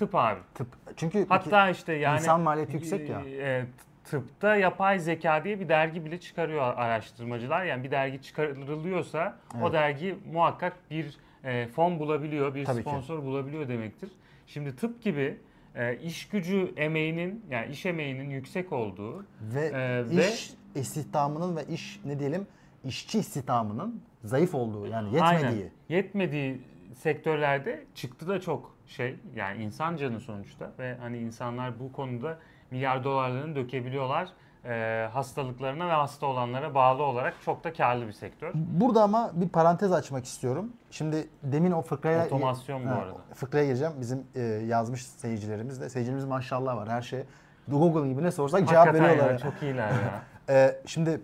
tıp 0.00 0.14
abi. 0.14 0.40
Tıp. 0.54 0.68
Çünkü 0.96 1.26
Hatta 1.28 1.70
işte 1.70 1.92
yani 1.92 2.18
insan 2.20 2.40
maliyeti 2.40 2.72
yüksek 2.76 3.08
ya. 3.10 3.20
e, 3.20 3.64
tıpta 4.04 4.56
yapay 4.56 4.98
zeka 4.98 5.44
diye 5.44 5.60
bir 5.60 5.68
dergi 5.68 6.04
bile 6.04 6.20
çıkarıyor 6.20 6.62
araştırmacılar. 6.76 7.64
Yani 7.64 7.84
bir 7.84 7.90
dergi 7.90 8.22
çıkarılıyorsa 8.22 9.36
o 9.54 9.58
Evet. 9.62 9.72
dergi 9.72 10.18
muhakkak 10.32 10.76
bir 10.90 11.18
e, 11.44 11.66
fon 11.68 11.98
bulabiliyor, 11.98 12.54
bir 12.54 12.64
Tabii 12.64 12.76
ki. 12.76 12.90
sponsor 12.90 13.22
bulabiliyor 13.22 13.68
demektir. 13.68 14.10
Şimdi 14.46 14.76
tıp 14.76 15.02
gibi 15.02 15.38
e, 15.74 15.96
iş 15.96 16.28
gücü 16.28 16.72
emeğinin 16.76 17.44
yani 17.50 17.72
iş 17.72 17.86
emeğinin 17.86 18.30
yüksek 18.30 18.72
olduğu 18.72 19.24
ve 19.40 19.72
ve- 20.10 20.28
iş 20.32 20.50
istihdamının 20.74 21.56
ve 21.56 21.64
iş 21.64 22.00
ne 22.04 22.18
diyelim 22.18 22.46
işçi 22.84 23.18
istihdamının 23.18 24.02
zayıf 24.24 24.54
olduğu 24.54 24.86
yani 24.86 25.20
Aynen. 25.22 25.38
yetmediği. 25.40 25.70
Yetmediği 25.88 26.60
sektörlerde 26.94 27.84
çıktı 27.94 28.28
da 28.28 28.40
çok 28.40 28.79
şey 28.90 29.16
yani 29.36 29.62
insan 29.62 29.96
canı 29.96 30.20
sonuçta 30.20 30.70
ve 30.78 30.96
hani 31.00 31.18
insanlar 31.18 31.80
bu 31.80 31.92
konuda 31.92 32.38
milyar 32.70 33.04
dolarlarını 33.04 33.56
dökebiliyorlar 33.56 34.28
e, 34.64 35.08
hastalıklarına 35.12 35.88
ve 35.88 35.92
hasta 35.92 36.26
olanlara 36.26 36.74
bağlı 36.74 37.02
olarak 37.02 37.34
çok 37.44 37.64
da 37.64 37.72
karlı 37.72 38.06
bir 38.06 38.12
sektör. 38.12 38.50
Burada 38.54 39.02
ama 39.02 39.30
bir 39.34 39.48
parantez 39.48 39.92
açmak 39.92 40.24
istiyorum. 40.24 40.72
Şimdi 40.90 41.28
demin 41.42 41.70
o 41.72 41.82
fıkraya 41.82 42.26
Otomasyon 42.26 42.84
bu 42.84 42.88
Ha, 42.88 42.94
arada. 42.94 43.16
Fıkraya 43.34 43.64
gireceğim. 43.64 43.92
Bizim 44.00 44.26
e, 44.34 44.40
yazmış 44.42 45.06
seyircilerimiz 45.06 45.80
de. 45.80 45.88
Seyircilerimiz 45.88 46.24
maşallah 46.24 46.76
var. 46.76 46.88
Her 46.88 47.02
şey 47.02 47.22
Google 47.68 48.08
gibi 48.08 48.22
ne 48.22 48.30
sorsak 48.30 48.68
cevap 48.68 48.86
Hakikaten 48.86 49.08
veriyorlar. 49.10 49.32
ya, 49.32 49.38
çok 49.38 49.62
iyiler 49.62 49.88
ya. 49.90 50.22
E, 50.48 50.80
şimdi 50.86 51.20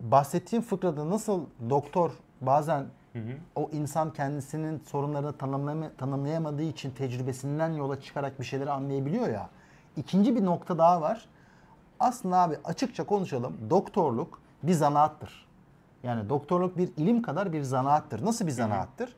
bahsettiğim 0.00 0.62
fıkrada 0.64 1.10
nasıl 1.10 1.46
doktor 1.70 2.10
bazen 2.40 2.84
Hı 3.12 3.18
hı. 3.18 3.32
o 3.56 3.70
insan 3.72 4.12
kendisinin 4.12 4.82
sorunlarını 4.86 5.32
tanımlama, 5.32 5.90
tanımlayamadığı 5.98 6.62
için 6.62 6.90
tecrübesinden 6.90 7.68
yola 7.72 8.00
çıkarak 8.00 8.40
bir 8.40 8.44
şeyleri 8.44 8.70
anlayabiliyor 8.70 9.28
ya. 9.28 9.48
İkinci 9.96 10.36
bir 10.36 10.44
nokta 10.44 10.78
daha 10.78 11.00
var. 11.00 11.28
Aslında 12.00 12.36
abi 12.36 12.56
açıkça 12.64 13.06
konuşalım. 13.06 13.56
Doktorluk 13.70 14.40
bir 14.62 14.72
zanaattır. 14.72 15.46
Yani 16.02 16.28
doktorluk 16.28 16.78
bir 16.78 16.90
ilim 16.96 17.22
kadar 17.22 17.52
bir 17.52 17.62
zanaattır. 17.62 18.24
Nasıl 18.24 18.46
bir 18.46 18.50
zanaattır? 18.50 19.16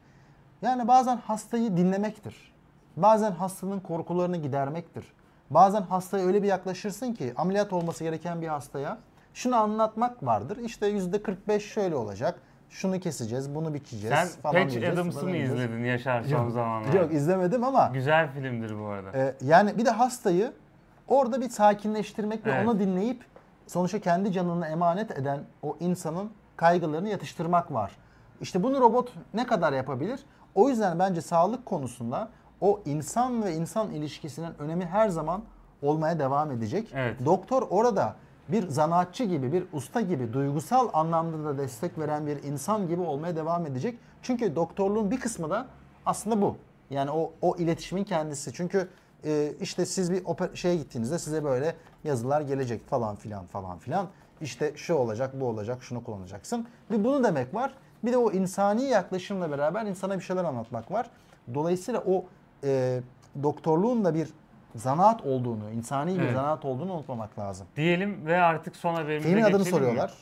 Yani 0.63 0.89
bazen 0.89 1.17
hastayı 1.17 1.77
dinlemektir. 1.77 2.53
Bazen 2.97 3.33
hastanın 3.33 3.81
korkularını 3.81 4.37
gidermektir. 4.37 5.13
Bazen 5.51 5.83
hastaya 5.83 6.27
öyle 6.27 6.43
bir 6.43 6.49
yaklaşırsın 6.49 7.13
ki 7.13 7.33
ameliyat 7.37 7.73
olması 7.73 8.05
gereken 8.05 8.43
bir 8.43 8.49
hastaya 8.49 8.99
şunu 9.35 9.57
anlatmak 9.57 10.23
vardır. 10.23 10.57
İşte 10.57 10.87
yüzde 10.87 11.23
45 11.23 11.73
şöyle 11.73 11.97
olacak. 11.97 12.41
Şunu 12.73 13.01
keseceğiz, 13.01 13.55
bunu 13.55 13.75
biçeceğiz 13.75 14.17
Sen 14.19 14.29
falan 14.43 14.55
Patch 14.55 14.71
diyeceğiz, 14.71 14.99
Adams'ı 14.99 15.27
mı 15.27 15.33
diyeceğiz. 15.33 15.53
izledin 15.61 15.85
Yaşar 15.85 16.23
son 16.23 16.49
zamanlarda? 16.51 16.97
Yok 16.97 17.13
izlemedim 17.13 17.65
ama 17.65 17.91
Güzel 17.95 18.33
filmdir 18.33 18.79
bu 18.81 18.87
arada. 18.87 19.19
e, 19.19 19.35
yani 19.41 19.79
bir 19.79 19.85
de 19.85 19.91
hastayı 19.91 20.53
orada 21.09 21.41
bir 21.41 21.49
sakinleştirmek 21.49 22.47
ve 22.47 22.51
Evet. 22.51 22.69
onu 22.69 22.79
dinleyip 22.79 23.25
sonuçta 23.67 24.01
kendi 24.01 24.33
canını 24.33 24.67
emanet 24.67 25.11
eden 25.19 25.41
o 25.63 25.77
insanın 25.81 26.31
kaygılarını 26.57 27.09
yatıştırmak 27.09 27.73
var. 27.73 27.93
İşte 28.41 28.63
bunu 28.63 28.81
robot 28.81 29.13
ne 29.35 29.47
kadar 29.47 29.73
yapabilir? 29.73 30.21
O 30.55 30.69
yüzden 30.69 30.99
bence 30.99 31.21
sağlık 31.21 31.67
konusunda 31.67 32.29
o 32.61 32.81
insan 32.85 33.45
ve 33.45 33.55
insan 33.55 33.91
ilişkisinin 33.91 34.51
önemi 34.59 34.87
her 34.87 35.09
zaman 35.09 35.43
olmaya 35.83 36.19
devam 36.19 36.51
edecek. 36.51 36.93
Evet. 36.95 37.17
Doktor 37.25 37.67
orada 37.71 38.15
bir 38.49 38.69
zanaatçı 38.69 39.25
gibi, 39.25 39.53
bir 39.53 39.65
usta 39.73 40.01
gibi, 40.01 40.33
duygusal 40.33 40.89
anlamda 40.93 41.45
da 41.45 41.59
destek 41.59 41.99
veren 41.99 42.27
bir 42.27 42.43
insan 42.43 42.89
gibi 42.89 43.01
olmaya 43.01 43.37
devam 43.37 43.67
edecek. 43.67 43.99
Çünkü 44.23 44.57
doktorluğun 44.57 45.11
bir 45.11 45.21
kısmı 45.21 45.51
da 45.51 45.67
aslında 46.07 46.43
bu. 46.43 46.57
Yani 46.91 47.11
o 47.11 47.33
o 47.43 47.57
iletişimin 47.57 48.05
kendisi. 48.05 48.53
Çünkü 48.53 48.89
e, 49.25 49.53
işte 49.61 49.87
siz 49.87 50.13
bir 50.13 50.23
şeye 50.55 50.77
gittiğinizde 50.77 51.19
size 51.19 51.45
böyle 51.45 51.75
yazılar 52.05 52.41
gelecek 52.41 52.89
falan 52.89 53.17
filan 53.17 53.47
falan 53.47 53.79
filan. 53.79 54.09
İşte 54.41 54.73
şu 54.77 54.95
olacak, 54.95 55.41
bu 55.41 55.47
olacak, 55.47 55.83
şunu 55.83 56.05
kullanacaksın. 56.05 56.67
Bir 56.91 57.05
bunu 57.05 57.25
demek 57.25 57.55
var. 57.55 57.75
Bir 58.05 58.13
de 58.13 58.17
o 58.17 58.33
insani 58.33 58.85
yaklaşımla 58.85 59.51
beraber 59.51 59.87
insana 59.87 60.19
bir 60.19 60.25
şeyler 60.25 60.45
anlatmak 60.45 60.91
var. 60.91 61.11
Dolayısıyla 61.55 62.03
o 62.07 62.25
e, 62.65 63.01
doktorluğun 63.43 64.05
da 64.05 64.15
bir 64.15 64.29
zanaat 64.75 65.23
olduğunu, 65.23 65.71
insani 65.71 66.15
bir 66.19 66.23
Evet. 66.23 66.33
zanaat 66.35 66.65
olduğunu 66.65 66.93
unutmamak 66.93 67.39
lazım. 67.39 67.67
Diyelim 67.77 68.27
ve 68.27 68.41
artık 68.43 68.77
son 68.77 68.95
haberimize 68.95 69.29
Filmin 69.29 69.43
adını 69.43 69.59
geçelim 69.59 69.75
mi? 69.75 69.79
soruyorlar. 69.81 70.13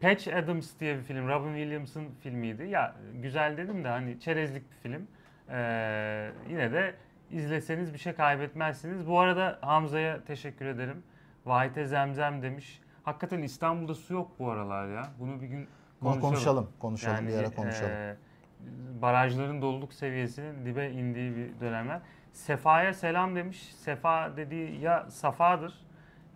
Patch 0.00 0.28
Adams 0.28 0.70
diye 0.80 0.96
bir 0.98 1.02
film. 1.02 1.28
Robin 1.28 1.54
Williams'ın 1.54 2.04
filmiydi. 2.20 2.62
Ya 2.68 2.94
güzel 3.22 3.56
dedim 3.56 3.84
de 3.84 3.88
hani 3.88 4.20
çerezlik 4.20 4.62
bir 4.70 4.76
film. 4.76 5.06
Ee, 5.50 6.30
yine 6.48 6.72
de 6.72 6.94
izleseniz 7.30 7.92
bir 7.92 7.98
şey 7.98 8.12
kaybetmezsiniz. 8.12 9.06
Bu 9.08 9.20
arada 9.20 9.58
Hamza'ya 9.60 10.24
teşekkür 10.24 10.66
ederim. 10.66 11.02
Vahite 11.46 11.86
Zemzem 11.86 12.42
demiş. 12.42 12.80
Hakikaten 13.04 13.42
İstanbul'da 13.42 13.94
su 13.94 14.14
yok 14.14 14.30
bu 14.38 14.50
aralar 14.50 14.88
ya. 14.94 15.02
Bunu 15.18 15.40
bir 15.40 15.46
gün 15.46 15.68
konuşalım. 16.00 16.20
konuşalım, 16.20 16.68
konuşalım, 16.78 17.16
Yani, 17.16 17.28
bir 17.28 17.34
ara 17.34 17.50
konuşalım. 17.50 17.90
e, 17.92 18.16
barajların 19.02 19.62
doluluk 19.62 19.92
seviyesinin 19.94 20.66
dibe 20.66 20.90
indiği 20.90 21.36
bir 21.36 21.60
dönemler. 21.60 22.00
Sefa'ya 22.32 22.94
selam 22.94 23.36
demiş. 23.36 23.74
Sefa 23.76 24.36
dediği 24.36 24.80
ya 24.80 25.06
Safa'dır 25.10 25.74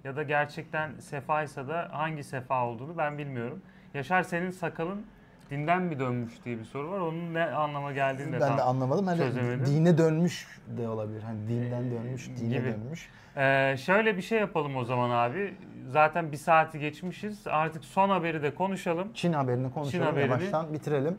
ya 0.05 0.17
da 0.17 0.23
gerçekten 0.23 0.91
Sefa'ysa 1.01 1.69
da 1.69 1.89
hangi 1.93 2.25
Sefa 2.25 2.67
olduğunu 2.67 2.99
ben 2.99 3.19
bilmiyorum. 3.19 3.63
Yaşar 3.95 4.23
senin 4.23 4.51
sakalın 4.51 5.07
dinden 5.51 5.83
mi 5.83 5.99
dönmüş 5.99 6.45
diye 6.45 6.59
bir 6.59 6.65
soru 6.65 6.91
var. 6.91 7.01
Onun 7.01 7.35
ne 7.35 7.45
anlama 7.45 7.93
geldiğini 7.93 8.33
de 8.33 8.41
ben 8.41 8.59
de 8.59 8.63
anlamadım. 8.63 9.07
Hani 9.07 9.19
çözemedim. 9.19 9.67
dine 9.67 9.99
dönmüş 9.99 10.47
de 10.79 10.89
olabilir. 10.89 11.23
Hani 11.23 11.49
dinden 11.49 11.91
dönmüş, 11.91 12.29
dine 12.41 12.49
gibi. 12.59 12.65
dönmüş. 12.73 13.09
Ee, 13.37 13.77
şöyle 13.79 14.17
bir 14.17 14.23
şey 14.23 14.39
yapalım 14.41 14.77
o 14.77 14.85
zaman 14.85 15.11
abi. 15.11 15.55
Zaten 15.89 16.33
bir 16.33 16.37
saati 16.37 16.79
geçmişiz. 16.79 17.47
Artık 17.47 17.85
son 17.85 18.09
haberi 18.09 18.43
de 18.43 18.55
konuşalım. 18.55 19.09
Çin 19.15 19.33
haberini 19.33 19.73
konuşalım. 19.73 20.07
haberini- 20.07 20.31
Yavaştan 20.31 20.73
bitirelim. 20.73 21.19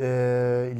Ee, 0.00 0.72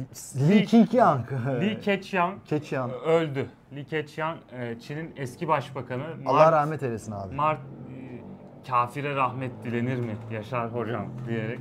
Li 0.49 0.65
Qingyang. 0.65 1.25
Li 1.61 1.79
Keqiang 1.81 2.33
Keqiang. 2.45 2.91
öldü. 2.93 3.45
Li 3.75 3.85
Keqiang 3.85 4.37
e, 4.51 4.79
Çin'in 4.79 5.13
eski 5.17 5.47
başbakanı. 5.47 6.03
Allah 6.25 6.37
Mart- 6.43 6.51
rahmet 6.51 6.83
eylesin 6.83 7.11
abi. 7.11 7.35
Mart 7.35 7.59
e, 7.59 8.67
kafire 8.69 9.15
rahmet 9.15 9.51
dilenir 9.63 9.97
mi 9.97 10.15
Yaşar 10.31 10.73
hocam 10.73 11.05
diyerek 11.27 11.59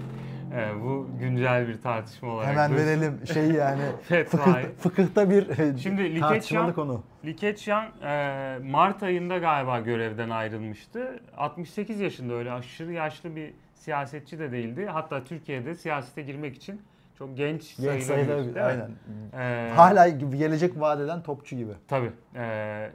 e, 0.55 0.83
bu 0.85 1.09
güncel 1.20 1.69
bir 1.69 1.83
tartışma 1.83 2.31
olarak. 2.33 2.49
Hemen 2.49 2.70
dursun. 2.73 2.85
verelim 2.87 3.20
şey 3.33 3.47
yani 3.51 3.83
fıkıh, 4.09 4.55
fıkıhta 4.78 5.31
bir 5.31 5.59
e, 5.59 5.78
Şimdi 5.78 6.15
Li 6.15 6.20
tartışmalı 6.20 6.70
Keqiang- 6.70 6.74
konu. 6.74 7.03
Li 7.24 7.37
Keqiang 7.37 7.89
e, 8.03 8.59
Mart 8.62 9.03
ayında 9.03 9.39
galiba 9.39 9.81
görevden 9.81 10.31
ayrılmıştı. 10.31 11.20
68 11.37 12.01
yaşında 12.01 12.35
öyle 12.35 12.53
aşırı 12.53 12.93
yaşlı 12.93 13.37
bir 13.37 13.53
siyasetçi 13.74 14.39
de 14.39 14.53
değildi. 14.53 14.87
Hatta 14.93 15.24
Türkiye'de 15.24 15.74
siyasete 15.74 16.23
girmek 16.23 16.57
için 16.57 16.81
çok 17.18 17.36
genç, 17.36 17.76
Genç 17.76 18.02
sayılabilir. 18.02 18.55
mi? 18.55 18.60
aynen. 18.62 18.90
E, 19.38 19.72
Hala 19.74 20.09
gelecek 20.09 20.80
vadeden 20.80 21.22
topçu 21.22 21.56
gibi. 21.56 21.72
Tabii. 21.88 22.10
Ee, 22.34 22.90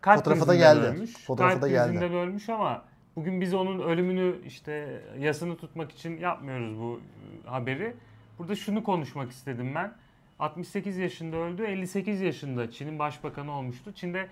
kalp 0.00 0.18
Fotoğrafı 0.18 0.48
da 0.48 0.54
geldi. 0.54 0.80
Ölmüş. 0.86 1.24
Fotoğrafı 1.26 1.52
kalp 1.52 1.62
da 1.62 1.68
geldi. 1.68 2.04
ölmüş 2.04 2.48
ama 2.48 2.82
bugün 3.16 3.40
biz 3.40 3.54
onun 3.54 3.80
ölümünü 3.80 4.34
işte 4.46 5.00
yasını 5.18 5.56
tutmak 5.56 5.92
için 5.92 6.18
yapmıyoruz 6.18 6.78
bu 6.78 7.00
e, 7.46 7.48
haberi. 7.50 7.94
Burada 8.38 8.54
şunu 8.56 8.84
konuşmak 8.84 9.30
istedim 9.30 9.72
ben. 9.74 9.92
68 10.38 10.98
yaşında 10.98 11.36
öldü, 11.36 11.64
58 11.64 12.20
yaşında 12.20 12.70
Çin'in 12.70 12.98
başbakanı 12.98 13.52
olmuştu. 13.52 13.92
Çin'de 13.92 14.26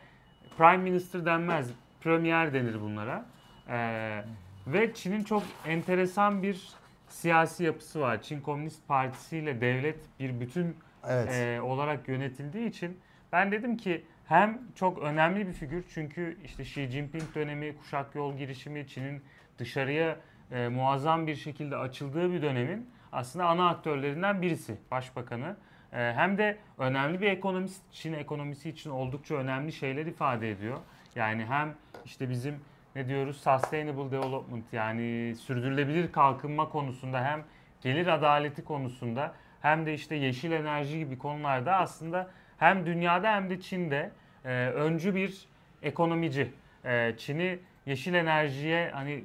Prime 0.59 0.77
Minister 0.77 1.27
denmez, 1.27 1.71
Premier 2.01 2.53
denir 2.55 2.81
bunlara. 2.81 3.25
Ee, 3.69 4.25
ve 4.67 4.95
Çin'in 4.95 5.25
çok 5.25 5.43
enteresan 5.67 6.43
bir 6.43 6.69
siyasi 7.15 7.65
yapısı 7.65 8.01
var. 8.01 8.23
Çin 8.23 8.41
Komünist 8.41 8.89
Partisi 8.89 9.39
ile 9.39 9.61
devlet 9.61 9.99
bir 10.21 10.41
bütün 10.41 10.77
Evet. 11.09 11.33
e, 11.33 11.63
olarak 11.63 12.09
yönetildiği 12.09 12.69
için 12.69 12.99
ben 13.33 13.53
dedim 13.53 13.77
ki 13.77 14.05
hem 14.27 14.59
çok 14.75 14.99
önemli 14.99 15.47
bir 15.49 15.53
figür 15.53 15.85
çünkü 15.95 16.39
işte 16.45 16.63
Xi 16.63 16.87
Jinping 16.87 17.35
dönemi, 17.35 17.77
kuşak 17.77 18.15
yol 18.15 18.37
girişimi, 18.37 18.87
Çin'in 18.87 19.23
dışarıya 19.59 20.17
e, 20.51 20.69
muazzam 20.69 21.27
bir 21.27 21.37
şekilde 21.37 21.77
açıldığı 21.77 22.33
bir 22.33 22.43
dönemin 22.43 22.91
aslında 23.13 23.47
ana 23.47 23.69
aktörlerinden 23.69 24.43
birisi 24.43 24.77
başbakanı. 24.91 25.57
E, 25.93 25.97
hem 26.17 26.39
de 26.39 26.59
önemli 26.79 27.21
bir 27.21 27.27
ekonomist, 27.27 27.83
Çin 27.93 28.13
ekonomisi 28.13 28.71
için 28.71 28.91
oldukça 28.91 29.35
önemli 29.35 29.73
şeyler 29.73 30.07
ifade 30.07 30.51
ediyor. 30.51 30.79
Yani 31.15 31.45
hem 31.45 31.75
işte 32.05 32.31
bizim 32.31 32.55
ne 32.95 33.09
diyoruz 33.09 33.37
sustainable 33.37 34.11
development 34.11 34.73
yani 34.73 35.35
sürdürülebilir 35.37 36.13
kalkınma 36.13 36.69
konusunda 36.69 37.25
hem 37.25 37.45
gelir 37.81 38.07
adaleti 38.07 38.65
konusunda 38.65 39.35
hem 39.63 39.87
de 39.87 39.95
işte 39.95 40.15
yeşil 40.15 40.53
enerji 40.53 40.99
gibi 40.99 41.19
konularda 41.19 41.77
aslında 41.77 42.31
hem 42.59 42.87
dünyada 42.87 43.33
hem 43.33 43.51
de 43.51 43.61
Çin'de 43.61 44.11
e, 44.45 44.49
öncü 44.69 45.15
bir 45.15 45.49
ekonomici. 45.83 46.53
E, 46.85 47.15
Çin'i 47.17 47.59
yeşil 47.87 48.15
enerjiye 48.15 48.91
hani 48.91 49.25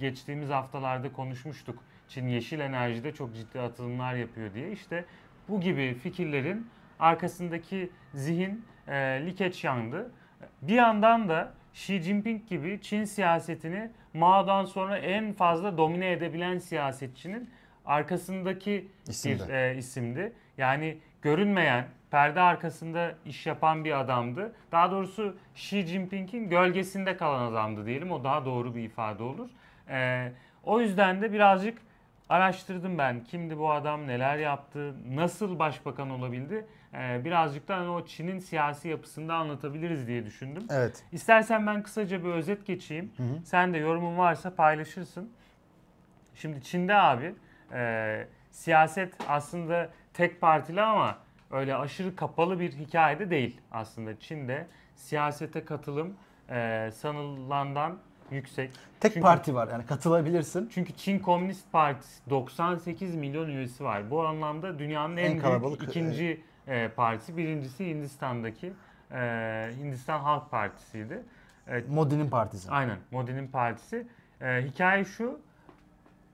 geçtiğimiz 0.00 0.50
haftalarda 0.50 1.12
konuşmuştuk. 1.12 1.78
Çin 2.08 2.28
yeşil 2.28 2.60
enerjide 2.60 3.14
çok 3.14 3.34
ciddi 3.34 3.60
atılımlar 3.60 4.14
yapıyor 4.14 4.54
diye. 4.54 4.72
İşte 4.72 5.04
bu 5.48 5.60
gibi 5.60 5.94
fikirlerin 5.94 6.66
arkasındaki 6.98 7.90
zihin 8.14 8.64
e, 8.88 9.22
Li 9.26 9.34
Keqiang'dı. 9.34 10.12
Bir 10.62 10.74
yandan 10.74 11.28
da 11.28 11.52
Xi 11.74 12.02
Jinping 12.02 12.48
gibi 12.48 12.80
Çin 12.82 13.04
siyasetini 13.04 13.90
Mao'dan 14.14 14.64
sonra 14.64 14.98
en 14.98 15.32
fazla 15.32 15.78
domine 15.78 16.12
edebilen 16.12 16.58
siyasetçinin 16.58 17.50
arkasındaki 17.86 18.88
İsimdi. 19.08 19.48
bir 19.48 19.52
e, 19.54 19.76
isimdi. 19.76 20.32
Yani 20.58 20.98
görünmeyen, 21.22 21.84
perde 22.10 22.40
arkasında 22.40 23.14
iş 23.24 23.46
yapan 23.46 23.84
bir 23.84 24.00
adamdı. 24.00 24.52
Daha 24.72 24.90
doğrusu 24.90 25.36
Xi 25.54 25.82
Jinping'in 25.86 26.48
gölgesinde 26.48 27.16
kalan 27.16 27.52
adamdı 27.52 27.86
diyelim. 27.86 28.12
O 28.12 28.24
daha 28.24 28.44
doğru 28.44 28.74
bir 28.74 28.82
ifade 28.82 29.22
olur. 29.22 29.50
E, 29.88 30.32
o 30.64 30.80
yüzden 30.80 31.22
de 31.22 31.32
birazcık 31.32 31.78
araştırdım 32.28 32.98
ben. 32.98 33.24
Kimdi 33.24 33.58
bu 33.58 33.72
adam, 33.72 34.06
neler 34.06 34.36
yaptı, 34.36 34.94
nasıl 35.14 35.58
başbakan 35.58 36.10
olabildi? 36.10 36.66
E, 36.94 37.24
birazcık 37.24 37.68
da 37.68 37.76
hani 37.76 37.88
o 37.88 38.06
Çin'in 38.06 38.38
siyasi 38.38 38.88
yapısını 38.88 39.28
da 39.28 39.34
anlatabiliriz 39.34 40.06
diye 40.06 40.26
düşündüm. 40.26 40.62
Evet. 40.70 41.04
İstersen 41.12 41.66
ben 41.66 41.82
kısaca 41.82 42.24
bir 42.24 42.28
özet 42.28 42.66
geçeyim. 42.66 43.12
Hı 43.16 43.22
hı. 43.22 43.26
Sen 43.44 43.74
de 43.74 43.78
yorumun 43.78 44.18
varsa 44.18 44.54
paylaşırsın. 44.54 45.30
Şimdi 46.34 46.62
Çin'de 46.62 46.94
abi 46.94 47.34
e, 47.72 48.26
siyaset 48.50 49.14
aslında 49.28 49.88
tek 50.14 50.40
partili 50.40 50.82
ama 50.82 51.18
öyle 51.50 51.76
aşırı 51.76 52.16
kapalı 52.16 52.60
bir 52.60 52.72
hikayede 52.72 53.30
değil 53.30 53.60
aslında. 53.72 54.20
Çin'de 54.20 54.66
siyasete 54.96 55.64
katılım 55.64 56.14
e, 56.50 56.90
sanılandan 56.94 57.98
yüksek. 58.30 58.70
Tek 59.00 59.12
Çünkü- 59.12 59.24
parti 59.24 59.54
var 59.54 59.68
yani 59.68 59.86
katılabilirsin. 59.86 60.70
Çünkü 60.74 60.92
Çin 60.92 61.18
Komünist 61.18 61.72
Partisi 61.72 62.30
98 62.30 63.14
milyon 63.14 63.48
üyesi 63.48 63.84
var. 63.84 64.10
Bu 64.10 64.26
anlamda 64.26 64.78
dünyanın 64.78 65.16
en, 65.16 65.24
En 65.24 65.30
büyük 65.30 65.42
kalabalık, 65.42 65.82
ikinci 65.82 66.24
e, 66.24 66.40
partisi. 66.96 67.36
Birincisi 67.36 67.86
Hindistan'daki 67.86 68.72
e, 69.12 69.70
Hindistan 69.78 70.20
Halk 70.20 70.50
Partisi'ydi. 70.50 71.22
E, 71.68 71.82
Modi'nin 71.88 72.30
partisi. 72.30 72.70
Aynen 72.70 72.96
Modi'nin 73.10 73.48
partisi. 73.48 74.06
Ee, 74.40 74.62
hikaye 74.66 75.04
şu. 75.04 75.38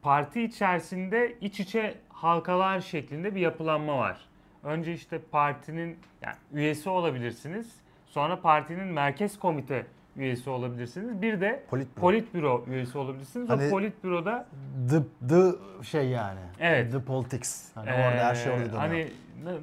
parti 0.02 0.42
içerisinde 0.42 1.36
iç 1.40 1.60
içe 1.60 1.94
halkalar 2.08 2.80
şeklinde 2.80 3.34
bir 3.34 3.40
yapılanma 3.40 3.98
var. 3.98 4.20
Önce 4.64 4.92
işte 4.92 5.18
partinin 5.18 5.98
yani 6.22 6.36
üyesi 6.52 6.88
olabilirsiniz. 6.88 7.74
Sonra 8.06 8.40
partinin 8.40 8.86
merkez 8.86 9.38
komite 9.38 9.86
üyesi 10.16 10.50
olabilirsiniz. 10.50 11.22
Bir 11.22 11.40
de 11.40 11.62
Politbüro. 11.70 12.00
politbüro 12.00 12.64
üyesi 12.68 12.98
olabilirsiniz. 12.98 13.48
Hani- 13.48 13.66
o 13.66 13.70
politbüroda 13.70 14.46
The, 14.90 15.02
the 15.28 15.52
şey 15.84 16.08
yani. 16.08 16.40
Evet. 16.60 16.92
The 16.92 17.00
politics. 17.00 17.70
Hani 17.74 17.92
orada 17.92 18.24
her 18.26 18.34
şey 18.34 18.52
Ee, 18.52 18.54
orada 18.54 18.64
dönüyor. 18.64 18.80
Hani 18.80 19.08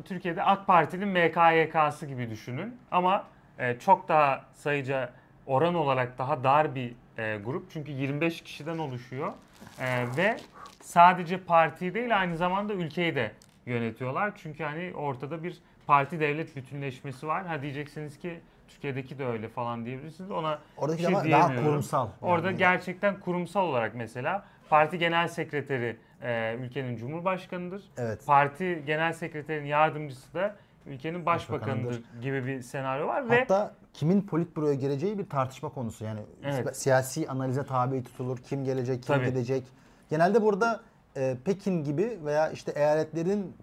Türkiye'de 0.05 0.43
AK 0.43 0.67
Parti'nin 0.67 1.07
MKYK'sı 1.07 2.05
gibi 2.05 2.29
düşünün. 2.29 2.77
Ama 2.91 3.23
e, 3.59 3.79
çok 3.79 4.07
daha 4.07 4.45
sayıca 4.53 5.09
oran 5.45 5.75
olarak 5.75 6.17
daha 6.17 6.43
dar 6.43 6.75
bir 6.75 6.93
e, 7.17 7.37
grup. 7.45 7.71
Çünkü 7.71 7.91
25 7.91 8.41
kişiden 8.41 8.77
oluşuyor. 8.77 9.33
E, 9.79 10.05
ve 10.17 10.37
sadece 10.81 11.37
partiyi 11.37 11.93
değil 11.93 12.19
aynı 12.19 12.37
zamanda 12.37 12.73
ülkeyi 12.73 13.15
de 13.15 13.31
yönetiyorlar. 13.65 14.31
Çünkü 14.35 14.63
hani 14.63 14.93
ortada 14.95 15.43
bir 15.43 15.57
parti 15.87 16.19
devlet 16.19 16.55
bütünleşmesi 16.55 17.27
var. 17.27 17.45
Ha 17.45 17.61
diyeceksiniz 17.61 18.19
ki 18.19 18.39
Türkiye'deki 18.67 19.19
de 19.19 19.25
öyle 19.25 19.49
falan 19.49 19.85
diyebilirsiniz. 19.85 20.31
Ona 20.31 20.59
Oradaki 20.77 20.99
bir 21.03 21.07
şey 21.07 21.15
ama 21.15 21.31
daha 21.31 21.55
kurumsal. 21.55 22.07
Orada 22.21 22.47
Yani. 22.47 22.57
gerçekten 22.57 23.19
kurumsal 23.19 23.67
olarak 23.67 23.95
mesela 23.95 24.45
parti 24.69 24.97
genel 24.99 25.27
sekreteri 25.27 25.97
e, 26.23 26.55
ülkenin 26.59 26.95
cumhurbaşkanıdır. 26.97 27.83
Evet. 27.97 28.25
Parti 28.27 28.83
genel 28.85 29.13
sekreterinin 29.13 29.67
yardımcısı 29.67 30.33
da 30.33 30.55
ülkenin 30.85 31.25
başbakanıdır 31.25 31.85
Başbakanıdır. 31.85 32.21
gibi 32.21 32.45
bir 32.45 32.61
senaryo 32.61 33.07
var 33.07 33.29
ve 33.29 33.39
Hatta 33.39 33.75
kimin 33.93 34.21
politbüroya 34.21 34.73
geleceği 34.73 35.17
bir 35.19 35.29
tartışma 35.29 35.69
konusu. 35.69 36.05
Yani 36.05 36.19
Evet. 36.43 36.77
siyasi 36.77 37.29
analize 37.29 37.65
tabi 37.65 38.03
tutulur. 38.03 38.37
Kim 38.37 38.63
gelecek, 38.65 39.03
kim 39.03 39.15
Tabii. 39.15 39.25
gidecek. 39.25 39.63
Genelde 40.09 40.41
burada 40.41 40.81
e, 41.17 41.35
Pekin 41.45 41.83
gibi 41.83 42.17
veya 42.25 42.49
işte 42.51 42.71
eyaletlerin 42.75 43.55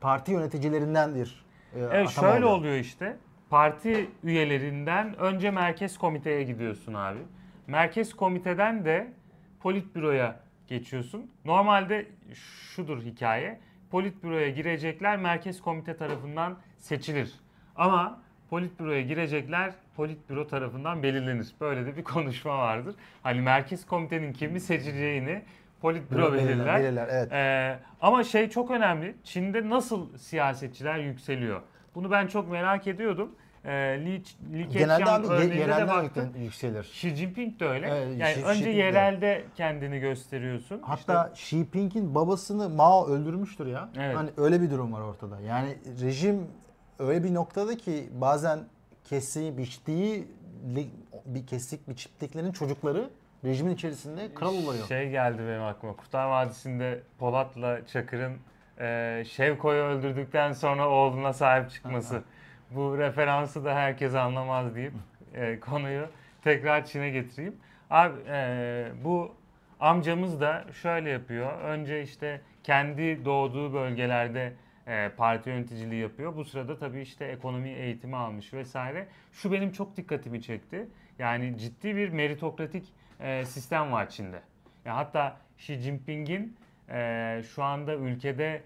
parti 0.00 0.32
yöneticilerindendir. 0.32 1.44
E, 1.74 1.80
evet 1.80 2.08
şöyle 2.08 2.28
oluyor. 2.44 2.50
oluyor 2.50 2.74
işte. 2.76 3.16
Parti 3.50 4.10
üyelerinden 4.24 5.18
önce 5.18 5.50
merkez 5.50 5.98
komiteye 5.98 6.42
gidiyorsun 6.42 6.94
abi. 6.94 7.18
Merkez 7.66 8.14
komiteden 8.14 8.84
de 8.84 9.12
politbüroya 9.60 10.40
geçiyorsun. 10.68 11.30
Normalde 11.44 12.06
şudur 12.74 13.02
hikaye. 13.02 13.60
Politbüroya 13.90 14.48
girecekler 14.48 15.16
merkez 15.16 15.60
komite 15.60 15.96
tarafından 15.96 16.56
seçilir. 16.78 17.34
Ama 17.76 18.20
politbüroya 18.50 19.02
girecekler 19.02 19.72
politbüro 19.96 20.46
tarafından 20.46 21.02
belirlenir. 21.02 21.54
Böyle 21.60 21.86
de 21.86 21.96
bir 21.96 22.04
konuşma 22.04 22.58
vardır. 22.58 22.94
Hani 23.22 23.40
merkez 23.40 23.86
komitenin 23.86 24.32
kimi 24.32 24.60
seçeceğini 24.60 25.42
politbüro 25.80 26.32
belirler. 26.32 26.80
belirler, 26.80 27.08
evet. 27.10 27.32
Ee, 27.32 27.78
ama 28.00 28.24
şey 28.24 28.50
çok 28.50 28.70
önemli. 28.70 29.16
Çin'de 29.24 29.68
nasıl 29.68 30.16
siyasetçiler 30.16 30.98
yükseliyor? 30.98 31.62
Bunu 31.94 32.10
ben 32.10 32.26
çok 32.26 32.50
merak 32.50 32.86
ediyordum. 32.86 33.34
Ee, 33.66 34.00
Li, 34.04 34.22
Li 34.52 34.68
Genelde 34.68 35.10
abi 35.10 35.26
ye- 35.26 35.32
örneğine 35.32 35.76
de 35.76 35.80
yüklen- 36.02 36.42
yükselir. 36.42 36.84
Xi 36.84 37.16
Jinping 37.16 37.60
de 37.60 37.66
öyle. 37.68 37.86
Evet, 37.88 38.18
yani 38.18 38.32
Xi- 38.34 38.44
önce 38.44 38.64
de. 38.64 38.70
yerelde 38.70 39.44
kendini 39.56 39.98
gösteriyorsun. 40.00 40.80
Hatta 40.82 41.30
Xi 41.34 41.56
Jinping'in 41.56 42.14
babasını 42.14 42.68
Mao 42.68 43.06
öldürmüştür 43.08 43.66
ya. 43.66 43.88
Evet. 43.98 44.16
Hani 44.16 44.30
öyle 44.36 44.60
bir 44.60 44.70
durum 44.70 44.92
var 44.92 45.00
ortada. 45.00 45.40
Yani 45.40 45.76
rejim 46.02 46.46
öyle 46.98 47.24
bir 47.24 47.34
noktada 47.34 47.76
ki 47.76 48.08
bazen 48.20 48.58
kestiği, 49.04 49.58
biçtiği 49.58 50.28
bir 51.26 51.46
kesik 51.46 51.88
biçtiklerin 51.88 52.52
çocukları 52.52 53.10
rejimin 53.44 53.74
içerisinde 53.74 54.34
kral 54.34 54.54
oluyor. 54.54 54.86
Şey 54.86 55.10
geldi 55.10 55.42
benim 55.48 55.62
aklıma. 55.62 55.96
Kurtlar 55.96 56.26
Vadisi'nde 56.26 57.00
Polat'la 57.18 57.86
Çakır'ın 57.86 58.32
e, 58.80 59.24
Şevko'yu 59.28 59.82
öldürdükten 59.82 60.52
sonra 60.52 60.88
oğluna 60.88 61.32
sahip 61.32 61.70
çıkması. 61.70 62.22
Bu 62.70 62.98
referansı 62.98 63.64
da 63.64 63.74
herkes 63.74 64.14
anlamaz 64.14 64.74
deyip 64.74 64.92
e, 65.34 65.60
konuyu 65.60 66.06
tekrar 66.42 66.84
Çin'e 66.84 67.10
getireyim. 67.10 67.56
Abi 67.90 68.14
e, 68.28 68.88
bu 69.04 69.34
amcamız 69.80 70.40
da 70.40 70.64
şöyle 70.82 71.10
yapıyor. 71.10 71.60
Önce 71.60 72.02
işte 72.02 72.40
kendi 72.64 73.24
doğduğu 73.24 73.72
bölgelerde 73.72 74.52
e, 74.86 75.08
parti 75.16 75.50
yöneticiliği 75.50 76.02
yapıyor. 76.02 76.36
Bu 76.36 76.44
sırada 76.44 76.78
tabii 76.78 77.00
işte 77.00 77.24
ekonomi 77.24 77.68
eğitimi 77.68 78.16
almış 78.16 78.54
vesaire. 78.54 79.06
Şu 79.32 79.52
benim 79.52 79.72
çok 79.72 79.96
dikkatimi 79.96 80.42
çekti. 80.42 80.88
Yani 81.18 81.58
ciddi 81.58 81.96
bir 81.96 82.08
meritokratik 82.08 82.84
e, 83.20 83.44
sistem 83.44 83.92
var 83.92 84.08
Çin'de. 84.08 84.40
Ya 84.84 84.96
hatta 84.96 85.36
Xi 85.58 85.74
Jinping'in 85.74 86.56
e, 86.90 87.42
şu 87.54 87.62
anda 87.62 87.94
ülkede 87.94 88.62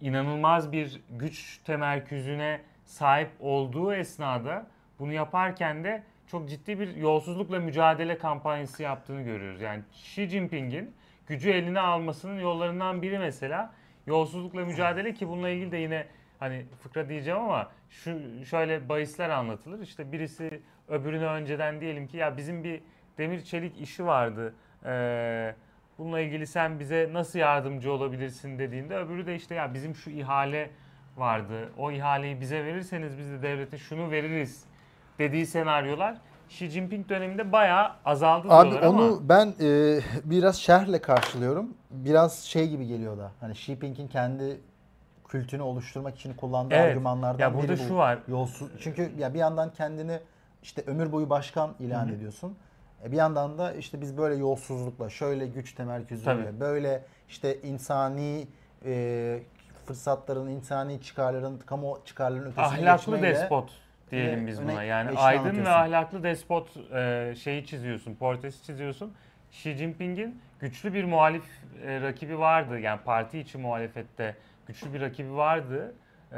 inanılmaz 0.00 0.72
bir 0.72 1.00
güç 1.10 1.58
temerküzüne 1.64 2.60
sahip 2.86 3.30
olduğu 3.40 3.94
esnada 3.94 4.66
bunu 4.98 5.12
yaparken 5.12 5.84
de 5.84 6.02
çok 6.26 6.48
ciddi 6.48 6.80
bir 6.80 6.96
yolsuzlukla 6.96 7.58
mücadele 7.58 8.18
kampanyası 8.18 8.82
yaptığını 8.82 9.22
görüyoruz. 9.22 9.60
Yani 9.60 9.82
Xi 9.92 10.28
Jinping'in 10.28 10.94
gücü 11.26 11.50
eline 11.50 11.80
almasının 11.80 12.40
yollarından 12.40 13.02
biri 13.02 13.18
mesela 13.18 13.74
yolsuzlukla 14.06 14.64
mücadele 14.64 15.14
ki 15.14 15.28
bununla 15.28 15.48
ilgili 15.48 15.72
de 15.72 15.76
yine 15.76 16.06
hani 16.38 16.66
fıkra 16.82 17.08
diyeceğim 17.08 17.40
ama 17.40 17.70
şu 17.90 18.44
şöyle 18.44 18.88
bahisler 18.88 19.30
anlatılır. 19.30 19.80
İşte 19.80 20.12
birisi 20.12 20.60
öbürüne 20.88 21.26
önceden 21.26 21.80
diyelim 21.80 22.06
ki 22.06 22.16
ya 22.16 22.36
bizim 22.36 22.64
bir 22.64 22.80
demir 23.18 23.40
çelik 23.44 23.80
işi 23.80 24.06
vardı. 24.06 24.54
Ee, 24.84 25.54
bununla 25.98 26.20
ilgili 26.20 26.46
sen 26.46 26.80
bize 26.80 27.10
nasıl 27.12 27.38
yardımcı 27.38 27.92
olabilirsin 27.92 28.58
dediğinde 28.58 28.96
öbürü 28.96 29.26
de 29.26 29.34
işte 29.34 29.54
ya 29.54 29.74
bizim 29.74 29.94
şu 29.94 30.10
ihale 30.10 30.70
vardı. 31.16 31.70
O 31.78 31.90
ihaleyi 31.90 32.40
bize 32.40 32.64
verirseniz 32.64 33.18
biz 33.18 33.30
de 33.32 33.42
devlete 33.42 33.78
şunu 33.78 34.10
veririz 34.10 34.64
dediği 35.18 35.46
senaryolar 35.46 36.16
Xi 36.50 36.70
Jinping 36.70 37.08
döneminde 37.08 37.52
bayağı 37.52 37.92
azaldı 38.04 38.48
Abi 38.50 38.70
diyorlar 38.70 38.88
onu 38.88 39.02
ama 39.04 39.28
ben 39.28 39.54
e, 39.60 40.00
biraz 40.24 40.56
şerhle 40.56 40.98
karşılıyorum. 41.02 41.74
Biraz 41.90 42.38
şey 42.38 42.68
gibi 42.68 42.86
geliyor 42.86 43.18
da. 43.18 43.32
Hani 43.40 43.52
Xi 43.52 43.64
Jinping'in 43.64 44.08
kendi 44.08 44.60
kültünü 45.28 45.62
oluşturmak 45.62 46.16
için 46.16 46.34
kullandığı 46.34 46.74
Evet. 46.74 46.90
argümanlardan 46.90 47.38
Ya 47.38 47.54
burada 47.54 47.72
biri 47.72 47.78
bu. 47.78 47.88
şu 47.88 47.96
var. 47.96 48.18
Yolsuz. 48.28 48.70
Çünkü 48.80 49.10
ya 49.18 49.34
bir 49.34 49.38
yandan 49.38 49.72
kendini 49.72 50.20
işte 50.62 50.82
ömür 50.86 51.12
boyu 51.12 51.30
başkan 51.30 51.74
ilan 51.80 52.06
Hı 52.06 52.10
hı. 52.10 52.14
ediyorsun. 52.14 52.56
E 53.04 53.12
bir 53.12 53.16
yandan 53.16 53.58
da 53.58 53.72
işte 53.72 54.00
biz 54.00 54.18
böyle 54.18 54.34
yolsuzlukla, 54.34 55.10
şöyle 55.10 55.46
güç 55.46 55.72
temerküzüyle, 55.74 56.44
Tabii. 56.44 56.60
böyle 56.60 57.04
işte 57.28 57.60
insani 57.62 58.46
e, 58.84 59.40
fırsatların, 59.86 60.46
insani 60.48 61.02
çıkarların, 61.02 61.58
kamu 61.58 61.98
çıkarlarının 62.04 62.46
ötesine 62.46 62.64
ahlaklı 62.64 63.22
despot 63.22 63.70
diyelim 64.10 64.38
Öne- 64.38 64.46
biz 64.46 64.62
buna. 64.62 64.82
Yani 64.82 65.18
aydın 65.18 65.64
ve 65.64 65.68
ahlaklı 65.68 66.22
despot 66.22 66.68
e, 66.94 67.34
şeyi 67.42 67.66
çiziyorsun, 67.66 68.14
portresi 68.14 68.64
çiziyorsun. 68.64 69.14
Xi 69.52 69.74
Jinping'in 69.74 70.42
güçlü 70.60 70.94
bir 70.94 71.04
muhalif 71.04 71.44
e, 71.84 72.00
rakibi 72.00 72.38
vardı. 72.38 72.78
Yani 72.78 73.00
parti 73.04 73.38
içi 73.38 73.58
muhalefette 73.58 74.36
güçlü 74.66 74.94
bir 74.94 75.00
rakibi 75.00 75.32
vardı. 75.36 75.94
E, 76.32 76.36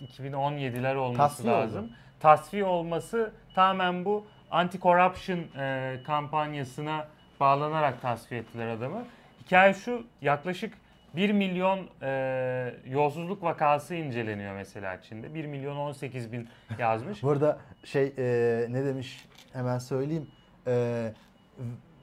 2017'ler 0.00 0.94
olması 0.96 1.18
Tasfiye 1.18 1.54
oldu. 1.54 1.62
lazım. 1.62 1.90
Tasfiye 2.20 2.64
olması 2.64 3.32
tamamen 3.54 4.04
bu 4.04 4.26
anti-corruption 4.50 5.40
e, 5.58 6.02
kampanyasına 6.02 7.08
bağlanarak 7.40 8.02
tasfiye 8.02 8.40
ettiler 8.40 8.66
adamı. 8.68 9.04
Hikaye 9.46 9.74
şu 9.74 10.06
yaklaşık 10.22 10.74
1 11.16 11.30
milyon 11.32 11.88
e, 12.02 12.74
yolsuzluk 12.86 13.42
vakası 13.42 13.94
inceleniyor 13.94 14.54
mesela 14.54 15.00
Çin'de. 15.02 15.34
1 15.34 15.46
milyon 15.46 15.76
18 15.76 16.32
bin 16.32 16.48
yazmış. 16.78 17.22
Burada 17.22 17.58
şey 17.84 18.14
e, 18.18 18.66
ne 18.70 18.84
demiş 18.84 19.28
hemen 19.52 19.78
söyleyeyim. 19.78 20.26
E, 20.66 21.12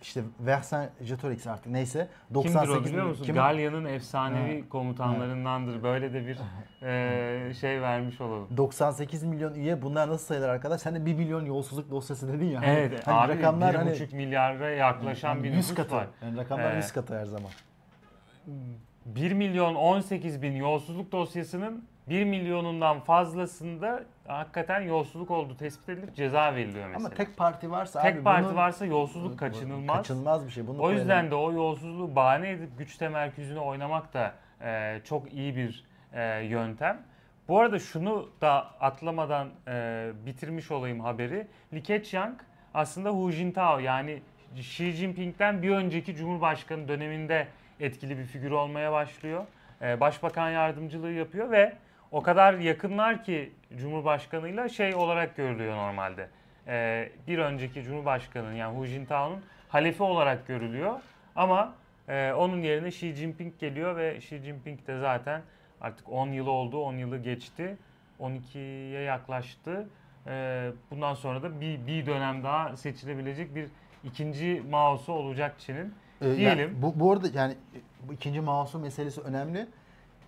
işte 0.02 0.22
Vercingetorix 0.40 1.48
artık 1.48 1.66
neyse. 1.68 2.08
98 2.34 2.70
Kimdir 2.74 2.82
o 2.82 2.86
biliyor 2.86 3.06
musun? 3.06 3.26
kim- 3.26 3.36
Galya'nın 3.36 3.86
efsanevi 3.86 4.70
komutanlarındandır. 4.70 5.84
Böyle 5.84 6.14
de 6.14 6.28
bir 6.28 6.38
e, 6.88 7.54
şey 7.62 7.82
vermiş 7.82 8.22
olalım. 8.22 8.48
98 8.58 9.24
milyon 9.24 9.54
üye 9.54 9.82
bunlar 9.82 10.08
nasıl 10.10 10.26
sayılır 10.26 10.50
arkadaş? 10.50 10.82
Sen 10.82 10.96
de 10.96 11.06
1 11.06 11.14
milyon 11.14 11.46
yolsuzluk 11.46 11.92
dosyası 11.92 12.34
dedin 12.34 12.46
ya. 12.46 12.62
Evet 12.66 13.08
hani 13.08 13.18
abi 13.18 13.38
rakamlar 13.38 13.74
1,5 13.74 13.78
hani 13.78 14.16
milyara 14.16 14.70
yaklaşan 14.70 15.30
hani 15.30 15.44
bir 15.44 15.48
100 15.50 15.58
nüfus 15.58 15.76
katı. 15.76 15.96
var. 15.96 16.08
Yani 16.22 16.38
rakamlar 16.38 16.74
Ee, 16.74 16.78
100 16.78 16.92
katı 16.92 17.20
her 17.20 17.26
zaman. 17.26 17.52
1 19.16 19.32
milyon 19.32 19.76
18 19.76 20.42
bin 20.42 20.56
yolsuzluk 20.56 21.12
dosyasının 21.12 21.86
1 22.10 22.24
milyonundan 22.24 23.00
fazlasında 23.00 24.04
hakikaten 24.28 24.82
yolsuzluk 24.82 25.32
olduğu 25.32 25.58
tespit 25.58 25.90
edilip 25.90 26.16
ceza 26.16 26.56
veriliyor 26.56 26.88
mesela. 26.88 27.06
Ama 27.08 27.16
tek 27.16 27.38
parti 27.38 27.72
varsa 27.72 28.02
Tek 28.02 28.16
abi 28.16 28.24
parti 28.24 28.48
bunu- 28.50 28.56
varsa 28.56 28.86
yolsuzluk 28.86 29.40
kaçınılmaz. 29.40 29.98
Kaçınılmaz 29.98 30.46
bir 30.46 30.52
şey. 30.52 30.68
Bunu 30.68 30.82
O 30.82 30.92
yüzden 30.92 31.08
koyalım. 31.08 31.32
de 31.32 31.36
o 31.36 31.52
yolsuzluğu 31.52 32.16
bahane 32.16 32.50
edip 32.50 32.78
güç 32.78 32.98
temerküzüne 32.98 33.60
oynamak 33.60 34.14
da 34.14 34.34
e, 34.62 35.00
çok 35.04 35.34
iyi 35.34 35.56
bir 35.56 35.84
e, 36.14 36.40
yöntem. 36.46 37.02
Bu 37.48 37.60
arada 37.60 37.80
şunu 37.80 38.30
da 38.42 38.54
atlamadan 38.80 39.50
e, 39.68 40.12
bitirmiş 40.26 40.72
olayım 40.72 41.00
haberi. 41.00 41.48
Li 41.74 41.84
Keqiang 41.84 42.40
aslında 42.74 43.10
Hu 43.10 43.32
Jintao 43.32 43.80
yani 43.80 44.22
Xi 44.56 44.92
Jinping'den 44.92 45.62
bir 45.62 45.70
önceki 45.70 46.16
Cumhurbaşkanı 46.16 46.88
döneminde 46.88 47.48
etkili 47.80 48.18
bir 48.18 48.24
figür 48.24 48.52
olmaya 48.52 48.92
başlıyor. 48.92 49.46
Ee, 49.82 50.00
Başbakan 50.00 50.50
yardımcılığı 50.50 51.12
yapıyor 51.12 51.52
ve 51.52 51.74
o 52.12 52.22
kadar 52.22 52.54
yakınlar 52.54 53.24
ki 53.24 53.52
Cumhurbaşkanıyla 53.78 54.70
şey 54.70 54.96
olarak 54.96 55.36
görülüyor 55.36 55.76
normalde. 55.76 56.30
Ee, 56.68 57.10
bir 57.28 57.38
önceki 57.38 57.84
Cumhurbaşkanı 57.84 58.56
yani 58.56 58.78
Hu 58.78 58.86
Jintao'nun 58.86 59.42
halefi 59.70 60.04
olarak 60.04 60.48
görülüyor. 60.48 61.00
Ama 61.36 61.76
e, 62.10 62.34
onun 62.34 62.62
yerine 62.62 62.88
Xi 62.88 63.14
Jinping 63.14 63.60
geliyor 63.60 63.96
ve 63.96 64.18
Xi 64.18 64.38
Jinping 64.38 64.88
de 64.88 65.00
zaten 65.00 65.42
artık 65.82 66.10
10 66.10 66.28
yılı 66.28 66.52
oldu, 66.52 66.82
10 66.82 66.94
yılı 66.94 67.18
geçti. 67.18 67.78
12'ye 68.20 69.02
yaklaştı. 69.02 69.88
Ee, 70.28 70.72
bundan 70.92 71.14
sonra 71.14 71.44
da 71.44 71.62
bir, 71.62 71.88
bir 71.88 72.06
dönem 72.06 72.44
daha 72.44 72.78
seçilebilecek 72.78 73.56
bir 73.56 73.68
ikinci 74.04 74.64
Mao'su 74.70 75.14
olacak 75.14 75.56
Çin'in. 75.60 75.94
Ee, 76.22 76.28
yani 76.28 76.38
Diyelim. 76.38 76.82
bu, 76.82 77.00
bu 77.00 77.12
arada 77.12 77.28
yani 77.34 77.56
bu 78.08 78.14
ikinci 78.14 78.42
Mao'su 78.42 78.80
meselesi 78.80 79.22
önemli. 79.22 79.68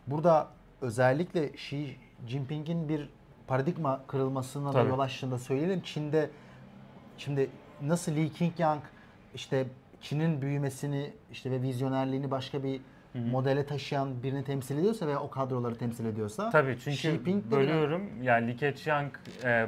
Burada 0.07 0.47
özellikle 0.81 1.49
Xi 1.49 1.95
Jinping'in 2.27 2.89
bir 2.89 3.09
paradigma 3.47 4.01
kırılmasına 4.07 4.73
da 4.73 4.81
yol 4.81 4.99
açtığını 4.99 5.39
söyleyelim. 5.39 5.81
Çin'de 5.81 6.29
şimdi 7.17 7.49
nasıl 7.81 8.11
Li 8.11 8.33
Qingyang 8.33 8.81
işte 9.35 9.67
Çin'in 10.01 10.41
büyümesini 10.41 11.13
işte 11.31 11.51
ve 11.51 11.61
vizyonerliğini 11.61 12.31
başka 12.31 12.63
bir 12.63 12.81
modele 13.13 13.65
taşıyan 13.65 14.23
birini 14.23 14.43
temsil 14.43 14.77
ediyorsa 14.77 15.07
veya 15.07 15.19
o 15.19 15.29
kadroları 15.29 15.75
temsil 15.75 16.05
ediyorsa 16.05 16.49
Tabii 16.49 16.77
çünkü 16.83 17.29
Xi 17.29 17.51
bölüyorum. 17.51 18.23
Yani 18.23 18.47
Li 18.47 18.57
Keqiang 18.57 19.11
e, 19.43 19.65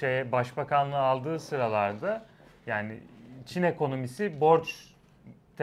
şey 0.00 0.32
başbakanlığı 0.32 0.98
aldığı 0.98 1.40
sıralarda 1.40 2.26
yani 2.66 3.00
Çin 3.46 3.62
ekonomisi 3.62 4.40
borç 4.40 4.89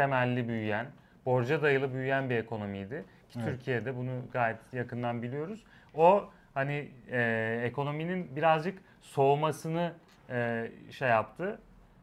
temelli 0.02 0.48
büyüyen, 0.48 0.86
borca 1.26 1.62
dayalı 1.62 1.94
büyüyen 1.94 2.30
bir 2.30 2.36
ekonomiydi. 2.36 3.06
Ki 3.30 3.40
Evet. 3.40 3.48
Türkiye'de 3.50 3.96
bunu 3.98 4.12
gayet 4.34 4.58
yakından 4.74 5.22
biliyoruz. 5.22 5.64
O 5.96 6.30
hani 6.54 6.88
e, 7.12 7.62
ekonominin 7.64 8.36
birazcık 8.36 8.78
soğumasını 9.02 9.94
e, 10.30 10.72
şey 10.92 11.10
yaptı, 11.10 11.60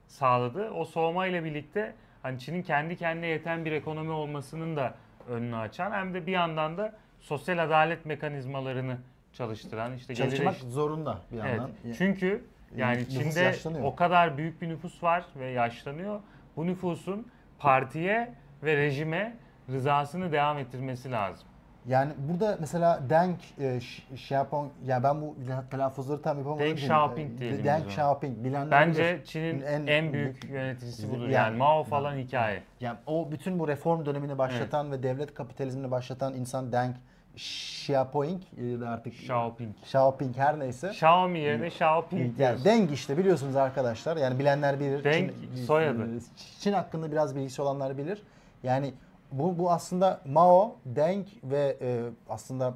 sağladı. 0.07 0.71
O 0.71 0.85
soğuma 0.85 1.27
ile 1.27 1.45
birlikte 1.45 1.95
hani 2.23 2.39
Çin'in 2.39 2.63
kendi 2.63 2.97
kendine 2.97 3.27
yeten 3.27 3.65
bir 3.65 3.73
ekonomi 3.73 4.11
olmasının 4.11 4.77
da 4.77 4.95
önünü 5.29 5.57
açan 5.57 5.93
hem 5.93 6.15
de 6.15 6.27
bir 6.27 6.33
yandan 6.33 6.77
da 6.79 6.93
sosyal 7.21 7.59
adalet 7.59 8.07
mekanizmalarını 8.07 8.97
çalıştıran 9.33 9.95
işte 9.95 10.15
çalışmak 10.15 10.55
eşit- 10.55 10.69
zorunda 10.71 11.19
bir 11.33 11.39
Evet. 11.39 11.49
yandan. 11.49 11.71
Çünkü 11.99 12.45
yani 12.77 12.99
Nüfus 12.99 13.15
Çin'de 13.35 13.55
o 13.83 13.97
kadar 13.97 14.39
büyük 14.39 14.63
bir 14.63 14.69
nüfus 14.69 15.03
var 15.03 15.25
ve 15.37 15.47
yaşlanıyor. 15.47 16.21
Bu 16.57 16.67
nüfusun 16.67 17.27
partiye 17.65 18.33
ve 18.63 18.77
rejime 18.77 19.37
rızasını 19.71 20.33
devam 20.33 20.59
ettirmesi 20.59 21.11
lazım. 21.13 21.49
Yani 21.87 22.13
burada 22.19 22.57
mesela 22.61 23.01
Deng 23.11 23.37
e, 23.61 23.81
Ş- 23.81 24.03
Xiaoping 24.15 24.73
ya 24.87 25.03
ben 25.03 25.21
bu 25.21 25.37
telaffuzları 25.71 26.23
tam 26.23 26.39
yapamadım. 26.39 26.67
Deng 26.67 26.79
Xiaoping 26.79 27.41
diyelim 27.41 27.65
Deng. 27.65 27.87
Xiaoping 27.87 28.45
bilenler 28.45 28.71
Bence. 28.71 29.21
Çin'in 29.25 29.61
En 29.63 29.87
en, 29.87 30.13
büyük 30.13 30.43
büyük- 30.43 30.55
yöneticisi 30.55 31.11
budur. 31.11 31.21
Yani- 31.23 31.33
Yani, 31.33 31.57
Mao 31.57 31.85
falan 31.85 32.17
hikaye. 32.17 32.63
Yani 32.81 32.99
o 33.07 33.29
bütün 33.33 33.59
bu 33.59 33.69
reform 33.69 34.07
dönemini 34.07 34.39
başlatan 34.39 34.93
ve 34.93 35.03
devlet 35.03 35.35
kapitalizmini 35.35 35.91
başlatan 35.91 36.35
insan 36.35 36.73
Deng 36.73 36.95
Xiaoping 37.37 38.43
e, 38.57 38.81
de 38.81 38.89
artık 38.89 39.15
Xiaoping. 39.15 39.75
Xiaoping 39.83 40.37
her 40.37 40.59
neyse. 40.59 40.89
Xiaomi 40.89 41.39
yerine 41.39 41.67
Xiaoping 41.67 42.39
Yani. 42.41 42.65
Deng 42.65 42.93
işte 42.93 43.19
biliyorsunuz 43.19 43.57
arkadaşlar. 43.57 44.17
Yani 44.17 44.39
bilenler 44.39 44.81
bilir. 44.81 45.05
Deng 45.05 45.31
soyadı. 45.67 46.17
e, 46.17 46.19
Çin 46.61 46.73
hakkında 46.73 47.13
biraz 47.13 47.37
bilgisi 47.37 47.63
olanlar 47.63 47.99
bilir. 47.99 48.23
Yani 48.63 48.95
bu, 49.33 49.59
bu 49.59 49.71
aslında 49.73 50.21
Mao, 50.25 50.77
Deng 50.85 51.27
ve 51.45 51.77
e, 51.81 52.03
aslında 52.29 52.75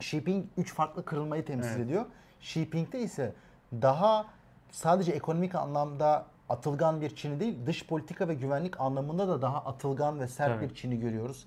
Xi 0.00 0.10
Jinping 0.10 0.44
üç 0.56 0.74
farklı 0.74 1.04
kırılmayı 1.04 1.44
temsil 1.44 1.70
Evet. 1.70 1.86
ediyor. 1.86 2.04
Xi 2.40 2.52
Jinping'de 2.60 3.00
ise 3.00 3.32
daha 3.72 4.26
sadece 4.70 5.12
ekonomik 5.12 5.54
anlamda 5.54 6.26
atılgan 6.48 7.00
bir 7.00 7.16
Çin'i 7.16 7.40
değil, 7.40 7.58
dış 7.66 7.86
politika 7.86 8.28
ve 8.28 8.34
güvenlik 8.34 8.80
anlamında 8.80 9.28
da 9.28 9.42
daha 9.42 9.58
atılgan 9.58 10.20
ve 10.20 10.28
sert 10.28 10.60
Tabii. 10.60 10.70
bir 10.70 10.74
Çin'i 10.74 11.00
görüyoruz. 11.00 11.46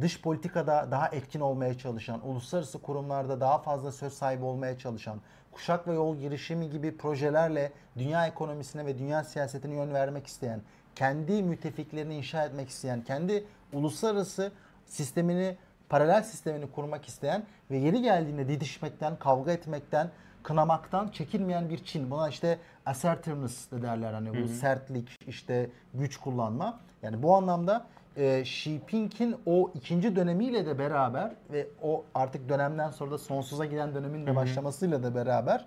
Dış 0.00 0.22
politikada 0.22 0.88
daha 0.90 1.08
etkin 1.08 1.40
olmaya 1.40 1.78
çalışan, 1.78 2.28
uluslararası 2.28 2.82
kurumlarda 2.82 3.40
daha 3.40 3.58
fazla 3.58 3.92
söz 3.92 4.12
sahibi 4.12 4.44
olmaya 4.44 4.78
çalışan, 4.78 5.20
kuşak 5.52 5.88
ve 5.88 5.94
yol 5.94 6.16
girişimi 6.16 6.70
gibi 6.70 6.96
projelerle 6.96 7.72
dünya 7.98 8.26
ekonomisine 8.26 8.86
ve 8.86 8.98
dünya 8.98 9.24
siyasetine 9.24 9.74
yön 9.74 9.94
vermek 9.94 10.26
isteyen, 10.26 10.60
kendi 10.94 11.42
müttefiklerini 11.42 12.14
inşa 12.16 12.44
etmek 12.44 12.68
isteyen, 12.68 13.04
kendi 13.04 13.44
uluslararası 13.72 14.52
sistemini, 14.86 15.56
paralel 15.88 16.22
sistemini 16.22 16.70
kurmak 16.70 17.08
isteyen 17.08 17.44
ve 17.70 17.76
yeri 17.76 18.02
geldiğinde 18.02 18.48
didişmekten, 18.48 19.16
kavga 19.16 19.52
etmekten, 19.52 20.10
kınamaktan 20.42 21.08
çekinmeyen 21.08 21.70
bir 21.70 21.84
Çin. 21.84 22.10
Buna 22.10 22.28
işte 22.28 22.58
assertiveness 22.86 23.70
de 23.70 23.82
derler 23.82 24.12
hani 24.12 24.42
bu 24.42 24.48
sertlik, 24.48 25.28
işte 25.28 25.70
güç 25.94 26.16
kullanma. 26.16 26.80
Yani 27.02 27.22
bu 27.22 27.36
anlamda 27.36 27.86
e, 28.16 28.40
Xi 28.40 28.70
Jinping'in 28.70 29.36
o 29.46 29.70
ikinci 29.74 30.16
dönemiyle 30.16 30.66
de 30.66 30.78
beraber 30.78 31.32
ve 31.52 31.66
o 31.82 32.04
artık 32.14 32.48
dönemden 32.48 32.90
sonra 32.90 33.10
da 33.10 33.18
sonsuza 33.18 33.64
giden 33.64 33.94
dönemin 33.94 34.26
de 34.26 34.36
başlamasıyla 34.36 35.02
da 35.02 35.14
beraber 35.14 35.66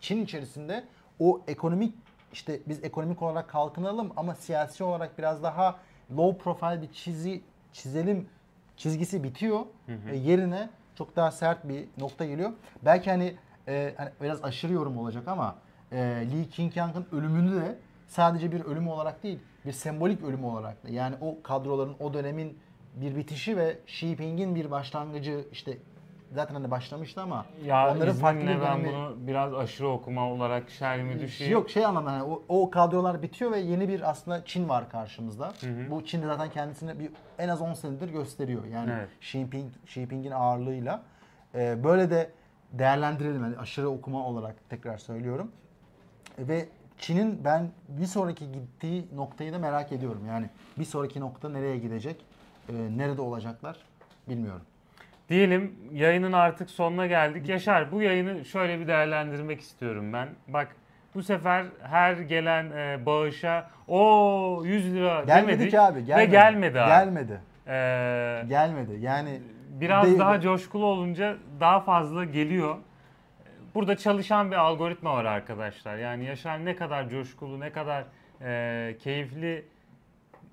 Çin 0.00 0.24
içerisinde 0.24 0.84
o 1.18 1.42
ekonomik 1.48 1.94
işte 2.32 2.60
biz 2.66 2.84
ekonomik 2.84 3.22
olarak 3.22 3.48
kalkınalım 3.48 4.12
ama 4.16 4.34
siyasi 4.34 4.84
olarak 4.84 5.18
biraz 5.18 5.42
daha 5.42 5.78
low 6.16 6.44
profile 6.44 6.82
bir 6.82 6.92
çizi 6.92 7.42
çizelim 7.72 8.28
çizgisi 8.76 9.24
bitiyor. 9.24 9.60
ve 9.88 10.16
yerine 10.16 10.68
çok 10.98 11.16
daha 11.16 11.30
sert 11.30 11.68
bir 11.68 11.84
nokta 11.98 12.24
geliyor. 12.24 12.52
Belki 12.84 13.10
hani, 13.10 13.36
e, 13.68 13.94
hani 13.96 14.10
biraz 14.22 14.44
aşırı 14.44 14.72
yorum 14.72 14.98
olacak 14.98 15.28
ama 15.28 15.56
e, 15.92 16.26
Li 16.30 16.50
Qingyang'ın 16.50 17.06
ölümünü 17.12 17.60
de 17.60 17.78
sadece 18.08 18.52
bir 18.52 18.60
ölüm 18.60 18.88
olarak 18.88 19.22
değil, 19.22 19.38
bir 19.68 19.72
sembolik 19.72 20.22
ölüm 20.24 20.44
olarak 20.44 20.84
da 20.84 20.88
yani 20.88 21.14
o 21.20 21.42
kadroların 21.42 21.96
o 22.00 22.14
dönemin 22.14 22.58
bir 22.94 23.16
bitişi 23.16 23.56
ve 23.56 23.78
Xi 23.86 24.06
Jinping'in 24.06 24.54
bir 24.54 24.70
başlangıcı 24.70 25.44
işte 25.52 25.78
zaten 26.32 26.54
hani 26.54 26.70
başlamıştı 26.70 27.22
ama 27.22 27.46
Ya 27.64 27.94
onların 27.94 28.14
farklı 28.14 28.46
ben 28.46 28.60
dönemi 28.60 28.88
bunu 28.88 29.16
biraz 29.18 29.54
aşırı 29.54 29.88
okuma 29.88 30.32
olarak 30.32 30.70
şerhimi 30.70 31.20
düşeyim. 31.20 31.52
Yok 31.52 31.70
şey 31.70 31.84
anlamda 31.84 32.12
hani 32.12 32.22
o, 32.22 32.42
o 32.48 32.70
kadrolar 32.70 33.22
bitiyor 33.22 33.52
ve 33.52 33.58
yeni 33.58 33.88
bir 33.88 34.10
aslında 34.10 34.44
Çin 34.44 34.68
var 34.68 34.90
karşımızda. 34.90 35.52
Bu 35.90 36.04
Çin 36.04 36.22
de 36.22 36.26
zaten 36.26 36.50
kendisini 36.50 36.98
bir 36.98 37.10
en 37.38 37.48
az 37.48 37.60
10 37.62 37.74
senedir 37.74 38.08
gösteriyor. 38.08 38.64
Yani 38.64 38.90
Evet. 38.92 39.08
Xi 39.20 39.38
Jinping, 39.38 39.72
Xi 39.84 40.00
Jinping'in 40.00 40.30
ağırlığıyla. 40.30 41.02
Ee, 41.54 41.84
böyle 41.84 42.10
de 42.10 42.30
değerlendirelim 42.72 43.42
yani 43.42 43.58
aşırı 43.58 43.88
okuma 43.88 44.26
olarak 44.26 44.70
tekrar 44.70 44.98
söylüyorum. 44.98 45.52
Ve 46.38 46.68
Çin'in 46.98 47.44
ben 47.44 47.70
bir 47.88 48.06
sonraki 48.06 48.52
gittiği 48.52 49.06
noktayı 49.14 49.52
da 49.52 49.58
merak 49.58 49.92
ediyorum. 49.92 50.22
Yani 50.28 50.46
bir 50.78 50.84
sonraki 50.84 51.20
nokta 51.20 51.48
nereye 51.48 51.78
gidecek? 51.78 52.16
Ee, 52.68 52.72
nerede 52.96 53.20
olacaklar? 53.20 53.76
Bilmiyorum. 54.28 54.62
Diyelim 55.28 55.74
yayının 55.92 56.32
artık 56.32 56.70
sonuna 56.70 57.06
geldik. 57.06 57.48
Yaşar 57.48 57.92
bu 57.92 58.02
yayını 58.02 58.44
şöyle 58.44 58.80
bir 58.80 58.86
değerlendirmek 58.88 59.60
istiyorum 59.60 60.12
ben. 60.12 60.28
Bak 60.48 60.76
bu 61.14 61.22
sefer 61.22 61.66
her 61.82 62.12
gelen 62.12 62.70
e, 62.70 63.06
bağışa 63.06 63.70
o 63.88 64.62
100 64.64 64.94
lira 64.94 65.24
Gelmedi 65.24 65.52
demedik 65.58 65.74
abi. 65.74 66.04
Gelmedi. 66.04 66.26
ve 66.28 66.32
gelmedi 66.32 66.80
abi. 66.80 66.88
Gelmedi. 66.88 67.40
Ee, 67.66 68.44
Gelmedi. 68.48 68.96
Yani 69.00 69.40
biraz 69.70 70.06
Değil- 70.06 70.18
daha 70.18 70.40
coşkulu 70.40 70.84
olunca 70.86 71.36
daha 71.60 71.80
fazla 71.80 72.24
geliyor. 72.24 72.76
Burada 73.74 73.96
çalışan 73.96 74.50
bir 74.50 74.56
algoritma 74.56 75.14
var 75.14 75.24
arkadaşlar. 75.24 75.96
Yani 75.96 76.24
Yaşar 76.24 76.64
ne 76.64 76.76
kadar 76.76 77.08
coşkulu, 77.08 77.60
ne 77.60 77.72
kadar 77.72 78.04
e, 78.42 78.96
keyifli 78.98 79.64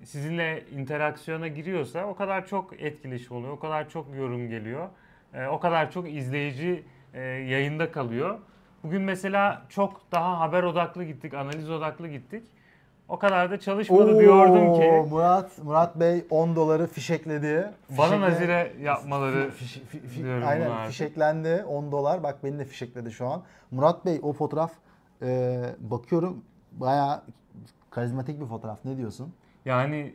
sizinle 0.04 0.64
interaksiyona 0.76 1.48
giriyorsa 1.48 2.06
o 2.06 2.14
kadar 2.14 2.46
çok 2.46 2.80
etkileşim 2.80 3.36
oluyor, 3.36 3.52
o 3.52 3.58
kadar 3.58 3.88
çok 3.88 4.14
yorum 4.14 4.48
geliyor, 4.48 4.88
e, 5.34 5.46
o 5.46 5.60
kadar 5.60 5.90
çok 5.90 6.08
izleyici 6.08 6.84
e, 7.14 7.20
yayında 7.20 7.92
kalıyor. 7.92 8.38
Bugün 8.82 9.02
mesela 9.02 9.62
çok 9.68 10.12
daha 10.12 10.40
haber 10.40 10.62
odaklı 10.62 11.04
gittik, 11.04 11.34
analiz 11.34 11.70
odaklı 11.70 12.08
gittik. 12.08 12.42
O 13.08 13.18
kadar 13.18 13.50
da 13.50 13.60
çalışmadı 13.60 14.18
diyordum 14.20 14.68
Oo, 14.68 14.78
ki 14.80 15.04
Murat 15.10 15.58
Murat 15.64 15.96
Bey 16.00 16.24
10 16.30 16.56
doları 16.56 16.86
fişekledi. 16.86 17.70
bana 17.90 18.06
Fişekle- 18.06 18.20
nazire 18.20 18.72
yapmaları 18.82 19.36
Fi- 19.48 19.80
fi- 19.92 20.08
fi- 20.08 20.22
diyorum 20.24 20.48
aynen 20.48 20.70
artık. 20.70 20.90
fişeklendi 20.90 21.64
10 21.68 21.92
dolar. 21.92 22.22
Bak 22.22 22.44
beni 22.44 22.58
de 22.58 22.64
fişekledi 22.64 23.12
şu 23.12 23.26
an. 23.28 23.42
Murat 23.70 24.04
Bey 24.06 24.20
o 24.22 24.32
fotoğraf 24.32 24.72
e, 25.22 25.60
bakıyorum 25.80 26.42
bayağı 26.72 27.22
karizmatik 27.90 28.40
bir 28.40 28.46
fotoğraf. 28.46 28.78
Ne 28.84 28.96
diyorsun? 28.96 29.32
Yani 29.64 30.14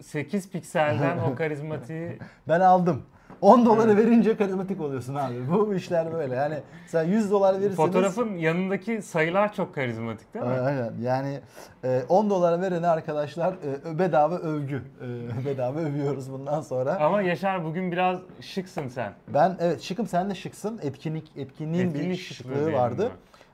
8 0.00 0.50
pikselden 0.50 1.18
o 1.18 1.34
karizmatiği 1.34 2.18
Ben 2.48 2.60
aldım. 2.60 3.02
10 3.42 3.66
doları 3.66 3.96
verince 3.96 4.36
karizmatik 4.36 4.80
oluyorsun 4.80 5.14
abi. 5.14 5.34
Bu 5.50 5.74
işler 5.74 6.12
böyle. 6.12 6.34
Yani 6.34 6.54
sen 6.86 7.04
100 7.04 7.30
dolar 7.30 7.54
verirseniz 7.54 7.76
Fotoğrafın 7.76 8.34
yanındaki 8.34 9.02
sayılar 9.02 9.52
çok 9.52 9.74
karizmatik 9.74 10.34
değil 10.34 10.44
mi? 10.44 10.50
Aynen. 10.52 10.92
Yani 11.00 11.40
e, 11.84 12.02
10 12.08 12.30
dolar 12.30 12.60
verene 12.60 12.88
arkadaşlar 12.88 13.54
e, 13.86 13.98
bedava 13.98 14.36
övgü. 14.36 14.82
E, 15.42 15.44
bedava 15.46 15.78
övüyoruz 15.78 16.32
bundan 16.32 16.60
sonra. 16.60 16.96
Ama 17.00 17.22
Yaşar 17.22 17.64
bugün 17.64 17.92
biraz 17.92 18.18
şıksın 18.40 18.88
sen. 18.88 19.12
Ben 19.28 19.56
evet 19.60 19.80
şıkım 19.80 20.06
sen 20.06 20.30
de 20.30 20.34
şıksın. 20.34 20.80
Etkinlik 20.82 21.36
etkinliğin 21.36 21.94
bir 21.94 21.98
Etkinlik 21.98 22.20
şıklığı 22.20 22.54
şıklığı 22.54 22.72
vardı. 22.72 23.10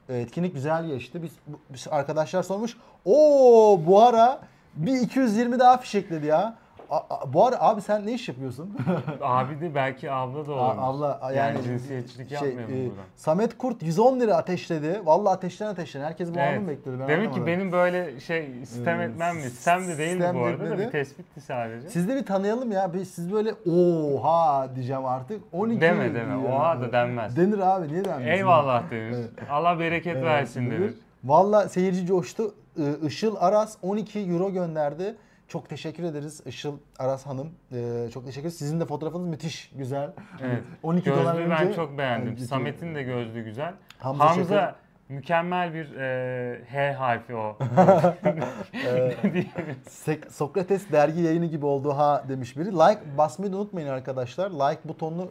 E, 0.08 0.18
Etkinlik 0.18 0.54
güzel 0.54 0.86
geçti. 0.86 1.22
Biz, 1.22 1.32
biz 1.70 1.86
arkadaşlar 1.90 2.42
sormuş. 2.42 2.76
Oo 3.04 3.80
bu 3.86 4.02
ara 4.02 4.40
bir 4.74 5.00
220 5.00 5.58
daha 5.58 5.76
fişekledi 5.76 6.26
ya. 6.26 6.54
A- 6.90 7.32
bu 7.32 7.46
ara 7.46 7.60
abi 7.60 7.80
sen 7.80 8.06
ne 8.06 8.12
iş 8.12 8.28
yapıyorsun? 8.28 8.76
Abi 9.22 9.60
de 9.60 9.74
belki 9.74 10.10
abla 10.12 10.46
da 10.46 10.52
A- 10.52 10.54
olabilir. 10.54 10.82
Allah 10.82 11.20
yani, 11.22 11.36
Yani 11.36 11.62
cinsiyetçilik 11.62 12.32
yapmayalım 12.32 12.74
e. 12.74 12.88
Samet 13.16 13.58
Kurt 13.58 13.82
110 13.82 14.20
lira 14.20 14.36
ateşledi. 14.36 15.00
Vallahi 15.04 15.32
ateşten 15.34 15.66
ateşten. 15.66 16.00
Herkes 16.00 16.34
bu 16.34 16.38
anı 16.40 16.46
Evet. 16.48 16.62
mı 16.62 16.68
bekledi? 16.68 16.96
Ben 17.00 17.08
Demek 17.08 17.34
ki 17.34 17.46
benim 17.46 17.72
böyle 17.72 18.20
şey 18.20 18.48
sistem 18.66 19.00
Ee, 19.00 19.04
etmem 19.04 19.36
mi? 19.36 19.42
Sistem 19.42 19.82
de 19.88 19.98
değildi 19.98 20.12
sistem 20.12 20.34
bu 20.40 20.44
arada 20.44 20.70
da 20.70 20.78
bir 20.78 20.90
tespitti 20.90 21.40
sadece. 21.40 21.88
Siz 21.90 22.08
de 22.08 22.16
bir 22.16 22.26
tanıyalım 22.26 22.72
ya. 22.72 22.94
Bir 22.94 23.04
siz 23.04 23.32
böyle 23.32 23.52
oha 23.52 24.68
diyeceğim 24.74 25.04
artık. 25.04 25.40
12 25.52 25.80
Deme 25.80 26.14
deme. 26.14 26.40
diyor. 26.42 26.52
Oha 26.52 26.80
da 26.80 26.92
denmez. 26.92 27.36
Denir 27.36 27.58
abi 27.58 27.88
niye 27.88 28.04
denmez? 28.04 28.38
Eyvallah 28.38 28.90
denir. 28.90 29.12
Evet. 29.14 29.30
Allah 29.50 29.78
bereket 29.78 30.14
Evet, 30.16 30.24
versin 30.24 30.66
denir. 30.70 30.78
denir. 30.80 30.94
Valla 31.24 31.68
seyirci 31.68 32.06
coştu. 32.06 32.54
Işıl 33.06 33.36
Aras 33.40 33.76
12 33.82 34.18
euro 34.20 34.50
gönderdi. 34.52 35.16
Çok 35.48 35.68
teşekkür 35.68 36.02
ederiz 36.02 36.40
Işıl 36.46 36.78
Aras 36.98 37.26
Hanım. 37.26 37.50
Ee, 37.72 38.08
çok 38.14 38.24
teşekkür 38.24 38.40
ederiz. 38.46 38.58
Sizin 38.58 38.80
de 38.80 38.86
fotoğrafınız 38.86 39.26
müthiş 39.26 39.72
güzel. 39.76 40.10
Evet. 40.42 40.62
12 40.82 41.10
dolar 41.10 41.34
Gözlüğü 41.36 41.50
ben 41.50 41.62
önce- 41.66 41.74
çok 41.76 41.98
beğendim. 41.98 42.28
Evet, 42.38 42.48
Samet'in 42.48 42.94
de 42.94 43.02
gözlüğü 43.02 43.44
güzel. 43.44 43.74
Hamza 43.98 44.24
Hamza, 44.24 44.42
Şeker. 44.42 44.74
mükemmel 45.08 45.74
bir 45.74 45.94
e, 45.96 46.64
H 46.70 46.92
harfi 46.92 47.34
o. 47.34 47.58
Sek- 49.88 50.32
Sokrates 50.32 50.92
dergi 50.92 51.20
yayını 51.20 51.46
gibi 51.46 51.66
oldu 51.66 51.90
ha 51.96 52.24
demiş 52.28 52.56
biri. 52.56 52.72
Like 52.72 53.00
basmayı 53.18 53.52
da 53.52 53.56
unutmayın 53.56 53.88
arkadaşlar. 53.88 54.50
Like 54.50 54.80
butonunu 54.84 55.30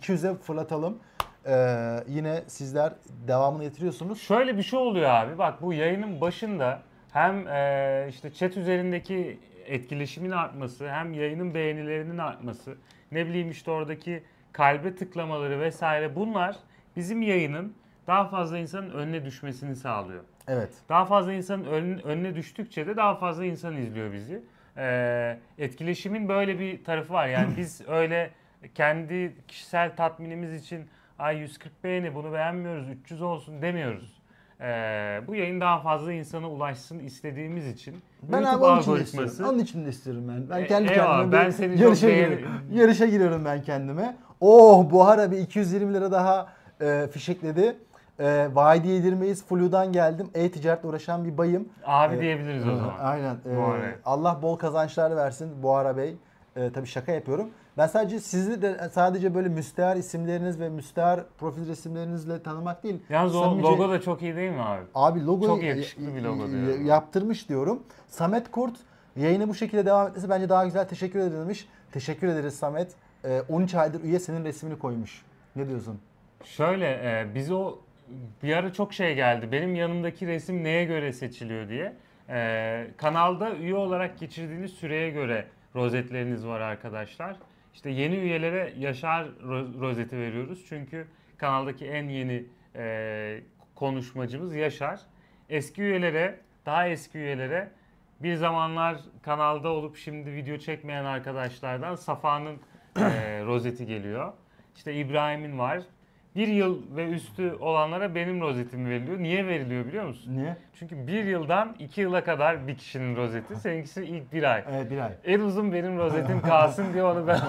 200'e 0.00 0.34
fırlatalım. 0.34 0.98
Ee, 1.46 1.96
yine 2.08 2.42
sizler 2.46 2.92
devamını 3.28 3.62
getiriyorsunuz. 3.62 4.20
Şöyle 4.20 4.56
bir 4.56 4.62
şey 4.62 4.78
oluyor 4.78 5.10
abi. 5.10 5.38
Bak 5.38 5.62
bu 5.62 5.72
yayının 5.72 6.20
başında 6.20 6.80
hem 7.12 7.48
e, 7.48 8.06
işte 8.08 8.32
chat 8.32 8.56
üzerindeki 8.56 9.38
etkileşimin 9.66 10.30
artması, 10.30 10.90
hem 10.90 11.12
yayının 11.14 11.54
beğenilerinin 11.54 12.18
artması, 12.18 12.76
ne 13.12 13.26
bileyim 13.26 13.50
işte 13.50 13.70
oradaki 13.70 14.22
kalbe 14.52 14.94
tıklamaları 14.94 15.60
vesaire 15.60 16.14
bunlar 16.16 16.56
bizim 16.96 17.22
yayının 17.22 17.74
daha 18.06 18.28
fazla 18.28 18.58
insanın 18.58 18.90
önüne 18.90 19.24
düşmesini 19.24 19.76
sağlıyor. 19.76 20.24
Evet. 20.48 20.70
Daha 20.88 21.04
fazla 21.04 21.32
insanın 21.32 21.64
ön- 21.64 21.98
önüne 22.04 22.34
düştükçe 22.34 22.86
de 22.86 22.96
daha 22.96 23.14
fazla 23.14 23.44
insan 23.44 23.76
izliyor 23.76 24.12
bizi. 24.12 24.42
Ee, 24.76 25.38
etkileşimin 25.58 26.28
böyle 26.28 26.58
bir 26.58 26.84
tarafı 26.84 27.12
var. 27.12 27.28
Yani 27.28 27.56
biz 27.56 27.82
öyle 27.88 28.30
kendi 28.74 29.34
kişisel 29.48 29.96
tatminimiz 29.96 30.54
için 30.64 30.86
ay 31.18 31.38
140 31.38 31.84
beğeni 31.84 32.14
bunu 32.14 32.32
beğenmiyoruz 32.32 32.88
300 32.90 33.22
olsun 33.22 33.62
demiyoruz. 33.62 34.17
Ee, 34.60 35.20
bu 35.26 35.34
yayın 35.34 35.60
daha 35.60 35.80
fazla 35.80 36.12
insana 36.12 36.50
ulaşsın 36.50 36.98
istediğimiz 36.98 37.66
için. 37.68 37.94
Ben 38.22 38.40
YouTube 38.40 38.54
abi 38.56 38.64
onun 38.64 38.80
için 39.00 39.04
istiyorum. 39.04 39.32
Onun 39.54 39.58
için 39.58 39.84
de 39.84 39.88
istiyorum 39.88 40.24
ben. 40.28 40.50
Ben 40.50 40.62
E, 40.62 40.66
kendi 40.66 40.92
eyvallah, 40.92 41.18
kendime 41.20 41.32
ben 41.44 41.50
seni 41.50 41.80
yarışa 41.80 42.10
giriyorum. 42.10 42.48
Yarışa 42.72 43.06
giriyorum 43.06 43.44
ben 43.44 43.62
kendime. 43.62 44.16
Oh 44.40 44.90
bu 44.90 45.04
ara 45.04 45.30
bir 45.30 45.38
220 45.38 45.94
lira 45.94 46.12
daha 46.12 46.48
e, 46.80 47.06
fişekledi. 47.12 47.76
E, 48.18 48.48
Vahidi 48.54 48.88
yedirmeyiz. 48.88 49.44
Flu'dan 49.44 49.92
geldim. 49.92 50.30
E-ticaretle 50.34 50.88
uğraşan 50.88 51.24
bir 51.24 51.38
bayım. 51.38 51.68
Abi 51.84 52.12
Evet. 52.14 52.22
diyebiliriz 52.22 52.68
o 52.68 52.76
zaman. 52.76 52.94
Aynen. 53.00 53.36
Ara. 53.56 53.80
Allah 54.04 54.38
bol 54.42 54.56
kazançlar 54.56 55.16
versin 55.16 55.62
Buhara 55.62 55.96
Bey. 55.96 56.16
Ee, 56.56 56.70
tabii 56.74 56.86
şaka 56.86 57.12
yapıyorum. 57.12 57.50
Ben 57.78 57.86
sadece 57.86 58.20
sizi 58.20 58.62
de 58.62 58.88
sadece 58.92 59.34
böyle 59.34 59.48
müstehar 59.48 59.96
isimleriniz 59.96 60.60
ve 60.60 60.68
müstehar 60.68 61.20
profil 61.38 61.68
resimlerinizle 61.68 62.42
tanımak 62.42 62.82
değil. 62.82 63.02
Yalnız 63.08 63.36
o 63.36 63.42
samimice- 63.42 63.62
logo 63.62 63.88
da 63.88 64.00
çok 64.00 64.22
iyi 64.22 64.36
değil 64.36 64.50
mi 64.50 64.62
abi? 64.62 64.82
Abi 64.94 65.26
logo 65.26 65.46
Çok 65.46 65.62
yakışıklı 65.62 66.14
bir 66.14 66.22
logo 66.22 66.48
diyorum. 66.50 66.86
yaptırmış 66.86 67.48
diyorum. 67.48 67.82
Samet 68.08 68.50
Kurt 68.50 68.76
yayını 69.16 69.48
bu 69.48 69.54
şekilde 69.54 69.86
devam 69.86 70.08
etmesi 70.08 70.28
bence 70.30 70.48
daha 70.48 70.64
güzel. 70.64 70.88
Teşekkür 70.88 71.18
edilmiş. 71.18 71.68
Teşekkür 71.92 72.28
ederiz 72.28 72.54
Samet. 72.56 72.92
Ee, 73.24 73.42
13 73.48 73.74
aydır 73.74 74.04
üye 74.04 74.18
senin 74.18 74.44
resmini 74.44 74.78
koymuş. 74.78 75.22
Ne 75.56 75.68
diyorsun? 75.68 76.00
Şöyle 76.44 76.86
e, 76.90 77.34
biz 77.34 77.50
o 77.50 77.78
bir 78.42 78.56
ara 78.56 78.72
çok 78.72 78.92
şey 78.92 79.14
geldi. 79.14 79.52
Benim 79.52 79.74
yanımdaki 79.74 80.26
resim 80.26 80.64
neye 80.64 80.84
göre 80.84 81.12
seçiliyor 81.12 81.68
diye. 81.68 81.96
E, 82.28 82.90
kanalda 82.96 83.54
üye 83.54 83.74
olarak 83.74 84.18
geçirdiğiniz 84.18 84.70
süreye 84.70 85.10
göre 85.10 85.44
rozetleriniz 85.76 86.46
var 86.46 86.60
arkadaşlar. 86.60 87.36
İşte 87.74 87.90
yeni 87.90 88.16
üyelere 88.16 88.72
Yaşar 88.78 89.24
ro- 89.24 89.80
rozeti 89.80 90.18
veriyoruz. 90.18 90.66
Çünkü 90.68 91.06
kanaldaki 91.36 91.86
en 91.86 92.08
yeni 92.08 92.44
e, 92.76 93.40
konuşmacımız 93.74 94.54
Yaşar. 94.54 95.00
Eski 95.48 95.82
üyelere, 95.82 96.40
daha 96.66 96.88
eski 96.88 97.18
üyelere 97.18 97.70
bir 98.20 98.34
zamanlar 98.34 99.00
kanalda 99.22 99.68
olup 99.68 99.96
şimdi 99.96 100.32
video 100.32 100.58
çekmeyen 100.58 101.04
arkadaşlardan 101.04 101.94
Safa'nın 101.94 102.60
e, 102.96 103.42
rozeti 103.44 103.86
geliyor. 103.86 104.32
İşte 104.76 104.94
İbrahim'in 104.94 105.58
var. 105.58 105.82
Bir 106.38 106.48
yıl 106.48 106.96
ve 106.96 107.08
üstü 107.08 107.54
olanlara 107.60 108.14
benim 108.14 108.40
rozetim 108.40 108.86
veriliyor. 108.90 109.18
Niye 109.18 109.46
veriliyor 109.46 109.86
biliyor 109.86 110.04
musun? 110.04 110.36
Niye? 110.36 110.56
Çünkü 110.74 111.06
bir 111.06 111.24
yıldan 111.24 111.76
iki 111.78 112.00
yıla 112.00 112.24
kadar 112.24 112.66
bir 112.66 112.76
kişinin 112.76 113.16
rozeti. 113.16 113.56
Seninkisi 113.56 114.04
ilk 114.04 114.32
bir 114.32 114.42
ay. 114.42 114.64
Evet 114.70 114.90
bir 114.90 114.98
ay. 114.98 115.12
En 115.24 115.40
uzun 115.40 115.72
benim 115.72 115.98
rozetim 115.98 116.40
kalsın 116.40 116.92
diye 116.92 117.04
onu 117.04 117.26
ben 117.26 117.40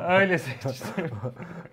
öyle 0.10 0.38
seçtim. 0.38 1.06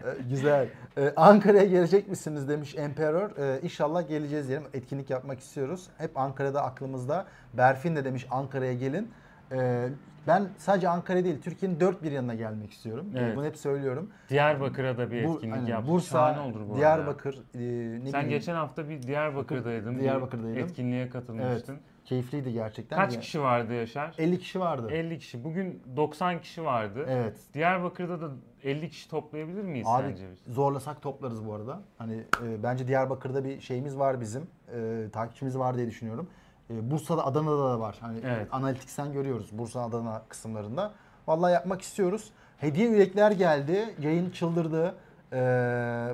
Ee, 0.03 0.21
Güzel. 0.29 0.67
Ee, 0.97 1.13
Ankara'ya 1.15 1.65
gelecek 1.65 2.07
misiniz 2.07 2.49
demiş 2.49 2.75
Emperor. 2.77 3.29
Ee, 3.38 3.59
inşallah 3.61 4.07
geleceğiz 4.07 4.47
diyelim. 4.47 4.67
Etkinlik 4.73 5.09
yapmak 5.09 5.39
istiyoruz. 5.39 5.88
Hep 5.97 6.17
Ankara'da 6.17 6.63
aklımızda. 6.63 7.25
Berfin 7.53 7.95
de 7.95 8.05
demiş 8.05 8.27
Ankara'ya 8.31 8.73
gelin. 8.73 9.11
Ee, 9.52 9.90
ben 10.28 10.48
sadece 10.57 10.90
Ankara 10.90 11.23
değil 11.23 11.41
Türkiye'nin 11.41 11.80
dört 11.80 12.03
bir 12.03 12.11
yanına 12.11 12.34
gelmek 12.36 12.72
istiyorum. 12.72 13.07
Ee, 13.15 13.19
Evet. 13.19 13.38
Bunu 13.38 13.45
hep 13.45 13.57
söylüyorum. 13.57 14.10
Diyarbakır'a 14.30 14.98
da 14.98 15.11
bir 15.11 15.28
Bu- 15.28 15.34
etkinlik 15.34 15.53
aynen, 15.56 15.65
yaptık. 15.68 15.91
Bursa, 15.91 16.10
Şahane 16.18 16.40
olur 16.40 16.69
bu. 16.69 16.76
Diyarbakır, 16.78 17.34
e, 17.36 17.40
ne 17.60 17.99
Sen 17.99 18.06
bileyim, 18.22 18.30
geçen 18.30 18.56
hafta 18.56 18.90
bir 18.90 19.03
Diyarbakır'daydın. 19.03 19.99
Diyarbakır'daydım. 19.99 20.57
Etkinliğe 20.64 21.10
katılmıştın. 21.10 21.78
keyifliydi 22.06 22.53
gerçekten. 22.53 22.95
Kaç 22.95 23.19
kişi 23.19 23.41
vardı 23.41 23.73
Yaşar? 23.73 24.15
50 24.18 24.40
kişi 24.40 24.60
vardı. 24.60 24.88
50 24.91 25.19
kişi. 25.19 25.44
Bugün 25.44 25.84
90 25.95 26.41
kişi 26.41 26.64
vardı. 26.65 27.06
Evet. 27.10 27.38
Diyarbakır'da 27.53 28.22
da 28.22 28.30
50 28.64 28.90
kişi 28.90 29.10
toplayabilir 29.10 29.64
miyiz 29.64 29.88
Abi 29.90 30.07
sence 30.07 30.23
biz? 30.32 30.56
zorlasak 30.56 31.02
toplarız 31.02 31.45
bu 31.45 31.53
arada. 31.53 31.82
Hani 31.98 32.14
e, 32.15 32.64
bence 32.64 32.88
Diyarbakır'da 32.88 33.44
bir 33.45 33.60
şeyimiz 33.61 33.98
var 33.99 34.22
bizim. 34.22 34.48
E, 34.76 35.06
takipçimiz 35.14 35.57
var 35.57 35.78
diye 35.78 35.88
düşünüyorum. 35.88 36.28
E, 36.77 36.91
Bursa'da, 36.91 37.26
Adana'da 37.26 37.69
da 37.69 37.80
var. 37.80 37.98
Hani 38.02 38.19
Evet. 38.26 38.48
analitiksen 38.52 39.14
görüyoruz 39.14 39.49
Bursa, 39.52 39.81
Adana 39.81 40.22
kısımlarında. 40.30 40.91
Vallahi 41.27 41.53
yapmak 41.53 41.81
istiyoruz. 41.81 42.31
Hediye 42.57 42.89
yürekler 42.89 43.31
geldi. 43.31 43.95
Yayın 43.99 44.30
çıldırdı. 44.30 44.95
E, 45.34 45.38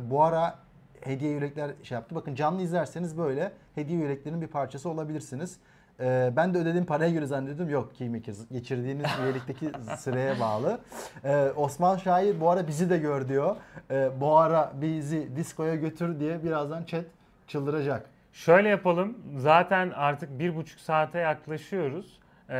bu 0.10 0.24
ara 0.24 0.56
hediye 1.02 1.32
yürekler 1.32 1.72
şey 1.84 1.96
yaptı. 1.96 2.16
Bakın 2.16 2.36
canlı 2.36 2.62
izlerseniz 2.62 3.18
böyle 3.18 3.52
hediye 3.76 4.00
yüreklerinin 4.00 4.42
bir 4.42 4.48
parçası 4.48 4.90
olabilirsiniz. 4.90 5.58
E, 6.00 6.34
ben 6.36 6.54
de 6.54 6.58
ödediğim 6.58 6.86
paraya 6.86 7.12
göre 7.12 7.26
zannediyordum. 7.26 7.70
Yok 7.70 7.96
Keymakers. 7.96 8.38
Geçirdiğiniz 8.52 9.06
üyelikteki 9.24 9.72
sıraya 9.98 10.40
bağlı. 10.40 10.80
E, 11.24 11.50
Osman 11.56 11.98
Şair 11.98 12.42
bu 12.42 12.50
ara 12.50 12.68
bizi 12.68 12.90
de 12.90 12.98
gör 12.98 13.28
diyor. 13.30 13.56
E, 13.92 14.10
bu 14.22 14.38
ara 14.38 14.72
bizi 14.82 15.36
diskoya 15.36 15.76
götür 15.76 16.20
diye 16.20 16.44
birazdan 16.44 16.84
chat 16.84 17.06
çıldıracak. 17.48 18.10
Şöyle 18.38 18.70
yapalım. 18.70 19.18
Zaten 19.38 19.90
artık 19.96 20.40
bir 20.40 20.56
buçuk 20.56 20.80
saate 20.80 21.20
yaklaşıyoruz. 21.20 22.20
Ee, 22.50 22.54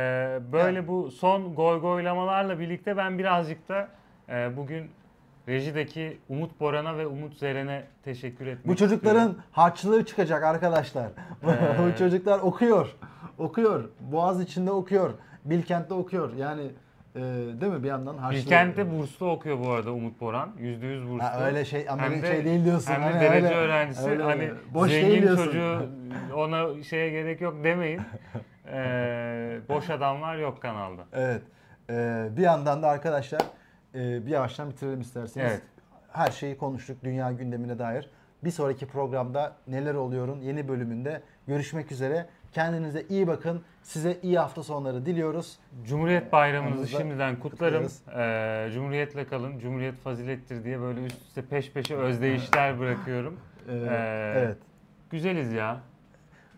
böyle 0.52 0.76
Yani. 0.76 0.88
bu 0.88 1.10
son 1.10 1.54
goygoylamalarla 1.54 2.58
birlikte 2.58 2.96
ben 2.96 3.18
birazcık 3.18 3.68
da 3.68 3.88
e, 4.28 4.56
bugün 4.56 4.90
rejideki 5.48 6.18
Umut 6.28 6.60
Boran'a 6.60 6.98
ve 6.98 7.06
Umut 7.06 7.36
Zeren'e 7.36 7.84
teşekkür 8.04 8.46
etmek 8.46 8.66
Bu 8.66 8.76
çocukların 8.76 9.28
istiyorum. 9.28 9.44
harçlığı 9.52 10.04
çıkacak 10.04 10.42
arkadaşlar. 10.42 11.06
Ee. 11.06 11.46
Bu 11.92 11.98
çocuklar 11.98 12.38
okuyor. 12.38 12.96
Okuyor. 13.38 13.84
Boğaz 14.00 14.40
içinde 14.40 14.70
okuyor. 14.70 15.10
Bilkent'te 15.44 15.94
okuyor. 15.94 16.34
Yani 16.36 16.70
e, 17.18 17.60
değil 17.60 17.72
mi 17.72 17.82
bir 17.82 17.88
yandan 17.88 18.16
harçlığı. 18.18 18.40
Bilkent'te 18.40 18.98
burslu 18.98 19.30
okuyor 19.30 19.58
bu 19.60 19.70
arada 19.70 19.92
Umut 19.92 20.20
Boran. 20.20 20.50
%100 20.58 21.08
burslu. 21.10 21.24
Ha, 21.24 21.40
öyle 21.46 21.64
şey 21.64 21.86
Hem 21.86 21.92
Amerika 22.00 22.26
de- 22.26 22.32
şey 22.32 22.44
değil 22.44 22.64
diyorsun. 22.64 22.92
Hem 22.92 23.00
de 23.02 23.04
Hani 23.06 23.20
derece 23.20 23.46
öyle- 23.46 23.56
öğrencisi. 23.56 24.10
öyle- 24.10 24.22
hani 24.22 24.50
boş 24.74 24.90
değil 24.90 25.04
zengin 25.06 25.22
diyorsun. 25.22 25.44
çocuğu 25.44 25.86
ona 26.36 26.82
şeye 26.82 27.10
gerek 27.10 27.40
yok 27.40 27.64
demeyin. 27.64 28.00
Ee, 28.72 29.60
boş 29.68 29.90
adamlar 29.90 30.36
yok 30.36 30.62
kanalda. 30.62 31.02
Evet. 31.12 31.42
Ee, 31.90 32.28
bir 32.36 32.42
yandan 32.42 32.82
da 32.82 32.88
arkadaşlar 32.88 33.40
e, 33.94 34.26
bir 34.26 34.30
yavaştan 34.30 34.70
bitirelim 34.70 35.00
isterseniz. 35.00 35.50
Evet. 35.52 35.62
Her 36.12 36.30
şeyi 36.30 36.58
konuştuk 36.58 37.04
dünya 37.04 37.32
gündemine 37.32 37.78
dair. 37.78 38.10
Bir 38.44 38.50
sonraki 38.50 38.86
programda 38.86 39.52
neler 39.68 39.94
oluyorun 39.94 40.40
yeni 40.40 40.68
bölümünde 40.68 41.22
görüşmek 41.46 41.92
üzere. 41.92 42.26
Kendinize 42.52 43.04
iyi 43.08 43.26
bakın. 43.26 43.62
Size 43.82 44.18
iyi 44.22 44.38
hafta 44.38 44.62
sonları 44.62 45.06
diliyoruz. 45.06 45.58
Cumhuriyet 45.84 46.32
Bayramınızı 46.32 46.74
Aramızda 46.76 46.98
şimdiden 46.98 47.38
kutlarım. 47.40 47.86
Ee, 48.16 48.70
Cumhuriyetle 48.74 49.26
kalın. 49.26 49.58
Cumhuriyet 49.58 49.94
fazilettir 49.94 50.64
diye 50.64 50.80
böyle 50.80 51.04
üst 51.04 51.22
üste 51.22 51.42
peş 51.42 51.72
peşe 51.72 51.96
özdeyişler 51.96 52.78
bırakıyorum. 52.78 53.36
Ee, 53.68 53.72
Ee, 53.72 54.32
evet. 54.36 54.56
Güzeliz 55.10 55.52
ya. 55.52 55.80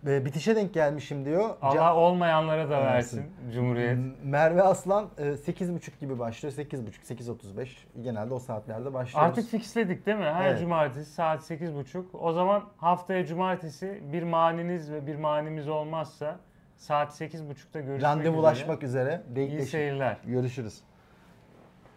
Ve 0.04 0.24
bitişe 0.24 0.56
denk 0.56 0.74
gelmişim 0.74 1.24
diyor. 1.24 1.50
Allah 1.62 1.74
Can- 1.74 1.96
olmayanlara 1.96 2.70
da 2.70 2.80
Versin. 2.84 3.18
versin 3.18 3.32
Cumhuriyet. 3.54 3.98
Merve 4.24 4.62
Aslan 4.62 5.08
e, 5.18 5.22
8.30 5.22 6.00
gibi 6.00 6.18
başlıyor. 6.18 6.54
8.30, 6.54 7.14
8.35 7.14 7.68
genelde 8.02 8.34
o 8.34 8.38
saatlerde 8.38 8.94
başlıyoruz. 8.94 9.28
Artık 9.30 9.48
fixledik 9.50 10.06
değil 10.06 10.18
mi? 10.18 10.24
Her 10.24 10.50
Evet. 10.50 10.60
cumartesi 10.60 11.12
saat 11.12 11.50
8.30. 11.50 12.04
O 12.12 12.32
zaman 12.32 12.62
haftaya 12.76 13.26
cumartesi 13.26 14.02
bir 14.12 14.22
maniniz 14.22 14.92
ve 14.92 15.06
bir 15.06 15.16
manimiz 15.16 15.68
olmazsa 15.68 16.38
saat 16.76 17.20
8.30'da 17.20 17.80
görüşmek 17.80 17.96
üzere. 17.98 18.02
randevulaşmak 18.10 18.82
üzere. 18.82 19.22
İyi 19.28 19.36
Denkleşik. 19.36 19.68
seyirler. 19.68 20.16
Görüşürüz. 20.26 20.80